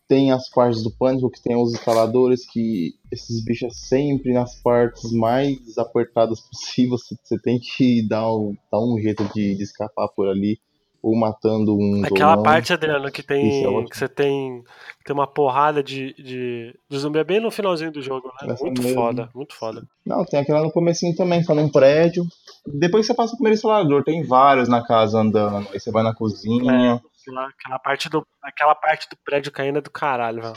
Tem 0.09 0.33
as 0.33 0.49
partes 0.49 0.83
do 0.83 0.91
pânico 0.91 1.31
que 1.31 1.43
tem 1.43 1.55
os 1.55 1.73
instaladores 1.73 2.45
que 2.45 2.95
esses 3.13 3.45
bichos 3.45 3.69
é 3.69 3.75
sempre 3.75 4.33
nas 4.33 4.61
partes 4.61 5.13
mais 5.13 5.79
apertadas 5.79 6.41
possíveis. 6.41 7.03
Você 7.23 7.39
tem 7.39 7.61
que 7.61 8.07
dar 8.09 8.35
um, 8.35 8.57
dar 8.73 8.81
um 8.81 8.99
jeito 8.99 9.23
de, 9.33 9.55
de 9.55 9.63
escapar 9.63 10.09
por 10.09 10.29
ali. 10.29 10.59
Ou 11.03 11.17
matando 11.17 11.75
um. 11.77 12.05
Aquela 12.05 12.43
parte, 12.43 12.73
Adriano, 12.73 13.11
que 13.11 13.23
é 13.23 13.25
tem. 13.25 13.67
ótimo. 13.67 13.89
que 13.89 13.97
você 13.97 14.09
tem. 14.09 14.63
Tem 15.05 15.15
uma 15.15 15.27
porrada 15.27 15.83
de, 15.83 16.15
de, 16.15 16.79
de 16.89 16.99
zumbi 16.99 17.19
é 17.19 17.25
bem 17.25 17.41
no 17.41 17.51
finalzinho 17.51 17.91
do 17.91 18.03
jogo, 18.03 18.29
né? 18.29 18.53
Essa 18.53 18.65
Muito 18.65 18.83
mesmo. 18.83 18.95
foda, 18.95 19.31
muito 19.35 19.55
foda. 19.55 19.83
Não, 20.05 20.25
tem 20.25 20.41
aquela 20.41 20.61
no 20.61 20.71
comecinho 20.71 21.17
também, 21.17 21.43
tá 21.43 21.55
num 21.55 21.71
prédio. 21.71 22.25
Depois 22.67 23.07
que 23.07 23.13
você 23.13 23.17
passa 23.17 23.33
o 23.33 23.37
primeiro 23.37 23.55
instalador, 23.55 24.05
tem 24.05 24.23
vários 24.23 24.69
na 24.69 24.85
casa 24.87 25.19
andando. 25.19 25.67
Aí 25.73 25.81
você 25.81 25.91
vai 25.91 26.03
na 26.03 26.15
cozinha. 26.15 27.01
Aquela, 27.23 27.49
aquela 27.49 27.79
parte 27.79 28.09
do, 28.09 28.27
aquela 28.43 28.75
parte 28.75 29.09
do 29.09 29.17
prédio 29.25 29.53
caindo 29.53 29.79
é 29.79 29.83
do 29.83 29.91
caralho, 29.91 30.43
velho. 30.43 30.55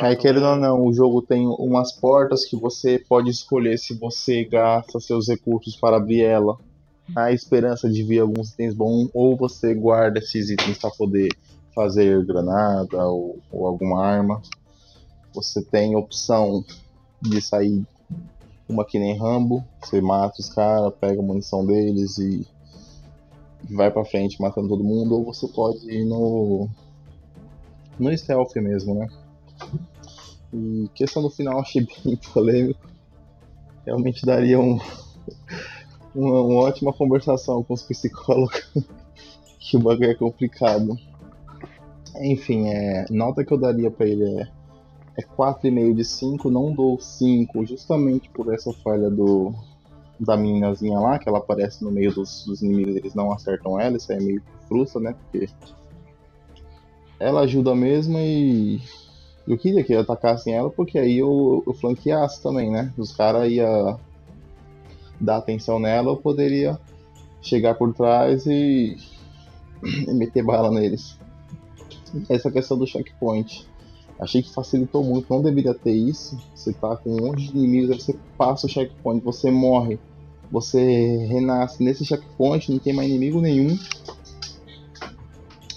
Aí, 0.00 0.16
querendo 0.16 0.46
ou 0.46 0.56
não, 0.56 0.86
o 0.86 0.92
jogo 0.92 1.22
tem 1.22 1.46
umas 1.46 1.92
portas 1.92 2.44
que 2.44 2.56
você 2.56 2.98
pode 2.98 3.30
escolher 3.30 3.78
se 3.78 3.98
você 3.98 4.44
gasta 4.44 5.00
seus 5.00 5.28
recursos 5.28 5.76
para 5.76 5.96
abrir 5.96 6.22
ela. 6.22 6.56
A 7.16 7.32
esperança 7.32 7.88
de 7.88 8.02
vir 8.02 8.20
alguns 8.20 8.52
itens 8.52 8.74
bons, 8.74 9.08
ou 9.14 9.36
você 9.36 9.74
guarda 9.74 10.18
esses 10.18 10.50
itens 10.50 10.78
para 10.78 10.90
poder 10.90 11.28
fazer 11.74 12.24
granada 12.26 13.06
ou, 13.06 13.38
ou 13.50 13.66
alguma 13.66 14.04
arma. 14.04 14.42
Você 15.34 15.62
tem 15.62 15.96
opção 15.96 16.64
de 17.20 17.40
sair 17.40 17.84
uma 18.68 18.84
que 18.84 18.98
nem 18.98 19.16
Rambo, 19.16 19.64
você 19.80 20.00
mata 20.00 20.40
os 20.40 20.48
caras, 20.50 20.92
pega 21.00 21.20
a 21.20 21.24
munição 21.24 21.64
deles 21.64 22.18
e 22.18 22.46
vai 23.70 23.90
pra 23.90 24.04
frente 24.04 24.40
matando 24.40 24.68
todo 24.68 24.84
mundo, 24.84 25.14
ou 25.14 25.24
você 25.24 25.48
pode 25.48 25.90
ir 25.90 26.04
no. 26.04 26.68
no 27.98 28.16
stealth 28.16 28.54
mesmo, 28.56 28.94
né? 28.94 29.08
E 30.52 30.88
questão 30.94 31.22
do 31.22 31.30
final 31.30 31.60
achei 31.60 31.86
bem 31.86 32.16
polêmico. 32.32 32.88
Realmente 33.86 34.26
daria 34.26 34.60
um, 34.60 34.78
uma, 36.18 36.42
uma 36.42 36.60
ótima 36.62 36.92
conversação 36.92 37.62
com 37.62 37.74
os 37.74 37.82
psicólogos. 37.82 38.72
que 39.58 39.76
o 39.76 39.80
bagulho 39.80 40.10
é 40.10 40.14
complicado. 40.14 40.98
Enfim, 42.20 42.68
é, 42.68 43.06
nota 43.10 43.44
que 43.44 43.52
eu 43.52 43.58
daria 43.58 43.90
pra 43.90 44.06
ele 44.06 44.24
é, 44.40 44.48
é 45.18 45.22
4,5 45.22 45.94
de 45.94 46.04
5, 46.04 46.50
não 46.50 46.72
dou 46.72 46.98
5, 46.98 47.66
justamente 47.66 48.28
por 48.30 48.52
essa 48.52 48.72
falha 48.72 49.10
do 49.10 49.52
da 50.18 50.36
meninazinha 50.36 50.98
lá, 50.98 51.16
que 51.16 51.28
ela 51.28 51.38
aparece 51.38 51.84
no 51.84 51.92
meio 51.92 52.12
dos, 52.12 52.44
dos 52.44 52.60
inimigos 52.60 52.96
eles 52.96 53.14
não 53.14 53.30
acertam 53.30 53.78
ela, 53.78 53.96
isso 53.96 54.10
aí 54.10 54.18
é 54.18 54.20
meio 54.20 54.42
frustra, 54.66 55.00
né? 55.00 55.14
Porque 55.14 55.48
ela 57.20 57.42
ajuda 57.42 57.72
mesmo 57.72 58.18
e 58.18 58.80
eu 59.46 59.56
queria 59.56 59.84
que 59.84 59.94
atacassem 59.94 60.54
ela, 60.54 60.70
porque 60.70 60.98
aí 60.98 61.18
eu, 61.18 61.62
eu 61.64 61.72
flanqueasse 61.72 62.42
também, 62.42 62.68
né? 62.68 62.92
Os 62.98 63.12
caras 63.12 63.48
iam 63.48 64.00
dar 65.20 65.38
atenção 65.38 65.78
nela, 65.78 66.10
eu 66.10 66.16
poderia 66.16 66.78
chegar 67.40 67.74
por 67.74 67.94
trás 67.94 68.46
e, 68.46 68.96
e 69.82 70.12
meter 70.12 70.44
bala 70.44 70.70
neles. 70.70 71.18
Essa 72.28 72.50
questão 72.50 72.78
do 72.78 72.86
checkpoint. 72.86 73.66
Achei 74.18 74.42
que 74.42 74.52
facilitou 74.52 75.04
muito, 75.04 75.32
não 75.32 75.40
deveria 75.40 75.74
ter 75.74 75.92
isso. 75.92 76.36
Você 76.54 76.72
tá 76.72 76.96
com 76.96 77.10
um 77.10 77.26
monte 77.28 77.52
de 77.52 77.56
inimigos, 77.56 78.02
você 78.02 78.18
passa 78.36 78.66
o 78.66 78.68
checkpoint, 78.68 79.22
você 79.24 79.48
morre, 79.48 79.98
você 80.50 81.26
renasce 81.26 81.82
nesse 81.82 82.04
checkpoint, 82.04 82.70
não 82.72 82.78
tem 82.80 82.92
mais 82.92 83.08
inimigo 83.08 83.40
nenhum. 83.40 83.78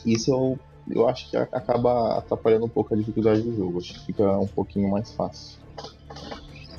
Isso 0.04 0.32
eu, 0.32 0.60
eu 0.90 1.08
acho 1.08 1.30
que 1.30 1.38
acaba 1.38 2.18
atrapalhando 2.18 2.66
um 2.66 2.70
pouco 2.70 2.94
a 2.94 2.98
dificuldade 2.98 3.42
do 3.42 3.56
jogo. 3.56 3.78
Acho 3.78 3.94
que 3.94 4.06
fica 4.08 4.40
um 4.40 4.48
pouquinho 4.48 4.90
mais 4.90 5.12
fácil. 5.12 5.60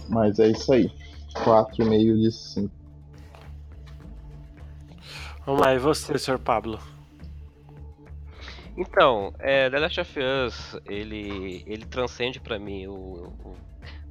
Mas 0.09 0.41
é 0.41 0.49
isso 0.49 0.73
aí. 0.73 0.91
4,5 1.33 2.21
de 2.21 2.31
5. 2.33 2.75
Vamos 5.45 5.61
lá, 5.61 5.75
e 5.75 5.79
você, 5.79 6.17
Sr. 6.17 6.39
Pablo? 6.39 6.79
Então, 8.77 9.35
é, 9.39 9.69
The 9.69 9.79
Last 9.79 10.01
of 10.01 10.19
Us, 10.19 10.81
ele, 10.87 11.63
ele 11.67 11.85
transcende 11.85 12.41
para 12.41 12.59
mim 12.59 12.87
o, 12.87 13.33
o, 13.45 13.55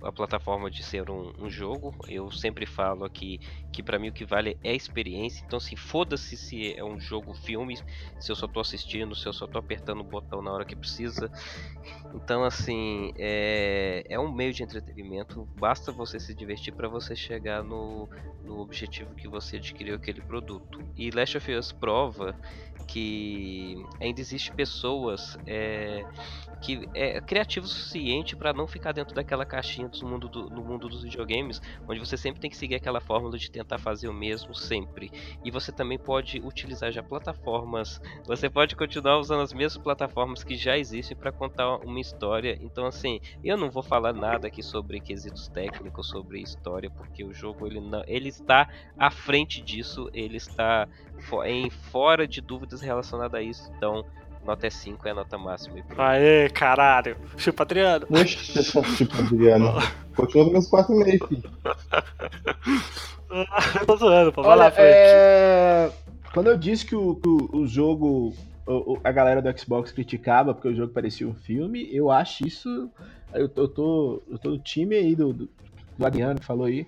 a 0.03 0.11
plataforma 0.11 0.69
de 0.69 0.83
ser 0.83 1.09
um, 1.09 1.31
um, 1.39 1.49
jogo. 1.49 1.95
Eu 2.07 2.31
sempre 2.31 2.65
falo 2.65 3.05
aqui 3.05 3.39
que 3.71 3.83
para 3.83 3.99
mim 3.99 4.09
o 4.09 4.13
que 4.13 4.25
vale 4.25 4.57
é 4.63 4.71
a 4.71 4.75
experiência. 4.75 5.43
Então, 5.45 5.59
se 5.59 5.67
assim, 5.67 5.75
foda-se 5.75 6.37
se 6.37 6.73
é 6.75 6.83
um 6.83 6.99
jogo, 6.99 7.33
filme, 7.33 7.77
se 8.19 8.31
eu 8.31 8.35
só 8.35 8.47
tô 8.47 8.59
assistindo, 8.59 9.15
se 9.15 9.27
eu 9.27 9.33
só 9.33 9.47
tô 9.47 9.57
apertando 9.59 10.01
o 10.01 10.03
botão 10.03 10.41
na 10.41 10.51
hora 10.51 10.65
que 10.65 10.75
precisa. 10.75 11.31
Então, 12.13 12.43
assim, 12.43 13.13
é, 13.17 14.03
é 14.09 14.19
um 14.19 14.31
meio 14.31 14.53
de 14.53 14.63
entretenimento. 14.63 15.47
Basta 15.55 15.91
você 15.91 16.19
se 16.19 16.33
divertir 16.33 16.73
para 16.73 16.87
você 16.87 17.15
chegar 17.15 17.63
no, 17.63 18.09
no 18.43 18.59
objetivo 18.59 19.15
que 19.15 19.27
você 19.27 19.57
adquiriu 19.57 19.95
aquele 19.95 20.21
produto. 20.21 20.79
E 20.97 21.11
Last 21.11 21.37
of 21.37 21.51
Us 21.51 21.71
prova 21.71 22.35
que 22.87 23.75
ainda 23.99 24.19
existe 24.19 24.51
pessoas 24.51 25.37
é, 25.45 26.05
que 26.61 26.89
é 26.93 27.21
criativo 27.21 27.65
o 27.65 27.69
suficiente 27.69 28.35
para 28.35 28.53
não 28.53 28.67
ficar 28.67 28.91
dentro 28.91 29.15
daquela 29.15 29.45
caixinha 29.45 29.87
do 29.99 30.07
mundo 30.07 30.29
do, 30.29 30.49
no 30.49 30.63
mundo 30.63 30.87
dos 30.87 31.03
videogames, 31.03 31.61
onde 31.87 31.99
você 31.99 32.17
sempre 32.17 32.39
tem 32.39 32.49
que 32.49 32.57
seguir 32.57 32.75
aquela 32.75 33.01
fórmula 33.01 33.37
de 33.37 33.51
tentar 33.51 33.77
fazer 33.77 34.07
o 34.07 34.13
mesmo 34.13 34.53
sempre. 34.53 35.11
E 35.43 35.51
você 35.51 35.71
também 35.71 35.97
pode 35.97 36.39
utilizar 36.39 36.91
já 36.91 37.03
plataformas, 37.03 37.99
você 38.25 38.49
pode 38.49 38.75
continuar 38.75 39.19
usando 39.19 39.41
as 39.41 39.53
mesmas 39.53 39.81
plataformas 39.81 40.43
que 40.43 40.55
já 40.55 40.77
existem 40.77 41.15
para 41.17 41.31
contar 41.31 41.77
uma 41.77 41.99
história. 41.99 42.57
Então 42.61 42.85
assim, 42.85 43.19
eu 43.43 43.57
não 43.57 43.69
vou 43.69 43.83
falar 43.83 44.13
nada 44.13 44.47
aqui 44.47 44.63
sobre 44.63 44.99
quesitos 44.99 45.47
técnicos, 45.47 46.07
sobre 46.07 46.41
história, 46.41 46.89
porque 46.89 47.23
o 47.23 47.33
jogo 47.33 47.67
ele 47.67 47.79
não, 47.79 48.03
ele 48.07 48.29
está 48.29 48.67
à 48.97 49.09
frente 49.09 49.61
disso, 49.61 50.09
ele 50.13 50.37
está 50.37 50.87
em 51.45 51.69
fora 51.69 52.27
de 52.27 52.41
dúvidas 52.41 52.81
relacionadas 52.81 53.39
a 53.39 53.43
isso. 53.43 53.71
Então, 53.75 54.03
nota 54.45 54.67
é 54.67 54.69
5 54.69 55.07
é 55.07 55.11
a 55.11 55.13
nota 55.13 55.37
máxima. 55.37 55.77
Aê, 55.97 56.49
caralho. 56.49 57.17
Chupa 57.37 57.63
Adriano. 57.63 58.07
Chupa 58.25 59.19
Adriano. 59.19 59.73
Continua 60.15 60.45
nos 60.45 60.53
meus 60.53 60.71
4,5, 60.71 61.27
filho. 61.27 61.51
tô 63.85 63.97
zoando, 63.97 64.31
pô. 64.33 64.43
Vai 64.43 64.57
lá, 64.57 64.73
é... 64.77 65.89
Quando 66.33 66.47
eu 66.47 66.57
disse 66.57 66.85
que 66.85 66.95
o, 66.95 67.15
que 67.15 67.27
o, 67.27 67.67
jogo. 67.67 68.33
O, 68.65 68.97
a 69.03 69.11
galera 69.11 69.41
do 69.41 69.59
Xbox 69.59 69.91
criticava 69.91 70.53
porque 70.53 70.67
o 70.67 70.75
jogo 70.75 70.93
parecia 70.93 71.27
um 71.27 71.33
filme, 71.33 71.89
eu 71.91 72.11
acho 72.11 72.47
isso. 72.47 72.89
Eu, 73.33 73.49
eu, 73.55 73.67
tô, 73.67 74.21
eu 74.29 74.37
tô 74.37 74.49
no 74.49 74.59
time 74.59 74.95
aí 74.95 75.15
do, 75.15 75.33
do, 75.33 75.49
do 75.97 76.05
Adriano 76.05 76.39
que 76.39 76.45
falou 76.45 76.65
aí. 76.65 76.85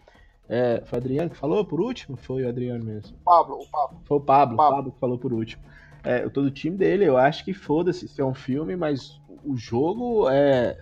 É, 0.48 0.82
foi 0.86 1.00
o 1.00 1.02
Adriano 1.02 1.30
que 1.30 1.38
falou 1.38 1.64
por 1.66 1.80
último? 1.80 2.18
Foi 2.18 2.44
o 2.44 2.50
Adriano 2.50 2.84
mesmo. 2.84 3.16
Pablo, 3.24 3.56
o 3.62 3.68
Pablo. 3.68 4.02
Foi 4.06 4.18
o 4.18 4.22
Pablo, 4.22 4.58
Pablo. 4.58 4.76
Pablo 4.76 4.92
que 4.92 5.00
falou 5.00 5.18
por 5.18 5.34
último. 5.34 5.64
É, 6.04 6.24
eu 6.24 6.30
tô 6.30 6.42
do 6.42 6.52
time 6.52 6.78
dele, 6.78 7.06
eu 7.06 7.18
acho 7.18 7.46
que 7.46 7.54
foda-se 7.54 8.08
se 8.08 8.20
é 8.20 8.26
um 8.26 8.34
filme, 8.34 8.76
mas 8.76 9.22
o 9.44 9.56
jogo 9.56 10.30
é. 10.30 10.78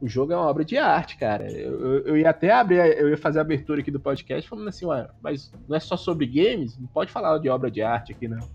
O 0.00 0.06
jogo 0.06 0.32
é 0.32 0.36
uma 0.36 0.46
obra 0.46 0.64
de 0.64 0.78
arte, 0.78 1.16
cara. 1.16 1.50
Eu, 1.50 1.80
eu, 1.80 2.06
eu 2.06 2.16
ia 2.16 2.30
até 2.30 2.52
abrir, 2.52 2.78
eu 2.98 3.08
ia 3.08 3.16
fazer 3.16 3.40
a 3.40 3.42
abertura 3.42 3.80
aqui 3.80 3.90
do 3.90 3.98
podcast 3.98 4.48
falando 4.48 4.68
assim, 4.68 4.86
ué, 4.86 5.08
mas 5.20 5.52
não 5.66 5.76
é 5.76 5.80
só 5.80 5.96
sobre 5.96 6.24
games? 6.24 6.78
Não 6.78 6.86
pode 6.86 7.10
falar 7.10 7.36
de 7.38 7.48
obra 7.48 7.68
de 7.68 7.82
arte 7.82 8.12
aqui, 8.12 8.28
não. 8.28 8.48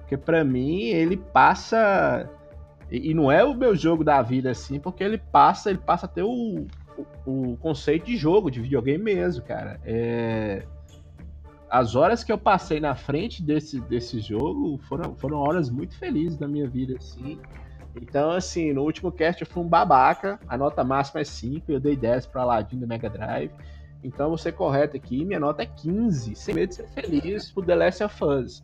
Porque 0.00 0.18
para 0.18 0.44
mim 0.44 0.88
ele 0.88 1.16
passa. 1.16 2.28
E 2.90 3.14
não 3.14 3.32
é 3.32 3.42
o 3.42 3.54
meu 3.54 3.74
jogo 3.74 4.04
da 4.04 4.20
vida 4.20 4.50
assim, 4.50 4.78
porque 4.78 5.02
ele 5.02 5.16
passa, 5.16 5.70
ele 5.70 5.78
passa 5.78 6.04
a 6.04 6.08
ter 6.08 6.22
o, 6.22 6.66
o, 7.24 7.56
conceito 7.56 8.04
de 8.04 8.16
jogo, 8.18 8.50
de 8.50 8.60
videogame 8.60 9.02
mesmo, 9.02 9.42
cara. 9.42 9.80
É... 9.84 10.66
As 11.72 11.96
horas 11.96 12.22
que 12.22 12.30
eu 12.30 12.36
passei 12.36 12.78
na 12.80 12.94
frente 12.94 13.42
desse, 13.42 13.80
desse 13.80 14.20
jogo 14.20 14.78
foram, 14.86 15.14
foram 15.14 15.38
horas 15.38 15.70
muito 15.70 15.96
felizes 15.96 16.36
da 16.36 16.46
minha 16.46 16.68
vida, 16.68 16.94
assim. 16.98 17.40
Então, 17.96 18.30
assim, 18.32 18.74
no 18.74 18.82
último 18.82 19.10
cast 19.10 19.40
eu 19.40 19.46
fui 19.46 19.62
um 19.62 19.68
babaca, 19.68 20.38
a 20.46 20.58
nota 20.58 20.84
máxima 20.84 21.22
é 21.22 21.24
5, 21.24 21.72
eu 21.72 21.80
dei 21.80 21.96
10 21.96 22.26
para 22.26 22.42
Aladdin 22.42 22.78
do 22.78 22.86
Mega 22.86 23.08
Drive. 23.08 23.50
Então, 24.04 24.28
vou 24.28 24.36
ser 24.36 24.52
correto 24.52 24.98
aqui, 24.98 25.24
minha 25.24 25.40
nota 25.40 25.62
é 25.62 25.66
15, 25.66 26.34
sem 26.34 26.54
medo 26.54 26.68
de 26.68 26.74
ser 26.74 26.88
feliz 26.88 27.50
por 27.50 27.64
The 27.64 27.74
Last 27.74 28.04
of 28.04 28.22
Us. 28.22 28.62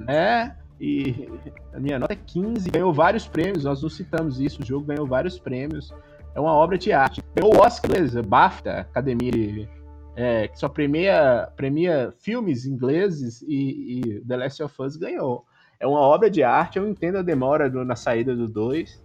Né? 0.00 0.56
E 0.80 1.28
a 1.72 1.78
minha 1.78 2.00
nota 2.00 2.14
é 2.14 2.16
15, 2.16 2.68
ganhou 2.68 2.92
vários 2.92 3.28
prêmios, 3.28 3.62
nós 3.62 3.80
não 3.80 3.88
citamos 3.88 4.40
isso, 4.40 4.60
o 4.60 4.66
jogo 4.66 4.86
ganhou 4.86 5.06
vários 5.06 5.38
prêmios 5.38 5.94
é 6.34 6.40
uma 6.40 6.52
obra 6.52 6.78
de 6.78 6.92
arte. 6.92 7.22
Ganhou 7.34 7.54
o 7.54 7.60
Oscar, 7.60 7.90
beleza, 7.90 8.22
BAFTA, 8.22 8.80
Academia, 8.80 9.68
é, 10.16 10.48
que 10.48 10.58
só 10.58 10.68
premia, 10.68 11.48
premia 11.56 12.12
filmes 12.18 12.66
ingleses 12.66 13.42
e, 13.42 14.00
e, 14.00 14.20
The 14.26 14.36
Last 14.36 14.62
of 14.62 14.82
Us 14.82 14.96
ganhou. 14.96 15.44
É 15.78 15.86
uma 15.86 16.00
obra 16.00 16.30
de 16.30 16.42
arte, 16.42 16.78
eu 16.78 16.88
entendo 16.88 17.18
a 17.18 17.22
demora 17.22 17.70
do, 17.70 17.84
na 17.84 17.96
saída 17.96 18.34
do 18.34 18.46
2. 18.46 19.02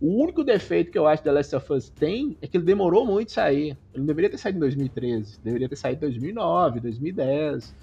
O 0.00 0.22
único 0.22 0.44
defeito 0.44 0.90
que 0.90 0.98
eu 0.98 1.06
acho 1.06 1.22
que 1.22 1.28
The 1.28 1.32
Last 1.32 1.56
of 1.56 1.72
Us 1.72 1.88
tem 1.88 2.36
é 2.40 2.46
que 2.46 2.56
ele 2.56 2.64
demorou 2.64 3.06
muito 3.06 3.32
sair. 3.32 3.76
Ele 3.92 3.98
não 3.98 4.06
deveria 4.06 4.30
ter 4.30 4.38
saído 4.38 4.58
em 4.58 4.60
2013, 4.60 5.40
deveria 5.42 5.68
ter 5.68 5.76
saído 5.76 6.04
em 6.04 6.10
2009, 6.10 6.80
2010. 6.80 7.74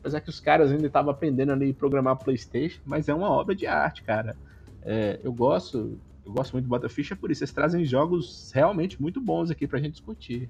Apesar 0.00 0.20
que 0.20 0.30
os 0.30 0.40
caras 0.40 0.70
ainda 0.70 0.86
estavam 0.86 1.10
aprendendo 1.10 1.52
ali 1.52 1.72
programar 1.72 2.16
PlayStation, 2.16 2.80
mas 2.84 3.08
é 3.08 3.14
uma 3.14 3.30
obra 3.30 3.54
de 3.54 3.66
arte, 3.66 4.02
cara. 4.02 4.36
É, 4.82 5.18
eu 5.22 5.32
gosto 5.32 5.98
eu 6.28 6.34
gosto 6.34 6.52
muito 6.52 6.66
do 6.66 6.68
Bota-Ficha 6.68 7.16
por 7.16 7.30
isso. 7.30 7.42
Eles 7.42 7.52
trazem 7.52 7.84
jogos 7.86 8.52
realmente 8.54 9.00
muito 9.00 9.18
bons 9.18 9.50
aqui 9.50 9.66
pra 9.66 9.78
gente 9.78 9.92
discutir. 9.92 10.48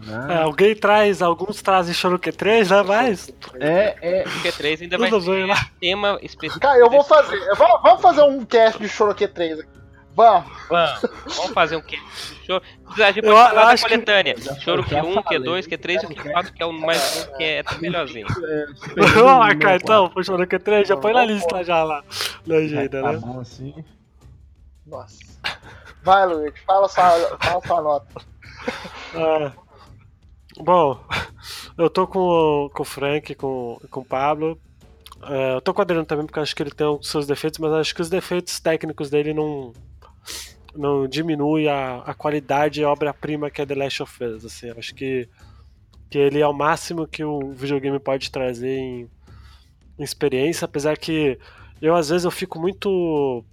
Né? 0.00 0.26
É, 0.30 0.42
alguém 0.42 0.74
traz, 0.74 1.22
alguns 1.22 1.62
trazem 1.62 1.94
Shoroke 1.94 2.32
3, 2.32 2.70
né? 2.70 2.82
Mas. 2.82 3.30
É, 3.60 3.96
é. 4.00 4.24
Shoroke 4.28 4.52
3 4.52 4.82
ainda 4.82 4.98
vai 4.98 5.10
ter 5.10 5.46
lá. 5.46 5.66
tema 5.80 6.18
específico. 6.22 6.60
Cara, 6.60 6.78
eu 6.78 6.90
vou 6.90 7.04
fazer. 7.04 7.38
Vamos 7.56 8.00
fazer 8.00 8.22
um 8.22 8.44
cast 8.44 8.80
de 8.80 8.88
Shoroke 8.88 9.28
3 9.28 9.60
aqui. 9.60 9.82
Vamos. 10.14 10.50
Vamos. 10.68 11.02
Vamos 11.36 11.52
fazer 11.52 11.76
um 11.76 11.82
cast. 11.82 12.02
Choro... 12.44 12.62
A 12.86 13.12
gente 13.12 13.22
pode 13.22 13.28
eu 13.28 13.36
falar 13.36 13.74
da 13.74 13.80
coletânea. 13.80 14.34
Que... 14.34 14.60
Choro 14.60 14.84
Q1, 14.84 15.24
Q2, 15.24 15.68
Q3 15.68 16.10
e 16.10 16.14
Q4, 16.14 16.52
que 16.52 16.62
é 16.62 16.66
o 16.66 16.72
mais 16.72 17.30
que 17.36 17.44
é 17.44 17.64
melhorzinho. 17.80 18.26
Vamos 19.14 19.38
marcar 19.38 19.76
então, 19.76 20.10
pro 20.10 20.24
Choro 20.24 20.46
Q3, 20.46 20.86
já 20.86 20.96
põe 20.96 21.12
na 21.12 21.24
lista 21.24 21.64
já 21.64 21.82
lá. 21.82 22.02
Legenda, 22.46 23.00
tá 23.00 23.12
né? 23.12 23.18
Tá 23.18 23.26
bom 23.26 23.40
assim. 23.40 23.74
Nossa. 24.86 25.18
Vai, 26.02 26.26
Luiz, 26.26 26.52
fala 26.66 26.88
sua, 26.88 27.38
fala 27.40 27.66
sua 27.66 27.80
nota. 27.80 28.20
É. 29.14 29.62
Bom, 30.62 30.96
eu 31.76 31.90
tô 31.90 32.06
com, 32.06 32.70
com 32.72 32.82
o 32.82 32.86
Frank, 32.86 33.34
com, 33.34 33.80
com 33.90 34.00
o 34.00 34.04
Pablo. 34.04 34.56
É, 35.24 35.56
eu 35.56 35.60
tô 35.60 35.74
com 35.74 35.80
o 35.80 35.82
Adriano 35.82 36.06
também, 36.06 36.24
porque 36.24 36.38
acho 36.38 36.54
que 36.54 36.62
ele 36.62 36.70
tem 36.70 36.86
os 36.86 37.08
seus 37.08 37.26
defeitos, 37.26 37.58
mas 37.58 37.72
acho 37.72 37.92
que 37.92 38.00
os 38.00 38.08
defeitos 38.08 38.60
técnicos 38.60 39.10
dele 39.10 39.34
não, 39.34 39.72
não 40.72 41.08
diminui 41.08 41.68
a, 41.68 41.96
a 42.06 42.14
qualidade 42.14 42.80
e 42.80 42.84
obra-prima 42.84 43.50
que 43.50 43.60
é 43.60 43.66
The 43.66 43.74
Last 43.74 44.04
of 44.04 44.24
Us. 44.24 44.44
Assim, 44.44 44.70
acho 44.70 44.94
que, 44.94 45.28
que 46.08 46.18
ele 46.18 46.38
é 46.38 46.46
o 46.46 46.52
máximo 46.52 47.08
que 47.08 47.24
o 47.24 47.50
videogame 47.50 47.98
pode 47.98 48.30
trazer 48.30 48.78
em, 48.78 49.10
em 49.98 50.04
experiência, 50.04 50.64
apesar 50.64 50.96
que 50.96 51.40
eu 51.80 51.96
às 51.96 52.08
vezes 52.08 52.24
eu 52.24 52.30
fico 52.30 52.60
muito 52.60 53.44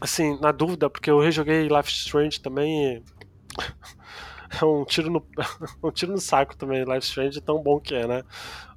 assim, 0.00 0.40
na 0.40 0.50
dúvida, 0.50 0.88
porque 0.88 1.10
eu 1.10 1.20
rejoguei 1.20 1.68
Life 1.68 1.90
Strange 1.90 2.40
também 2.40 3.02
é 4.60 4.64
um 4.64 4.84
tiro 4.84 5.10
no 5.10 5.24
um 5.82 5.90
tiro 5.90 6.12
no 6.12 6.18
saco 6.18 6.56
também, 6.56 6.84
Life 6.84 7.06
Strange 7.06 7.40
tão 7.40 7.62
bom 7.62 7.78
que 7.78 7.94
é, 7.94 8.06
né? 8.06 8.24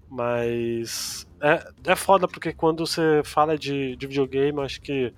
Mas 0.10 1.28
é, 1.42 1.68
é 1.86 1.96
foda 1.96 2.28
porque 2.28 2.54
quando 2.54 2.86
você 2.86 3.22
fala 3.24 3.58
de, 3.58 3.96
de 3.96 4.08
videogame, 4.08 4.62
acho 4.62 4.80
que 4.80 5.14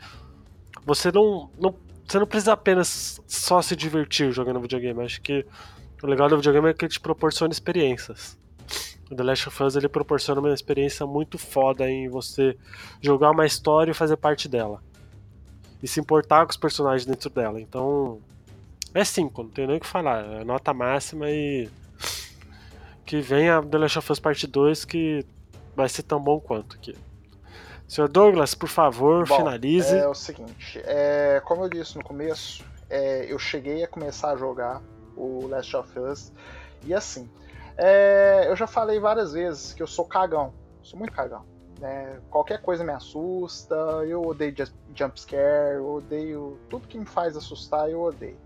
você 0.86 1.12
não, 1.12 1.50
não, 1.60 1.76
você 2.08 2.18
não 2.18 2.26
precisa 2.26 2.54
apenas 2.54 3.22
só 3.28 3.62
se 3.62 3.76
divertir 3.76 4.32
jogando 4.32 4.62
videogame. 4.62 5.04
Acho 5.04 5.22
que 5.22 5.46
o 6.02 6.08
legal 6.08 6.30
do 6.30 6.38
videogame 6.38 6.70
é 6.70 6.74
que 6.74 6.86
ele 6.86 6.94
te 6.94 7.00
proporciona 7.00 7.52
experiências. 7.52 8.38
O 9.12 9.16
The 9.16 9.24
Last 9.24 9.50
of 9.50 9.64
Us 9.64 9.76
ele 9.76 9.90
proporciona 9.90 10.40
uma 10.40 10.54
experiência 10.54 11.06
muito 11.06 11.38
foda 11.38 11.90
em 11.90 12.08
você 12.10 12.58
jogar 13.02 13.32
uma 13.32 13.46
história 13.46 13.92
e 13.92 13.94
fazer 13.94 14.18
parte 14.18 14.48
dela. 14.48 14.82
E 15.84 15.88
se 15.88 16.00
importar 16.00 16.46
com 16.46 16.52
os 16.52 16.58
personagens 16.58 17.06
dentro 17.06 17.30
dela. 17.30 17.60
Então, 17.60 18.20
é 18.96 19.04
5, 19.04 19.44
não 19.44 19.50
tem 19.50 19.68
nem 19.68 19.78
o 19.78 19.80
que 19.80 19.86
falar. 19.86 20.26
É 20.26 20.44
nota 20.44 20.74
máxima 20.74 21.30
e. 21.30 21.70
Que 23.06 23.22
venha 23.22 23.62
The 23.62 23.78
Last 23.78 24.00
of 24.00 24.12
Us 24.12 24.20
Parte 24.20 24.48
2 24.48 24.86
que 24.86 25.26
vai 25.76 25.88
ser 25.88 26.04
tão 26.04 26.20
bom 26.20 26.40
quanto 26.40 26.76
aqui. 26.76 26.98
Senhor 27.88 28.08
Douglas, 28.08 28.56
por 28.56 28.70
favor, 28.70 29.28
Bom, 29.28 29.38
finalize. 29.38 29.96
É 29.96 30.08
o 30.08 30.16
seguinte, 30.16 30.82
é, 30.86 31.40
como 31.46 31.66
eu 31.66 31.70
disse 31.70 31.96
no 31.98 32.04
começo, 32.04 32.66
é, 32.90 33.32
eu 33.32 33.38
cheguei 33.38 33.84
a 33.84 33.88
começar 33.88 34.32
a 34.32 34.38
jogar 34.38 34.82
o 35.16 35.48
Last 35.48 35.76
of 35.76 36.00
Us 36.00 36.32
e 36.84 36.94
assim, 36.94 37.30
é, 37.78 38.46
eu 38.48 38.56
já 38.56 38.66
falei 38.66 39.00
várias 39.00 39.34
vezes 39.34 39.74
que 39.74 39.84
eu 39.84 39.88
sou 39.88 40.06
cagão, 40.06 40.54
sou 40.82 40.98
muito 40.98 41.14
cagão. 41.14 41.46
Né? 41.80 42.20
Qualquer 42.30 42.62
coisa 42.62 42.84
me 42.84 42.94
assusta, 42.94 43.76
eu 44.08 44.26
odeio 44.26 44.56
jumpscare, 44.96 45.76
eu 45.76 45.96
odeio 45.96 46.58
tudo 46.70 46.88
que 46.88 46.98
me 46.98 47.06
faz 47.06 47.36
assustar, 47.36 47.90
eu 47.90 48.02
odeio. 48.02 48.38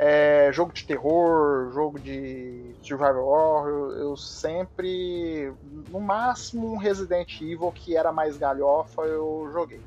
É, 0.00 0.50
jogo 0.52 0.72
de 0.72 0.84
terror, 0.84 1.72
jogo 1.72 1.98
de 1.98 2.72
survival 2.82 3.26
horror, 3.26 3.68
eu, 3.68 3.90
eu, 3.98 4.16
sempre, 4.16 5.52
no 5.90 6.00
máximo 6.00 6.72
um 6.72 6.76
Resident 6.76 7.40
Evil 7.40 7.72
que 7.72 7.96
era 7.96 8.12
mais 8.12 8.38
galhofa, 8.38 9.02
eu 9.02 9.50
joguei. 9.52 9.80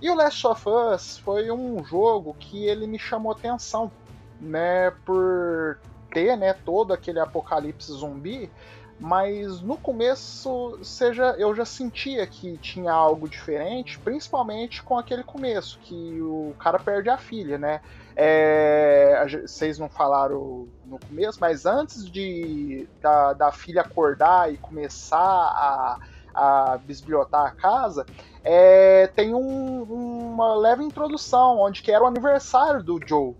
E 0.00 0.10
o 0.10 0.14
Last 0.14 0.44
of 0.44 0.64
Us 0.68 1.18
foi 1.18 1.52
um 1.52 1.84
jogo 1.84 2.34
que 2.34 2.66
ele 2.66 2.86
me 2.88 2.98
chamou 2.98 3.30
atenção, 3.30 3.92
né, 4.40 4.90
por 5.04 5.78
ter, 6.10 6.36
né, 6.36 6.52
todo 6.52 6.92
aquele 6.92 7.20
apocalipse 7.20 7.92
zumbi, 7.92 8.50
mas 8.98 9.60
no 9.60 9.76
começo 9.76 10.78
seja, 10.82 11.36
eu 11.38 11.54
já 11.54 11.64
sentia 11.64 12.26
que 12.26 12.58
tinha 12.58 12.92
algo 12.92 13.28
diferente, 13.28 13.98
principalmente 14.00 14.82
com 14.82 14.98
aquele 14.98 15.22
começo, 15.22 15.78
que 15.80 16.20
o 16.20 16.54
cara 16.58 16.78
perde 16.80 17.08
a 17.08 17.16
filha, 17.16 17.56
né? 17.56 17.80
É, 18.20 19.24
vocês 19.42 19.78
não 19.78 19.88
falaram 19.88 20.68
no 20.84 20.98
começo, 20.98 21.38
mas 21.40 21.64
antes 21.64 22.10
de 22.10 22.88
da, 23.00 23.32
da 23.32 23.52
filha 23.52 23.82
acordar 23.82 24.52
e 24.52 24.58
começar 24.58 25.20
a, 25.20 25.98
a 26.34 26.78
bisbilhotar 26.78 27.46
a 27.46 27.52
casa, 27.52 28.04
é, 28.42 29.06
tem 29.06 29.32
um, 29.32 29.82
uma 29.84 30.52
leve 30.56 30.82
introdução, 30.82 31.60
onde 31.60 31.80
que 31.80 31.92
era 31.92 32.02
o 32.02 32.08
aniversário 32.08 32.82
do 32.82 32.98
Joe. 33.06 33.36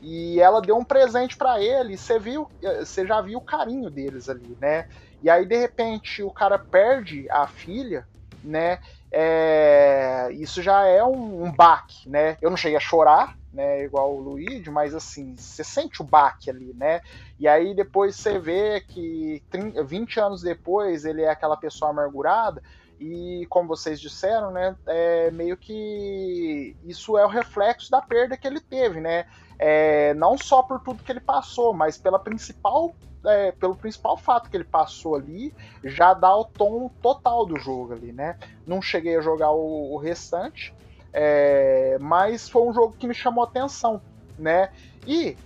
E 0.00 0.40
ela 0.40 0.62
deu 0.62 0.76
um 0.76 0.84
presente 0.84 1.36
para 1.36 1.60
ele, 1.60 1.98
você 1.98 2.16
viu, 2.20 2.48
você 2.78 3.04
já 3.04 3.20
viu 3.20 3.38
o 3.38 3.44
carinho 3.44 3.90
deles 3.90 4.28
ali, 4.28 4.56
né? 4.60 4.86
E 5.20 5.28
aí 5.28 5.44
de 5.44 5.56
repente 5.56 6.22
o 6.22 6.30
cara 6.30 6.56
perde 6.56 7.28
a 7.32 7.48
filha, 7.48 8.06
né? 8.40 8.78
É, 9.10 10.28
isso 10.34 10.62
já 10.62 10.84
é 10.86 11.02
um, 11.02 11.46
um 11.46 11.52
baque, 11.52 12.08
né? 12.08 12.38
Eu 12.40 12.48
não 12.48 12.56
cheguei 12.56 12.76
a 12.76 12.80
chorar, 12.80 13.39
né? 13.52 13.84
Igual 13.84 14.14
o 14.14 14.20
Luigi, 14.20 14.70
mas 14.70 14.94
assim, 14.94 15.36
você 15.36 15.64
sente 15.64 16.00
o 16.00 16.04
baque 16.04 16.50
ali, 16.50 16.72
né? 16.74 17.00
E 17.38 17.48
aí 17.48 17.74
depois 17.74 18.16
você 18.16 18.38
vê 18.38 18.80
que 18.80 19.42
30, 19.50 19.82
20 19.84 20.20
anos 20.20 20.42
depois 20.42 21.04
ele 21.04 21.22
é 21.22 21.30
aquela 21.30 21.56
pessoa 21.56 21.90
amargurada. 21.90 22.62
E 22.98 23.46
como 23.48 23.66
vocês 23.66 23.98
disseram, 23.98 24.50
né, 24.50 24.76
é 24.86 25.30
meio 25.30 25.56
que 25.56 26.76
isso 26.84 27.16
é 27.16 27.24
o 27.24 27.28
reflexo 27.28 27.90
da 27.90 28.02
perda 28.02 28.36
que 28.36 28.46
ele 28.46 28.60
teve, 28.60 29.00
né? 29.00 29.26
É, 29.58 30.12
não 30.14 30.36
só 30.36 30.62
por 30.62 30.80
tudo 30.80 31.02
que 31.02 31.10
ele 31.10 31.20
passou, 31.20 31.72
mas 31.72 31.96
pela 31.96 32.18
principal 32.18 32.94
é, 33.24 33.52
pelo 33.52 33.76
principal 33.76 34.16
fato 34.16 34.48
que 34.48 34.56
ele 34.56 34.64
passou 34.64 35.14
ali, 35.14 35.54
já 35.84 36.14
dá 36.14 36.34
o 36.34 36.44
tom 36.44 36.90
total 37.02 37.44
do 37.44 37.58
jogo 37.58 37.92
ali, 37.92 38.12
né? 38.12 38.38
Não 38.66 38.80
cheguei 38.80 39.16
a 39.16 39.20
jogar 39.20 39.50
o, 39.50 39.92
o 39.92 39.96
restante, 39.98 40.74
é, 41.12 41.96
mas 42.00 42.48
foi 42.48 42.62
um 42.62 42.72
jogo 42.72 42.94
que 42.98 43.06
me 43.06 43.14
chamou 43.14 43.44
atenção, 43.44 44.00
né? 44.38 44.70
E 45.06 45.36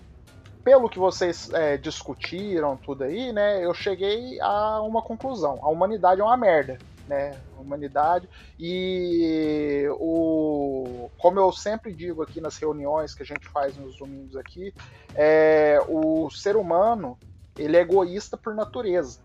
pelo 0.63 0.89
que 0.89 0.99
vocês 0.99 1.51
é, 1.53 1.77
discutiram 1.77 2.77
tudo 2.77 3.05
aí, 3.05 3.33
né? 3.33 3.65
Eu 3.65 3.75
cheguei 3.75 4.41
a 4.41 4.81
uma 4.83 5.03
conclusão: 5.03 5.59
a 5.63 5.69
humanidade 5.69 6.21
é 6.21 6.25
uma 6.25 6.37
merda 6.37 6.79
né, 7.09 7.33
humanidade. 7.59 8.29
E 8.59 9.87
o, 9.99 11.11
como 11.19 11.39
eu 11.39 11.53
sempre 11.53 11.93
digo 11.93 12.23
aqui 12.23 12.41
nas 12.41 12.57
reuniões 12.57 13.15
que 13.15 13.23
a 13.23 13.27
gente 13.27 13.49
faz 13.49 13.77
nos 13.77 13.97
domingos 13.97 14.37
aqui, 14.37 14.75
é, 15.15 15.79
o 15.89 16.31
ser 16.31 16.57
humano 16.57 17.19
ele 17.57 17.77
é 17.77 17.81
egoísta 17.81 18.37
por 18.37 18.55
natureza, 18.55 19.21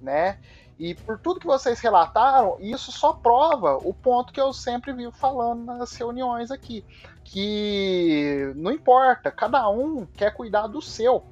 né? 0.00 0.38
E 0.78 0.94
por 0.94 1.18
tudo 1.18 1.40
que 1.40 1.46
vocês 1.46 1.80
relataram, 1.80 2.56
isso 2.60 2.92
só 2.92 3.12
prova 3.12 3.78
o 3.78 3.92
ponto 3.92 4.32
que 4.32 4.40
eu 4.40 4.52
sempre 4.52 4.92
vivo 4.92 5.10
falando 5.10 5.64
nas 5.64 5.92
reuniões 5.92 6.52
aqui, 6.52 6.84
que 7.24 8.52
não 8.54 8.70
importa, 8.70 9.30
cada 9.30 9.68
um 9.68 10.06
quer 10.06 10.32
cuidar 10.32 10.68
do 10.68 10.80
seu, 10.80 11.24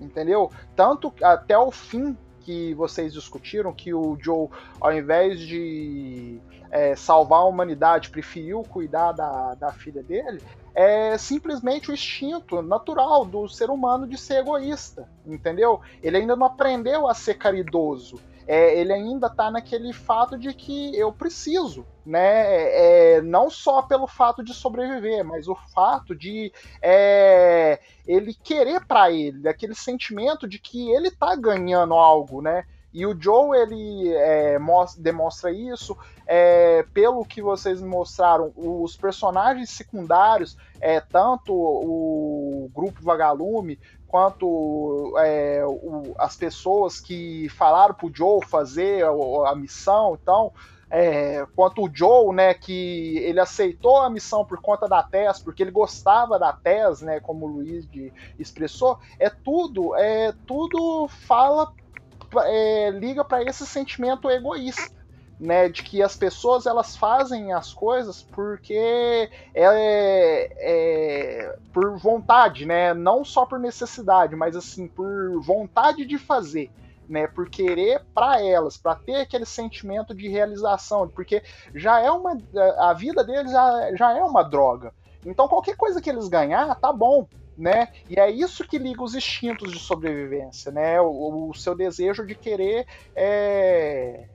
entendeu? 0.00 0.52
Tanto 0.76 1.12
até 1.20 1.58
o 1.58 1.72
fim 1.72 2.16
que 2.42 2.74
vocês 2.74 3.12
discutiram, 3.12 3.72
que 3.72 3.92
o 3.92 4.16
Joe, 4.20 4.48
ao 4.80 4.92
invés 4.92 5.40
de 5.40 6.40
é, 6.70 6.94
salvar 6.94 7.40
a 7.40 7.44
humanidade, 7.44 8.10
preferiu 8.10 8.62
cuidar 8.62 9.12
da, 9.12 9.54
da 9.54 9.72
filha 9.72 10.02
dele, 10.02 10.40
é 10.74 11.18
simplesmente 11.18 11.90
o 11.90 11.94
instinto 11.94 12.62
natural 12.62 13.24
do 13.24 13.48
ser 13.48 13.68
humano 13.68 14.06
de 14.06 14.16
ser 14.16 14.38
egoísta, 14.38 15.08
entendeu? 15.26 15.80
Ele 16.02 16.18
ainda 16.18 16.34
não 16.34 16.46
aprendeu 16.46 17.06
a 17.08 17.14
ser 17.14 17.34
caridoso. 17.34 18.18
É, 18.46 18.78
ele 18.78 18.92
ainda 18.92 19.28
está 19.28 19.50
naquele 19.50 19.92
fato 19.92 20.38
de 20.38 20.52
que 20.52 20.96
eu 20.96 21.12
preciso, 21.12 21.86
né? 22.04 22.20
É, 22.20 23.16
é, 23.16 23.22
não 23.22 23.48
só 23.48 23.82
pelo 23.82 24.06
fato 24.06 24.42
de 24.42 24.52
sobreviver, 24.52 25.24
mas 25.24 25.48
o 25.48 25.54
fato 25.74 26.14
de 26.14 26.52
é, 26.80 27.78
ele 28.06 28.34
querer 28.34 28.84
para 28.86 29.10
ele, 29.10 29.48
aquele 29.48 29.74
sentimento 29.74 30.48
de 30.48 30.58
que 30.58 30.90
ele 30.90 31.08
está 31.08 31.34
ganhando 31.36 31.94
algo, 31.94 32.42
né? 32.42 32.64
E 32.92 33.06
o 33.06 33.18
Joe 33.18 33.58
ele 33.58 34.12
é, 34.14 34.58
mostra, 34.58 35.02
demonstra 35.02 35.50
isso 35.50 35.96
é, 36.26 36.84
pelo 36.92 37.24
que 37.24 37.40
vocês 37.40 37.80
mostraram. 37.80 38.52
Os 38.56 38.96
personagens 38.96 39.70
secundários, 39.70 40.56
é, 40.80 41.00
tanto 41.00 41.52
o 41.54 42.70
grupo 42.74 43.02
Vagalume 43.02 43.78
quanto 44.06 45.14
é, 45.20 45.64
o, 45.64 46.14
as 46.18 46.36
pessoas 46.36 47.00
que 47.00 47.48
falaram 47.48 47.94
pro 47.94 48.12
Joe 48.14 48.44
fazer 48.46 49.04
a, 49.04 49.50
a 49.50 49.54
missão, 49.56 50.18
então, 50.20 50.52
é, 50.90 51.46
quanto 51.56 51.82
o 51.82 51.90
Joe, 51.90 52.34
né, 52.34 52.52
que 52.52 53.16
ele 53.20 53.40
aceitou 53.40 54.02
a 54.02 54.10
missão 54.10 54.44
por 54.44 54.60
conta 54.60 54.86
da 54.86 55.02
Tess, 55.02 55.40
porque 55.42 55.62
ele 55.62 55.70
gostava 55.70 56.38
da 56.38 56.52
Tess, 56.52 57.00
né, 57.00 57.18
como 57.18 57.46
o 57.46 57.48
Luiz 57.48 57.88
expressou, 58.38 58.98
é 59.18 59.30
tudo, 59.30 59.96
é 59.96 60.34
tudo 60.46 61.08
fala, 61.08 61.72
é, 62.44 62.90
liga 62.90 63.24
para 63.24 63.42
esse 63.42 63.66
sentimento 63.66 64.30
egoísta 64.30 65.02
né, 65.42 65.68
de 65.68 65.82
que 65.82 66.00
as 66.00 66.16
pessoas 66.16 66.66
elas 66.66 66.96
fazem 66.96 67.52
as 67.52 67.74
coisas 67.74 68.22
porque 68.22 69.28
é, 69.52 70.48
é, 70.56 71.56
por 71.72 71.98
vontade, 71.98 72.64
né, 72.64 72.94
não 72.94 73.24
só 73.24 73.44
por 73.44 73.58
necessidade, 73.58 74.36
mas 74.36 74.54
assim 74.54 74.86
por 74.86 75.40
vontade 75.42 76.06
de 76.06 76.16
fazer, 76.16 76.70
né, 77.08 77.26
por 77.26 77.50
querer 77.50 78.04
para 78.14 78.40
elas, 78.40 78.76
para 78.76 78.94
ter 78.94 79.16
aquele 79.16 79.44
sentimento 79.44 80.14
de 80.14 80.28
realização, 80.28 81.08
porque 81.08 81.42
já 81.74 82.00
é 82.00 82.10
uma 82.10 82.38
a 82.78 82.92
vida 82.92 83.24
deles 83.24 83.50
já, 83.50 83.96
já 83.96 84.16
é 84.16 84.22
uma 84.22 84.44
droga. 84.44 84.94
Então 85.26 85.48
qualquer 85.48 85.76
coisa 85.76 86.00
que 86.00 86.08
eles 86.08 86.28
ganhar 86.28 86.72
tá 86.76 86.92
bom, 86.92 87.26
né? 87.56 87.88
E 88.08 88.18
é 88.18 88.30
isso 88.30 88.66
que 88.66 88.78
liga 88.78 89.02
os 89.02 89.14
instintos 89.14 89.72
de 89.72 89.78
sobrevivência, 89.78 90.72
né? 90.72 91.00
O, 91.00 91.50
o 91.50 91.54
seu 91.54 91.74
desejo 91.74 92.26
de 92.26 92.34
querer 92.34 92.86
é, 93.14 94.26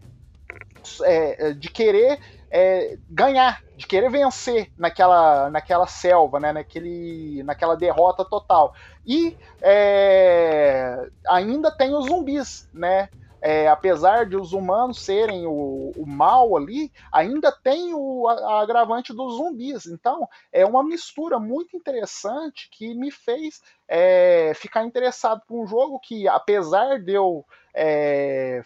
é, 1.04 1.54
de 1.54 1.70
querer 1.70 2.20
é, 2.50 2.98
ganhar, 3.10 3.62
de 3.76 3.86
querer 3.86 4.10
vencer 4.10 4.72
naquela, 4.78 5.50
naquela 5.50 5.88
selva, 5.88 6.40
né, 6.40 6.54
naquele, 6.54 7.44
naquela 7.44 7.76
derrota 7.76 8.24
total. 8.24 8.74
E 9.06 9.38
é, 9.62 10.96
ainda 11.28 11.72
tem 11.76 11.94
os 11.94 12.06
zumbis, 12.06 12.70
né? 12.74 13.10
É, 13.42 13.68
apesar 13.68 14.26
de 14.26 14.36
os 14.36 14.54
humanos 14.54 15.00
serem 15.00 15.46
o, 15.46 15.92
o 15.96 16.06
mal 16.06 16.58
ali, 16.58 16.92
ainda 17.12 17.52
tem 17.52 17.94
o 17.94 18.28
a, 18.28 18.62
agravante 18.62 19.14
dos 19.14 19.36
zumbis. 19.36 19.86
Então, 19.86 20.28
é 20.52 20.66
uma 20.66 20.84
mistura 20.84 21.40
muito 21.40 21.78
interessante 21.78 22.70
que 22.72 22.96
me 22.96 23.12
fez 23.12 23.62
é, 23.88 24.54
ficar 24.56 24.84
interessado 24.84 25.42
por 25.48 25.62
um 25.62 25.68
jogo 25.68 26.00
que, 26.00 26.28
apesar 26.28 27.00
de 27.00 27.14
eu 27.14 27.46
é, 27.74 28.64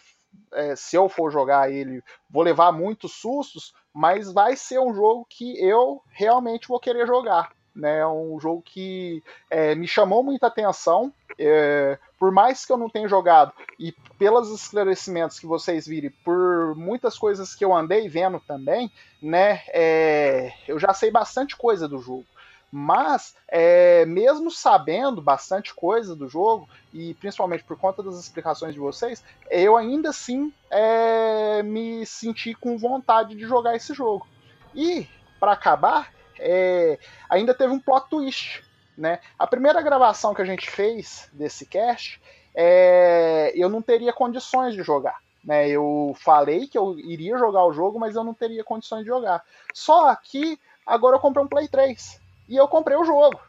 é, 0.52 0.76
se 0.76 0.96
eu 0.96 1.08
for 1.08 1.30
jogar 1.30 1.70
ele, 1.70 2.02
vou 2.28 2.42
levar 2.42 2.72
muitos 2.72 3.12
sustos, 3.12 3.74
mas 3.92 4.32
vai 4.32 4.56
ser 4.56 4.78
um 4.78 4.94
jogo 4.94 5.26
que 5.28 5.58
eu 5.62 6.02
realmente 6.08 6.68
vou 6.68 6.80
querer 6.80 7.06
jogar. 7.06 7.52
Né? 7.74 7.98
É 7.98 8.06
um 8.06 8.38
jogo 8.38 8.62
que 8.62 9.22
é, 9.50 9.74
me 9.74 9.86
chamou 9.86 10.22
muita 10.22 10.46
atenção. 10.46 11.12
Por 12.22 12.30
mais 12.30 12.64
que 12.64 12.70
eu 12.70 12.76
não 12.76 12.88
tenha 12.88 13.08
jogado, 13.08 13.52
e 13.80 13.90
pelos 14.16 14.48
esclarecimentos 14.48 15.40
que 15.40 15.44
vocês 15.44 15.88
virem, 15.88 16.10
por 16.24 16.72
muitas 16.76 17.18
coisas 17.18 17.52
que 17.52 17.64
eu 17.64 17.74
andei 17.74 18.08
vendo 18.08 18.38
também, 18.38 18.92
né? 19.20 19.60
É, 19.70 20.52
eu 20.68 20.78
já 20.78 20.94
sei 20.94 21.10
bastante 21.10 21.56
coisa 21.56 21.88
do 21.88 21.98
jogo. 21.98 22.24
Mas, 22.70 23.34
é, 23.48 24.06
mesmo 24.06 24.52
sabendo 24.52 25.20
bastante 25.20 25.74
coisa 25.74 26.14
do 26.14 26.28
jogo, 26.28 26.68
e 26.94 27.12
principalmente 27.14 27.64
por 27.64 27.76
conta 27.76 28.04
das 28.04 28.20
explicações 28.20 28.72
de 28.72 28.78
vocês, 28.78 29.24
eu 29.50 29.76
ainda 29.76 30.10
assim 30.10 30.54
é, 30.70 31.60
me 31.64 32.06
senti 32.06 32.54
com 32.54 32.78
vontade 32.78 33.34
de 33.34 33.44
jogar 33.44 33.74
esse 33.74 33.92
jogo. 33.92 34.28
E, 34.72 35.08
para 35.40 35.50
acabar, 35.50 36.12
é, 36.38 37.00
ainda 37.28 37.52
teve 37.52 37.72
um 37.72 37.80
plot 37.80 38.08
twist. 38.08 38.62
Né? 38.96 39.20
A 39.38 39.46
primeira 39.46 39.80
gravação 39.80 40.34
que 40.34 40.42
a 40.42 40.44
gente 40.44 40.70
fez 40.70 41.28
desse 41.32 41.66
cast, 41.66 42.20
é, 42.54 43.52
eu 43.54 43.68
não 43.68 43.80
teria 43.80 44.12
condições 44.12 44.74
de 44.74 44.82
jogar. 44.82 45.18
Né? 45.44 45.68
Eu 45.68 46.14
falei 46.18 46.66
que 46.66 46.78
eu 46.78 46.98
iria 46.98 47.38
jogar 47.38 47.64
o 47.64 47.72
jogo, 47.72 47.98
mas 47.98 48.14
eu 48.14 48.24
não 48.24 48.34
teria 48.34 48.62
condições 48.62 49.00
de 49.00 49.08
jogar. 49.08 49.42
Só 49.74 50.14
que 50.16 50.58
agora 50.86 51.16
eu 51.16 51.20
comprei 51.20 51.44
um 51.44 51.48
Play 51.48 51.68
3 51.68 52.20
e 52.48 52.56
eu 52.56 52.68
comprei 52.68 52.96
o 52.96 53.04
jogo. 53.04 53.40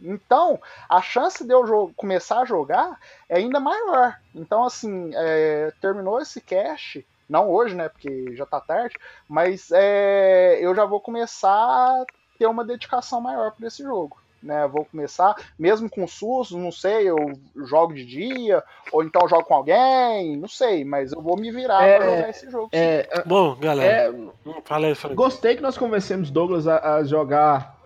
Então, 0.00 0.60
a 0.88 1.00
chance 1.00 1.44
de 1.44 1.52
eu 1.52 1.92
começar 1.96 2.40
a 2.40 2.44
jogar 2.44 3.00
é 3.28 3.36
ainda 3.36 3.58
maior. 3.58 4.18
Então, 4.34 4.64
assim, 4.64 5.10
é, 5.14 5.72
terminou 5.80 6.20
esse 6.20 6.40
cast, 6.40 7.06
não 7.28 7.50
hoje, 7.50 7.74
né, 7.74 7.88
porque 7.88 8.36
já 8.36 8.44
tá 8.44 8.60
tarde, 8.60 8.94
mas 9.26 9.70
é, 9.72 10.58
eu 10.60 10.74
já 10.74 10.84
vou 10.84 11.00
começar 11.00 11.50
a 11.50 12.04
ter 12.38 12.46
uma 12.46 12.64
dedicação 12.64 13.20
maior 13.20 13.52
para 13.52 13.66
esse 13.66 13.82
jogo. 13.82 14.18
Né, 14.42 14.68
vou 14.68 14.84
começar, 14.84 15.34
mesmo 15.58 15.90
com 15.90 16.06
SUS, 16.06 16.52
não 16.52 16.70
sei, 16.70 17.08
eu 17.08 17.16
jogo 17.64 17.94
de 17.94 18.04
dia, 18.04 18.62
ou 18.92 19.02
então 19.02 19.26
jogo 19.26 19.42
com 19.42 19.54
alguém, 19.54 20.36
não 20.36 20.46
sei, 20.46 20.84
mas 20.84 21.10
eu 21.10 21.20
vou 21.20 21.36
me 21.36 21.50
virar 21.50 21.82
é, 21.82 21.96
pra 21.96 22.06
jogar 22.06 22.30
esse 22.30 22.50
jogo. 22.50 22.68
É, 22.70 23.22
Bom, 23.24 23.56
galera, 23.56 24.14
é, 24.14 24.60
fala 24.64 24.86
aí, 24.86 24.94
fala 24.94 25.12
aí. 25.12 25.16
gostei 25.16 25.56
que 25.56 25.62
nós 25.62 25.76
convencemos 25.76 26.30
Douglas 26.30 26.68
a, 26.68 26.96
a 26.96 27.04
jogar 27.04 27.76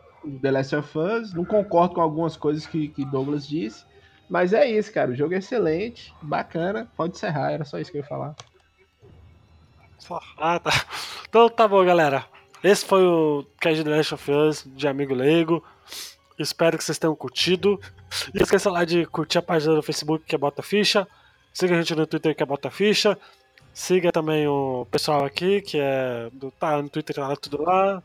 The 0.42 0.50
Last 0.50 0.76
of 0.76 0.98
Us. 0.98 1.32
Não 1.32 1.44
concordo 1.44 1.94
com 1.94 2.00
algumas 2.00 2.36
coisas 2.36 2.66
que, 2.66 2.88
que 2.88 3.04
Douglas 3.04 3.46
disse. 3.46 3.84
Mas 4.28 4.52
é 4.52 4.66
isso, 4.66 4.92
cara. 4.92 5.10
O 5.10 5.14
jogo 5.14 5.34
é 5.34 5.38
excelente, 5.38 6.14
bacana. 6.22 6.88
Pode 6.96 7.16
encerrar, 7.16 7.52
era 7.52 7.64
só 7.64 7.78
isso 7.78 7.90
que 7.90 7.98
eu 7.98 8.02
ia 8.02 8.08
falar. 8.08 8.34
Ah, 10.38 10.58
tá. 10.58 10.70
Então 11.28 11.48
tá 11.48 11.68
bom, 11.68 11.84
galera. 11.84 12.24
Esse 12.60 12.84
foi 12.84 13.06
o 13.06 13.46
Cast 13.60 13.84
The 13.84 13.90
Last 13.90 14.14
of 14.14 14.30
Us 14.32 14.64
de 14.66 14.88
Amigo 14.88 15.14
Leigo. 15.14 15.62
Espero 16.42 16.78
que 16.78 16.84
vocês 16.84 16.98
tenham 16.98 17.14
curtido. 17.14 17.80
E 18.34 18.38
não 18.38 18.44
esqueça 18.44 18.70
lá 18.70 18.84
de 18.84 19.06
curtir 19.06 19.38
a 19.38 19.42
página 19.42 19.74
do 19.74 19.82
Facebook 19.82 20.24
que 20.24 20.34
é 20.34 20.38
Bota 20.38 20.62
Ficha. 20.62 21.06
Siga 21.52 21.74
a 21.74 21.78
gente 21.78 21.94
no 21.94 22.06
Twitter 22.06 22.34
que 22.34 22.42
é 22.42 22.46
Bota 22.46 22.70
Ficha. 22.70 23.16
Siga 23.72 24.10
também 24.10 24.48
o 24.48 24.86
pessoal 24.90 25.24
aqui, 25.24 25.60
que 25.60 25.78
é 25.78 26.28
do, 26.32 26.50
tá 26.50 26.82
no 26.82 26.88
Twitter, 26.88 27.14
tá 27.14 27.36
tudo 27.36 27.62
lá. 27.62 28.02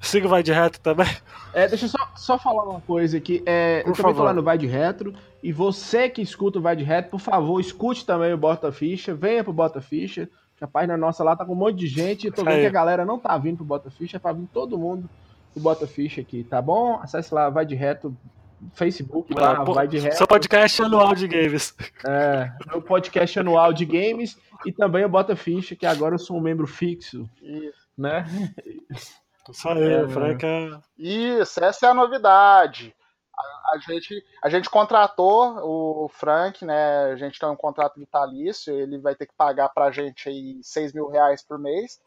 Siga 0.00 0.26
o 0.26 0.30
Vai 0.30 0.42
de 0.42 0.52
Retro 0.52 0.80
também. 0.80 1.08
É, 1.52 1.66
deixa 1.66 1.86
eu 1.86 1.88
só, 1.88 1.98
só 2.16 2.38
falar 2.38 2.62
uma 2.62 2.80
coisa 2.80 3.16
aqui. 3.16 3.42
É, 3.44 3.82
eu 3.84 3.92
também 3.92 4.14
tô 4.14 4.22
lá 4.22 4.32
no 4.32 4.42
Vai 4.42 4.56
de 4.56 4.66
Retro. 4.66 5.12
E 5.42 5.52
você 5.52 6.08
que 6.08 6.22
escuta 6.22 6.58
o 6.58 6.62
Vai 6.62 6.76
de 6.76 6.84
Retro, 6.84 7.10
por 7.10 7.20
favor, 7.20 7.60
escute 7.60 8.06
também 8.06 8.32
o 8.32 8.38
Bota 8.38 8.70
Ficha. 8.70 9.14
Venha 9.14 9.42
pro 9.42 9.52
Bota 9.52 9.80
Ficha. 9.80 10.28
Que 10.56 10.64
a 10.64 10.68
página 10.68 10.96
nossa 10.96 11.24
lá 11.24 11.34
tá 11.34 11.44
com 11.44 11.52
um 11.52 11.56
monte 11.56 11.78
de 11.78 11.86
gente. 11.86 12.26
Eu 12.26 12.32
tô 12.32 12.44
vendo 12.44 12.60
que 12.60 12.66
a 12.66 12.70
galera 12.70 13.04
não 13.04 13.18
tá 13.18 13.36
vindo 13.36 13.56
pro 13.56 13.64
Bota 13.64 13.90
Ficha. 13.90 14.20
Pra 14.20 14.32
vir 14.32 14.46
todo 14.52 14.78
mundo 14.78 15.08
pro 15.52 15.62
Bota 15.62 15.86
Ficha 15.86 16.20
aqui, 16.20 16.44
tá 16.44 16.60
bom? 16.60 17.00
Acesse 17.02 17.32
lá, 17.34 17.48
Vai 17.50 17.66
de 17.66 17.74
Retro. 17.74 18.16
Facebook 18.74 19.32
lá, 19.34 19.64
vai 19.64 19.88
de 19.88 19.98
reto. 19.98 20.16
Seu 20.16 20.26
podcast 20.26 20.82
anual 20.82 21.14
de 21.14 21.26
games. 21.26 21.74
É, 22.06 22.52
meu 22.66 22.82
podcast 22.82 23.38
anual 23.40 23.72
de 23.72 23.86
games 23.86 24.36
e 24.66 24.72
também 24.72 25.04
o 25.04 25.08
Bota 25.08 25.34
Ficha, 25.34 25.74
que 25.74 25.86
agora 25.86 26.14
eu 26.14 26.18
sou 26.18 26.36
um 26.36 26.40
membro 26.40 26.66
fixo. 26.66 27.28
Isso. 27.40 27.88
Né? 27.96 28.24
Isso 29.48 29.68
aí, 29.68 29.92
é, 29.92 30.08
Franca. 30.08 30.82
Isso, 30.98 31.64
essa 31.64 31.86
é 31.86 31.90
a 31.90 31.94
novidade. 31.94 32.94
A, 33.36 33.74
a, 33.74 33.78
gente, 33.78 34.22
a 34.42 34.48
gente 34.48 34.68
contratou 34.68 36.04
o 36.04 36.08
Frank, 36.08 36.64
né? 36.64 37.04
A 37.12 37.16
gente 37.16 37.38
tem 37.38 37.48
um 37.48 37.56
contrato 37.56 37.98
vitalício, 37.98 38.72
ele 38.72 38.98
vai 38.98 39.14
ter 39.14 39.26
que 39.26 39.34
pagar 39.34 39.70
pra 39.70 39.90
gente 39.90 40.28
aí 40.28 40.60
6 40.62 40.92
mil 40.92 41.08
reais 41.08 41.42
por 41.42 41.58
mês. 41.58 42.00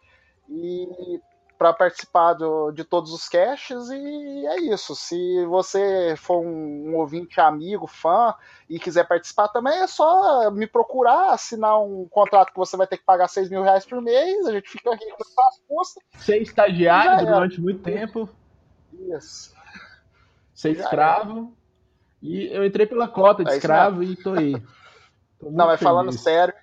E 0.47 1.19
para 1.57 1.73
participar 1.73 2.33
do, 2.33 2.71
de 2.71 2.83
todos 2.83 3.13
os 3.13 3.29
caches 3.29 3.89
e 3.89 4.45
é 4.47 4.59
isso. 4.61 4.95
Se 4.95 5.45
você 5.45 6.15
for 6.17 6.39
um, 6.39 6.89
um, 6.89 6.95
ouvinte 6.95 7.39
amigo, 7.39 7.87
fã 7.87 8.33
e 8.69 8.79
quiser 8.79 9.07
participar 9.07 9.47
também, 9.49 9.79
é 9.79 9.87
só 9.87 10.51
me 10.51 10.67
procurar, 10.67 11.31
assinar 11.31 11.81
um 11.81 12.07
contrato 12.09 12.51
que 12.51 12.57
você 12.57 12.75
vai 12.75 12.87
ter 12.87 12.97
que 12.97 13.05
pagar 13.05 13.27
6 13.27 13.49
mil 13.49 13.63
reais 13.63 13.85
por 13.85 14.01
mês, 14.01 14.45
a 14.45 14.51
gente 14.51 14.69
fica 14.69 14.93
aqui 14.93 15.05
com 15.11 15.23
as 15.47 15.59
custas. 15.67 16.03
Ser 16.17 16.41
estagiário 16.41 17.25
durante 17.25 17.61
muito 17.61 17.81
tempo. 17.81 18.29
Isso. 18.93 19.53
Ser 20.53 20.71
escravo. 20.71 21.53
E 22.21 22.47
eu 22.47 22.65
entrei 22.65 22.85
pela 22.85 23.07
cota 23.07 23.43
de 23.43 23.51
é 23.51 23.55
escravo 23.57 24.01
e 24.01 24.15
tô 24.15 24.33
aí. 24.33 24.53
Tô 25.39 25.51
Não, 25.51 25.67
mas 25.67 25.81
falando 25.81 26.11
sério, 26.13 26.53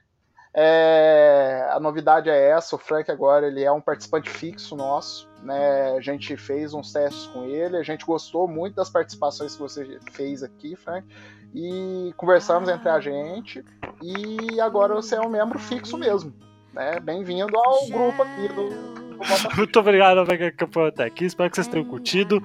é, 0.55 1.69
a 1.71 1.79
novidade 1.79 2.29
é 2.29 2.51
essa, 2.51 2.75
o 2.75 2.79
Frank 2.79 3.11
agora 3.11 3.47
ele 3.47 3.63
é 3.63 3.71
um 3.71 3.81
participante 3.81 4.29
fixo 4.29 4.75
nosso, 4.75 5.29
né? 5.43 5.95
A 5.97 6.01
gente 6.01 6.37
fez 6.37 6.75
uns 6.75 6.93
testes 6.93 7.27
com 7.29 7.45
ele, 7.45 7.77
a 7.77 7.83
gente 7.83 8.05
gostou 8.05 8.49
muito 8.49 8.75
das 8.75 8.91
participações 8.91 9.55
que 9.55 9.61
você 9.61 9.99
fez 10.13 10.43
aqui, 10.43 10.75
Frank, 10.75 11.07
e 11.55 12.13
conversamos 12.17 12.69
entre 12.69 12.89
a 12.89 13.01
gente, 13.01 13.65
e 14.03 14.61
agora 14.61 14.95
você 14.95 15.15
é 15.15 15.21
um 15.21 15.29
membro 15.29 15.59
fixo 15.59 15.97
mesmo, 15.97 16.35
né? 16.73 16.99
Bem-vindo 16.99 17.57
ao 17.57 17.87
grupo 17.87 18.23
aqui 18.23 18.49
do, 18.49 19.01
muito 19.57 19.79
obrigado 19.79 20.25
por 20.25 20.43
acompanhar 20.43 20.89
até 20.89 21.05
aqui. 21.05 21.27
Espero 21.27 21.51
que 21.51 21.57
vocês 21.57 21.69
tenham 21.69 21.85
curtido. 21.87 22.43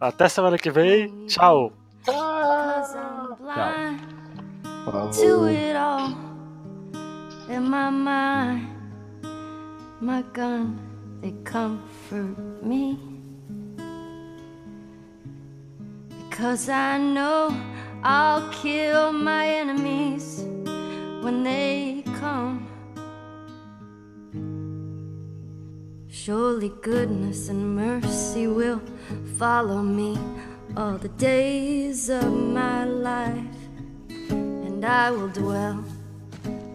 Até 0.00 0.28
semana 0.28 0.56
que 0.56 0.70
vem. 0.70 1.26
Tchau. 1.26 1.72
Tchau. 2.04 2.14
Tchau. 3.38 3.76
In 7.48 7.68
my 7.68 7.90
mind. 7.90 8.68
My 10.00 10.22
gun, 10.32 10.78
they 11.20 11.32
comfort 11.44 12.36
me. 12.62 12.98
Because 16.28 16.68
I 16.68 16.98
know 16.98 17.54
I'll 18.02 18.48
kill 18.52 19.12
my 19.12 19.48
enemies 19.48 20.42
when 21.22 21.42
they 21.44 22.02
come. 22.18 22.68
Surely 26.08 26.72
goodness 26.82 27.48
and 27.48 27.76
mercy 27.76 28.48
will 28.48 28.82
follow 29.38 29.80
me 29.80 30.18
all 30.76 30.98
the 30.98 31.08
days 31.08 32.10
of 32.10 32.32
my 32.32 32.84
life, 32.84 33.58
and 34.08 34.84
I 34.84 35.10
will 35.10 35.28
dwell 35.28 35.84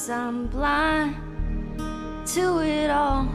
Because 0.00 0.16
I'm 0.18 0.46
blind 0.46 1.14
to 2.28 2.60
it 2.60 2.88
all 2.88 3.28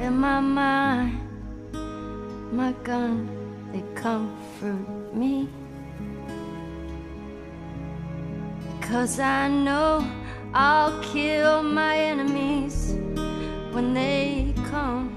in 0.00 0.16
my 0.16 0.40
mind. 0.40 1.20
My 2.52 2.72
gun, 2.82 3.28
they 3.70 3.82
comfort 3.94 5.14
me 5.14 5.46
because 8.80 9.20
I 9.20 9.48
know 9.48 10.10
I'll 10.54 10.98
kill 11.02 11.62
my 11.62 11.98
enemies 11.98 12.94
when 13.72 13.92
they 13.92 14.54
come. 14.70 15.12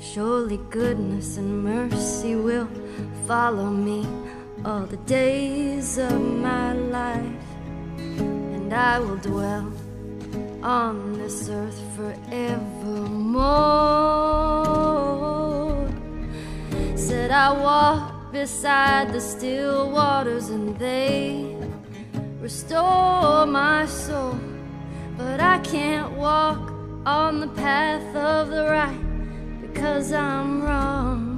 Surely 0.00 0.58
goodness 0.70 1.36
and 1.36 1.62
mercy 1.62 2.34
will 2.34 2.68
follow 3.28 3.70
me 3.70 4.04
all 4.64 4.86
the 4.86 4.96
days 4.96 5.98
of 5.98 6.18
my 6.20 6.72
life, 6.72 7.46
and 7.98 8.72
I 8.72 8.98
will 8.98 9.16
dwell 9.16 9.70
on 10.62 11.18
this 11.18 11.50
earth 11.50 11.78
forevermore. 11.94 13.44
Said 16.96 17.30
I 17.30 17.52
walk 17.52 18.32
beside 18.32 19.12
the 19.12 19.20
still 19.20 19.90
waters, 19.90 20.48
and 20.48 20.78
they 20.78 21.54
restore 22.40 23.44
my 23.44 23.84
soul. 23.84 24.38
But 25.18 25.40
I 25.40 25.58
can't 25.58 26.12
walk 26.12 26.72
on 27.04 27.40
the 27.40 27.48
path 27.48 28.16
of 28.16 28.48
the 28.48 28.64
right 28.64 29.60
because 29.60 30.10
I'm 30.12 30.62
wrong. 30.62 31.33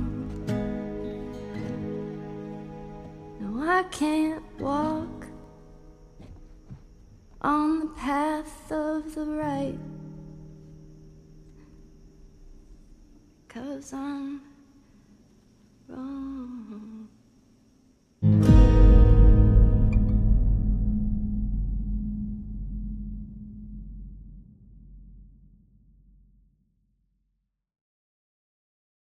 I 3.69 3.83
can't 3.91 4.45
walk 4.61 5.27
on 7.43 7.81
the 7.81 7.87
path 7.97 8.71
of 8.71 9.13
the 9.17 9.25
right. 9.25 9.77
Cause 13.49 13.93
I'm 13.93 14.41
wrong. 15.89 16.36